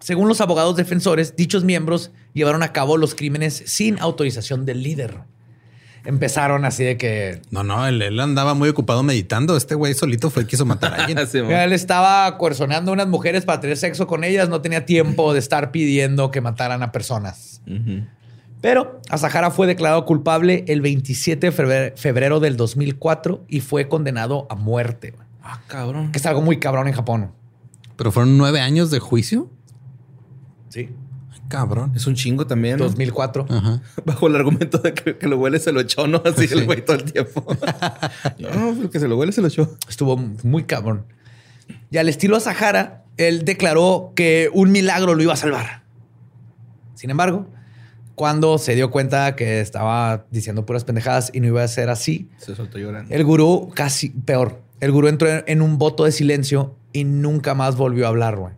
Según 0.00 0.28
los 0.28 0.40
abogados 0.40 0.76
defensores, 0.76 1.36
dichos 1.36 1.64
miembros 1.64 2.10
llevaron 2.32 2.62
a 2.62 2.72
cabo 2.72 2.96
los 2.96 3.14
crímenes 3.14 3.62
sin 3.66 3.98
autorización 4.00 4.64
del 4.66 4.82
líder. 4.82 5.20
Empezaron 6.04 6.66
así 6.66 6.84
de 6.84 6.98
que 6.98 7.40
No, 7.50 7.64
no, 7.64 7.86
él, 7.86 8.02
él 8.02 8.20
andaba 8.20 8.52
muy 8.52 8.68
ocupado 8.68 9.02
meditando. 9.02 9.56
Este 9.56 9.74
güey 9.74 9.94
solito 9.94 10.28
fue 10.28 10.42
el 10.42 10.46
que 10.46 10.50
quiso 10.50 10.66
matar 10.66 10.92
a 10.92 10.96
alguien. 11.04 11.18
Sí. 11.28 11.38
Él 11.38 11.72
estaba 11.72 12.36
coercionando 12.36 12.90
a 12.90 12.94
unas 12.94 13.08
mujeres 13.08 13.44
para 13.46 13.60
tener 13.60 13.76
sexo 13.78 14.06
con 14.06 14.24
ellas. 14.24 14.48
No 14.50 14.60
tenía 14.60 14.84
tiempo 14.84 15.32
de 15.32 15.38
estar 15.38 15.70
pidiendo 15.70 16.30
que 16.30 16.42
mataran 16.42 16.82
a 16.82 16.92
personas. 16.92 17.62
Ujú. 17.66 18.04
Pero 18.60 19.00
Asahara 19.08 19.50
fue 19.50 19.66
declarado 19.66 20.04
culpable 20.04 20.64
el 20.68 20.80
27 20.80 21.46
de 21.46 21.52
febrero, 21.52 21.96
febrero 21.96 22.40
del 22.40 22.56
2004 22.56 23.44
y 23.48 23.60
fue 23.60 23.88
condenado 23.88 24.46
a 24.50 24.54
muerte. 24.54 25.14
Ah, 25.42 25.60
cabrón. 25.66 26.12
Que 26.12 26.18
es 26.18 26.26
algo 26.26 26.42
muy 26.42 26.58
cabrón 26.58 26.88
en 26.88 26.94
Japón. 26.94 27.32
Pero 27.96 28.12
fueron 28.12 28.36
nueve 28.36 28.60
años 28.60 28.90
de 28.90 28.98
juicio. 29.00 29.50
Sí. 30.74 30.88
Ay, 31.32 31.40
Cabrón. 31.48 31.92
Es 31.94 32.06
un 32.08 32.14
chingo 32.16 32.46
también. 32.46 32.78
¿no? 32.78 32.84
2004. 32.84 33.46
Ajá. 33.48 33.80
Bajo 34.04 34.26
el 34.26 34.34
argumento 34.34 34.78
de 34.78 34.92
que, 34.92 35.16
que 35.16 35.26
lo 35.28 35.38
huele 35.38 35.60
se 35.60 35.70
lo 35.72 35.80
echó, 35.80 36.06
¿no? 36.08 36.20
Así 36.24 36.48
Sí. 36.48 36.54
el 36.54 36.64
güey 36.66 36.84
todo 36.84 36.96
el 36.96 37.04
tiempo. 37.04 37.46
no, 38.38 38.70
el 38.82 38.90
que 38.90 38.98
se 38.98 39.06
lo 39.06 39.16
huele 39.16 39.30
se 39.32 39.40
lo 39.40 39.46
echó. 39.48 39.76
Estuvo 39.88 40.16
muy 40.16 40.64
cabrón. 40.64 41.06
Y 41.90 41.98
al 41.98 42.08
estilo 42.08 42.36
Asahara, 42.36 43.04
él 43.16 43.44
declaró 43.44 44.12
que 44.16 44.50
un 44.52 44.72
milagro 44.72 45.14
lo 45.14 45.22
iba 45.22 45.32
a 45.32 45.36
salvar. 45.36 45.84
Sin 46.94 47.10
embargo, 47.10 47.46
cuando 48.16 48.58
se 48.58 48.74
dio 48.74 48.90
cuenta 48.90 49.36
que 49.36 49.60
estaba 49.60 50.26
diciendo 50.30 50.66
puras 50.66 50.84
pendejadas 50.84 51.30
y 51.32 51.40
no 51.40 51.46
iba 51.46 51.62
a 51.62 51.68
ser 51.68 51.88
así, 51.88 52.30
Se 52.38 52.54
soltó 52.56 52.78
llorando. 52.78 53.14
El 53.14 53.24
gurú, 53.24 53.70
casi 53.74 54.10
peor. 54.10 54.62
El 54.80 54.92
gurú 54.92 55.08
entró 55.08 55.28
en 55.46 55.62
un 55.62 55.78
voto 55.78 56.04
de 56.04 56.12
silencio 56.12 56.76
y 56.92 57.04
nunca 57.04 57.54
más 57.54 57.76
volvió 57.76 58.06
a 58.06 58.08
hablar, 58.08 58.36
güey. 58.36 58.54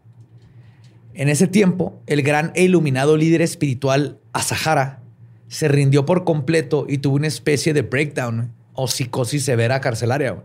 En 1.17 1.31
ese 1.31 1.47
tiempo, 1.47 1.99
el 2.07 2.21
gran 2.21 2.53
e 2.55 2.65
iluminado 2.65 3.17
líder 3.17 3.41
espiritual 3.41 4.19
Asahara 4.35 5.01
se 5.49 5.67
rindió 5.67 6.05
por 6.05 6.25
completo 6.25 6.85
y 6.87 6.99
tuvo 6.99 7.17
una 7.17 7.27
especie 7.27 7.73
de 7.73 7.81
breakdown 7.81 8.53
o 8.75 8.87
psicosis 8.87 9.43
severa 9.43 9.81
carcelaria. 9.81 10.45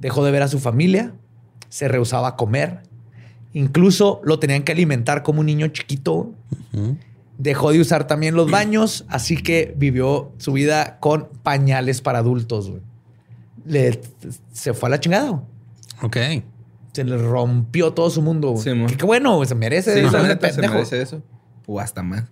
Dejó 0.00 0.24
de 0.24 0.30
ver 0.30 0.42
a 0.42 0.48
su 0.48 0.58
familia, 0.58 1.12
se 1.68 1.88
rehusaba 1.88 2.28
a 2.28 2.36
comer, 2.36 2.80
incluso 3.52 4.22
lo 4.24 4.38
tenían 4.38 4.62
que 4.62 4.72
alimentar 4.72 5.22
como 5.22 5.40
un 5.40 5.46
niño 5.46 5.68
chiquito. 5.68 6.32
Dejó 7.36 7.72
de 7.72 7.80
usar 7.80 8.06
también 8.06 8.36
los 8.36 8.50
baños, 8.50 9.04
así 9.08 9.36
que 9.36 9.74
vivió 9.76 10.32
su 10.38 10.54
vida 10.54 10.98
con 10.98 11.28
pañales 11.42 12.00
para 12.00 12.20
adultos. 12.20 12.72
Le, 13.66 14.00
se 14.50 14.72
fue 14.72 14.88
a 14.88 14.90
la 14.90 15.00
chingada. 15.00 15.42
Ok. 16.00 16.16
Se 16.94 17.04
le 17.04 17.18
rompió 17.18 17.92
todo 17.92 18.08
su 18.08 18.22
mundo. 18.22 18.50
güey. 18.52 18.62
Sí, 18.64 18.72
mo. 18.72 18.86
Que- 18.86 18.96
que 18.96 19.04
bueno, 19.04 19.36
güey, 19.36 19.46
se 19.48 19.54
merece. 19.54 19.92
Sí, 19.94 20.00
eso 20.06 20.22
neta, 20.22 20.48
se 20.48 20.54
pendejo. 20.54 20.74
merece 20.74 21.02
eso. 21.02 21.22
O 21.66 21.78
hasta 21.80 22.02
más. 22.02 22.24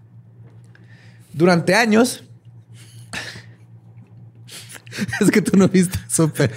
Durante 1.35 1.75
años, 1.75 2.25
Es 5.21 5.31
que 5.31 5.43
tú 5.43 5.57
no 5.57 5.69
viste 5.69 5.99
súper. 6.09 6.53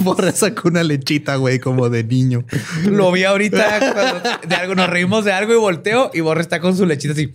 Borra 0.00 0.32
sacó 0.32 0.68
una 0.68 0.82
lechita, 0.82 1.36
güey, 1.36 1.58
como 1.58 1.88
de 1.88 2.04
niño. 2.04 2.44
lo 2.90 3.10
vi 3.12 3.24
ahorita 3.24 3.92
cuando 3.94 4.48
de 4.48 4.54
algo, 4.54 4.74
nos 4.74 4.88
reímos 4.90 5.24
de 5.24 5.32
algo 5.32 5.52
y 5.54 5.56
volteo 5.56 6.10
y 6.12 6.20
Borre 6.20 6.42
está 6.42 6.60
con 6.60 6.76
su 6.76 6.84
lechita 6.86 7.12
así. 7.14 7.32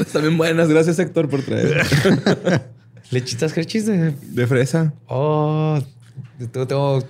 Están 0.00 0.22
bien 0.22 0.38
buenas. 0.38 0.68
Gracias, 0.68 0.98
Héctor, 0.98 1.28
por 1.28 1.42
traer. 1.42 1.82
Lechitas 3.10 3.52
crechis 3.52 3.86
de... 3.86 4.12
De 4.12 4.46
fresa. 4.46 4.92
Oh, 5.06 5.80
tengo 6.52 7.04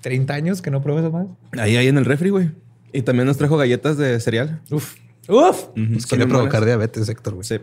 30 0.00 0.34
años 0.34 0.62
que 0.62 0.70
no 0.70 0.82
pruebo 0.82 1.00
esas 1.00 1.12
más. 1.12 1.26
Ahí, 1.58 1.76
ahí 1.76 1.88
en 1.88 1.98
el 1.98 2.04
refri, 2.04 2.30
güey. 2.30 2.50
Y 2.92 3.02
también 3.02 3.26
nos 3.26 3.36
trajo 3.36 3.56
galletas 3.56 3.96
de 3.96 4.18
cereal. 4.20 4.62
Uf. 4.70 4.96
Uf. 5.28 5.68
Nos 5.74 6.02
son 6.02 6.08
quiere 6.08 6.26
provocar 6.26 6.60
buenas. 6.60 6.66
diabetes, 6.66 7.08
Héctor, 7.08 7.34
güey. 7.34 7.44
Sí. 7.44 7.58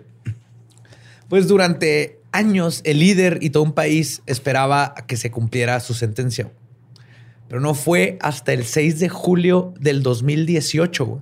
Pues 1.29 1.47
durante 1.47 2.19
años 2.31 2.81
el 2.83 2.99
líder 2.99 3.39
y 3.41 3.49
todo 3.49 3.63
un 3.63 3.73
país 3.73 4.21
esperaba 4.25 4.93
a 4.95 5.05
que 5.07 5.17
se 5.17 5.31
cumpliera 5.31 5.79
su 5.79 5.93
sentencia. 5.93 6.51
Pero 7.47 7.59
no 7.61 7.73
fue 7.73 8.17
hasta 8.21 8.53
el 8.53 8.65
6 8.65 8.99
de 8.99 9.09
julio 9.09 9.73
del 9.79 10.03
2018 10.03 11.05
güey, 11.05 11.21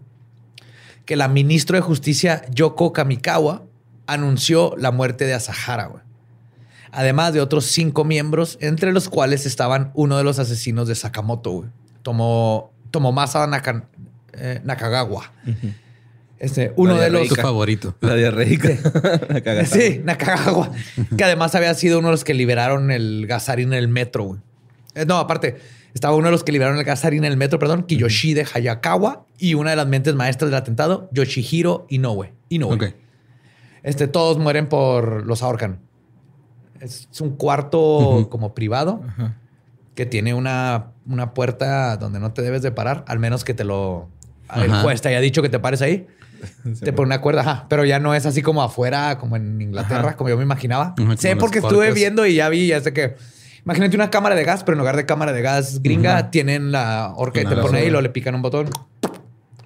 que 1.05 1.15
la 1.15 1.27
ministra 1.27 1.77
de 1.77 1.81
Justicia 1.81 2.43
Yoko 2.49 2.93
Kamikawa 2.93 3.63
anunció 4.07 4.73
la 4.77 4.91
muerte 4.91 5.25
de 5.25 5.33
Asahara, 5.33 5.87
güey. 5.87 6.03
Además 6.95 7.33
de 7.33 7.41
otros 7.41 7.65
cinco 7.65 8.05
miembros, 8.05 8.57
entre 8.61 8.93
los 8.93 9.09
cuales 9.09 9.45
estaban 9.47 9.91
uno 9.95 10.17
de 10.17 10.23
los 10.23 10.37
asesinos 10.37 10.87
de 10.87 10.93
Sakamoto, 10.95 11.49
güey. 11.51 11.69
Tomo, 12.03 12.71
Tomomasa 12.91 13.47
Naka- 13.47 13.85
eh, 14.33 14.61
Nakagawa. 14.63 15.31
Este, 16.37 16.73
uno 16.75 16.95
de 16.95 17.09
los... 17.09 17.27
Tu 17.29 17.35
favorito. 17.35 17.95
La 18.01 18.15
diarreica. 18.15 18.69
Cagada. 19.41 19.65
Sí, 19.65 20.01
Nakagawa. 20.03 20.71
que 21.17 21.23
además 21.23 21.55
había 21.55 21.73
sido 21.73 21.99
uno 21.99 22.09
de 22.09 22.13
los 22.13 22.23
que 22.23 22.33
liberaron 22.33 22.91
el 22.91 23.25
gasarín 23.27 23.69
en 23.73 23.79
el 23.79 23.87
metro, 23.87 24.25
güey. 24.25 24.39
Eh, 24.93 25.05
no, 25.05 25.17
aparte, 25.17 25.57
estaba 25.93 26.15
uno 26.15 26.25
de 26.27 26.31
los 26.31 26.43
que 26.43 26.51
liberaron 26.51 26.77
el 26.77 26.83
gasarín 26.83 27.23
en 27.23 27.31
el 27.31 27.37
metro, 27.37 27.57
perdón, 27.59 27.83
Kiyoshide 27.83 28.45
Hayakawa 28.53 29.25
y 29.39 29.53
una 29.55 29.71
de 29.71 29.77
las 29.77 29.87
mentes 29.87 30.13
maestras 30.15 30.51
del 30.51 30.57
atentado, 30.59 31.09
Yoshihiro 31.13 31.87
Inoue. 31.89 32.33
Inoue. 32.49 32.75
Ok. 32.75 32.83
Este, 33.83 34.07
todos 34.07 34.37
mueren 34.37 34.67
por 34.67 35.25
los 35.25 35.41
ahorcan. 35.41 35.79
Es 36.83 37.21
un 37.21 37.35
cuarto 37.37 38.27
como 38.29 38.53
privado 38.53 39.01
que 39.95 40.05
tiene 40.05 40.33
una, 40.33 40.87
una 41.05 41.33
puerta 41.33 41.97
donde 41.97 42.19
no 42.19 42.33
te 42.33 42.41
debes 42.41 42.61
de 42.61 42.71
parar, 42.71 43.05
al 43.07 43.19
menos 43.19 43.43
que 43.43 43.53
te 43.53 43.63
lo... 43.63 44.09
El 44.53 44.71
Ajá. 44.71 44.81
juez 44.81 45.01
te 45.01 45.09
haya 45.09 45.19
dicho 45.19 45.41
que 45.41 45.49
te 45.49 45.59
pares 45.59 45.81
ahí. 45.81 46.07
Te 46.83 46.91
pone 46.91 47.07
una 47.07 47.21
cuerda, 47.21 47.39
ajá. 47.39 47.65
Pero 47.69 47.85
ya 47.85 47.99
no 47.99 48.13
es 48.13 48.25
así 48.25 48.41
como 48.41 48.61
afuera, 48.61 49.17
como 49.17 49.37
en 49.37 49.61
Inglaterra, 49.61 50.17
como 50.17 50.29
yo 50.29 50.35
me 50.35 50.43
imaginaba. 50.43 50.93
como 50.97 51.15
sé 51.15 51.37
porque 51.37 51.59
estuve 51.59 51.93
viendo 51.93 52.25
y 52.25 52.35
ya 52.35 52.49
vi, 52.49 52.67
ya 52.67 52.81
sé 52.81 52.91
que... 52.91 53.15
Imagínate 53.63 53.95
una 53.95 54.09
cámara 54.09 54.35
de 54.35 54.43
gas, 54.43 54.61
pero 54.65 54.73
en 54.73 54.79
lugar 54.79 54.97
de 54.97 55.05
cámara 55.05 55.31
de 55.31 55.41
gas 55.41 55.81
gringa, 55.81 56.31
tienen 56.31 56.73
la 56.73 57.13
horca 57.15 57.41
y 57.41 57.45
te 57.45 57.55
pone 57.55 57.79
ahí 57.79 57.85
y 57.85 57.89
luego 57.89 58.01
le 58.01 58.09
pican 58.09 58.35
un 58.35 58.41
botón. 58.41 58.69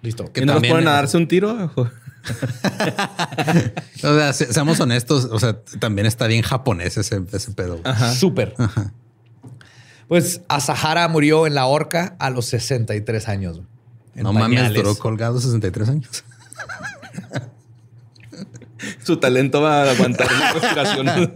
Listo. 0.04 0.32
Que 0.32 0.42
¿Y 0.42 0.46
no 0.46 0.54
los 0.54 0.68
ponen 0.68 0.88
a 0.88 0.92
darse 0.92 1.18
un 1.18 1.28
tiro? 1.28 1.72
O 4.04 4.16
sea, 4.16 4.34
se- 4.34 4.54
seamos 4.54 4.80
honestos, 4.80 5.26
o 5.32 5.40
sea, 5.40 5.58
también 5.80 6.06
está 6.06 6.28
bien 6.28 6.42
japonés 6.44 6.98
ese, 6.98 7.22
ese 7.32 7.52
pedo. 7.52 7.80
güey. 7.80 8.16
Súper. 8.16 8.54
Pues 10.08 10.42
Asahara 10.48 11.08
murió 11.08 11.48
en 11.48 11.56
la 11.56 11.66
horca 11.66 12.16
a 12.20 12.30
los 12.30 12.46
63 12.46 13.28
años. 13.28 13.62
No 14.16 14.34
mames, 14.34 14.74
duró 14.74 14.96
colgado 14.96 15.40
63 15.42 15.90
años. 15.90 16.24
Su 19.04 19.18
talento 19.18 19.62
va 19.62 19.84
a 19.84 19.92
aguantar 19.92 20.28
la 20.32 20.54
respiración. 20.54 21.34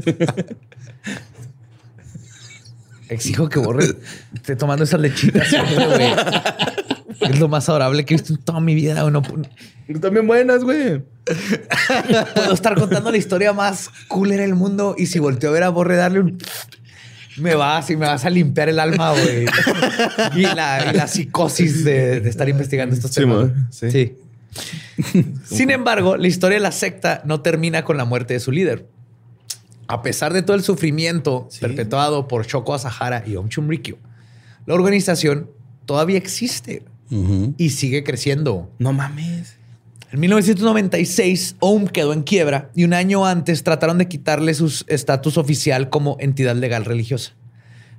Exijo 3.09 3.49
que 3.49 3.59
borre. 3.59 3.97
Esté 4.34 4.55
tomando 4.55 4.84
esas 4.85 4.99
lechitas. 5.01 5.47
Es 7.19 7.39
lo 7.39 7.47
más 7.47 7.67
adorable 7.69 8.05
que 8.05 8.13
he 8.13 8.17
visto 8.17 8.33
en 8.33 8.39
toda 8.41 8.59
mi 8.59 8.73
vida. 8.75 9.01
güey. 9.01 9.11
No 9.13 9.21
pu- 9.21 9.47
Están 9.88 10.13
bien 10.13 10.27
buenas, 10.27 10.63
güey. 10.63 11.03
puedo 12.35 12.53
estar 12.53 12.75
contando 12.75 13.11
la 13.11 13.17
historia 13.17 13.53
más 13.53 13.89
cool 14.07 14.29
del 14.29 14.55
mundo 14.55 14.95
y 14.97 15.05
si 15.07 15.19
volteo 15.19 15.49
a 15.49 15.53
ver 15.53 15.63
a 15.63 15.69
Borre 15.69 15.95
darle 15.95 16.19
un... 16.21 16.38
Me 17.38 17.55
vas 17.55 17.89
y 17.89 17.95
me 17.95 18.05
vas 18.07 18.25
a 18.25 18.29
limpiar 18.29 18.67
el 18.69 18.77
alma, 18.79 19.11
güey. 19.13 19.45
Y 20.35 20.41
la, 20.53 20.91
y 20.91 20.95
la 20.95 21.07
psicosis 21.07 21.83
de, 21.85 22.19
de 22.19 22.29
estar 22.29 22.47
investigando 22.49 22.93
estos 22.93 23.11
Sí, 23.11 23.21
temas. 23.21 23.38
man. 23.47 23.67
Sí. 23.71 23.89
sí. 23.91 24.17
Sin 25.45 25.71
embargo, 25.71 26.17
la 26.17 26.27
historia 26.27 26.57
de 26.57 26.61
la 26.63 26.73
secta 26.73 27.21
no 27.25 27.41
termina 27.41 27.83
con 27.85 27.95
la 27.97 28.03
muerte 28.05 28.33
de 28.33 28.39
su 28.41 28.51
líder. 28.51 28.85
A 29.88 30.01
pesar 30.01 30.33
de 30.33 30.41
todo 30.41 30.55
el 30.57 30.63
sufrimiento 30.63 31.47
perpetuado 31.61 32.27
por 32.27 32.45
Shoko 32.45 32.73
Asahara 32.73 33.23
y 33.25 33.35
Om 33.38 33.47
Chumrikyo, 33.49 33.97
la 34.65 34.73
organización 34.75 35.49
todavía 35.85 36.17
existe 36.17 36.83
Y 37.57 37.69
sigue 37.71 38.03
creciendo. 38.03 38.71
No 38.79 38.93
mames. 38.93 39.57
En 40.11 40.19
1996, 40.19 41.57
OM 41.59 41.88
quedó 41.88 42.13
en 42.13 42.23
quiebra 42.23 42.69
y 42.75 42.83
un 42.83 42.93
año 42.93 43.25
antes 43.25 43.63
trataron 43.63 43.97
de 43.97 44.07
quitarle 44.07 44.53
su 44.53 44.83
estatus 44.88 45.38
oficial 45.38 45.89
como 45.89 46.17
entidad 46.19 46.55
legal 46.55 46.85
religiosa. 46.85 47.33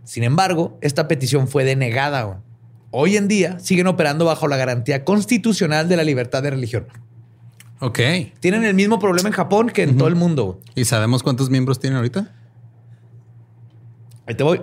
Sin 0.05 0.25
embargo, 0.25 0.79
esta 0.83 1.09
petición 1.09 1.49
fue 1.49 1.65
denegada. 1.65 2.43
Hoy 2.91 3.17
en 3.17 3.29
día 3.29 3.59
siguen 3.61 3.87
operando 3.87 4.25
bajo 4.25 4.49
la 4.49 4.57
garantía 4.57 5.05
constitucional 5.05 5.89
de 5.89 5.97
la 5.97 6.05
libertad 6.05 6.43
de 6.43 6.51
religión. 6.51 6.87
Ok. 7.81 7.99
Tienen 8.41 8.65
el 8.65 8.75
mismo 8.75 8.99
problema 8.99 9.29
en 9.29 9.35
Japón 9.35 9.71
que 9.71 9.83
en 9.83 9.97
todo 9.97 10.09
el 10.09 10.15
mundo. 10.15 10.61
¿Y 10.75 10.85
sabemos 10.85 11.23
cuántos 11.23 11.51
miembros 11.51 11.81
tienen 11.81 11.97
ahorita? 11.97 12.35
Ahí 14.27 14.35
te 14.35 14.45
voy. 14.45 14.61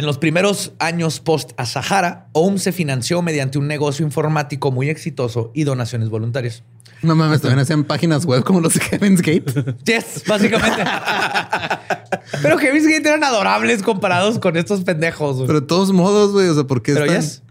En 0.00 0.06
los 0.06 0.16
primeros 0.16 0.72
años 0.78 1.20
post 1.20 1.50
a 1.58 1.66
Sahara, 1.66 2.28
OM 2.32 2.56
se 2.56 2.72
financió 2.72 3.20
mediante 3.20 3.58
un 3.58 3.68
negocio 3.68 4.02
informático 4.02 4.72
muy 4.72 4.88
exitoso 4.88 5.50
y 5.52 5.64
donaciones 5.64 6.08
voluntarias. 6.08 6.62
No 7.02 7.14
mames, 7.14 7.42
también 7.42 7.58
hacían 7.58 7.84
páginas 7.84 8.24
web 8.24 8.42
como 8.42 8.62
los 8.62 8.72
de 8.72 8.80
Heaven's 8.80 9.20
Gate. 9.20 9.74
Yes, 9.84 10.24
básicamente. 10.26 10.82
Pero 12.42 12.56
Heaven's 12.56 12.86
Gate 12.86 13.06
eran 13.06 13.24
adorables 13.24 13.82
comparados 13.82 14.38
con 14.38 14.56
estos 14.56 14.84
pendejos. 14.84 15.42
Pero 15.46 15.60
de 15.60 15.66
todos 15.66 15.92
modos, 15.92 16.32
güey, 16.32 16.48
o 16.48 16.54
sea, 16.54 16.64
¿por 16.64 16.80
qué 16.80 16.94
Pero 16.94 17.04
están- 17.04 17.20
yes, 17.20 17.42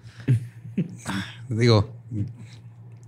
Digo, 1.50 1.94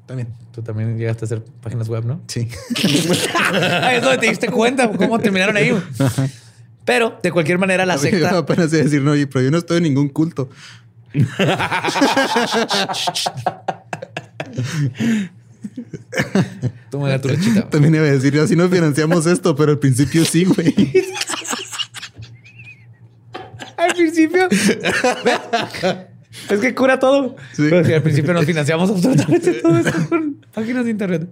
también. 0.05 0.27
Tú 0.51 0.61
también 0.61 0.99
llegaste 0.99 1.23
a 1.23 1.25
hacer 1.25 1.43
páginas 1.63 1.89
web, 1.89 2.05
¿no? 2.05 2.21
sí. 2.27 2.47
Es 2.75 4.03
donde 4.03 4.19
te 4.19 4.27
diste 4.27 4.49
cuenta 4.49 4.87
cómo 4.91 5.17
terminaron 5.17 5.57
ahí. 5.57 5.75
Pero 6.85 7.19
de 7.21 7.31
cualquier 7.31 7.57
manera, 7.59 7.85
la 7.85 7.95
Yo 7.95 8.01
secta. 8.01 8.37
apenas 8.37 8.71
iba 8.73 8.81
a 8.81 8.85
decir, 8.85 9.01
no, 9.01 9.11
pero 9.29 9.41
yo 9.41 9.51
no 9.51 9.57
estoy 9.57 9.77
en 9.77 9.83
ningún 9.83 10.09
culto. 10.09 10.49
Toma 16.89 17.19
tu 17.19 17.27
lechita. 17.29 17.69
También 17.69 17.95
iba 17.95 18.05
a 18.05 18.11
decir, 18.11 18.37
así 18.39 18.55
no 18.55 18.67
financiamos 18.69 19.25
esto, 19.25 19.55
pero 19.55 19.71
al 19.71 19.79
principio 19.79 20.23
sí, 20.25 20.45
güey. 20.45 20.73
Al 23.77 23.95
principio. 23.95 24.47
es 24.51 24.77
que 26.59 26.75
cura 26.75 26.99
todo. 26.99 27.35
Sí. 27.53 27.63
Pero 27.67 27.83
sí, 27.83 27.93
al 27.93 28.03
principio 28.03 28.31
nos 28.31 28.45
financiamos 28.45 28.91
absolutamente 28.91 29.53
todo 29.53 29.75
esto 29.79 30.07
con 30.07 30.35
páginas 30.53 30.85
de 30.85 30.91
internet. 30.91 31.27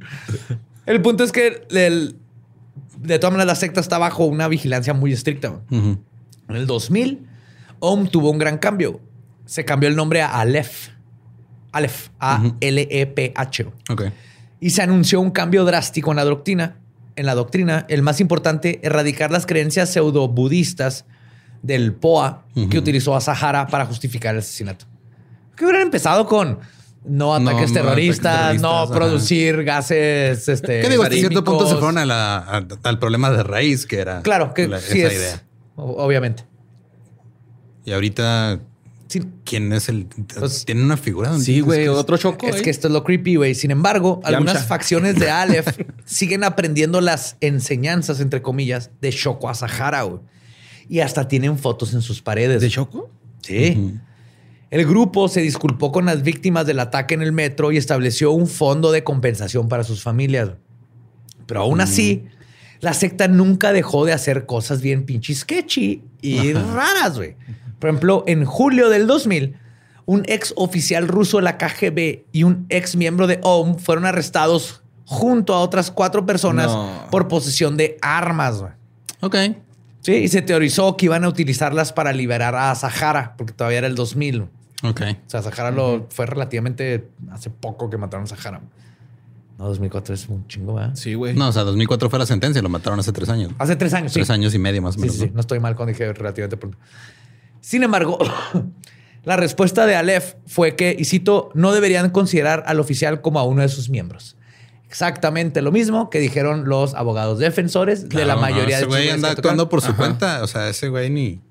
El 0.87 0.99
punto 0.99 1.23
es 1.23 1.31
que 1.31 1.61
el- 1.69 2.15
de 3.01 3.19
todas 3.19 3.31
maneras 3.31 3.47
la 3.47 3.55
secta 3.55 3.79
está 3.79 3.97
bajo 3.97 4.25
una 4.25 4.47
vigilancia 4.47 4.93
muy 4.93 5.13
estricta. 5.13 5.61
En 5.69 6.55
el 6.55 6.67
2000, 6.67 7.27
OM 7.79 8.07
tuvo 8.07 8.29
un 8.31 8.37
gran 8.37 8.57
cambio. 8.57 8.99
Se 9.45 9.65
cambió 9.65 9.89
el 9.89 9.95
nombre 9.95 10.21
a 10.21 10.39
Aleph. 10.39 10.89
Aleph. 11.71 12.09
A-L-E-P-H. 12.19 13.65
Ok. 13.89 14.03
Y 14.59 14.71
se 14.71 14.81
anunció 14.81 15.21
un 15.21 15.31
cambio 15.31 15.63
drástico 15.65 16.11
en 16.11 16.17
la 16.17 16.25
doctrina. 16.25 16.77
En 17.15 17.25
la 17.25 17.35
doctrina, 17.35 17.85
el 17.89 18.01
más 18.01 18.19
importante, 18.21 18.79
erradicar 18.83 19.31
las 19.31 19.45
creencias 19.45 19.89
pseudo-budistas 19.89 21.05
del 21.61 21.93
POA 21.93 22.45
que 22.69 22.77
utilizó 22.77 23.15
a 23.15 23.21
Sahara 23.21 23.67
para 23.67 23.85
justificar 23.85 24.33
el 24.35 24.39
asesinato. 24.39 24.85
Que 25.55 25.65
hubieran 25.65 25.83
empezado 25.83 26.25
con 26.25 26.59
no 27.05 27.33
ataques 27.35 27.69
no 27.69 27.73
terroristas, 27.73 28.35
terroristas, 28.37 28.61
no 28.61 28.89
producir 28.93 29.63
gases. 29.63 30.47
Este, 30.47 30.81
¿Qué 30.81 30.89
digo? 30.89 31.03
Hasta 31.03 31.15
cierto 31.15 31.43
punto 31.43 31.67
se 31.67 31.75
fueron 31.75 31.97
a 31.97 32.05
la- 32.05 32.37
a- 32.37 32.67
al 32.83 32.99
problema 32.99 33.31
de 33.31 33.43
raíz, 33.43 33.85
que 33.85 33.99
era 33.99 34.21
Claro, 34.21 34.53
que 34.53 34.67
la- 34.67 34.79
sí 34.79 34.99
esa 35.01 35.07
es. 35.13 35.19
idea. 35.19 35.43
Obviamente. 35.75 36.43
Y 37.85 37.91
ahorita, 37.91 38.59
Sí, 39.07 39.23
¿quién 39.43 39.73
es 39.73 39.89
el? 39.89 40.05
Pues- 40.37 40.65
Tiene 40.65 40.83
una 40.83 40.95
figura. 40.95 41.29
donde 41.29 41.43
Sí, 41.43 41.61
güey. 41.61 41.87
Otro 41.87 42.15
choco. 42.17 42.45
Es 42.45 42.57
eh. 42.57 42.61
que 42.61 42.69
esto 42.69 42.87
es 42.89 42.93
lo 42.93 43.03
creepy, 43.03 43.37
güey. 43.37 43.55
Sin 43.55 43.71
embargo, 43.71 44.21
algunas 44.23 44.67
facciones 44.67 45.17
de 45.17 45.31
Aleph 45.31 45.65
siguen 46.05 46.43
aprendiendo 46.43 47.01
las 47.01 47.35
enseñanzas, 47.41 48.19
entre 48.19 48.43
comillas, 48.43 48.91
de 49.01 49.09
Shoko 49.09 49.49
Asahara, 49.49 50.03
güey. 50.03 50.19
Y 50.89 50.99
hasta 50.99 51.27
tienen 51.27 51.57
fotos 51.57 51.95
en 51.95 52.03
sus 52.03 52.21
paredes. 52.21 52.61
¿De 52.61 52.69
Choco? 52.69 53.09
Sí. 53.41 53.95
El 54.71 54.85
grupo 54.85 55.27
se 55.29 55.41
disculpó 55.41 55.91
con 55.91 56.05
las 56.05 56.21
víctimas 56.21 56.65
del 56.67 56.79
ataque 56.79 57.15
en 57.15 57.21
el 57.23 57.31
metro 57.31 57.71
y 57.71 57.77
estableció 57.77 58.31
un 58.31 58.47
fondo 58.47 58.91
de 58.91 59.03
compensación 59.03 59.67
para 59.67 59.83
sus 59.83 60.03
familias. 60.03 60.51
Pero 61.47 61.61
aún 61.61 61.81
así, 61.81 62.25
la 62.79 62.93
secta 62.93 63.27
nunca 63.27 63.71
dejó 63.73 64.05
de 64.05 64.13
hacer 64.13 64.45
cosas 64.45 64.81
bien 64.81 65.05
pinches 65.05 65.39
sketchy 65.39 66.03
y 66.21 66.53
raras, 66.53 67.17
güey. 67.17 67.35
Por 67.79 67.89
ejemplo, 67.89 68.23
en 68.27 68.45
julio 68.45 68.89
del 68.89 69.07
2000, 69.07 69.55
un 70.05 70.23
ex 70.27 70.53
oficial 70.55 71.07
ruso 71.07 71.37
de 71.37 71.43
la 71.43 71.57
KGB 71.57 72.25
y 72.31 72.43
un 72.43 72.65
ex 72.69 72.95
miembro 72.95 73.25
de 73.25 73.39
OM 73.41 73.77
fueron 73.79 74.05
arrestados 74.05 74.83
junto 75.05 75.55
a 75.55 75.61
otras 75.61 75.89
cuatro 75.89 76.27
personas 76.27 76.67
No. 76.67 77.07
por 77.09 77.27
posesión 77.27 77.75
de 77.77 77.97
armas, 78.01 78.59
güey. 78.59 78.71
Ok. 79.21 79.35
Sí, 80.01 80.13
y 80.13 80.27
se 80.27 80.41
teorizó 80.43 80.95
que 80.95 81.05
iban 81.07 81.23
a 81.23 81.27
utilizarlas 81.27 81.91
para 81.91 82.13
liberar 82.13 82.55
a 82.55 82.73
Sahara, 82.75 83.33
porque 83.37 83.53
todavía 83.53 83.79
era 83.79 83.87
el 83.87 83.95
2000. 83.95 84.45
O 84.83 84.89
Ok. 84.89 85.01
sea, 85.27 85.41
Sahara 85.41 85.71
lo 85.71 86.07
fue 86.09 86.25
relativamente 86.25 87.09
hace 87.31 87.49
poco 87.49 87.89
que 87.89 87.97
mataron 87.97 88.23
a 88.25 88.27
Sahara. 88.27 88.61
No, 89.57 89.65
2004 89.67 90.15
es 90.15 90.29
un 90.29 90.47
chingo, 90.47 90.75
¿verdad? 90.75 90.95
Sí, 90.95 91.15
güey. 91.15 91.35
No, 91.35 91.49
o 91.49 91.51
sea, 91.51 91.63
2004 91.63 92.09
fue 92.09 92.17
la 92.19 92.25
sentencia, 92.25 92.61
lo 92.61 92.69
mataron 92.69 92.97
hace 92.99 93.11
tres 93.11 93.27
años. 93.27 93.51
Hace 93.59 93.75
tres 93.75 93.93
años, 93.93 94.13
sí. 94.13 94.19
Tres 94.19 94.29
años 94.29 94.53
y 94.55 94.59
medio 94.59 94.81
más 94.81 94.91
o 94.95 94.99
Sí, 94.99 95.01
menos. 95.01 95.15
sí, 95.15 95.21
sí. 95.23 95.27
¿no? 95.27 95.33
No 95.35 95.39
estoy 95.41 95.59
mal 95.59 95.75
cuando 95.75 95.91
dije 95.91 96.13
relativamente 96.13 96.55
pronto. 96.57 96.77
Sin 97.61 97.83
embargo, 97.83 98.17
La 99.25 99.35
respuesta 99.35 99.85
de 99.85 99.95
Aleph 99.97 100.35
fue 100.47 100.77
que, 100.77 100.95
y 100.97 101.03
cito, 101.03 101.49
no 101.53 101.73
deberían 101.73 102.09
considerar 102.11 102.63
al 102.67 102.79
oficial 102.79 103.19
como 103.19 103.37
a 103.39 103.43
uno 103.43 103.61
de 103.61 103.67
sus 103.67 103.89
miembros. 103.89 104.37
Exactamente 104.87 105.61
lo 105.61 105.73
mismo 105.73 106.09
que 106.09 106.19
dijeron 106.19 106.69
los 106.69 106.95
abogados 106.95 107.37
defensores 107.37 108.07
de 108.07 108.19
la 108.19 108.23
Claro, 108.23 108.35
no, 108.35 108.41
mayoría 108.41 108.77
ese 108.77 108.85
de 108.85 108.89
güey 108.89 109.01
estos 109.03 109.15
anda 109.15 109.31
actuando 109.31 109.67
por 109.67 109.81
su 109.81 109.89
Ajá. 109.89 109.97
cuenta. 109.97 110.41
O 110.41 110.47
sea, 110.47 110.69
ese 110.69 110.87
güey 110.87 111.09
ni, 111.09 111.41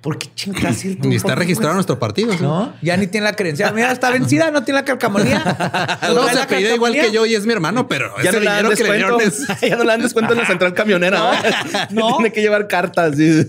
¿Por 0.00 0.16
qué 0.18 0.28
chingas 0.34 0.84
ir 0.84 1.00
tú? 1.00 1.08
ni 1.08 1.16
está 1.16 1.28
¿Por 1.28 1.34
qué, 1.34 1.40
registrado 1.40 1.70
en 1.70 1.72
güey? 1.72 1.76
nuestro 1.78 1.98
partido. 1.98 2.32
¿sí? 2.32 2.38
No, 2.42 2.72
ya 2.82 2.96
ni 2.96 3.06
tiene 3.08 3.24
la 3.24 3.32
credencial. 3.34 3.74
Mira, 3.74 3.90
está 3.90 4.10
vencida, 4.10 4.50
no 4.52 4.62
tiene 4.62 4.80
la 4.80 4.84
calcamonía. 4.84 5.98
No, 6.14 6.28
se 6.32 6.40
apellida 6.40 6.74
igual 6.74 6.92
que 6.92 7.10
yo 7.10 7.26
y 7.26 7.34
es 7.34 7.44
mi 7.46 7.52
hermano, 7.52 7.88
pero 7.88 8.12
Ya 8.22 8.30
ese 8.30 8.38
no 8.38 8.44
le 8.44 8.46
dan 8.50 8.56
dinero 8.58 8.76
que 8.76 8.84
le 8.84 8.92
descuento. 8.92 9.18
dieron 9.18 9.20
es... 9.60 9.60
ya 9.68 9.76
no 9.76 9.82
le 9.84 9.90
dan 9.90 10.02
descuento 10.02 10.32
en 10.34 10.38
la 10.38 10.46
central 10.46 10.74
camionera. 10.74 11.88
No. 11.90 12.16
Tiene 12.18 12.32
que 12.32 12.40
llevar 12.40 12.68
cartas. 12.68 13.16
sí. 13.16 13.44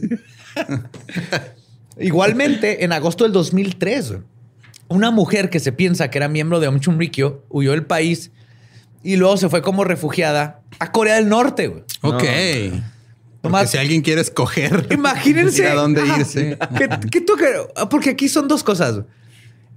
Igualmente, 1.99 2.84
en 2.84 2.93
agosto 2.93 3.23
del 3.26 3.34
2003, 3.34 4.09
güey, 4.11 4.21
una 4.88 5.11
mujer 5.11 5.49
que 5.49 5.59
se 5.59 5.71
piensa 5.71 6.09
que 6.09 6.17
era 6.17 6.27
miembro 6.30 6.59
de 6.59 6.67
Om 6.67 6.80
Chumrikyo 6.80 7.43
huyó 7.49 7.71
del 7.71 7.85
país 7.85 8.31
y 9.03 9.17
luego 9.17 9.38
se 9.38 9.49
fue 9.49 9.61
como 9.61 9.84
refugiada 9.84 10.61
a 10.80 10.91
Corea 10.91 11.15
del 11.15 11.30
Norte. 11.30 11.67
güey. 11.67 11.84
Ok. 12.01 12.23
Porque 13.41 13.67
si 13.67 13.77
alguien 13.77 14.01
quiere 14.01 14.21
escoger 14.21 14.87
Imagínense. 14.91 15.61
ir 15.61 15.67
a 15.69 15.73
dónde 15.75 16.01
irse. 16.05 16.57
¿Qué, 16.77 16.89
qué 17.11 17.21
tú 17.21 17.33
qué- 17.37 17.85
Porque 17.89 18.09
aquí 18.11 18.27
son 18.29 18.47
dos 18.47 18.63
cosas. 18.63 19.01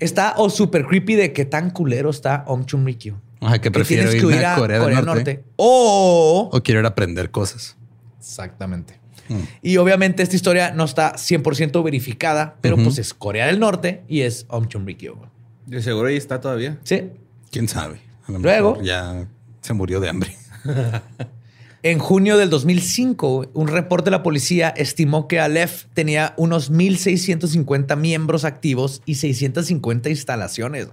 Está 0.00 0.34
o 0.36 0.50
super 0.50 0.84
creepy 0.86 1.14
de 1.14 1.32
qué 1.32 1.44
tan 1.44 1.70
culero 1.70 2.10
está 2.10 2.44
Om 2.48 2.64
Chumrikyo. 2.64 3.20
Ajá, 3.40 3.60
que 3.60 3.70
prefiero 3.70 4.10
que 4.10 4.24
huir 4.24 4.44
a 4.44 4.56
Corea, 4.56 4.80
del 4.80 5.04
Norte. 5.04 5.44
O... 5.56 6.48
O 6.52 6.62
quiero 6.62 6.80
ir 6.80 6.86
a 6.86 6.90
aprender 6.90 7.30
cosas. 7.30 7.76
Exactamente. 8.18 8.98
Mm. 9.28 9.40
Y 9.62 9.76
obviamente 9.76 10.22
esta 10.24 10.34
historia 10.34 10.72
no 10.72 10.84
está 10.84 11.14
100% 11.14 11.82
verificada, 11.84 12.56
pero 12.60 12.76
pues 12.76 12.98
es 12.98 13.14
Corea 13.14 13.46
del 13.46 13.60
Norte 13.60 14.02
y 14.08 14.22
es 14.22 14.44
Om 14.48 14.66
Chumrikyo. 14.68 15.16
güey. 15.16 15.28
De 15.66 15.82
seguro 15.82 16.08
ahí 16.08 16.16
está 16.16 16.40
todavía. 16.40 16.78
Sí. 16.82 17.10
¿Quién 17.52 17.68
sabe? 17.68 18.00
A 18.26 18.32
lo 18.32 18.38
Luego- 18.40 18.70
mejor 18.72 18.84
ya 18.84 19.28
se 19.60 19.72
murió 19.72 20.00
de 20.00 20.08
hambre. 20.08 20.36
En 21.84 21.98
junio 21.98 22.36
del 22.36 22.48
2005, 22.48 23.46
un 23.54 23.66
reporte 23.68 24.04
de 24.06 24.10
la 24.12 24.22
policía 24.22 24.68
estimó 24.68 25.26
que 25.26 25.40
Aleph 25.40 25.86
tenía 25.94 26.32
unos 26.36 26.70
1.650 26.70 27.96
miembros 27.96 28.44
activos 28.44 29.02
y 29.04 29.16
650 29.16 30.08
instalaciones. 30.08 30.88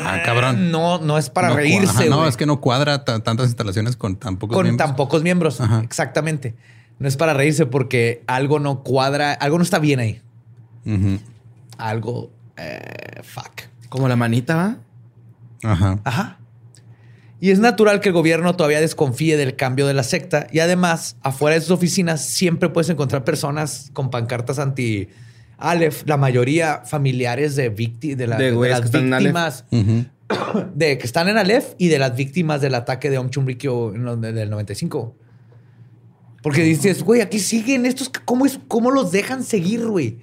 Ah, 0.00 0.22
cabrón. 0.24 0.70
No, 0.70 0.98
no 0.98 1.18
es 1.18 1.28
para 1.28 1.48
No 1.48 1.56
reírse. 1.56 1.90
ajá, 1.90 2.04
no, 2.06 2.26
es 2.26 2.36
que 2.36 2.46
no 2.46 2.60
cuadra 2.60 3.04
ta- 3.04 3.20
tantas 3.20 3.46
instalaciones 3.46 3.96
con 3.96 4.16
tan 4.16 4.36
pocos 4.38 4.54
con 4.56 4.64
miembros. 4.64 4.86
tan 4.88 4.96
pocos 4.96 5.22
miembros. 5.22 5.60
Ajá. 5.60 5.80
Exactamente. 5.84 6.54
No 6.98 7.08
es 7.08 7.16
para 7.16 7.34
reírse 7.34 7.66
porque 7.66 8.22
algo 8.26 8.58
no 8.60 8.82
cuadra, 8.84 9.32
algo 9.32 9.58
no 9.58 9.64
está 9.64 9.78
bien 9.80 9.98
ahí. 10.00 10.22
Algo, 11.76 12.30
eh, 12.56 13.20
fuck. 13.22 13.62
Como 13.88 14.08
la 14.08 14.16
manita, 14.16 14.54
¿va? 14.56 14.76
Ajá. 15.64 15.98
Ajá. 16.04 16.38
Y 17.44 17.50
es 17.50 17.58
natural 17.58 18.00
que 18.00 18.08
el 18.08 18.14
gobierno 18.14 18.56
todavía 18.56 18.80
desconfíe 18.80 19.36
del 19.36 19.54
cambio 19.54 19.86
de 19.86 19.92
la 19.92 20.02
secta. 20.02 20.46
Y 20.50 20.60
además, 20.60 21.16
afuera 21.20 21.54
de 21.56 21.60
sus 21.60 21.72
oficinas 21.72 22.24
siempre 22.24 22.70
puedes 22.70 22.88
encontrar 22.88 23.22
personas 23.22 23.90
con 23.92 24.08
pancartas 24.08 24.58
anti 24.58 25.08
Aleph, 25.58 26.04
la 26.06 26.16
mayoría 26.16 26.84
familiares 26.86 27.54
de, 27.54 27.70
vícti- 27.70 28.14
de, 28.14 28.28
la- 28.28 28.38
De 28.38 28.52
de 28.52 28.68
las 28.70 28.80
que 28.80 28.86
están 28.86 29.04
en 29.04 29.12
Aleph. 29.12 29.26
víctimas 29.26 29.64
de 30.74 30.96
que 30.96 31.04
están 31.04 31.28
en 31.28 31.36
Aleph 31.36 31.74
y 31.76 31.88
de 31.88 31.98
las 31.98 32.16
víctimas 32.16 32.62
del 32.62 32.74
ataque 32.76 33.10
de 33.10 33.18
Om 33.18 33.28
Chumrikyo 33.28 33.90
del 33.90 34.48
95. 34.48 35.14
Porque 36.42 36.62
dices, 36.62 37.02
güey, 37.02 37.20
aquí 37.20 37.40
siguen 37.40 37.84
estos, 37.84 38.08
¿cómo, 38.24 38.46
es, 38.46 38.58
¿cómo 38.68 38.90
los 38.90 39.12
dejan 39.12 39.44
seguir, 39.44 39.86
güey? 39.86 40.20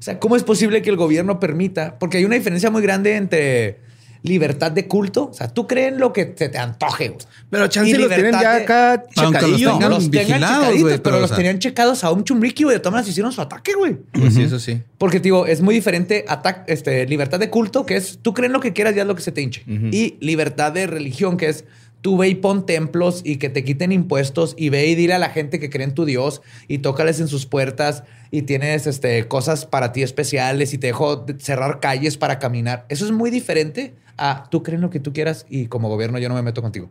O 0.00 0.02
sea, 0.02 0.18
¿cómo 0.18 0.34
es 0.34 0.42
posible 0.42 0.82
que 0.82 0.90
el 0.90 0.96
gobierno 0.96 1.38
permita? 1.38 1.96
Porque 2.00 2.16
hay 2.16 2.24
una 2.24 2.34
diferencia 2.34 2.70
muy 2.72 2.82
grande 2.82 3.14
entre 3.14 3.86
libertad 4.22 4.72
de 4.72 4.86
culto. 4.86 5.28
O 5.30 5.34
sea, 5.34 5.48
tú 5.48 5.66
crees 5.66 5.92
en 5.92 5.98
lo 6.00 6.12
que 6.12 6.34
se 6.36 6.48
te 6.48 6.58
antoje, 6.58 7.08
güey. 7.08 7.20
Pero 7.50 7.66
chance 7.68 7.90
Y 7.90 7.94
los 7.94 8.08
tienen 8.08 8.32
ya 8.32 8.54
de- 8.56 8.62
acá 8.64 8.92
Aunque 8.92 9.16
los 9.16 9.32
checadillos. 9.32 9.72
tengan 9.72 9.90
los 9.90 10.10
tengan 10.10 10.26
vigilados, 10.26 10.56
checaditos, 10.58 10.82
güey, 10.82 10.92
pero, 10.94 11.02
pero, 11.02 11.16
o 11.16 11.20
los 11.20 11.28
sea- 11.30 11.36
tenían 11.36 11.58
checados 11.58 12.04
a 12.04 12.10
Om 12.10 12.24
Chumrikyo 12.24 12.70
y 12.70 12.72
de 12.74 12.78
todas 12.80 12.92
maneras 12.92 13.08
hicieron 13.08 13.32
su 13.32 13.40
ataque, 13.40 13.72
güey. 13.74 13.96
Pues 14.12 14.34
sí, 14.34 14.42
eso 14.42 14.58
sí. 14.58 14.80
Porque, 14.98 15.20
digo, 15.20 15.46
es 15.46 15.60
muy 15.62 15.74
diferente 15.74 16.24
este, 16.66 17.06
libertad 17.06 17.38
de 17.38 17.50
culto, 17.50 17.84
que 17.86 17.96
es 17.96 18.18
tú 18.22 18.34
crees 18.34 18.50
lo 18.52 18.60
que 18.60 18.72
quieras 18.72 18.96
y 18.96 19.00
haz 19.00 19.06
lo 19.06 19.14
que 19.14 19.22
se 19.22 19.32
te 19.32 19.40
hinche. 19.42 19.62
Y 19.66 20.16
libertad 20.20 20.72
de 20.72 20.86
religión, 20.86 21.36
que 21.36 21.48
es 21.48 21.64
tú 22.06 22.16
ve 22.16 22.28
y 22.28 22.36
pon 22.36 22.66
templos 22.66 23.20
y 23.24 23.38
que 23.38 23.48
te 23.50 23.64
quiten 23.64 23.90
impuestos 23.90 24.54
y 24.56 24.68
ve 24.68 24.86
y 24.86 24.94
dile 24.94 25.14
a 25.14 25.18
la 25.18 25.30
gente 25.30 25.58
que 25.58 25.68
cree 25.70 25.82
en 25.82 25.92
tu 25.92 26.04
Dios 26.04 26.40
y 26.68 26.78
tócales 26.78 27.18
en 27.18 27.26
sus 27.26 27.46
puertas 27.46 28.04
y 28.30 28.42
tienes 28.42 28.86
este, 28.86 29.26
cosas 29.26 29.66
para 29.66 29.90
ti 29.90 30.04
especiales 30.04 30.72
y 30.72 30.78
te 30.78 30.86
dejo 30.86 31.16
de- 31.16 31.34
cerrar 31.40 31.80
calles 31.80 32.16
para 32.16 32.38
caminar. 32.38 32.86
Eso 32.90 33.04
es 33.06 33.10
muy 33.10 33.30
diferente 33.32 33.96
a 34.18 34.44
tú 34.52 34.62
crees 34.62 34.80
lo 34.80 34.88
que 34.88 35.00
tú 35.00 35.12
quieras 35.12 35.46
y 35.50 35.66
como 35.66 35.88
gobierno 35.88 36.20
yo 36.20 36.28
no 36.28 36.36
me 36.36 36.42
meto 36.42 36.62
contigo. 36.62 36.90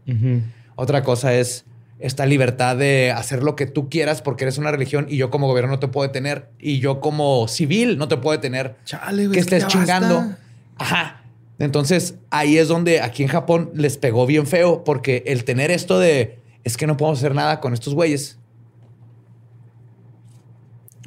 Otra 0.75 1.01
cosa 1.01 1.33
es 1.33 1.63
esta 1.99 2.25
libertad 2.25 2.75
de 2.75 3.13
hacer 3.15 3.41
lo 3.41 3.55
que 3.55 3.67
tú 3.67 3.87
quieras 3.87 4.21
porque 4.21 4.43
eres 4.43 4.57
una 4.57 4.69
religión 4.69 5.05
y 5.07 5.15
yo 5.15 5.29
como 5.29 5.47
gobierno 5.47 5.71
no 5.71 5.79
te 5.79 5.87
puedo 5.87 6.05
detener 6.05 6.49
y 6.59 6.79
yo 6.79 6.99
como 6.99 7.47
civil 7.47 7.97
no 7.97 8.09
te 8.09 8.17
puedo 8.17 8.35
detener 8.35 8.75
Chale, 8.83 9.27
güey. 9.27 9.31
que 9.31 9.39
es 9.39 9.45
estés 9.45 9.65
chingando. 9.67 10.17
basta. 10.17 10.37
Ajá. 10.77 11.21
Entonces 11.59 12.15
ahí 12.29 12.57
es 12.57 12.67
donde 12.67 13.01
aquí 13.01 13.23
en 13.23 13.29
Japón 13.29 13.71
les 13.73 13.97
pegó 13.97 14.25
bien 14.25 14.45
feo 14.45 14.83
porque 14.83 15.23
el 15.25 15.45
tener 15.45 15.71
esto 15.71 15.99
de 15.99 16.39
es 16.63 16.77
que 16.77 16.87
no 16.87 16.97
podemos 16.97 17.19
hacer 17.19 17.33
nada 17.33 17.61
con 17.61 17.73
estos 17.73 17.93
güeyes. 17.93 18.39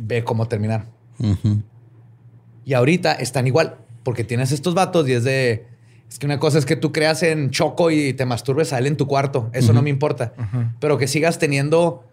Ve 0.01 0.25
cómo 0.25 0.47
terminar. 0.47 0.87
Ujú. 1.19 1.63
Y 2.65 2.75
ahorita 2.75 3.13
están 3.15 3.47
igual, 3.47 3.79
porque 4.05 4.25
tienes 4.25 4.53
estos 4.53 4.75
vatos 4.75 5.09
y 5.09 5.13
es 5.13 5.25
de. 5.25 5.67
Es 6.09 6.19
que 6.19 6.27
una 6.27 6.39
cosa 6.39 6.59
es 6.59 6.65
que 6.65 6.77
tú 6.77 6.93
creas 6.93 7.23
en 7.23 7.51
Choco 7.51 7.91
y 7.91 8.15
te 8.15 8.25
masturbes 8.25 8.73
a 8.73 8.79
él 8.79 8.87
en 8.87 8.97
tu 8.97 9.07
cuarto. 9.07 9.51
Eso 9.53 9.75
no 9.75 9.83
me 9.83 9.91
importa. 9.91 10.33
Pero 10.81 10.97
que 10.97 11.07
sigas 11.07 11.39
teniendo 11.39 12.05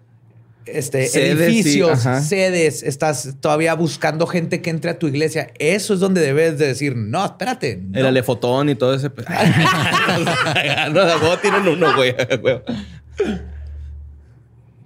este, 0.65 1.07
Sedes, 1.07 1.39
edificios, 1.39 1.99
sí, 2.01 2.09
sedes, 2.27 2.83
estás 2.83 3.35
todavía 3.39 3.73
buscando 3.75 4.25
gente 4.27 4.61
que 4.61 4.69
entre 4.69 4.91
a 4.91 4.99
tu 4.99 5.07
iglesia. 5.07 5.51
Eso 5.59 5.93
es 5.93 5.99
donde 5.99 6.21
debes 6.21 6.57
de 6.57 6.67
decir, 6.67 6.95
no, 6.95 7.23
espérate. 7.25 7.77
no". 7.77 7.99
El 7.99 8.05
alefotón 8.07 8.69
y 8.69 8.75
todo 8.75 8.93
ese. 8.95 9.09
no, 10.93 11.37
tienen 11.39 11.67
uno, 11.67 11.95
güey. 11.95 12.15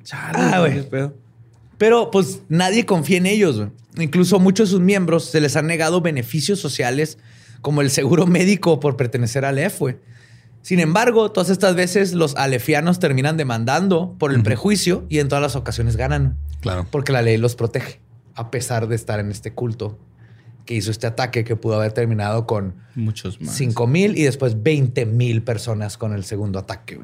Chale, 0.03 0.38
Ah, 0.38 0.60
güey. 0.60 1.10
Pero 1.77 2.11
pues 2.11 2.41
nadie 2.49 2.85
confía 2.85 3.18
en 3.18 3.26
ellos. 3.26 3.57
güey. 3.57 3.69
Incluso 3.97 4.39
muchos 4.39 4.69
de 4.69 4.72
sus 4.72 4.81
miembros 4.81 5.26
se 5.26 5.39
les 5.41 5.56
han 5.56 5.68
negado 5.68 6.01
beneficios 6.01 6.60
sociales 6.60 7.18
como 7.61 7.81
el 7.81 7.89
seguro 7.89 8.26
médico 8.27 8.80
por 8.80 8.97
pertenecer 8.97 9.45
al 9.45 9.57
EF. 9.57 9.80
güey. 9.80 9.97
Sin 10.61 10.80
embargo, 10.80 11.31
todas 11.31 11.49
estas 11.49 11.76
veces 11.76 12.14
los 12.14 12.36
alefianos 12.36 12.99
terminan 12.99 13.38
demandando 13.38 14.15
por 14.19 14.34
el 14.34 14.44
prejuicio 14.44 15.06
y 15.10 15.19
en 15.19 15.30
todas 15.30 15.41
las 15.41 15.56
ocasiones 15.56 15.95
ganan 15.95 16.38
Claro. 16.61 16.86
porque 16.91 17.11
la 17.14 17.22
ley 17.22 17.38
los 17.38 17.56
protege 17.56 18.02
a 18.36 18.52
pesar 18.52 18.88
de 18.88 18.95
estar 18.95 19.19
en 19.19 19.31
este 19.31 19.53
culto 19.53 19.98
que 20.65 20.76
hizo 20.76 20.91
este 20.91 21.07
ataque 21.07 21.44
que 21.44 21.56
pudo 21.56 21.76
haber 21.76 21.94
terminado 21.94 22.45
con 22.45 22.76
Muchos 22.95 23.41
más. 23.41 23.56
5 23.56 23.88
mil 23.88 24.18
y 24.18 24.23
después 24.23 24.61
20 24.61 25.06
mil 25.06 25.41
personas 25.41 25.98
con 25.98 26.14
el 26.14 26.23
segundo 26.23 26.60
ataque. 26.60 26.99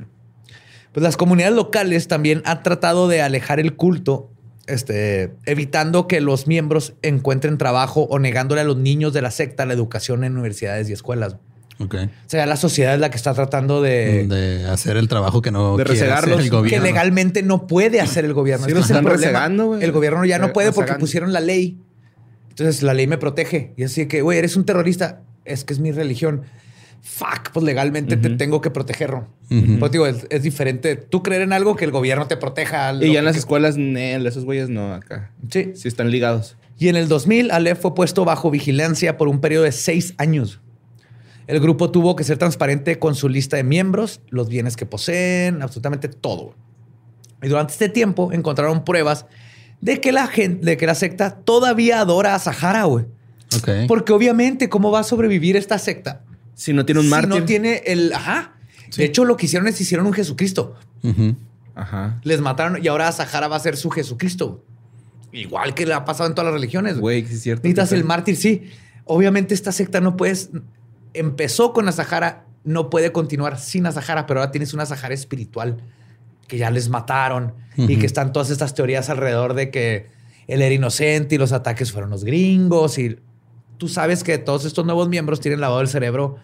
Pues 0.92 1.04
las 1.04 1.18
comunidades 1.18 1.56
locales 1.56 2.08
también 2.08 2.42
han 2.46 2.62
tratado 2.64 3.08
de 3.08 3.22
alejar 3.22 3.60
el 3.60 3.76
culto, 3.76 4.30
este, 4.68 5.34
evitando 5.46 6.08
que 6.08 6.22
los 6.22 6.48
miembros 6.48 6.94
encuentren 7.02 7.58
trabajo 7.58 8.04
o 8.04 8.20
negándole 8.20 8.62
a 8.62 8.66
los 8.66 8.78
niños 8.78 9.14
de 9.14 9.22
la 9.22 9.32
secta 9.32 9.66
la 9.66 9.74
educación 9.74 10.24
en 10.24 10.34
universidades 10.34 10.90
y 10.90 10.94
escuelas. 10.94 11.38
Ok. 11.80 11.96
O 11.96 12.08
sea, 12.30 12.46
la 12.46 12.56
sociedad 12.56 12.94
es 12.94 13.00
la 13.00 13.10
que 13.10 13.18
está 13.18 13.34
tratando 13.34 13.82
de... 13.82 14.28
De 14.28 14.66
hacer 14.66 14.96
el 14.98 15.08
trabajo 15.08 15.42
que 15.42 15.52
no 15.52 15.76
De 15.76 15.84
quiere 15.84 16.12
hacer 16.12 16.30
el 16.32 16.38
Que 16.38 16.44
que 16.44 16.50
gobierno. 16.50 16.86
legalmente 16.86 17.44
no 17.44 17.68
puede 17.68 18.00
hacer 18.02 18.24
el 18.26 18.34
gobierno. 18.34 18.66
Sí, 18.66 18.72
Ese 18.72 18.76
los 18.80 18.86
es 18.86 18.92
el 18.92 18.96
están 18.98 19.06
problema. 19.06 19.32
rezagando, 19.32 19.66
güey. 19.68 19.84
El 19.84 19.92
gobierno 19.92 20.24
ya 20.26 20.40
no 20.40 20.48
Eh, 20.48 20.52
puede 20.54 20.72
porque 20.72 20.94
pusieron 20.94 21.34
la 21.34 21.42
ley. 21.42 21.78
Entonces 22.50 22.82
la 22.84 22.94
ley 22.94 23.08
me 23.08 23.18
protege. 23.18 23.74
Y 23.76 23.84
así 23.84 24.06
que, 24.08 24.22
güey, 24.22 24.38
eres 24.40 24.56
un 24.56 24.66
terrorista. 24.66 25.22
Es 25.44 25.66
que 25.66 25.74
es 25.74 25.80
mi 25.80 25.92
religión. 25.92 26.44
Fuck, 27.02 27.52
pues 27.54 27.64
legalmente 27.66 28.18
te 28.18 28.30
tengo 28.32 28.62
que 28.62 28.72
protegerlo. 28.72 29.28
Ujú. 29.52 29.78
Pues 29.78 29.92
digo, 29.92 30.08
es, 30.08 30.26
es 30.32 30.42
diferente 30.42 30.96
tú 30.96 31.22
creer 31.22 31.44
en 31.44 31.54
algo 31.54 31.76
que 31.76 31.86
el 31.86 31.92
gobierno 31.92 32.26
te 32.28 32.36
proteja. 32.38 32.94
Y 33.00 33.12
ya 33.14 33.20
en 33.20 33.26
las 33.26 33.34
que- 33.34 33.40
escuelas, 33.40 33.78
Nel, 33.78 34.26
esos 34.26 34.44
güeyes 34.46 34.70
no, 34.70 34.94
acá. 34.94 35.32
Sí. 35.52 35.74
Sí 35.76 35.88
están 35.88 36.10
ligados. 36.10 36.56
Y 36.80 36.88
en 36.88 36.96
el 36.96 37.08
2000, 37.08 37.52
Aleph 37.52 37.80
fue 37.80 37.94
puesto 37.94 38.26
bajo 38.26 38.50
vigilancia 38.50 39.18
por 39.18 39.28
un 39.28 39.40
periodo 39.40 39.66
de 39.66 39.72
seis 39.72 40.16
años. 40.18 40.62
El 41.48 41.60
grupo 41.60 41.92
tuvo 41.92 42.16
que 42.16 42.24
ser 42.24 42.38
transparente 42.38 42.98
con 42.98 43.16
su 43.16 43.30
lista 43.30 43.58
de 43.58 43.64
miembros, 43.64 44.22
los 44.30 44.50
bienes 44.50 44.76
que 44.76 44.86
poseen, 44.86 45.62
absolutamente 45.62 46.08
todo. 46.08 46.56
Y 47.44 47.48
durante 47.48 47.74
este 47.74 47.90
tiempo 47.90 48.32
encontraron 48.32 48.84
pruebas 48.84 49.28
de 49.82 50.02
que 50.02 50.12
la 50.12 50.28
gente, 50.28 50.66
de 50.66 50.78
que 50.78 50.88
la 50.88 50.96
secta 50.96 51.36
todavía 51.36 52.00
adora 52.00 52.34
a 52.34 52.40
Sahara, 52.40 52.86
güey. 52.86 53.06
Ok. 53.56 53.70
Porque 53.88 54.14
obviamente, 54.14 54.70
¿cómo 54.70 54.90
va 54.90 55.02
a 55.02 55.04
sobrevivir 55.04 55.56
esta 55.56 55.78
secta? 55.78 56.24
Si 56.56 56.74
no 56.74 56.86
tiene 56.86 57.02
un 57.02 57.06
si 57.06 57.12
mártir. 57.12 57.30
no 57.30 57.44
tiene 57.44 57.84
el. 57.86 58.12
Ajá. 58.14 58.56
Sí. 58.90 59.02
De 59.02 59.06
hecho, 59.06 59.26
lo 59.26 59.38
que 59.38 59.46
hicieron 59.46 59.68
es 59.68 59.80
hicieron 59.80 60.08
un 60.08 60.14
Jesucristo. 60.14 60.76
Ajá. 61.76 62.20
Les 62.24 62.42
mataron 62.42 62.84
y 62.84 62.88
ahora 62.88 63.12
Sahara 63.12 63.48
va 63.48 63.58
a 63.58 63.60
ser 63.60 63.78
su 63.78 63.90
Jesucristo. 63.92 64.64
igual 65.32 65.76
que 65.76 65.86
le 65.86 65.94
ha 65.94 66.06
pasado 66.06 66.30
en 66.30 66.36
todas 66.36 66.52
las 66.52 66.60
religiones. 66.60 66.98
Güey, 66.98 67.26
sí 67.28 67.34
es 67.36 67.42
cierto. 67.42 67.64
Necesitas 67.64 67.92
el 67.92 68.06
mártir, 68.06 68.38
sí. 68.38 68.72
Obviamente 69.04 69.54
esta 69.54 69.72
secta 69.72 70.02
no 70.02 70.18
puedes... 70.18 70.50
Empezó 71.16 71.74
con 71.74 71.88
Asahara, 71.88 72.46
no 72.64 72.90
puede 72.90 73.12
continuar 73.12 73.60
sin 73.60 73.86
Asahara, 73.86 74.26
pero 74.26 74.40
ahora 74.40 74.52
tienes 74.52 74.74
una 74.74 74.84
Asahara 74.84 75.14
espiritual 75.14 75.78
que 76.48 76.58
ya 76.58 76.70
les 76.72 76.90
mataron 76.90 77.54
y 77.78 77.84
Ujú. 77.94 78.00
que 78.00 78.06
están 78.06 78.32
todas 78.34 78.50
estas 78.50 78.74
teorías 78.76 79.10
alrededor 79.10 79.54
de 79.56 79.72
que 79.72 80.10
él 80.48 80.62
era 80.62 80.74
inocente 80.74 81.36
y 81.36 81.38
los 81.38 81.52
ataques 81.52 81.92
fueron 81.92 82.10
los 82.12 82.24
gringos 82.24 82.98
y 83.00 83.20
tú 83.78 83.88
sabes 83.88 84.24
que 84.24 84.38
todos 84.38 84.66
estos 84.66 84.86
nuevos 84.86 85.10
miembros 85.10 85.40
tienen 85.40 85.60
lavado 85.60 85.82
el 85.82 85.88
cerebro 85.88 86.38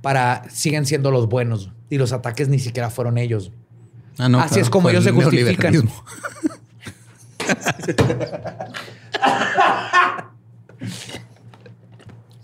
para 0.00 0.44
siguen 0.50 0.86
siendo 0.86 1.10
los 1.10 1.28
buenos 1.28 1.70
y 1.90 1.98
los 1.98 2.12
ataques 2.12 2.48
ni 2.48 2.58
siquiera 2.58 2.90
fueron 2.90 3.18
ellos. 3.18 3.52
Ah, 4.18 4.28
no, 4.28 4.38
Así 4.40 4.48
claro, 4.54 4.62
es 4.62 4.70
como 4.70 4.88
ellos 4.90 5.06
el 5.06 5.14
se 5.14 5.22
justifican. 5.22 5.74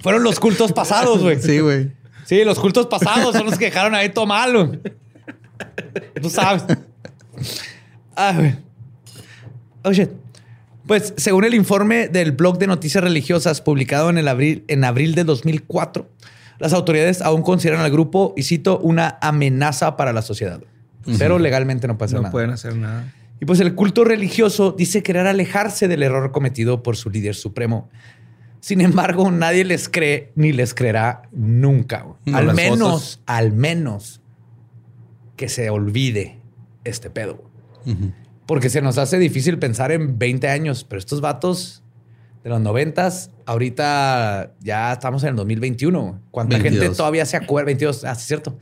Fueron 0.01 0.23
los 0.23 0.41
cultos 0.41 0.73
pasados, 0.73 1.21
güey. 1.21 1.41
Sí, 1.41 1.61
güey. 1.61 1.93
Sí, 2.25 2.45
los 2.45 2.59
cultos 2.59 2.87
pasados 2.87 3.35
son 3.35 3.47
los 3.47 3.59
que 3.59 3.67
dejaron 3.67 3.95
ahí 3.95 4.09
todo 4.09 4.27
malo. 4.27 4.73
Tú 6.21 6.31
sabes. 6.31 6.65
Ah, 8.15 8.35
güey. 8.37 8.55
Oh, 9.83 9.93
shit. 9.93 10.11
Pues, 10.87 11.15
según 11.17 11.45
el 11.45 11.55
informe 11.55 12.09
del 12.09 12.33
blog 12.33 12.59
de 12.59 12.67
noticias 12.67 13.03
religiosas 13.03 13.61
publicado 13.61 14.11
en, 14.11 14.19
el 14.19 14.29
abril, 14.29 14.65
en 14.69 14.85
abril 14.85 15.15
de 15.15 15.25
2004, 15.25 16.09
las 16.59 16.73
autoridades 16.73 17.23
aún 17.23 17.43
consideran 17.43 17.81
al 17.81 17.91
grupo, 17.91 18.35
y 18.37 18.43
cito, 18.43 18.79
una 18.79 19.19
amenaza 19.21 19.97
para 19.97 20.13
la 20.13 20.23
sociedad. 20.23 20.61
Pero 21.19 21.39
legalmente 21.39 21.87
no 21.87 21.97
hacer 22.01 22.17
No 22.17 22.23
nada. 22.23 22.33
pueden 22.33 22.51
hacer 22.51 22.77
nada. 22.77 23.13
Y 23.41 23.47
pues 23.47 23.61
el 23.61 23.75
culto 23.75 24.05
religioso 24.05 24.73
dice 24.77 25.03
querer 25.03 25.27
alejarse 25.27 25.89
del 25.89 26.03
error 26.03 26.31
cometido 26.31 26.83
por 26.83 26.97
su 26.97 27.09
líder 27.09 27.35
supremo. 27.35 27.89
Sin 28.61 28.81
embargo, 28.81 29.31
nadie 29.31 29.65
les 29.65 29.89
cree 29.89 30.33
ni 30.35 30.53
les 30.53 30.75
creerá 30.75 31.23
nunca. 31.33 32.07
No, 32.27 32.37
al 32.37 32.55
menos, 32.55 32.79
fotos. 32.79 33.21
al 33.27 33.53
menos 33.53 34.21
que 35.37 35.49
se 35.49 35.71
olvide 35.71 36.39
este 36.85 37.11
pedo. 37.11 37.51
Porque 38.47 38.69
se 38.69 38.83
nos 38.83 38.99
hace 38.99 39.19
difícil 39.19 39.59
pensar 39.59 39.93
en 39.93 40.19
20 40.19 40.49
años, 40.49 40.85
pero 40.85 40.99
estos 40.99 41.21
vatos 41.21 41.83
de 42.45 42.51
los 42.51 42.61
90 42.61 43.11
ahorita 43.47 44.55
ya 44.61 44.93
estamos 44.93 45.23
en 45.23 45.31
el 45.31 45.37
2021. 45.37 46.01
güey. 46.03 46.15
¿Cuánta 46.31 46.57
gente 46.57 46.71
22. 46.71 46.97
todavía 46.97 47.25
se 47.27 47.37
acuerda? 47.37 47.67
22, 47.67 48.05
ah, 48.05 48.15
sí, 48.15 48.21
es 48.21 48.27
cierto. 48.27 48.59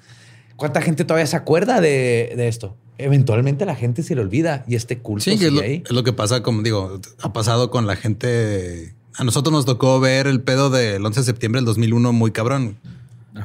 ¿Cuánta 0.56 0.80
gente 0.82 1.04
todavía 1.04 1.26
se 1.26 1.36
acuerda 1.36 1.80
de, 1.80 2.32
de 2.36 2.48
esto? 2.48 2.76
Eventualmente 2.98 3.64
la 3.64 3.76
gente 3.76 4.02
se 4.02 4.14
le 4.14 4.20
olvida 4.22 4.64
y 4.66 4.74
este 4.74 4.98
culto 4.98 5.24
Sí, 5.24 5.30
es 5.32 5.38
sigue 5.38 5.50
lo, 5.52 5.60
ahí. 5.60 5.82
es 5.84 5.90
lo 5.92 6.02
que 6.02 6.12
pasa, 6.12 6.42
como 6.42 6.62
digo, 6.62 7.00
ha 7.22 7.32
pasado 7.32 7.70
con 7.70 7.86
la 7.86 7.94
gente. 7.96 8.94
A 9.18 9.24
nosotros 9.24 9.52
nos 9.52 9.66
tocó 9.66 9.98
ver 10.00 10.26
el 10.26 10.40
pedo 10.40 10.70
del 10.70 11.04
11 11.04 11.20
de 11.20 11.24
septiembre 11.26 11.58
del 11.60 11.66
2001 11.66 12.12
muy 12.12 12.30
cabrón. 12.30 12.78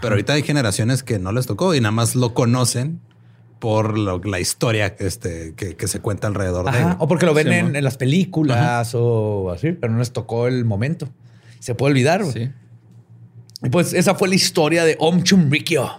Pero 0.01 0.09
ahorita 0.13 0.33
hay 0.33 0.43
generaciones 0.43 1.03
que 1.03 1.19
no 1.19 1.31
les 1.31 1.45
tocó 1.45 1.75
y 1.75 1.79
nada 1.81 1.91
más 1.91 2.15
lo 2.15 2.33
conocen 2.33 2.99
por 3.59 3.97
lo- 3.97 4.19
la 4.23 4.39
historia 4.39 4.95
este, 4.99 5.53
que, 5.55 5.75
que 5.75 5.87
se 5.87 5.99
cuenta 5.99 6.27
alrededor 6.27 6.71
de 6.71 6.79
él. 6.79 6.87
O 6.99 7.07
porque 7.07 7.25
lo 7.25 7.33
ven 7.33 7.47
Sí, 7.47 7.53
en, 7.77 7.83
las 7.83 7.97
películas 7.97 8.91
o 8.95 9.51
así, 9.51 9.71
pero 9.73 9.93
no 9.93 9.99
les 9.99 10.11
tocó 10.11 10.47
el 10.47 10.65
momento. 10.65 11.09
Se 11.59 11.75
puede 11.75 11.91
olvidar. 11.91 12.21
güey. 12.23 12.33
Sí. 12.33 12.51
Y 13.63 13.69
pues 13.69 13.93
esa 13.93 14.15
fue 14.15 14.27
la 14.27 14.35
historia 14.35 14.83
de 14.83 14.95
Om 14.99 15.23
Chumrikyo 15.23 15.89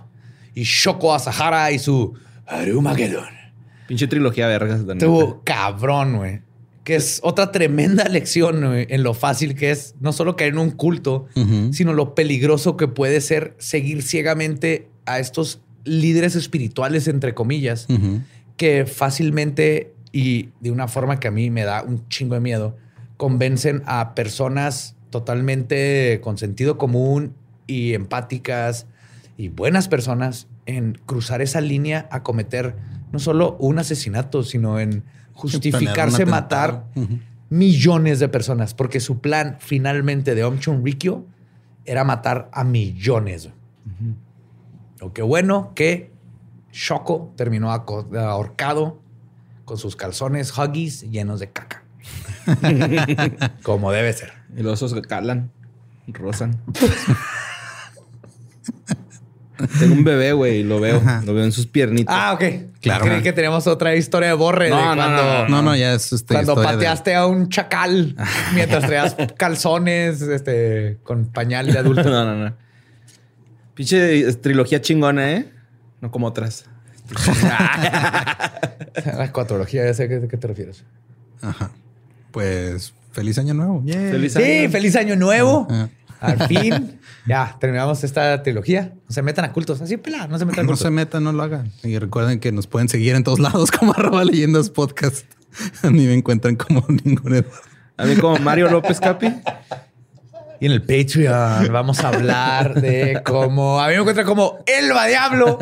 y 0.55 0.63
Shoko 0.65 1.15
Asahara 1.15 1.71
y 1.73 1.79
su 1.79 2.15
Arumagedon. 2.47 3.25
Pinche 3.89 4.07
trilogía 4.07 4.47
vergas. 4.49 4.81
la 4.81 4.95
neta. 4.95 5.07
Estuvo 5.07 5.43
cabrón, 5.45 6.17
güey. 6.17 6.41
Que 6.85 6.97
es 6.97 7.21
otra 7.23 7.51
tremenda 7.51 8.05
lección 8.09 8.63
en 8.65 9.03
lo 9.03 9.15
fácil 9.15 9.55
que 9.55 9.71
es 9.71 9.95
no 10.01 10.13
solo 10.13 10.37
caer 10.37 10.53
en 10.53 10.59
un 10.59 10.71
culto, 10.71 11.27
sino 11.73 11.93
lo 11.93 12.15
peligroso 12.15 12.77
que 12.77 12.89
puede 12.89 13.21
ser 13.21 13.55
seguir 13.59 14.03
ciegamente 14.03 14.89
a 15.07 15.19
estos 15.19 15.61
líderes 15.85 16.37
espirituales, 16.37 17.09
entre 17.09 17.35
comillas, 17.35 17.87
que 18.57 18.87
fácilmente 18.87 19.95
y 20.13 20.51
de 20.61 20.71
una 20.71 20.87
forma 20.87 21.19
que 21.19 21.27
a 21.27 21.33
mí 21.33 21.51
me 21.51 21.65
da 21.65 21.83
un 21.83 22.09
chingo 22.09 22.37
de 22.37 22.41
miedo, 22.41 22.77
convencen 23.17 23.83
a 23.85 24.15
personas 24.15 24.95
totalmente 25.11 26.21
con 26.23 26.39
sentido 26.39 26.79
común 26.79 27.35
y 27.67 27.95
empáticas 27.95 28.87
y 29.37 29.49
buenas 29.49 29.89
personas 29.89 30.47
en 30.67 30.99
cruzar 31.07 31.43
esa 31.43 31.61
línea 31.61 32.09
a 32.13 32.23
cometer 32.23 32.77
no 33.15 33.21
solo 33.21 33.57
un 33.61 33.79
asesinato, 33.79 34.43
sino 34.43 34.81
en 34.81 35.05
justificarse 35.35 36.27
matar 36.27 36.87
millones 37.49 38.19
de 38.19 38.29
personas, 38.29 38.75
porque 38.75 38.99
su 38.99 39.21
plan 39.21 39.57
finalmente 39.61 40.35
de 40.35 40.43
Om 40.43 40.59
Chunrikyo 40.59 41.25
era 41.85 42.03
matar 42.03 42.51
a 42.53 42.65
millones. 42.65 43.51
Lo 44.99 45.13
que 45.13 45.23
bueno 45.23 45.71
que 45.77 46.11
Shoko 46.73 47.33
terminó 47.37 47.71
ahorcado 47.71 48.99
con 49.65 49.79
sus 49.79 49.95
calzones 49.95 50.53
Huggies 50.59 51.09
llenos 51.09 51.39
de 51.39 51.53
caca. 51.53 51.85
Como 53.63 53.93
debe 53.93 54.13
ser. 54.13 54.33
Y 54.57 54.65
los 54.65 54.83
osos 54.83 55.01
calan, 55.07 55.53
rozan. 56.09 56.61
Tengo 59.79 59.95
un 59.95 60.05
bebé, 60.05 60.33
güey, 60.33 60.59
y 60.61 60.63
lo 60.65 60.81
veo. 60.81 61.01
Lo 61.25 61.33
veo 61.35 61.45
en 61.45 61.53
sus 61.53 61.67
piernitas. 61.67 62.15
Ah, 62.19 62.33
ok. 62.33 62.43
Claro. 62.81 63.05
Creí 63.05 63.23
que 63.23 63.33
tenemos 63.33 63.67
otra 63.67 63.95
historia 63.95 64.29
de 64.29 64.35
borre 64.35 64.69
No, 64.69 64.77
de 64.77 64.83
no, 64.83 64.95
cuando, 64.97 65.23
no, 65.23 65.49
No, 65.49 65.63
no, 65.63 65.77
ya 65.77 65.95
es 65.95 66.13
este, 66.13 66.35
cuando 66.35 66.55
de- 66.57 66.65
pateaste 66.65 67.15
a 67.15 67.27
un 67.27 67.49
chacal 67.49 68.17
mientras 68.55 68.85
traías 68.87 69.17
calzones 69.37 70.21
este, 70.23 70.99
con 71.03 71.27
pañal 71.27 71.67
de 71.73 71.79
adulto. 71.79 72.03
No, 72.11 72.25
no, 72.25 72.35
no. 72.37 72.57
Pinche 73.75 74.33
trilogía 74.35 74.81
chingona, 74.81 75.33
¿eh? 75.33 75.49
No 76.01 76.11
como 76.11 76.27
otras. 76.27 76.67
La 79.17 79.31
cuatrología, 79.33 79.85
ya 79.85 79.95
sé 79.95 80.05
a 80.05 80.09
qué, 80.09 80.19
te 80.37 80.47
refieres. 80.47 80.85
Ajá. 81.43 81.71
Pues 82.31 82.95
feliz 83.13 83.39
año 83.39 83.55
nuevo. 83.55 83.83
Feliz 83.87 84.33
Sí, 84.35 84.43
año. 84.43 84.71
feliz 84.71 84.97
año 84.97 85.17
nuevo. 85.17 85.67
Ajá. 85.71 85.89
Al 86.25 86.47
fin, 86.49 86.99
ya 87.27 87.57
terminamos 87.61 88.03
esta 88.05 88.43
trilogía. 88.43 88.93
No 89.09 89.15
se 89.15 89.23
metan 89.23 89.45
a 89.45 89.53
cultos. 89.53 89.81
Así, 89.81 89.97
pelada, 89.97 90.27
no 90.29 90.39
se 90.39 90.45
metan 90.45 90.61
a 90.61 90.63
No 90.63 90.69
cultos. 90.69 90.83
se 90.85 90.91
metan, 90.91 91.25
no 91.25 91.33
lo 91.33 91.43
hagan. 91.43 91.71
Y 91.83 91.99
recuerden 91.99 92.41
que 92.41 92.53
nos 92.53 92.67
pueden 92.67 92.89
seguir 92.89 93.15
en 93.15 93.25
todos 93.25 93.39
lados 93.39 93.71
como 93.79 93.93
arroba 93.93 94.25
leyendas 94.25 94.71
podcast. 94.71 95.25
A 95.83 95.91
mí 95.91 96.07
me 96.07 96.15
encuentran 96.15 96.57
como 96.57 96.85
ningún 97.05 97.35
Eduardo. 97.35 97.61
A 97.97 98.07
mí 98.07 98.17
como 98.17 98.37
Mario 98.39 98.71
López 98.71 98.99
Capi. 99.01 99.33
Y 100.61 100.67
en 100.67 100.73
el 100.73 100.83
Patreon 100.83 101.73
vamos 101.73 102.01
a 102.01 102.09
hablar 102.09 102.81
de 102.81 103.21
cómo 103.25 103.81
a 103.81 103.89
mí 103.89 103.95
me 103.95 104.01
encuentra 104.01 104.25
como 104.25 104.59
Elba 104.67 105.07
Diablo. 105.07 105.59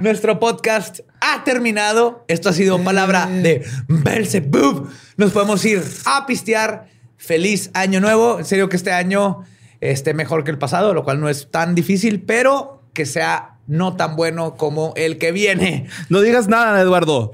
Nuestro 0.00 0.38
podcast 0.38 1.00
ha 1.20 1.42
terminado. 1.44 2.24
Esto 2.28 2.50
ha 2.50 2.52
sido 2.52 2.82
palabra 2.84 3.26
de 3.26 3.66
Belzebub. 3.88 4.88
Nos 5.16 5.32
podemos 5.32 5.64
ir 5.64 5.82
a 6.06 6.26
pistear. 6.26 6.88
Feliz 7.16 7.70
año 7.74 8.00
nuevo. 8.00 8.38
En 8.38 8.44
serio 8.44 8.68
que 8.68 8.76
este 8.76 8.92
año 8.92 9.44
esté 9.90 10.14
mejor 10.14 10.44
que 10.44 10.50
el 10.50 10.58
pasado, 10.58 10.94
lo 10.94 11.04
cual 11.04 11.20
no 11.20 11.28
es 11.28 11.50
tan 11.50 11.74
difícil, 11.74 12.22
pero 12.22 12.82
que 12.92 13.06
sea 13.06 13.56
no 13.66 13.96
tan 13.96 14.14
bueno 14.16 14.54
como 14.56 14.92
el 14.96 15.18
que 15.18 15.32
viene. 15.32 15.88
No 16.08 16.20
digas 16.20 16.48
nada, 16.48 16.80
Eduardo. 16.80 17.30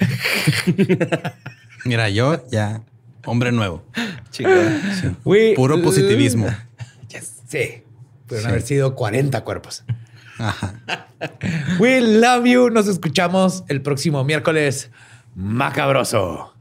Mira, 1.85 2.09
yo 2.11 2.45
ya, 2.51 2.83
hombre 3.25 3.53
nuevo. 3.53 3.83
Chica. 4.31 4.81
We 5.25 5.55
Puro 5.55 5.81
positivismo. 5.83 6.47
Yes. 7.09 7.41
Sí. 7.49 7.83
Pudieron 8.29 8.45
Sí. 8.45 8.49
haber 8.51 8.63
sido 8.63 8.95
40 8.95 9.43
cuerpos. 9.43 9.83
Ajá. 10.39 10.75
We 11.81 12.01
love 12.01 12.45
you. 12.47 12.71
Nos 12.71 12.87
escuchamos 12.87 13.65
el 13.67 13.83
próximo 13.83 14.23
miércoles. 14.23 14.91
Macabroso. 15.35 16.55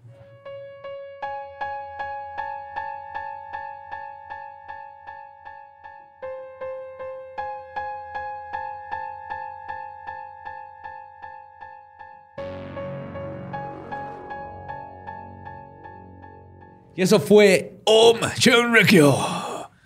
Y 16.99 17.01
eso 17.01 17.17
fue 17.21 17.79
Om 17.85 18.17
Shunrikyo 18.37 19.15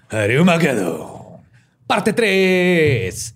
Harumagedon. 0.10 1.44
Parte 1.86 2.12
3. 2.12 3.36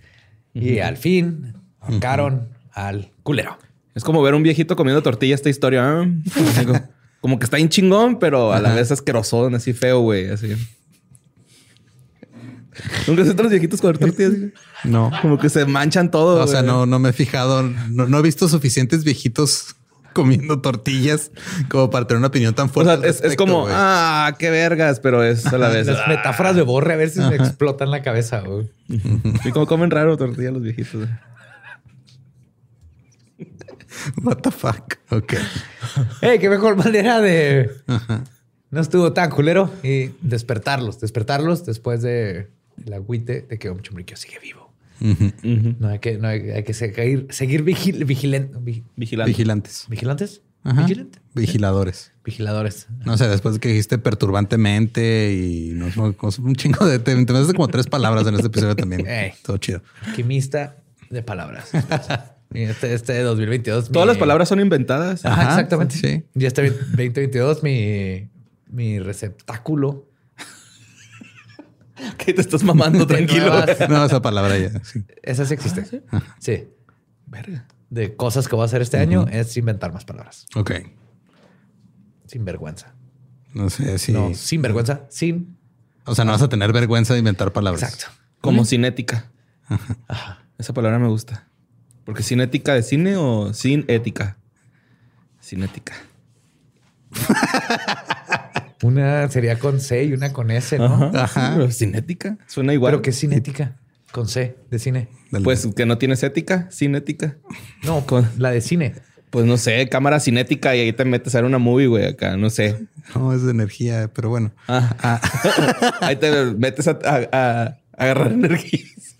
Y 0.55 0.79
al 0.79 0.97
fin 0.97 1.53
ahorcaron 1.79 2.49
al 2.71 3.11
culero. 3.21 3.55
Es 3.93 4.03
como 4.03 4.23
ver 4.23 4.33
un 4.33 4.41
viejito 4.41 4.75
comiendo 4.75 5.03
tortilla 5.03 5.35
esta 5.35 5.51
historia. 5.51 6.01
¿eh? 6.01 6.11
Como 7.21 7.37
que 7.37 7.43
está 7.45 7.57
bien 7.57 7.69
chingón, 7.69 8.17
pero 8.17 8.51
a 8.51 8.59
la 8.59 8.73
vez 8.73 8.91
asqueroso, 8.91 9.45
así 9.53 9.73
feo, 9.73 9.99
güey. 9.99 10.27
Así. 10.27 10.55
¿Nunca 13.07 13.21
has 13.21 13.27
visto 13.27 13.41
a 13.41 13.43
los 13.43 13.51
viejitos 13.51 13.79
comer 13.79 13.99
tortillas? 13.99 14.33
No. 14.85 15.11
Como 15.21 15.37
que 15.37 15.49
se 15.49 15.67
manchan 15.67 16.09
todo. 16.09 16.43
O 16.43 16.47
sea, 16.47 16.61
güey. 16.61 16.73
no, 16.73 16.87
no 16.87 16.97
me 16.97 17.09
he 17.09 17.13
fijado, 17.13 17.61
no, 17.61 18.07
no 18.07 18.17
he 18.17 18.21
visto 18.23 18.47
suficientes 18.47 19.03
viejitos 19.03 19.75
comiendo 20.17 20.59
tortillas 20.61 21.29
como 21.69 21.91
para 21.91 22.07
tener 22.07 22.17
una 22.17 22.29
opinión 22.29 22.55
tan 22.55 22.65
O 22.65 22.69
fuerte. 22.69 23.13
sea, 23.13 23.27
es, 23.27 23.35
como, 23.35 23.67
ah, 23.69 24.35
qué 24.39 24.49
vergas, 24.49 24.99
pero 24.99 25.23
es 25.23 25.45
a 25.45 25.59
la 25.59 25.69
vez. 25.69 25.85
Las 25.85 25.99
ah. 25.99 26.07
metáforas 26.07 26.55
de 26.55 26.63
borre, 26.63 26.93
a 26.93 26.95
ver 26.95 27.11
si 27.11 27.19
me 27.19 27.35
explotan 27.35 27.91
la 27.91 28.01
cabeza, 28.01 28.39
güey. 28.39 28.67
Y 29.45 29.51
como 29.51 29.67
comen 29.67 29.91
raro 29.91 30.17
tortilla 30.17 30.49
los 30.49 30.63
viejitos. 30.63 31.07
What 34.23 34.37
the 34.37 34.49
fuck. 34.49 34.95
Ok. 35.11 35.33
Ey, 36.21 36.39
qué 36.39 36.49
mejor 36.49 36.75
manera 36.75 37.21
de. 37.21 37.69
No 38.71 38.81
estuvo 38.81 39.13
tan 39.13 39.29
culero 39.29 39.71
y 39.83 40.13
despertarlos, 40.21 40.99
despertarlos 40.99 41.63
después 41.63 42.01
de 42.01 42.49
el 42.83 42.93
agüite 42.93 43.43
de 43.43 43.59
que 43.59 43.69
un 43.69 43.81
chumbriquio 43.81 44.17
sigue 44.17 44.39
vivo. 44.39 44.66
No 44.99 45.87
hay 45.89 45.99
que, 45.99 46.17
no 46.17 46.27
hay, 46.27 46.49
hay 46.51 46.63
que 46.63 46.73
seguir, 46.73 47.27
seguir 47.29 47.63
vigil, 47.63 48.05
vigilen- 48.05 48.51
vi- 48.61 48.83
Vigilante. 48.95 49.29
Vigilantes. 49.31 49.85
vigilantes. 49.89 50.41
Ajá. 50.63 50.81
Vigilante. 50.81 51.19
Vigiladores. 51.33 52.11
Vigiladores. 52.25 52.87
No 53.05 53.15
sé, 53.17 53.27
después 53.27 53.53
de 53.55 53.59
que 53.61 53.69
dijiste 53.69 53.97
perturbantemente 53.99 55.33
y 55.33 55.71
no, 55.73 55.87
no, 55.95 56.15
un 56.43 56.55
chingo 56.55 56.85
de... 56.85 56.99
Te, 56.99 57.13
te 57.25 57.33
metes 57.33 57.53
como 57.53 57.67
tres 57.69 57.87
palabras 57.87 58.27
en 58.27 58.35
este 58.35 58.47
episodio 58.47 58.75
también. 58.75 59.05
Todo 59.43 59.57
chido. 59.57 59.81
Alquimista 60.05 60.75
de 61.09 61.21
palabras. 61.23 61.69
Este, 62.53 62.93
este 62.93 63.13
de 63.13 63.21
2022. 63.23 63.91
Todas 63.91 64.05
mi- 64.07 64.11
las 64.13 64.17
palabras 64.17 64.49
son 64.49 64.59
inventadas. 64.59 65.25
Ajá, 65.25 65.41
Ajá, 65.41 65.51
exactamente. 65.51 65.95
sí. 65.95 66.23
Y 66.35 66.45
este 66.45 66.69
2022, 66.69 67.63
mi, 67.63 68.27
mi 68.69 68.99
receptáculo. 68.99 70.05
Que 72.17 72.33
te 72.33 72.41
estás 72.41 72.63
mamando 72.63 73.05
tranquilo. 73.07 73.47
nuevas- 73.47 73.77
No, 73.89 74.05
esa 74.05 74.21
palabra 74.21 74.57
ya. 74.57 74.83
sí. 74.83 75.03
Esa 75.23 75.45
sí 75.45 75.53
existe. 75.53 76.03
sí. 76.39 76.67
Verga. 77.25 77.65
De 77.89 78.15
cosas 78.15 78.47
que 78.47 78.55
voy 78.55 78.63
a 78.63 78.65
hacer 78.65 78.81
este 78.81 78.97
año 78.97 79.27
es 79.29 79.55
inventar 79.57 79.93
más 79.93 80.03
palabras. 80.05 80.45
Ok. 80.55 80.71
Sin 82.25 82.43
vergüenza. 82.45 82.93
No 83.53 83.69
sé 83.69 83.97
si... 83.97 84.11
No, 84.11 84.33
sin 84.33 84.61
vergüenza. 84.61 85.01
Sin. 85.09 85.57
O 86.05 86.13
sea, 86.13 86.25
no 86.25 86.31
vas 86.33 86.41
a 86.41 86.49
tener 86.49 86.73
vergüenza 86.73 87.13
de 87.13 87.19
inventar 87.19 87.53
palabras. 87.53 87.83
Exacto. 87.83 88.07
Como 88.41 88.65
cinética. 88.65 89.31
Esa 90.57 90.73
palabra 90.73 90.99
me 90.99 91.07
gusta. 91.07 91.47
Porque 92.05 92.23
cinética 92.23 92.73
de 92.73 92.83
cine 92.83 93.15
o 93.17 93.53
sin 93.53 93.85
ética. 93.87 94.37
Cinética. 95.41 95.93
Una 98.83 99.27
sería 99.29 99.57
con 99.57 99.79
C 99.79 100.03
y 100.03 100.13
una 100.13 100.31
con 100.33 100.51
S, 100.51 100.77
¿no? 100.77 101.11
Ajá. 101.15 101.53
Pero 101.55 101.71
cinética. 101.71 102.37
Suena 102.47 102.73
igual. 102.73 102.95
Pero 102.99 103.09
es 103.09 103.19
cinética. 103.19 103.75
Con 104.11 104.27
C 104.27 104.55
de 104.71 104.79
cine. 104.79 105.09
Dale. 105.31 105.43
Pues 105.43 105.67
que 105.75 105.85
no 105.85 105.97
tienes 105.97 106.23
ética, 106.23 106.69
cinética. 106.71 107.37
No, 107.83 108.05
con 108.05 108.27
la 108.37 108.51
de 108.51 108.61
cine. 108.61 108.93
Pues 109.29 109.45
no 109.45 109.57
sé, 109.57 109.89
cámara 109.89 110.19
cinética 110.21 110.75
y 110.75 110.79
ahí 110.79 110.93
te 110.93 111.03
metes 111.05 111.35
a 111.35 111.39
ver 111.39 111.45
una 111.45 111.57
movie, 111.57 111.87
güey, 111.87 112.05
acá, 112.05 112.37
no 112.37 112.49
sé. 112.49 112.87
No, 113.13 113.33
es 113.33 113.43
de 113.43 113.51
energía, 113.51 114.09
pero 114.13 114.29
bueno. 114.29 114.51
Ah. 114.69 115.19
ahí 116.01 116.15
te 116.15 116.31
metes 116.55 116.87
a, 116.87 116.97
a- 117.03 117.27
a 117.31 117.77
agarrar 117.97 118.31
energías. 118.31 119.17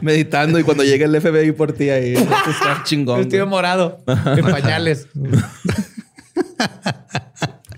Meditando 0.00 0.58
y 0.58 0.62
cuando 0.62 0.84
llega 0.84 1.06
el 1.06 1.20
FBI 1.20 1.52
por 1.52 1.72
ti 1.72 1.90
ahí, 1.90 2.12
está 2.14 2.82
chingón. 2.84 3.18
Vestido 3.18 3.46
morado. 3.46 4.02
En 4.06 4.44
pañales. 4.44 5.08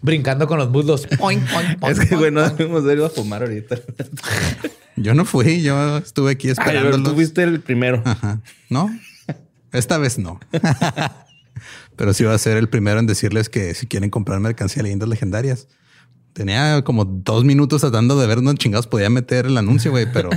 Brincando 0.05 0.47
con 0.47 0.59
los 0.59 0.69
muslos. 0.69 1.07
Poing, 1.19 1.41
poing, 1.41 1.77
poing, 1.81 1.93
Es 1.93 1.99
que, 1.99 2.15
güey, 2.15 2.31
no 2.31 2.43
debemos 2.43 2.85
de 2.85 2.93
ir 2.93 3.01
a 3.01 3.09
fumar 3.09 3.43
ahorita. 3.43 3.77
Yo 4.97 5.15
no 5.15 5.25
fui, 5.25 5.63
yo 5.63 5.97
estuve 5.97 6.33
aquí 6.33 6.51
esperándolos. 6.51 7.03
tú 7.09 7.15
fuiste 7.15 7.43
el 7.43 7.61
primero. 7.61 8.03
Ajá. 8.05 8.43
¿No? 8.69 8.91
Esta 9.73 9.97
vez 9.97 10.19
no. 10.19 10.39
Pero 11.97 12.13
sí 12.13 12.23
va 12.23 12.35
a 12.35 12.39
ser 12.39 12.59
el 12.59 12.69
primero 12.69 13.01
en 13.01 13.07
decirles 13.07 13.49
que 13.49 13.73
si 13.73 13.87
quieren 13.87 14.11
comprar 14.11 14.41
mercancía 14.41 14.83
de 14.83 14.85
leyendas 14.85 15.09
legendarias. 15.09 15.69
Tenía 16.35 16.83
como 16.83 17.05
dos 17.05 17.45
minutos 17.45 17.81
tratando 17.81 18.19
de 18.21 18.27
ver 18.27 18.43
dónde 18.43 18.57
chingados 18.59 18.87
podía 18.89 19.09
meter 19.09 19.47
el 19.47 19.57
anuncio, 19.57 19.93
güey, 19.93 20.07
pero 20.13 20.31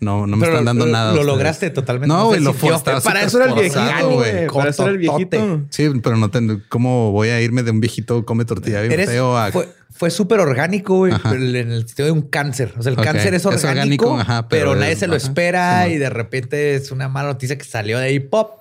no, 0.00 0.26
no 0.26 0.36
me 0.36 0.42
Pero 0.44 0.52
están 0.58 0.64
dando 0.66 0.84
lo- 0.84 0.92
nada. 0.92 1.06
lo 1.06 1.20
ustedes. 1.20 1.26
lograste 1.26 1.70
totalmente. 1.70 2.12
No, 2.12 2.26
güey, 2.26 2.40
lo 2.40 2.52
Para 2.54 3.22
eso 3.22 3.40
era 3.40 3.46
el 3.52 3.54
viejito, 3.54 4.10
güey. 4.10 4.46
Para 4.48 4.70
eso 4.70 4.82
era 4.82 4.90
el 4.92 4.98
viejito. 4.98 5.62
Sí, 5.70 5.90
pero 6.02 6.16
no 6.16 6.30
tengo 6.30 6.58
cómo 6.68 7.12
voy 7.12 7.28
a 7.28 7.40
irme 7.40 7.62
de 7.62 7.70
un 7.70 7.80
viejito 7.80 8.24
come 8.26 8.44
tortilla 8.44 8.82
Eres- 8.82 9.08
feo 9.08 9.38
a 9.38 9.50
fue 9.52 9.68
fue 9.96 10.10
súper 10.10 10.40
orgánico, 10.40 10.96
güey, 10.96 11.12
en 11.24 11.70
el 11.70 11.86
sentido 11.86 12.06
de 12.06 12.10
un 12.12 12.22
cáncer. 12.22 12.74
O 12.76 12.82
sea, 12.82 12.90
el 12.90 12.96
cáncer 12.98 13.32
es 13.32 13.44
Es 13.46 13.64
orgánico, 13.64 14.18
ajá, 14.18 14.48
pero, 14.48 14.70
pero 14.70 14.80
nadie 14.80 14.94
es- 14.94 14.98
se 14.98 15.06
lo 15.06 15.14
ajá. 15.14 15.24
espera 15.24 15.84
Sí, 15.86 15.92
y 15.92 15.98
de 15.98 16.10
repente 16.10 16.74
es 16.74 16.90
una 16.90 17.08
mala 17.08 17.28
noticia 17.28 17.56
que 17.56 17.64
salió 17.64 17.98
de 18.00 18.06
ahí, 18.06 18.18
pop, 18.18 18.60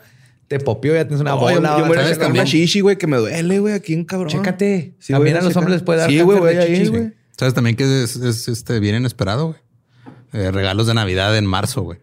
te 0.58 0.64
popió, 0.64 0.94
ya 0.94 1.04
tienes 1.06 1.22
una 1.22 1.32
yo, 1.32 1.38
bola. 1.40 1.78
yo 1.80 1.86
a 1.86 1.88
¿sabes? 1.96 2.12
checar 2.12 2.32
una 2.32 2.44
shishi, 2.44 2.82
güey, 2.82 2.98
que 2.98 3.08
me 3.08 3.18
duele, 3.18 3.60
güey, 3.60 3.74
aquí 3.74 3.94
en 3.94 4.06
cabrón. 4.06 4.30
Chécate. 4.30 4.96
Sí, 5.00 5.14
También 5.14 5.38
a 5.38 5.42
los 5.42 5.56
hombres 5.56 5.74
les 5.76 5.84
puede 5.84 6.00
dar 6.00 6.10
Sí, 6.10 6.18
cáncer 6.18 6.40
güey, 6.40 6.56
de 6.56 6.68
chichis, 6.68 6.90
güey. 6.92 7.14
¿Sabes 7.38 7.54
también 7.54 7.76
que 7.76 8.04
es, 8.04 8.16
es, 8.16 8.48
este, 8.48 8.80
bien 8.80 8.96
inesperado, 8.96 9.48
güey? 9.48 9.60
Eh, 10.34 10.52
regalos 10.52 10.88
de 10.88 10.94
Navidad 10.94 11.36
en 11.38 11.46
marzo, 11.46 11.82
güey. 11.82 12.00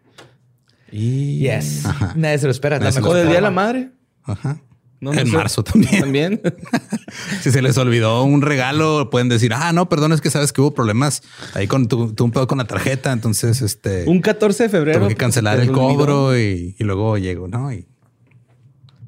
Y... 0.92 1.38
Yes. 1.38 1.86
Ajá. 1.86 2.12
Nadie 2.16 2.38
se 2.38 2.46
lo 2.46 2.50
espera. 2.50 2.76
es 2.76 2.82
la 2.82 2.88
Nadie 2.90 2.98
O 2.98 3.02
mejor 3.02 3.16
del 3.18 3.26
Día 3.28 3.36
de 3.36 3.42
la. 3.42 3.50
Madre. 3.50 3.90
Ajá. 4.24 4.60
No, 5.00 5.14
no 5.14 5.18
en 5.20 5.28
sé. 5.28 5.32
marzo 5.36 5.62
también. 5.64 6.00
También. 6.00 6.40
Si 7.42 7.50
se 7.50 7.62
les 7.62 7.76
olvidó 7.78 8.22
un 8.22 8.42
regalo, 8.42 9.08
pueden 9.10 9.28
decir, 9.28 9.52
ah, 9.54 9.72
no, 9.72 9.88
perdón, 9.88 10.12
es 10.12 10.20
que 10.20 10.30
sabes 10.30 10.52
que 10.52 10.60
hubo 10.60 10.74
problemas 10.74 11.22
ahí 11.54 11.66
con 11.66 11.88
tu, 11.88 12.12
tu- 12.12 12.24
un 12.24 12.30
pedo 12.32 12.46
con 12.46 12.58
la 12.58 12.66
tarjeta. 12.66 13.12
Entonces, 13.12 13.62
este, 13.62 14.04
Un 14.06 14.20
14 14.20 14.64
de 14.64 14.68
febrero. 14.68 14.98
tuve 15.00 15.08
que 15.08 15.14
cancelar 15.16 15.58
el 15.58 15.70
olvidó. 15.70 15.78
cobro 15.96 16.38
y, 16.38 16.76
y 16.78 16.84
luego 16.84 17.16
llego, 17.18 17.48
¿no? 17.48 17.72
Y 17.72 17.86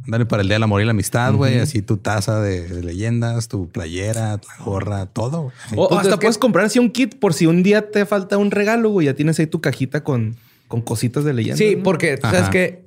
dale 0.06 0.26
para 0.26 0.42
el 0.42 0.48
Día 0.48 0.56
del 0.56 0.62
Amor 0.62 0.80
y 0.82 0.84
la 0.84 0.90
Amistad, 0.92 1.34
güey. 1.34 1.58
Así 1.58 1.82
tu 1.82 1.96
taza 1.96 2.40
de, 2.40 2.68
de 2.68 2.82
leyendas, 2.82 3.48
tu 3.48 3.68
playera, 3.68 4.32
la 4.58 4.64
gorra, 4.64 5.06
todo. 5.06 5.52
O 5.76 5.88
Pues 5.88 6.00
hasta 6.02 6.16
que- 6.16 6.22
puedes 6.22 6.38
comprar 6.38 6.66
así 6.66 6.78
un 6.78 6.90
kit 6.90 7.18
por 7.18 7.34
si 7.34 7.46
un 7.46 7.62
día 7.62 7.90
te 7.90 8.04
falta 8.06 8.38
un 8.38 8.50
regalo, 8.50 8.90
güey. 8.90 9.06
Ya 9.06 9.14
tienes 9.14 9.38
ahí 9.38 9.46
tu 9.46 9.60
cajita 9.60 10.02
con, 10.04 10.36
con 10.68 10.80
cositas 10.82 11.24
de 11.24 11.32
leyenda. 11.34 11.56
Sí, 11.58 11.76
¿no? 11.76 11.82
porque 11.82 12.16
tú 12.16 12.28
sabes 12.28 12.48
que 12.48 12.86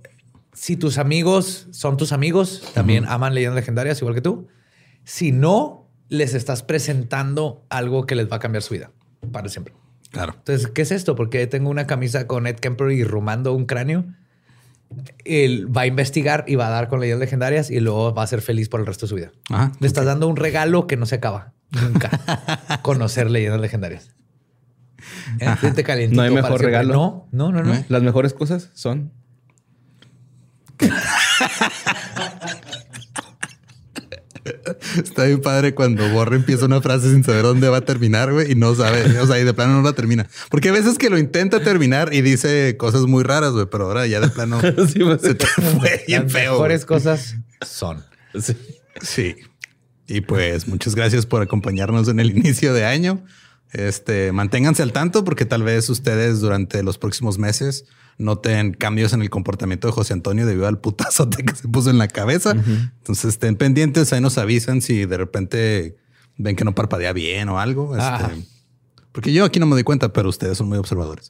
si 0.54 0.78
tus 0.78 0.98
amigos 0.98 1.68
son 1.72 1.98
tus 1.98 2.12
amigos, 2.12 2.64
también 2.74 3.06
aman 3.08 3.34
leyendas 3.34 3.56
legendarias 3.56 4.00
igual 4.02 4.16
que 4.16 4.22
tú. 4.22 4.48
Si 5.04 5.32
no, 5.32 5.88
les 6.10 6.34
estás 6.34 6.64
presentando 6.64 7.64
algo 7.70 8.06
que 8.06 8.16
les 8.16 8.32
va 8.32 8.38
a 8.38 8.40
cambiar 8.40 8.64
su 8.64 8.74
vida 8.74 8.92
para 9.32 9.50
siempre. 9.50 9.74
Claro. 10.12 10.34
Entonces, 10.38 10.68
¿qué 10.68 10.82
es 10.84 10.92
esto? 10.92 11.16
Porque 11.16 11.46
tengo 11.48 11.70
una 11.70 11.88
camisa 11.88 12.26
con 12.26 12.48
Ed 12.48 12.56
Kemper 12.58 12.92
y 12.92 13.04
rumando 13.04 13.54
un 13.54 13.66
cráneo. 13.66 14.06
Él 15.24 15.76
va 15.76 15.82
a 15.82 15.88
investigar 15.88 16.46
y 16.48 16.56
va 16.56 16.68
a 16.68 16.70
dar 16.70 16.88
con 16.88 17.00
leyendas 17.00 17.20
legendarias 17.20 17.70
y 17.72 17.80
luego 17.80 18.14
va 18.14 18.24
a 18.24 18.28
ser 18.28 18.42
feliz 18.42 18.70
por 18.70 18.80
el 18.80 18.86
resto 18.86 19.06
de 19.06 19.10
su 19.10 19.16
vida. 19.16 19.32
Ajá. 19.50 19.72
Le 19.80 19.88
estás 19.88 20.06
dando 20.06 20.28
un 20.28 20.36
regalo 20.36 20.88
que 20.88 20.98
no 20.98 21.06
se 21.06 21.16
acaba 21.16 21.54
nunca. 21.72 22.80
Conocer 22.82 23.30
leyendas 23.30 23.62
legendarias. 23.62 24.16
Calientito 25.84 26.16
No 26.16 26.22
hay 26.24 26.32
mejor 26.32 26.62
regalo. 26.62 26.94
No, 26.94 27.28
no, 27.32 27.52
no, 27.52 27.64
no. 27.64 27.84
Las 27.90 28.02
mejores 28.02 28.34
cosas 28.34 28.70
son. 28.74 29.12
Está 35.04 35.26
bien 35.26 35.42
padre 35.42 35.74
cuando 35.76 36.08
Borre 36.10 36.36
empieza 36.38 36.66
una 36.66 36.82
frase 36.82 37.12
sin 37.12 37.24
saber 37.24 37.44
dónde 37.44 37.70
va 37.70 37.78
a 37.78 37.82
terminar, 37.82 38.32
güey, 38.34 38.52
y 38.52 38.56
no 38.56 38.74
sabe, 38.76 39.20
o 39.20 39.28
sea, 39.28 39.40
y 39.40 39.44
de 39.44 39.54
plano 39.54 39.74
no 39.76 39.82
la 39.82 39.94
termina. 39.94 40.28
Porque 40.50 40.70
a 40.70 40.72
veces 40.72 40.98
que 40.98 41.10
lo 41.10 41.18
intenta 41.18 41.62
terminar 41.62 42.14
y 42.14 42.22
dice 42.22 42.76
cosas 42.78 43.02
muy 43.04 43.24
raras, 43.24 43.52
güey, 43.54 43.68
pero 43.72 43.86
ahora 43.86 44.08
ya 44.08 44.20
de 44.20 44.30
plano 44.30 44.60
Sí, 44.88 45.00
pues, 45.00 45.22
se 45.22 45.36
te 45.36 45.46
fue 45.48 46.04
bien 46.08 46.24
Las 46.24 46.32
feo. 46.34 46.52
mejores 46.54 46.86
cosas 46.86 47.36
son. 47.62 48.04
sí. 48.40 48.56
Sí. 49.02 49.36
Y 50.08 50.22
pues 50.22 50.68
muchas 50.68 50.94
gracias 50.96 51.26
por 51.26 51.42
acompañarnos 51.42 52.08
en 52.08 52.20
el 52.20 52.30
inicio 52.38 52.74
de 52.74 52.86
año. 52.86 53.24
Este, 53.74 54.32
manténganse 54.32 54.84
al 54.84 54.94
tanto 54.94 55.24
porque 55.26 55.46
tal 55.46 55.64
vez 55.64 55.90
ustedes 55.90 56.40
durante 56.40 56.82
los 56.84 56.98
próximos 56.98 57.38
meses 57.38 57.86
noten 58.18 58.74
cambios 58.74 59.14
en 59.14 59.22
el 59.22 59.30
comportamiento 59.30 59.88
de 59.88 59.94
José 59.94 60.14
Antonio 60.14 60.46
debido 60.46 60.68
al 60.68 60.80
putazote 60.80 61.44
que 61.44 61.56
se 61.56 61.68
puso 61.68 61.90
en 61.90 61.98
la 61.98 62.08
cabeza. 62.08 62.52
Entonces 62.52 63.26
estén 63.26 63.56
pendientes, 63.56 64.14
ahí 64.14 64.22
nos 64.22 64.38
avisan 64.38 64.82
si 64.82 65.06
de 65.06 65.18
repente 65.18 65.98
ven 66.38 66.56
que 66.56 66.66
no 66.66 66.76
parpadea 66.76 67.14
bien 67.14 67.50
o 67.50 67.60
algo. 67.60 67.96
Este, 67.96 68.08
Ajá. 68.08 68.32
porque 69.12 69.34
yo 69.34 69.46
aquí 69.46 69.60
no 69.60 69.66
me 69.66 69.74
doy 69.74 69.84
cuenta, 69.84 70.14
pero 70.14 70.30
ustedes 70.30 70.58
son 70.58 70.68
muy 70.68 70.78
observadores. 70.78 71.30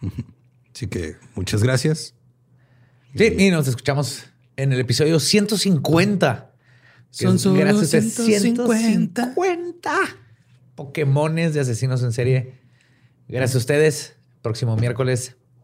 Así 0.74 0.86
que 0.86 1.16
muchas 1.34 1.62
gracias. 1.62 2.14
Sí, 3.16 3.34
y 3.38 3.50
nos 3.50 3.66
escuchamos 3.66 4.24
en 4.56 4.72
el 4.72 4.80
episodio 4.80 5.18
150. 5.18 6.52
que 7.10 7.24
Son 7.24 7.38
solo 7.38 7.60
gracias 7.60 7.94
a 7.94 8.00
150. 8.00 9.34
150 9.34 10.00
Pokémones 10.74 11.54
de 11.54 11.60
asesinos 11.60 12.02
en 12.02 12.12
serie. 12.12 12.54
Gracias 13.26 13.56
a 13.56 13.58
ustedes. 13.58 14.16
Próximo 14.42 14.76
miércoles, 14.76 15.36